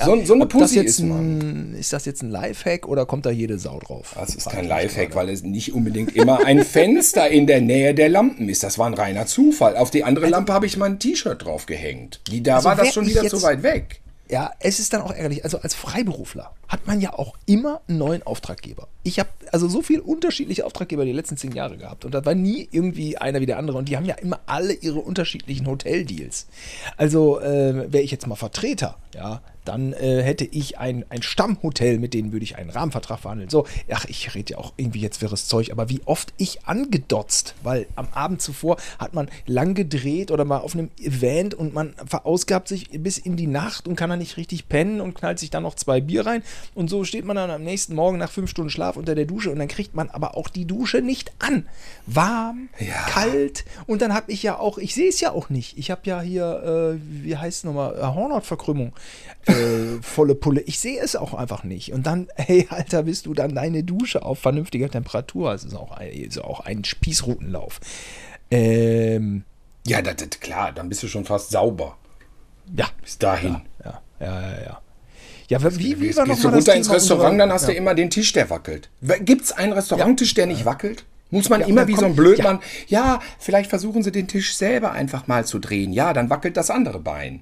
so, 0.03 0.23
so 0.25 0.33
eine 0.33 0.45
Pussy 0.45 0.75
jetzt 0.77 0.99
ist 0.99 1.01
man. 1.01 1.39
ein, 1.39 1.75
ist 1.75 1.93
das 1.93 2.05
jetzt 2.05 2.21
ein 2.23 2.29
Lifehack 2.29 2.87
oder 2.87 3.05
kommt 3.05 3.25
da 3.25 3.29
jede 3.31 3.59
Sau 3.59 3.79
drauf? 3.79 4.13
Das 4.15 4.35
ist 4.35 4.49
kein 4.49 4.67
Lifehack, 4.67 5.11
gerade. 5.11 5.27
weil 5.27 5.33
es 5.33 5.43
nicht 5.43 5.73
unbedingt 5.73 6.15
immer 6.15 6.45
ein 6.45 6.63
Fenster 6.65 7.29
in 7.29 7.45
der 7.47 7.61
Nähe 7.61 7.93
der 7.93 8.09
Lampen 8.09 8.49
ist. 8.49 8.63
Das 8.63 8.77
war 8.77 8.87
ein 8.87 8.93
reiner 8.93 9.25
Zufall. 9.25 9.75
Auf 9.77 9.91
die 9.91 10.03
andere 10.03 10.27
Lampe 10.27 10.53
habe 10.53 10.65
ich 10.65 10.77
mein 10.77 10.99
T-Shirt 10.99 11.43
drauf 11.43 11.65
gehängt. 11.65 12.21
Die, 12.31 12.41
da 12.41 12.55
Also 12.57 12.69
war 12.69 12.75
das 12.75 12.93
schon 12.93 13.05
wieder 13.07 13.21
jetzt- 13.23 13.31
zu 13.31 13.41
weit 13.43 13.63
weg. 13.63 13.99
Ja, 14.29 14.51
es 14.59 14.79
ist 14.79 14.93
dann 14.93 15.01
auch 15.01 15.11
ärgerlich. 15.11 15.43
Also 15.43 15.59
als 15.59 15.75
Freiberufler 15.75 16.53
hat 16.73 16.87
man 16.87 16.99
ja 16.99 17.13
auch 17.13 17.35
immer 17.45 17.81
einen 17.87 17.99
neuen 17.99 18.23
Auftraggeber. 18.23 18.87
Ich 19.03 19.19
habe 19.19 19.29
also 19.51 19.67
so 19.67 19.83
viele 19.83 20.01
unterschiedliche 20.01 20.65
Auftraggeber 20.65 21.05
die 21.05 21.11
letzten 21.11 21.37
zehn 21.37 21.51
Jahre 21.51 21.77
gehabt 21.77 22.03
und 22.03 22.15
da 22.15 22.25
war 22.25 22.33
nie 22.33 22.67
irgendwie 22.71 23.15
einer 23.15 23.41
wie 23.41 23.45
der 23.45 23.59
andere 23.59 23.77
und 23.77 23.89
die 23.89 23.95
haben 23.95 24.05
ja 24.05 24.15
immer 24.15 24.39
alle 24.47 24.73
ihre 24.73 24.99
unterschiedlichen 24.99 25.67
Hoteldeals. 25.67 26.47
Also 26.97 27.39
äh, 27.39 27.93
wäre 27.93 28.01
ich 28.01 28.09
jetzt 28.09 28.25
mal 28.25 28.35
Vertreter, 28.35 28.97
ja, 29.13 29.43
dann 29.65 29.93
äh, 29.93 30.21
hätte 30.21 30.45
ich 30.45 30.77
ein, 30.77 31.05
ein 31.09 31.21
Stammhotel, 31.21 31.99
mit 31.99 32.13
denen 32.13 32.31
würde 32.31 32.43
ich 32.43 32.57
einen 32.57 32.69
Rahmenvertrag 32.69 33.19
verhandeln. 33.19 33.49
So, 33.49 33.65
ach, 33.91 34.05
ich 34.05 34.35
rede 34.35 34.53
ja 34.53 34.57
auch 34.57 34.73
irgendwie 34.77 34.99
jetzt 34.99 35.21
wirres 35.21 35.47
Zeug, 35.47 35.71
aber 35.71 35.89
wie 35.89 36.01
oft 36.05 36.33
ich 36.37 36.65
angedotzt, 36.65 37.55
weil 37.63 37.87
am 37.95 38.07
Abend 38.13 38.41
zuvor 38.41 38.77
hat 38.99 39.13
man 39.13 39.29
lang 39.45 39.73
gedreht 39.73 40.31
oder 40.31 40.45
mal 40.45 40.59
auf 40.59 40.73
einem 40.73 40.89
Event 40.99 41.53
und 41.53 41.73
man 41.73 41.93
verausgabt 42.05 42.67
sich 42.67 42.89
bis 42.89 43.17
in 43.17 43.37
die 43.37 43.47
Nacht 43.47 43.87
und 43.87 43.95
kann 43.95 44.09
dann 44.09 44.19
nicht 44.19 44.37
richtig 44.37 44.67
pennen 44.67 44.99
und 44.99 45.13
knallt 45.13 45.39
sich 45.39 45.49
dann 45.49 45.63
noch 45.63 45.75
zwei 45.75 46.01
Bier 46.01 46.25
rein. 46.25 46.43
Und 46.75 46.89
so 46.89 47.03
steht 47.03 47.25
man 47.25 47.35
dann 47.35 47.51
am 47.51 47.63
nächsten 47.63 47.95
Morgen 47.95 48.17
nach 48.17 48.31
fünf 48.31 48.49
Stunden 48.49 48.69
Schlaf 48.69 48.97
unter 48.97 49.15
der 49.15 49.25
Dusche 49.25 49.51
und 49.51 49.59
dann 49.59 49.67
kriegt 49.67 49.95
man 49.95 50.09
aber 50.09 50.35
auch 50.37 50.47
die 50.49 50.65
Dusche 50.65 51.01
nicht 51.01 51.31
an. 51.39 51.67
Warm, 52.05 52.69
Ja. 52.79 53.05
kalt 53.09 53.65
und 53.87 54.01
dann 54.01 54.13
habe 54.13 54.31
ich 54.31 54.43
ja 54.43 54.57
auch, 54.59 54.77
ich 54.77 54.93
sehe 54.93 55.09
es 55.09 55.19
ja 55.21 55.31
auch 55.31 55.49
nicht. 55.49 55.77
Ich 55.77 55.91
habe 55.91 56.01
ja 56.05 56.21
hier, 56.21 56.95
äh, 56.97 56.99
wie 57.23 57.37
heißt 57.37 57.59
es 57.59 57.63
nochmal, 57.63 57.95
äh, 57.97 58.01
Hornhautverkrümmung, 58.03 58.93
äh, 59.45 59.53
volle 60.01 60.35
Pulle. 60.35 60.61
Ich 60.61 60.79
sehe 60.79 60.99
es 61.01 61.15
auch 61.15 61.33
einfach 61.33 61.63
nicht. 61.63 61.93
Und 61.93 62.05
dann, 62.07 62.27
hey, 62.35 62.67
Alter, 62.69 63.03
bist 63.03 63.25
du 63.25 63.33
dann 63.33 63.55
deine 63.55 63.83
Dusche 63.83 64.23
auf 64.23 64.39
vernünftiger 64.39 64.89
Temperatur. 64.89 65.51
Das 65.51 65.63
ist 65.63 65.75
auch 65.75 65.91
ein, 65.91 66.11
ist 66.11 66.43
auch 66.43 66.59
ein 66.61 66.83
Spießrutenlauf. 66.83 67.79
Ähm, 68.51 69.43
Ja, 69.85 70.01
das, 70.01 70.15
das, 70.17 70.39
klar, 70.39 70.71
dann 70.71 70.89
bist 70.89 71.03
du 71.03 71.07
schon 71.07 71.25
fast 71.25 71.51
sauber. 71.51 71.97
ja. 72.75 72.87
Bis 73.01 73.17
dahin. 73.17 73.61
Ja, 73.83 74.01
ja, 74.19 74.41
ja, 74.41 74.51
ja. 74.51 74.61
Ja, 74.61 74.81
wie, 75.61 75.77
wie, 75.79 75.99
wie 76.01 76.05
Gehst, 76.07 76.17
war 76.17 76.25
gehst 76.25 76.43
du 76.43 76.47
runter 76.49 76.73
ins 76.75 76.87
Thema 76.87 76.95
Restaurant, 76.95 77.39
dann 77.39 77.51
hast 77.51 77.63
ja. 77.63 77.67
du 77.69 77.75
immer 77.75 77.93
den 77.95 78.09
Tisch, 78.09 78.31
der 78.33 78.49
wackelt. 78.49 78.89
Gibt 79.21 79.43
es 79.43 79.51
einen 79.51 79.73
Restauranttisch, 79.73 80.33
der 80.33 80.45
nicht 80.47 80.65
wackelt? 80.65 81.03
Muss 81.31 81.49
man 81.49 81.61
Ja, 81.61 81.67
immer 81.67 81.87
wie 81.87 81.93
so 81.95 81.99
ein 82.05 82.15
kommt- 82.15 82.15
Blödmann, 82.17 82.59
ja. 82.87 83.19
vielleicht 83.39 83.69
versuchen 83.69 84.03
sie 84.03 84.11
den 84.11 84.27
Tisch 84.27 84.55
selber 84.55 84.91
einfach 84.91 85.27
mal 85.27 85.45
zu 85.45 85.59
drehen. 85.59 85.91
Ja, 85.91 86.13
dann 86.13 86.29
wackelt 86.29 86.57
das 86.57 86.69
andere 86.69 86.99
Bein. 86.99 87.41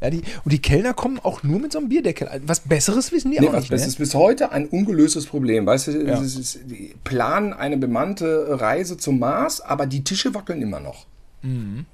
Ja, 0.00 0.10
die, 0.10 0.22
und 0.44 0.52
die 0.52 0.60
Kellner 0.60 0.92
kommen 0.94 1.20
auch 1.22 1.44
nur 1.44 1.60
mit 1.60 1.70
so 1.70 1.78
einem 1.78 1.88
Bierdeckel. 1.88 2.28
Was 2.44 2.58
Besseres 2.60 3.12
wissen 3.12 3.30
die 3.30 3.38
Nee, 3.38 3.46
auch 3.48 3.52
nicht. 3.52 3.70
das 3.70 3.82
Ne? 3.82 3.86
ist 3.86 3.98
bis 3.98 4.14
heute 4.16 4.50
ein 4.50 4.66
ungelöstes 4.66 5.26
Problem. 5.26 5.64
Weißt 5.64 5.86
du, 5.86 5.92
Ja. 6.04 6.20
ist, 6.20 6.58
die 6.66 6.94
planen 7.04 7.52
eine 7.52 7.76
bemannte 7.76 8.60
Reise 8.60 8.96
zum 8.96 9.20
Mars, 9.20 9.60
aber 9.60 9.86
die 9.86 10.02
Tische 10.02 10.34
wackeln 10.34 10.60
immer 10.60 10.80
noch. 10.80 11.06
Mhm. 11.42 11.86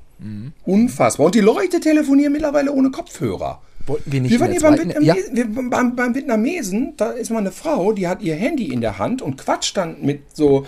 Unfassbar. 0.64 1.26
Und 1.26 1.34
die 1.34 1.40
Leute 1.40 1.80
telefonieren 1.80 2.32
mittlerweile 2.32 2.72
ohne 2.72 2.90
Kopfhörer. 2.90 3.60
Wollten 3.88 4.12
wir 4.12 4.20
nicht 4.20 4.30
Wir 4.30 4.40
waren 4.40 4.50
hier 4.52 4.60
beim, 4.60 4.76
zweiten- 4.76 5.02
ja. 5.04 5.14
Vietnamesen, 5.16 5.36
wir, 5.56 5.70
beim, 5.70 5.96
beim 5.96 6.14
Vietnamesen, 6.14 6.94
da 6.96 7.10
ist 7.10 7.30
mal 7.30 7.38
eine 7.38 7.52
Frau, 7.52 7.92
die 7.92 8.06
hat 8.06 8.22
ihr 8.22 8.34
Handy 8.36 8.72
in 8.72 8.80
der 8.80 8.98
Hand 8.98 9.22
und 9.22 9.36
quatscht 9.38 9.76
dann 9.76 10.02
mit 10.02 10.22
so, 10.36 10.66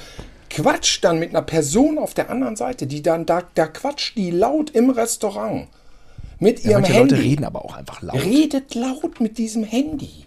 quatscht 0.48 1.04
dann 1.04 1.18
mit 1.18 1.30
einer 1.30 1.42
Person 1.42 1.98
auf 1.98 2.14
der 2.14 2.30
anderen 2.30 2.56
Seite, 2.56 2.86
die 2.86 3.02
dann, 3.02 3.26
da, 3.26 3.42
da 3.54 3.66
quatscht 3.66 4.16
die 4.16 4.30
laut 4.30 4.70
im 4.70 4.90
Restaurant. 4.90 5.68
Mit 6.38 6.64
Ja, 6.64 6.70
ihrem 6.70 6.80
manche 6.82 6.96
Handy. 6.96 7.14
Leute 7.14 7.24
reden 7.24 7.44
aber 7.44 7.64
auch 7.64 7.76
einfach 7.76 8.00
laut. 8.02 8.24
Redet 8.24 8.74
laut 8.74 9.20
mit 9.20 9.36
diesem 9.38 9.62
Handy. 9.62 10.24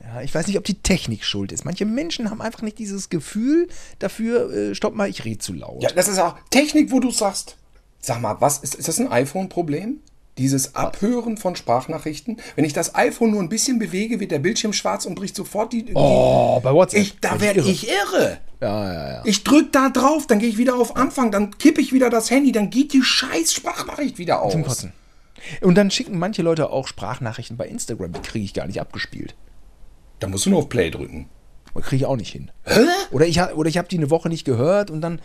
Ja, 0.00 0.22
ich 0.22 0.32
weiß 0.32 0.46
nicht, 0.46 0.56
ob 0.56 0.62
die 0.64 0.74
Technik 0.80 1.24
schuld 1.24 1.50
ist. 1.50 1.64
Manche 1.64 1.84
Menschen 1.84 2.30
haben 2.30 2.40
einfach 2.40 2.62
nicht 2.62 2.78
dieses 2.78 3.08
Gefühl 3.08 3.66
dafür, 3.98 4.52
äh, 4.54 4.74
stopp 4.76 4.94
mal, 4.94 5.08
ich 5.10 5.24
rede 5.24 5.38
zu 5.38 5.52
laut. 5.52 5.82
Ja, 5.82 5.90
das 5.90 6.06
ist 6.06 6.20
auch 6.20 6.36
Technik, 6.50 6.92
wo 6.92 7.00
du 7.00 7.10
sagst, 7.10 7.56
sag 8.00 8.20
mal, 8.20 8.36
was 8.38 8.58
ist, 8.58 8.76
ist 8.76 8.86
das 8.86 9.00
ein 9.00 9.10
iPhone-Problem? 9.10 9.98
Dieses 10.38 10.74
Abhören 10.74 11.38
von 11.38 11.56
Sprachnachrichten? 11.56 12.36
Wenn 12.56 12.64
ich 12.64 12.74
das 12.74 12.94
iPhone 12.94 13.30
nur 13.30 13.40
ein 13.40 13.48
bisschen 13.48 13.78
bewege, 13.78 14.20
wird 14.20 14.30
der 14.30 14.38
Bildschirm 14.38 14.74
schwarz 14.74 15.06
und 15.06 15.14
bricht 15.14 15.34
sofort 15.34 15.72
die. 15.72 15.86
Oh, 15.94 16.60
bei 16.60 16.72
WhatsApp. 16.72 17.00
ich, 17.00 17.20
da 17.20 17.40
Werd 17.40 17.56
werde 17.56 17.70
ich 17.70 17.88
irre. 17.88 18.38
Ja, 18.60 18.92
ja, 18.92 19.12
ja. 19.14 19.22
Ich 19.24 19.44
drück 19.44 19.72
da 19.72 19.88
drauf, 19.88 20.26
dann 20.26 20.38
gehe 20.38 20.48
ich 20.48 20.58
wieder 20.58 20.76
auf 20.76 20.96
Anfang, 20.96 21.30
dann 21.30 21.56
kippe 21.58 21.80
ich 21.80 21.92
wieder 21.92 22.10
das 22.10 22.30
Handy, 22.30 22.52
dann 22.52 22.70
geht 22.70 22.92
die 22.92 23.02
scheiß 23.02 23.52
Sprachnachricht 23.52 24.18
wieder 24.18 24.42
aus. 24.42 24.52
Zum 24.52 24.64
Kotzen. 24.64 24.92
Und 25.60 25.76
dann 25.76 25.90
schicken 25.90 26.18
manche 26.18 26.42
Leute 26.42 26.70
auch 26.70 26.88
Sprachnachrichten 26.88 27.56
bei 27.56 27.66
Instagram, 27.66 28.12
die 28.12 28.20
kriege 28.20 28.44
ich 28.44 28.54
gar 28.54 28.66
nicht 28.66 28.80
abgespielt. 28.80 29.34
Da 30.18 30.28
musst 30.28 30.46
du 30.46 30.50
nur 30.50 30.60
auf 30.60 30.68
Play 30.68 30.90
drücken. 30.90 31.28
Kriege 31.74 31.96
ich 31.96 32.06
auch 32.06 32.16
nicht 32.16 32.32
hin. 32.32 32.50
Oder 33.10 33.26
ich, 33.26 33.40
oder 33.40 33.68
ich 33.68 33.76
habe 33.76 33.88
die 33.88 33.98
eine 33.98 34.10
Woche 34.10 34.30
nicht 34.30 34.44
gehört 34.44 34.90
und 34.90 35.02
dann. 35.02 35.20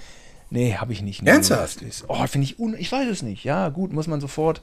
Nee, 0.50 0.76
habe 0.76 0.92
ich 0.92 1.02
nicht. 1.02 1.26
Ernsthaft? 1.26 1.80
Oh, 2.10 2.28
finde 2.28 2.44
ich 2.44 2.60
un. 2.60 2.76
Ich 2.78 2.92
weiß 2.92 3.08
es 3.08 3.22
nicht. 3.22 3.46
Ja, 3.46 3.70
gut, 3.70 3.94
muss 3.94 4.08
man 4.08 4.20
sofort. 4.20 4.62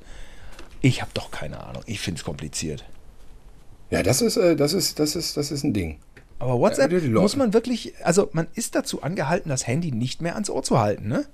Ich 0.80 1.00
habe 1.02 1.10
doch 1.14 1.30
keine 1.30 1.62
Ahnung. 1.64 1.82
Ich 1.86 2.00
finde 2.00 2.18
es 2.18 2.24
kompliziert. 2.24 2.84
Ja, 3.90 4.02
das 4.02 4.20
ist, 4.22 4.36
äh, 4.36 4.54
das 4.56 4.72
ist, 4.72 4.98
das 4.98 5.16
ist, 5.16 5.36
das 5.36 5.50
ist 5.50 5.64
ein 5.64 5.72
Ding. 5.72 5.98
Aber 6.38 6.58
WhatsApp 6.60 6.92
Ja, 6.92 7.20
muss 7.20 7.36
man 7.36 7.52
wirklich, 7.52 7.94
also 8.04 8.28
man 8.32 8.46
ist 8.54 8.74
dazu 8.74 9.02
angehalten, 9.02 9.48
das 9.48 9.66
Handy 9.66 9.90
nicht 9.90 10.22
mehr 10.22 10.34
ans 10.34 10.50
Ohr 10.50 10.62
zu 10.62 10.78
halten, 10.78 11.08
ne? 11.08 11.24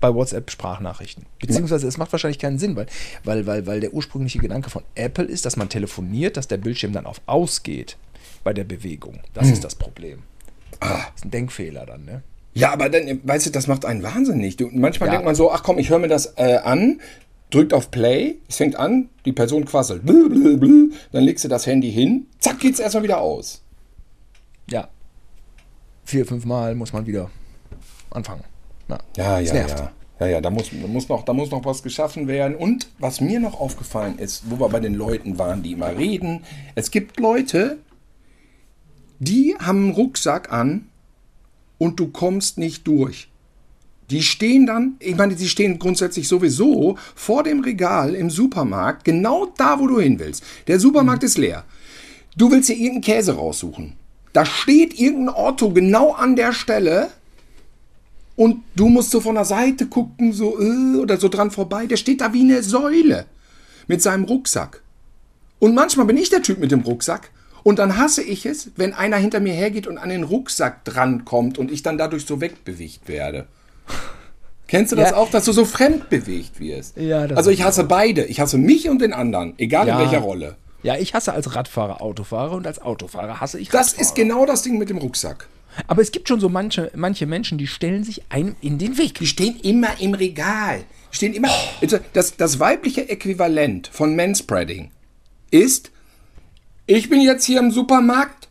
Bei 0.00 0.14
WhatsApp-Sprachnachrichten. 0.14 1.24
Beziehungsweise 1.40 1.88
es 1.88 1.96
macht 1.96 2.12
wahrscheinlich 2.12 2.38
keinen 2.38 2.58
Sinn, 2.58 2.76
weil, 2.76 2.86
weil, 3.24 3.46
weil, 3.46 3.66
weil 3.66 3.80
der 3.80 3.94
ursprüngliche 3.94 4.38
Gedanke 4.38 4.70
von 4.70 4.84
Apple 4.94 5.24
ist, 5.24 5.44
dass 5.46 5.56
man 5.56 5.68
telefoniert, 5.70 6.36
dass 6.36 6.46
der 6.46 6.58
Bildschirm 6.58 6.92
dann 6.92 7.06
auf 7.06 7.20
ausgeht 7.26 7.96
bei 8.44 8.52
der 8.52 8.64
Bewegung. 8.64 9.20
Das 9.34 9.48
ist 9.48 9.64
das 9.64 9.74
Problem. 9.74 10.18
Hm. 10.18 10.22
Ah. 10.80 10.88
Das 10.96 11.16
ist 11.16 11.24
ein 11.24 11.30
Denkfehler 11.30 11.86
dann, 11.86 12.04
ne? 12.04 12.22
Ja, 12.52 12.72
aber 12.72 12.88
dann, 12.88 13.20
weißt 13.24 13.46
du, 13.46 13.50
das 13.50 13.66
macht 13.66 13.84
einen 13.84 14.02
wahnsinnig. 14.02 14.56
Du, 14.56 14.68
manchmal 14.72 15.08
Ja. 15.08 15.12
denkt 15.14 15.24
man 15.24 15.34
so, 15.34 15.50
ach 15.50 15.62
komm, 15.62 15.78
ich 15.78 15.90
höre 15.90 15.98
mir 15.98 16.08
das 16.08 16.34
äh, 16.36 16.56
an, 16.58 17.00
drückt 17.50 17.72
auf 17.72 17.90
Play, 17.90 18.38
es 18.48 18.56
fängt 18.56 18.76
an, 18.76 19.08
die 19.24 19.32
Person 19.32 19.64
quasselt, 19.64 20.04
blö, 20.04 20.28
blö, 20.28 20.56
blö, 20.56 20.90
dann 21.12 21.24
legst 21.24 21.44
du 21.44 21.48
das 21.48 21.66
Handy 21.66 21.90
hin, 21.92 22.26
zack, 22.40 22.58
geht's 22.58 22.80
erstmal 22.80 23.04
wieder 23.04 23.20
aus. 23.20 23.62
Ja. 24.70 24.88
Vier, 26.04 26.26
fünf 26.26 26.44
Mal 26.44 26.74
muss 26.74 26.92
man 26.92 27.06
wieder 27.06 27.30
anfangen. 28.10 28.44
Ja, 28.88 28.98
Ja, 29.16 29.38
ja, 29.40 29.52
nervt. 29.52 29.78
ja. 29.78 29.92
Ja, 30.18 30.26
ja, 30.28 30.40
da 30.40 30.48
muss, 30.48 30.70
da, 30.70 30.86
muss 30.88 31.08
noch, 31.10 31.24
da 31.24 31.34
muss 31.34 31.50
noch 31.50 31.62
was 31.66 31.82
geschaffen 31.82 32.26
werden. 32.26 32.56
Und 32.56 32.88
was 32.98 33.20
mir 33.20 33.38
noch 33.38 33.60
aufgefallen 33.60 34.18
ist, 34.18 34.44
wo 34.50 34.58
wir 34.58 34.70
bei 34.70 34.80
den 34.80 34.94
Leuten 34.94 35.38
waren, 35.38 35.62
die 35.62 35.72
immer 35.72 35.94
reden, 35.94 36.42
es 36.74 36.90
gibt 36.90 37.20
Leute, 37.20 37.76
die 39.18 39.54
haben 39.58 39.84
einen 39.84 39.90
Rucksack 39.94 40.50
an 40.50 40.88
und 41.76 42.00
du 42.00 42.08
kommst 42.08 42.56
nicht 42.56 42.86
durch. 42.86 43.28
Die 44.10 44.22
stehen 44.22 44.66
dann, 44.66 44.96
ich 45.00 45.16
meine, 45.16 45.34
die 45.34 45.48
stehen 45.48 45.78
grundsätzlich 45.78 46.28
sowieso 46.28 46.96
vor 47.14 47.42
dem 47.42 47.60
Regal 47.60 48.14
im 48.14 48.30
Supermarkt, 48.30 49.04
genau 49.04 49.52
da, 49.56 49.80
wo 49.80 49.86
du 49.86 50.00
hin 50.00 50.18
willst. 50.18 50.44
Der 50.68 50.78
Supermarkt 50.78 51.24
ist 51.24 51.38
leer. 51.38 51.64
Du 52.36 52.50
willst 52.50 52.68
dir 52.68 52.74
irgendeinen 52.74 53.00
Käse 53.00 53.34
raussuchen. 53.34 53.94
Da 54.32 54.44
steht 54.44 54.98
irgendein 54.98 55.34
Otto 55.34 55.70
genau 55.70 56.12
an 56.12 56.36
der 56.36 56.52
Stelle 56.52 57.08
und 58.36 58.62
du 58.76 58.88
musst 58.88 59.10
so 59.10 59.20
von 59.20 59.34
der 59.34 59.46
Seite 59.46 59.86
gucken, 59.86 60.32
so 60.32 60.60
äh, 60.60 60.96
oder 60.98 61.16
so 61.16 61.28
dran 61.28 61.50
vorbei. 61.50 61.86
Der 61.86 61.96
steht 61.96 62.20
da 62.20 62.32
wie 62.32 62.42
eine 62.42 62.62
Säule 62.62 63.24
mit 63.88 64.02
seinem 64.02 64.24
Rucksack. 64.24 64.82
Und 65.58 65.74
manchmal 65.74 66.06
bin 66.06 66.18
ich 66.18 66.28
der 66.28 66.42
Typ 66.42 66.58
mit 66.58 66.70
dem 66.70 66.80
Rucksack. 66.82 67.30
Und 67.62 67.78
dann 67.78 67.96
hasse 67.96 68.22
ich 68.22 68.46
es, 68.46 68.70
wenn 68.76 68.92
einer 68.92 69.16
hinter 69.16 69.40
mir 69.40 69.54
hergeht 69.54 69.86
und 69.86 69.98
an 69.98 70.10
den 70.10 70.22
Rucksack 70.22 70.84
drankommt 70.84 71.58
und 71.58 71.72
ich 71.72 71.82
dann 71.82 71.98
dadurch 71.98 72.26
so 72.26 72.40
wegbewegt 72.40 73.08
werde. 73.08 73.46
Kennst 74.68 74.90
du 74.92 74.96
das 74.96 75.10
Ja. 75.10 75.16
auch, 75.16 75.30
dass 75.30 75.44
du 75.44 75.52
so 75.52 75.64
fremd 75.64 76.08
bewegt 76.10 76.58
wirst? 76.58 76.96
Ja, 76.96 77.26
das 77.28 77.38
also 77.38 77.50
ich 77.50 77.62
hasse 77.62 77.84
beide. 77.84 78.24
Ich 78.24 78.40
hasse 78.40 78.58
mich 78.58 78.88
und 78.88 79.00
den 79.00 79.12
anderen, 79.12 79.54
egal 79.58 79.86
Ja. 79.86 79.94
in 80.02 80.10
welcher 80.10 80.22
Rolle. 80.24 80.56
Ja, 80.82 80.96
ich 80.96 81.14
hasse 81.14 81.32
als 81.32 81.54
Radfahrer 81.54 82.00
Autofahrer 82.02 82.52
und 82.52 82.66
als 82.66 82.80
Autofahrer 82.82 83.40
hasse 83.40 83.58
ich 83.58 83.68
Das 83.68 83.88
Radfahrer. 83.88 84.00
ist 84.02 84.14
genau 84.14 84.46
das 84.46 84.62
Ding 84.62 84.78
mit 84.78 84.88
dem 84.88 84.98
Rucksack. 84.98 85.48
Aber 85.88 86.00
es 86.00 86.10
gibt 86.10 86.26
schon 86.28 86.40
so 86.40 86.48
manche, 86.48 86.90
manche 86.94 87.26
Menschen, 87.26 87.58
die 87.58 87.66
stellen 87.66 88.02
sich 88.02 88.22
einem 88.30 88.56
in 88.60 88.78
den 88.78 88.96
Weg. 88.98 89.14
Die 89.18 89.26
stehen 89.26 89.58
immer 89.62 90.00
im 90.00 90.14
Regal. 90.14 90.80
Die 91.12 91.16
stehen 91.16 91.34
immer. 91.34 91.50
Das, 92.12 92.36
das 92.36 92.58
weibliche 92.60 93.08
Äquivalent 93.08 93.88
von 93.92 94.16
Manspreading 94.16 94.90
ist, 95.50 95.90
ich 96.86 97.08
bin 97.10 97.20
jetzt 97.20 97.44
hier 97.44 97.58
im 97.60 97.70
Supermarkt, 97.70 98.48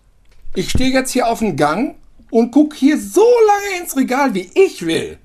ich 0.54 0.70
stehe 0.70 0.92
jetzt 0.92 1.12
hier 1.12 1.28
auf 1.28 1.40
dem 1.40 1.56
Gang 1.56 1.96
und 2.30 2.52
gucke 2.52 2.76
hier 2.76 2.98
so 3.00 3.22
lange 3.48 3.82
ins 3.84 3.96
Regal, 3.98 4.34
wie 4.34 4.50
ich 4.54 4.86
will. 4.86 5.18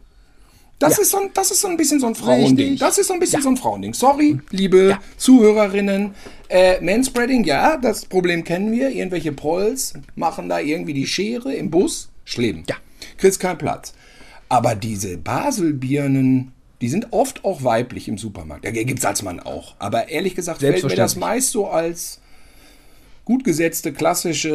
Das, 0.81 0.97
Ja. 0.97 1.03
ist 1.03 1.11
so 1.13 1.19
ein, 1.19 1.31
das 1.33 1.51
ist 1.53 1.61
so 1.61 1.69
ein 1.69 1.77
bisschen 1.77 2.01
so 2.01 2.07
ein 2.09 2.15
Frauending. 2.17 2.57
Richtig. 2.71 2.81
Das 2.81 2.99
ist 2.99 3.07
so 3.07 3.15
ein 3.15 3.21
bisschen 3.21 3.39
Ja. 3.41 3.43
so 3.45 3.49
ein 3.51 3.57
Frauending. 3.57 3.95
Sorry, 3.95 4.41
liebe 4.51 4.89
Ja. 4.91 5.01
Zuhörerinnen. 5.17 6.15
Äh, 6.49 6.81
Manspreading, 6.81 7.45
ja, 7.45 7.77
das 7.77 8.05
Problem 8.07 8.43
kennen 8.43 8.73
wir. 8.73 8.91
Irgendwelche 8.91 9.31
Prolls 9.31 9.93
machen 10.17 10.49
da 10.49 10.59
irgendwie 10.59 10.95
die 10.95 11.07
Schere 11.07 11.55
im 11.55 11.71
Bus. 11.71 12.09
Schlimm. 12.25 12.65
Ja. 12.69 12.77
Kriegst 13.19 13.39
keinen 13.41 13.59
Platz. 13.59 13.93
Aber 14.49 14.75
diese 14.75 15.17
Baselbirnen, 15.19 16.53
die 16.81 16.89
sind 16.89 17.09
oft 17.13 17.45
auch 17.45 17.63
weiblich 17.63 18.09
im 18.09 18.19
Supermarkt. 18.19 18.65
Ja, 18.65 18.71
gibt's 18.71 19.05
als 19.05 19.23
Mann 19.23 19.39
auch. 19.41 19.75
Aber 19.79 20.09
ehrlich 20.09 20.35
gesagt 20.35 20.61
fällt 20.61 20.83
mir 20.83 20.97
das 20.97 21.15
meist 21.17 21.51
so 21.51 21.69
als 21.69 22.20
gut 23.31 23.45
gesetzte, 23.45 23.93
klassische 23.93 24.49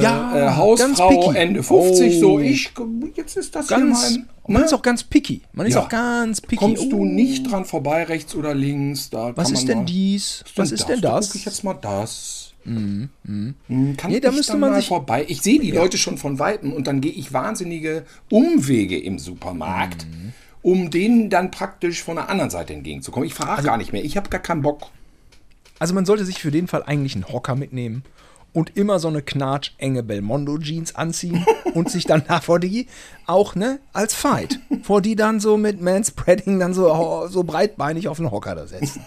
äh, 0.00 0.02
Ja, 0.02 0.36
äh, 0.36 0.56
Hausfrau. 0.56 1.32
Ende 1.32 1.62
50. 1.62 2.18
So, 2.18 2.32
Oh. 2.34 2.38
ich, 2.40 2.72
jetzt 3.14 3.36
ist 3.36 3.54
das 3.54 3.68
Ganz, 3.68 4.08
hier 4.08 4.18
mein... 4.18 4.28
man 4.54 4.60
ne? 4.62 4.66
ist 4.66 4.74
auch 4.74 4.82
ganz 4.82 5.04
picky. 5.04 5.42
Man 5.52 5.66
ist 5.66 5.74
Ja. 5.74 5.82
auch 5.82 5.88
ganz 5.88 6.40
picky. 6.40 6.56
Kommst 6.56 6.90
du 6.90 6.98
Oh, 7.00 7.04
nicht 7.04 7.50
dran 7.50 7.64
vorbei, 7.64 8.02
rechts 8.02 8.34
oder 8.34 8.52
links? 8.52 9.10
Da 9.10 9.36
Was 9.36 9.50
ist 9.52 9.58
man 9.60 9.66
denn 9.68 9.78
mal, 9.78 9.84
dies? 9.84 10.44
Was 10.56 10.72
ist 10.72 10.88
denn 10.88 11.00
Da 11.00 11.12
das? 11.16 11.26
gucke 11.28 11.38
ich 11.38 11.44
jetzt 11.44 11.62
mal 11.62 11.74
das. 11.74 12.52
Hm, 12.64 13.10
Kann 13.96 14.10
Nee, 14.10 14.18
da 14.18 14.32
müsste 14.32 14.56
man 14.56 14.74
sich- 14.74 14.88
vorbei. 14.88 15.24
Ich 15.28 15.40
sehe 15.40 15.60
die 15.60 15.70
Leute 15.70 15.96
schon 15.98 16.18
von 16.18 16.40
Weitem 16.40 16.72
und 16.72 16.88
dann 16.88 17.00
gehe 17.00 17.12
ich 17.12 17.32
wahnsinnige 17.32 18.04
Umwege 18.28 18.98
im 18.98 19.20
Supermarkt, 19.20 20.04
Mhm. 20.06 20.32
um 20.62 20.90
denen 20.90 21.30
dann 21.30 21.52
praktisch 21.52 22.02
von 22.02 22.16
der 22.16 22.28
anderen 22.28 22.50
Seite 22.50 22.72
entgegenzukommen. 22.74 23.26
Ich 23.28 23.34
frage 23.34 23.52
Also 23.52 23.66
gar 23.68 23.76
nicht 23.76 23.92
mehr. 23.92 24.04
Ich 24.04 24.16
habe 24.16 24.28
gar 24.30 24.40
keinen 24.40 24.62
Bock. 24.62 24.88
Also 25.78 25.92
man 25.94 26.06
sollte 26.06 26.24
sich 26.24 26.38
für 26.40 26.50
den 26.50 26.66
Fall 26.68 26.82
eigentlich 26.84 27.14
einen 27.14 27.28
Hocker 27.28 27.54
mitnehmen 27.54 28.02
und 28.56 28.74
immer 28.74 28.98
so 28.98 29.08
eine 29.08 29.20
knatschenge 29.20 30.02
Belmondo-Jeans 30.02 30.94
anziehen 30.94 31.44
und 31.74 31.90
sich 31.90 32.06
dann 32.06 32.24
da 32.26 32.40
vor 32.40 32.58
die 32.58 32.86
auch, 33.26 33.54
ne, 33.54 33.80
als 33.92 34.14
Fight, 34.14 34.58
vor 34.82 35.02
die 35.02 35.14
dann 35.14 35.40
so 35.40 35.58
mit 35.58 35.82
Manspreading 35.82 36.58
dann 36.58 36.72
so, 36.72 36.90
oh, 36.90 37.28
so 37.28 37.44
breitbeinig 37.44 38.08
auf 38.08 38.16
den 38.16 38.30
Hocker 38.30 38.54
da 38.54 38.66
setzen. 38.66 39.04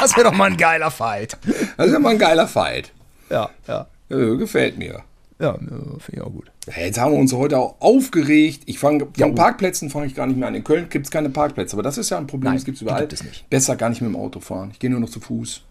Das 0.00 0.16
wäre 0.16 0.30
doch 0.30 0.36
mal 0.36 0.52
ein 0.52 0.56
geiler 0.56 0.92
Fight. 0.92 1.36
Das 1.76 1.90
ja 1.90 1.98
mal 1.98 2.10
ein 2.10 2.18
geiler 2.18 2.46
Fight. 2.46 2.92
Ja, 3.28 3.50
ja. 3.66 3.88
Äh, 4.08 4.36
gefällt 4.36 4.78
mir. 4.78 5.02
Ja, 5.40 5.54
äh, 5.54 5.58
finde 5.58 6.00
ich 6.12 6.20
auch 6.20 6.30
gut. 6.30 6.52
Ja, 6.68 6.84
Jetzt 6.84 7.00
haben 7.00 7.14
wir 7.14 7.18
uns 7.18 7.32
heute 7.32 7.58
auch 7.58 7.74
aufgeregt. 7.80 8.62
Ich 8.66 8.78
fange 8.78 9.08
von 9.18 9.34
Parkplätzen 9.34 9.90
fange 9.90 10.06
ich 10.06 10.14
gar 10.14 10.28
nicht 10.28 10.38
mehr 10.38 10.46
an. 10.46 10.54
In 10.54 10.62
Köln 10.62 10.88
gibt 10.88 11.06
es 11.06 11.10
keine 11.10 11.30
Parkplätze, 11.30 11.74
aber 11.74 11.82
das 11.82 11.98
ist 11.98 12.10
ja 12.10 12.18
ein 12.18 12.28
Problem. 12.28 12.50
Nein, 12.50 12.58
das 12.58 12.64
gibt 12.64 12.76
es 12.76 12.78
die 12.78 12.84
überall. 12.84 13.00
gibt 13.00 13.14
es 13.14 13.24
nicht. 13.24 13.50
Besser 13.50 13.74
gar 13.74 13.88
nicht 13.88 14.00
mit 14.00 14.10
dem 14.12 14.16
Auto 14.16 14.38
fahren. 14.38 14.70
Ich 14.72 14.78
gehe 14.78 14.90
nur 14.90 15.00
noch 15.00 15.10
zu 15.10 15.18
Fuß. 15.18 15.62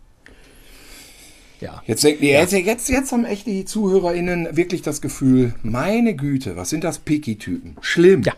Ja. 1.60 1.82
Jetzt, 1.88 2.04
denken 2.04 2.22
die, 2.22 2.28
jetzt, 2.28 2.54
jetzt, 2.54 2.90
jetzt 2.90 3.12
haben 3.12 3.26
echt 3.26 3.48
die 3.48 3.66
ZuhörerInnen 3.66 4.56
wirklich 4.56 4.82
das 4.84 5.02
Gefühl, 5.02 5.54
meine 5.64 6.16
Güte, 6.16 6.56
was 6.56 6.70
sind 6.70 6.84
das 6.84 7.00
Picky-Typen? 7.00 7.78
Schlimm. 7.82 8.22
Ja. 8.24 8.34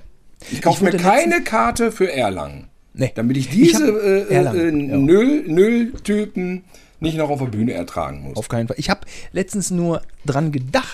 Ich 0.52 0.62
kaufe 0.62 0.86
Ich 0.88 0.94
mir 0.94 0.98
keine 1.00 1.42
Karte 1.44 1.92
für 1.92 2.12
Erlangen. 2.12 2.70
Nee. 2.94 3.12
Damit 3.16 3.38
ich 3.38 3.48
Ich 3.48 3.72
diese 3.74 3.88
hab 3.88 4.02
äh, 4.04 4.20
äh, 4.22 4.34
Erlangen, 4.34 4.90
ja. 4.90 4.98
Null- 4.98 5.44
Null-Typen 5.48 6.64
nicht 7.02 7.18
noch 7.18 7.30
auf 7.30 7.40
der 7.40 7.48
Bühne 7.48 7.74
ertragen 7.74 8.22
muss. 8.22 8.38
Auf 8.38 8.48
keinen 8.50 8.68
Fall. 8.68 8.78
Ich 8.80 8.90
habe 8.90 9.02
letztens 9.32 9.70
nur 9.72 10.02
dran 10.26 10.52
gedacht, 10.52 10.86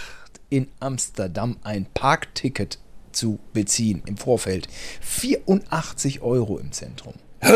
in 0.49 0.67
Amsterdam 0.79 1.57
ein 1.63 1.85
Parkticket 1.93 2.79
zu 3.11 3.39
beziehen 3.53 4.03
im 4.05 4.17
Vorfeld. 4.17 4.67
84 5.01 6.21
Euro 6.21 6.57
im 6.59 6.71
Zentrum. 6.71 7.13
Hä? 7.41 7.53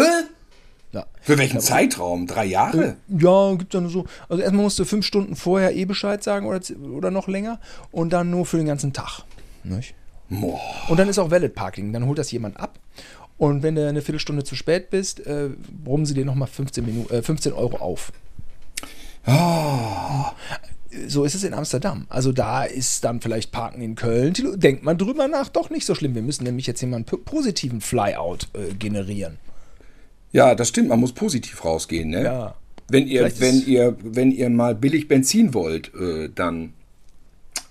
Ja. 0.91 1.05
Für 1.21 1.37
welchen 1.37 1.59
Zeitraum? 1.59 2.25
Drei 2.25 2.45
Jahre? 2.45 2.97
Ja, 3.07 3.53
gibt 3.55 3.73
dann 3.73 3.89
so. 3.89 4.05
Also 4.27 4.41
erstmal 4.41 4.63
musst 4.63 4.79
du 4.79 4.85
fünf 4.85 5.05
Stunden 5.05 5.35
vorher 5.35 5.75
eh 5.75 5.85
Bescheid 5.85 6.23
sagen 6.23 6.47
oder, 6.47 6.61
oder 6.91 7.11
noch 7.11 7.27
länger 7.27 7.59
und 7.91 8.11
dann 8.11 8.31
nur 8.31 8.45
für 8.45 8.57
den 8.57 8.65
ganzen 8.65 8.91
Tag. 8.91 9.23
Nicht? 9.63 9.93
Boah. 10.29 10.59
Und 10.87 10.97
dann 10.97 11.07
ist 11.09 11.19
auch 11.19 11.31
Valid 11.31 11.53
Parking. 11.53 11.93
Dann 11.93 12.05
holt 12.05 12.17
das 12.17 12.31
jemand 12.31 12.59
ab. 12.59 12.79
Und 13.37 13.63
wenn 13.63 13.75
du 13.75 13.87
eine 13.87 14.01
Viertelstunde 14.01 14.43
zu 14.43 14.55
spät 14.55 14.89
bist, 14.89 15.25
äh, 15.25 15.49
brummen 15.83 16.05
sie 16.05 16.13
dir 16.13 16.25
nochmal 16.25 16.47
15, 16.47 16.85
Minu 16.85 17.07
äh, 17.09 17.21
15 17.21 17.53
Euro 17.53 17.77
auf. 17.77 18.11
So 21.07 21.23
ist 21.23 21.35
es 21.35 21.43
in 21.43 21.53
Amsterdam. 21.53 22.05
Also 22.09 22.31
da 22.31 22.63
ist 22.63 23.03
dann 23.03 23.21
vielleicht 23.21 23.51
Parken 23.51 23.81
in 23.81 23.95
Köln. 23.95 24.33
Denkt 24.55 24.83
man 24.83 24.97
drüber 24.97 25.27
nach, 25.27 25.49
doch 25.49 25.69
nicht 25.69 25.85
so 25.85 25.93
schlimm. 25.93 26.15
Wir 26.15 26.21
müssen 26.21 26.43
nämlich 26.43 26.67
jetzt 26.67 26.79
hier 26.79 26.89
mal 26.89 26.97
einen 26.97 27.05
positiven 27.05 27.79
Flyout 27.79 28.47
äh, 28.53 28.73
generieren. 28.73 29.37
Ja, 30.31 30.55
das 30.55 30.69
stimmt, 30.69 30.89
man 30.89 30.99
muss 30.99 31.13
positiv 31.13 31.63
rausgehen, 31.65 32.09
ne? 32.09 32.23
Ja. 32.23 32.55
Wenn 32.89 33.07
ihr, 33.07 33.19
Vielleicht 33.29 33.41
wenn 33.41 33.61
ihr, 33.67 33.95
wenn 34.03 34.31
ihr 34.31 34.49
mal 34.49 34.73
billig 34.75 35.07
Benzin 35.07 35.53
wollt, 35.53 35.93
äh, 35.93 36.29
dann 36.33 36.73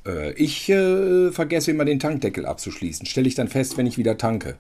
äh, 0.07 0.33
ich 0.35 0.69
äh, 0.69 1.31
vergesse 1.33 1.71
immer 1.73 1.85
den 1.85 1.99
Tankdeckel 1.99 2.47
abzuschließen. 2.47 3.05
Stelle 3.07 3.27
ich 3.29 3.35
dann 3.35 3.49
fest, 3.49 3.77
wenn 3.77 3.87
ich 3.87 3.99
wieder 3.99 4.17
tanke. 4.17 4.57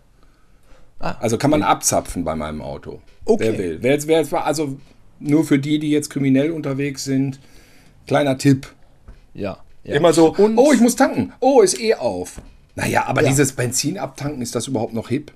Ah, 0.98 1.16
also 1.20 1.38
kann 1.38 1.50
man 1.50 1.62
abzapfen 1.62 2.24
bei 2.24 2.34
meinem 2.34 2.60
Auto. 2.60 3.00
Okay. 3.24 3.44
Wer 3.52 3.58
will. 3.58 3.78
Wer 3.82 3.92
jetzt, 3.92 4.06
wer 4.08 4.18
jetzt, 4.18 4.34
also 4.34 4.78
nur 5.20 5.44
für 5.44 5.60
die, 5.60 5.78
die 5.78 5.90
jetzt 5.90 6.10
kriminell 6.10 6.50
unterwegs 6.50 7.04
sind, 7.04 7.38
kleiner 8.08 8.36
Tipp. 8.36 8.66
Ja. 9.34 9.58
ja. 9.84 9.94
Immer 9.94 10.12
so, 10.12 10.34
Und- 10.34 10.56
oh, 10.58 10.72
ich 10.72 10.80
muss 10.80 10.96
tanken. 10.96 11.32
Oh, 11.38 11.60
ist 11.60 11.80
eh 11.80 11.94
auf. 11.94 12.40
Naja, 12.74 13.04
aber 13.06 13.22
Ja. 13.22 13.28
dieses 13.28 13.52
Benzin 13.52 13.96
abtanken, 13.98 14.42
ist 14.42 14.56
das 14.56 14.66
überhaupt 14.66 14.92
noch 14.94 15.08
hip? 15.08 15.32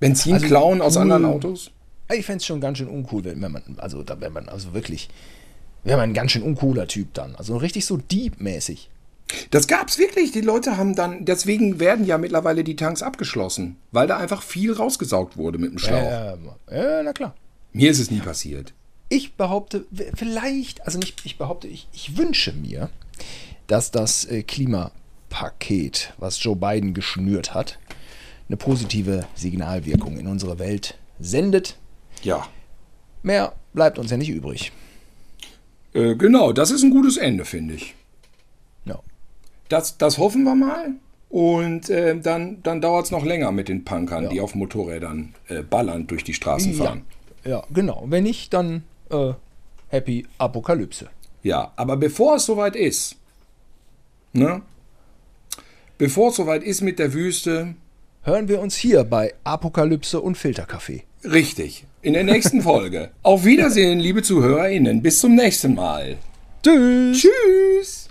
Benzin 0.00 0.34
Also, 0.34 0.46
klauen 0.46 0.80
aus 0.80 0.96
cool. 0.96 1.02
anderen 1.02 1.24
Autos? 1.24 1.70
Ich 2.12 2.24
fände 2.24 2.38
es 2.38 2.46
schon 2.46 2.60
ganz 2.60 2.78
schön 2.78 2.88
uncool, 2.88 3.24
wenn, 3.24 3.40
man, 3.40 3.62
also 3.78 4.02
da 4.02 4.20
wäre 4.20 4.30
man 4.30 4.48
also 4.48 4.74
wirklich, 4.74 5.08
wäre 5.82 5.98
man 5.98 6.10
ein 6.10 6.14
ganz 6.14 6.32
schön 6.32 6.42
uncooler 6.42 6.86
Typ 6.86 7.12
dann. 7.14 7.34
Also 7.36 7.56
richtig 7.56 7.84
so 7.86 7.96
Dieb-mäßig. 7.96 8.90
Das 9.50 9.66
gab's 9.66 9.98
wirklich. 9.98 10.30
Die 10.30 10.40
Leute 10.40 10.76
haben 10.76 10.94
dann, 10.94 11.24
deswegen 11.24 11.80
werden 11.80 12.06
ja 12.06 12.16
mittlerweile 12.16 12.62
die 12.62 12.76
Tanks 12.76 13.02
abgeschlossen, 13.02 13.76
weil 13.90 14.06
da 14.06 14.18
einfach 14.18 14.42
viel 14.42 14.72
rausgesaugt 14.72 15.36
wurde 15.36 15.58
mit 15.58 15.72
dem 15.72 15.78
Schlauch. 15.78 16.02
Ja, 16.02 16.36
ja, 16.70 17.02
na 17.02 17.12
klar. 17.12 17.34
Mir 17.72 17.90
ist 17.90 17.98
es 17.98 18.10
nie 18.10 18.20
passiert. 18.20 18.72
Ich 19.08 19.34
behaupte, 19.34 19.84
vielleicht, 20.14 20.84
also 20.84 20.98
nicht, 20.98 21.20
ich 21.24 21.38
behaupte, 21.38 21.68
ich, 21.68 21.88
ich 21.92 22.16
wünsche 22.16 22.52
mir, 22.52 22.88
dass 23.66 23.90
das 23.90 24.24
äh, 24.24 24.42
Klimapaket, 24.42 26.12
was 26.18 26.42
Joe 26.42 26.56
Biden 26.56 26.94
geschnürt 26.94 27.52
hat, 27.54 27.78
eine 28.48 28.56
positive 28.56 29.26
Signalwirkung 29.34 30.18
in 30.18 30.26
unsere 30.26 30.58
Welt 30.58 30.96
sendet. 31.18 31.76
Ja. 32.22 32.46
Mehr 33.22 33.54
bleibt 33.72 33.98
uns 33.98 34.10
ja 34.10 34.16
nicht 34.16 34.28
übrig. 34.30 34.72
Äh, 35.94 36.14
genau, 36.16 36.52
das 36.52 36.70
ist 36.70 36.82
ein 36.82 36.90
gutes 36.90 37.16
Ende, 37.16 37.44
finde 37.44 37.74
ich. 37.74 37.94
Ja. 38.84 39.00
Das, 39.68 39.98
das 39.98 40.18
hoffen 40.18 40.44
wir 40.44 40.54
mal. 40.54 40.90
Und 41.28 41.90
äh, 41.90 42.18
dann, 42.20 42.62
dann 42.62 42.80
dauert 42.80 43.06
es 43.06 43.10
noch 43.10 43.24
länger 43.24 43.50
mit 43.50 43.68
den 43.68 43.84
Punkern, 43.84 44.28
die 44.30 44.40
auf 44.40 44.54
Motorrädern 44.54 45.34
äh, 45.48 45.62
ballernd 45.62 46.10
durch 46.10 46.22
die 46.22 46.34
Straßen 46.34 46.72
Ja, 46.78 46.84
fahren. 46.84 47.02
ja, 47.44 47.64
genau. 47.72 48.04
Wenn 48.06 48.22
nicht, 48.22 48.54
dann 48.54 48.84
äh, 49.10 49.32
Happy 49.88 50.24
Apokalypse. 50.38 51.08
Ja, 51.42 51.72
aber 51.76 51.96
bevor 51.96 52.36
es 52.36 52.46
soweit 52.46 52.76
ist, 52.76 53.16
ne? 54.32 54.62
Bevor 55.98 56.28
es 56.30 56.36
soweit 56.36 56.62
ist 56.62 56.80
mit 56.82 56.98
der 56.98 57.12
Wüste, 57.12 57.74
hören 58.26 58.48
wir 58.48 58.60
uns 58.60 58.76
hier 58.76 59.04
bei 59.04 59.34
Apokalypse 59.44 60.20
und 60.20 60.36
Filterkaffee. 60.36 61.04
Richtig. 61.24 61.86
In 62.02 62.12
der 62.12 62.24
nächsten 62.24 62.60
Folge. 62.60 63.10
Auf 63.22 63.44
Wiedersehen, 63.44 64.00
liebe 64.00 64.22
ZuhörerInnen. 64.22 65.00
Bis 65.00 65.20
zum 65.20 65.34
nächsten 65.34 65.74
Mal. 65.74 66.16
Tschüss. 66.62 67.22
Tschüss. 67.22 68.05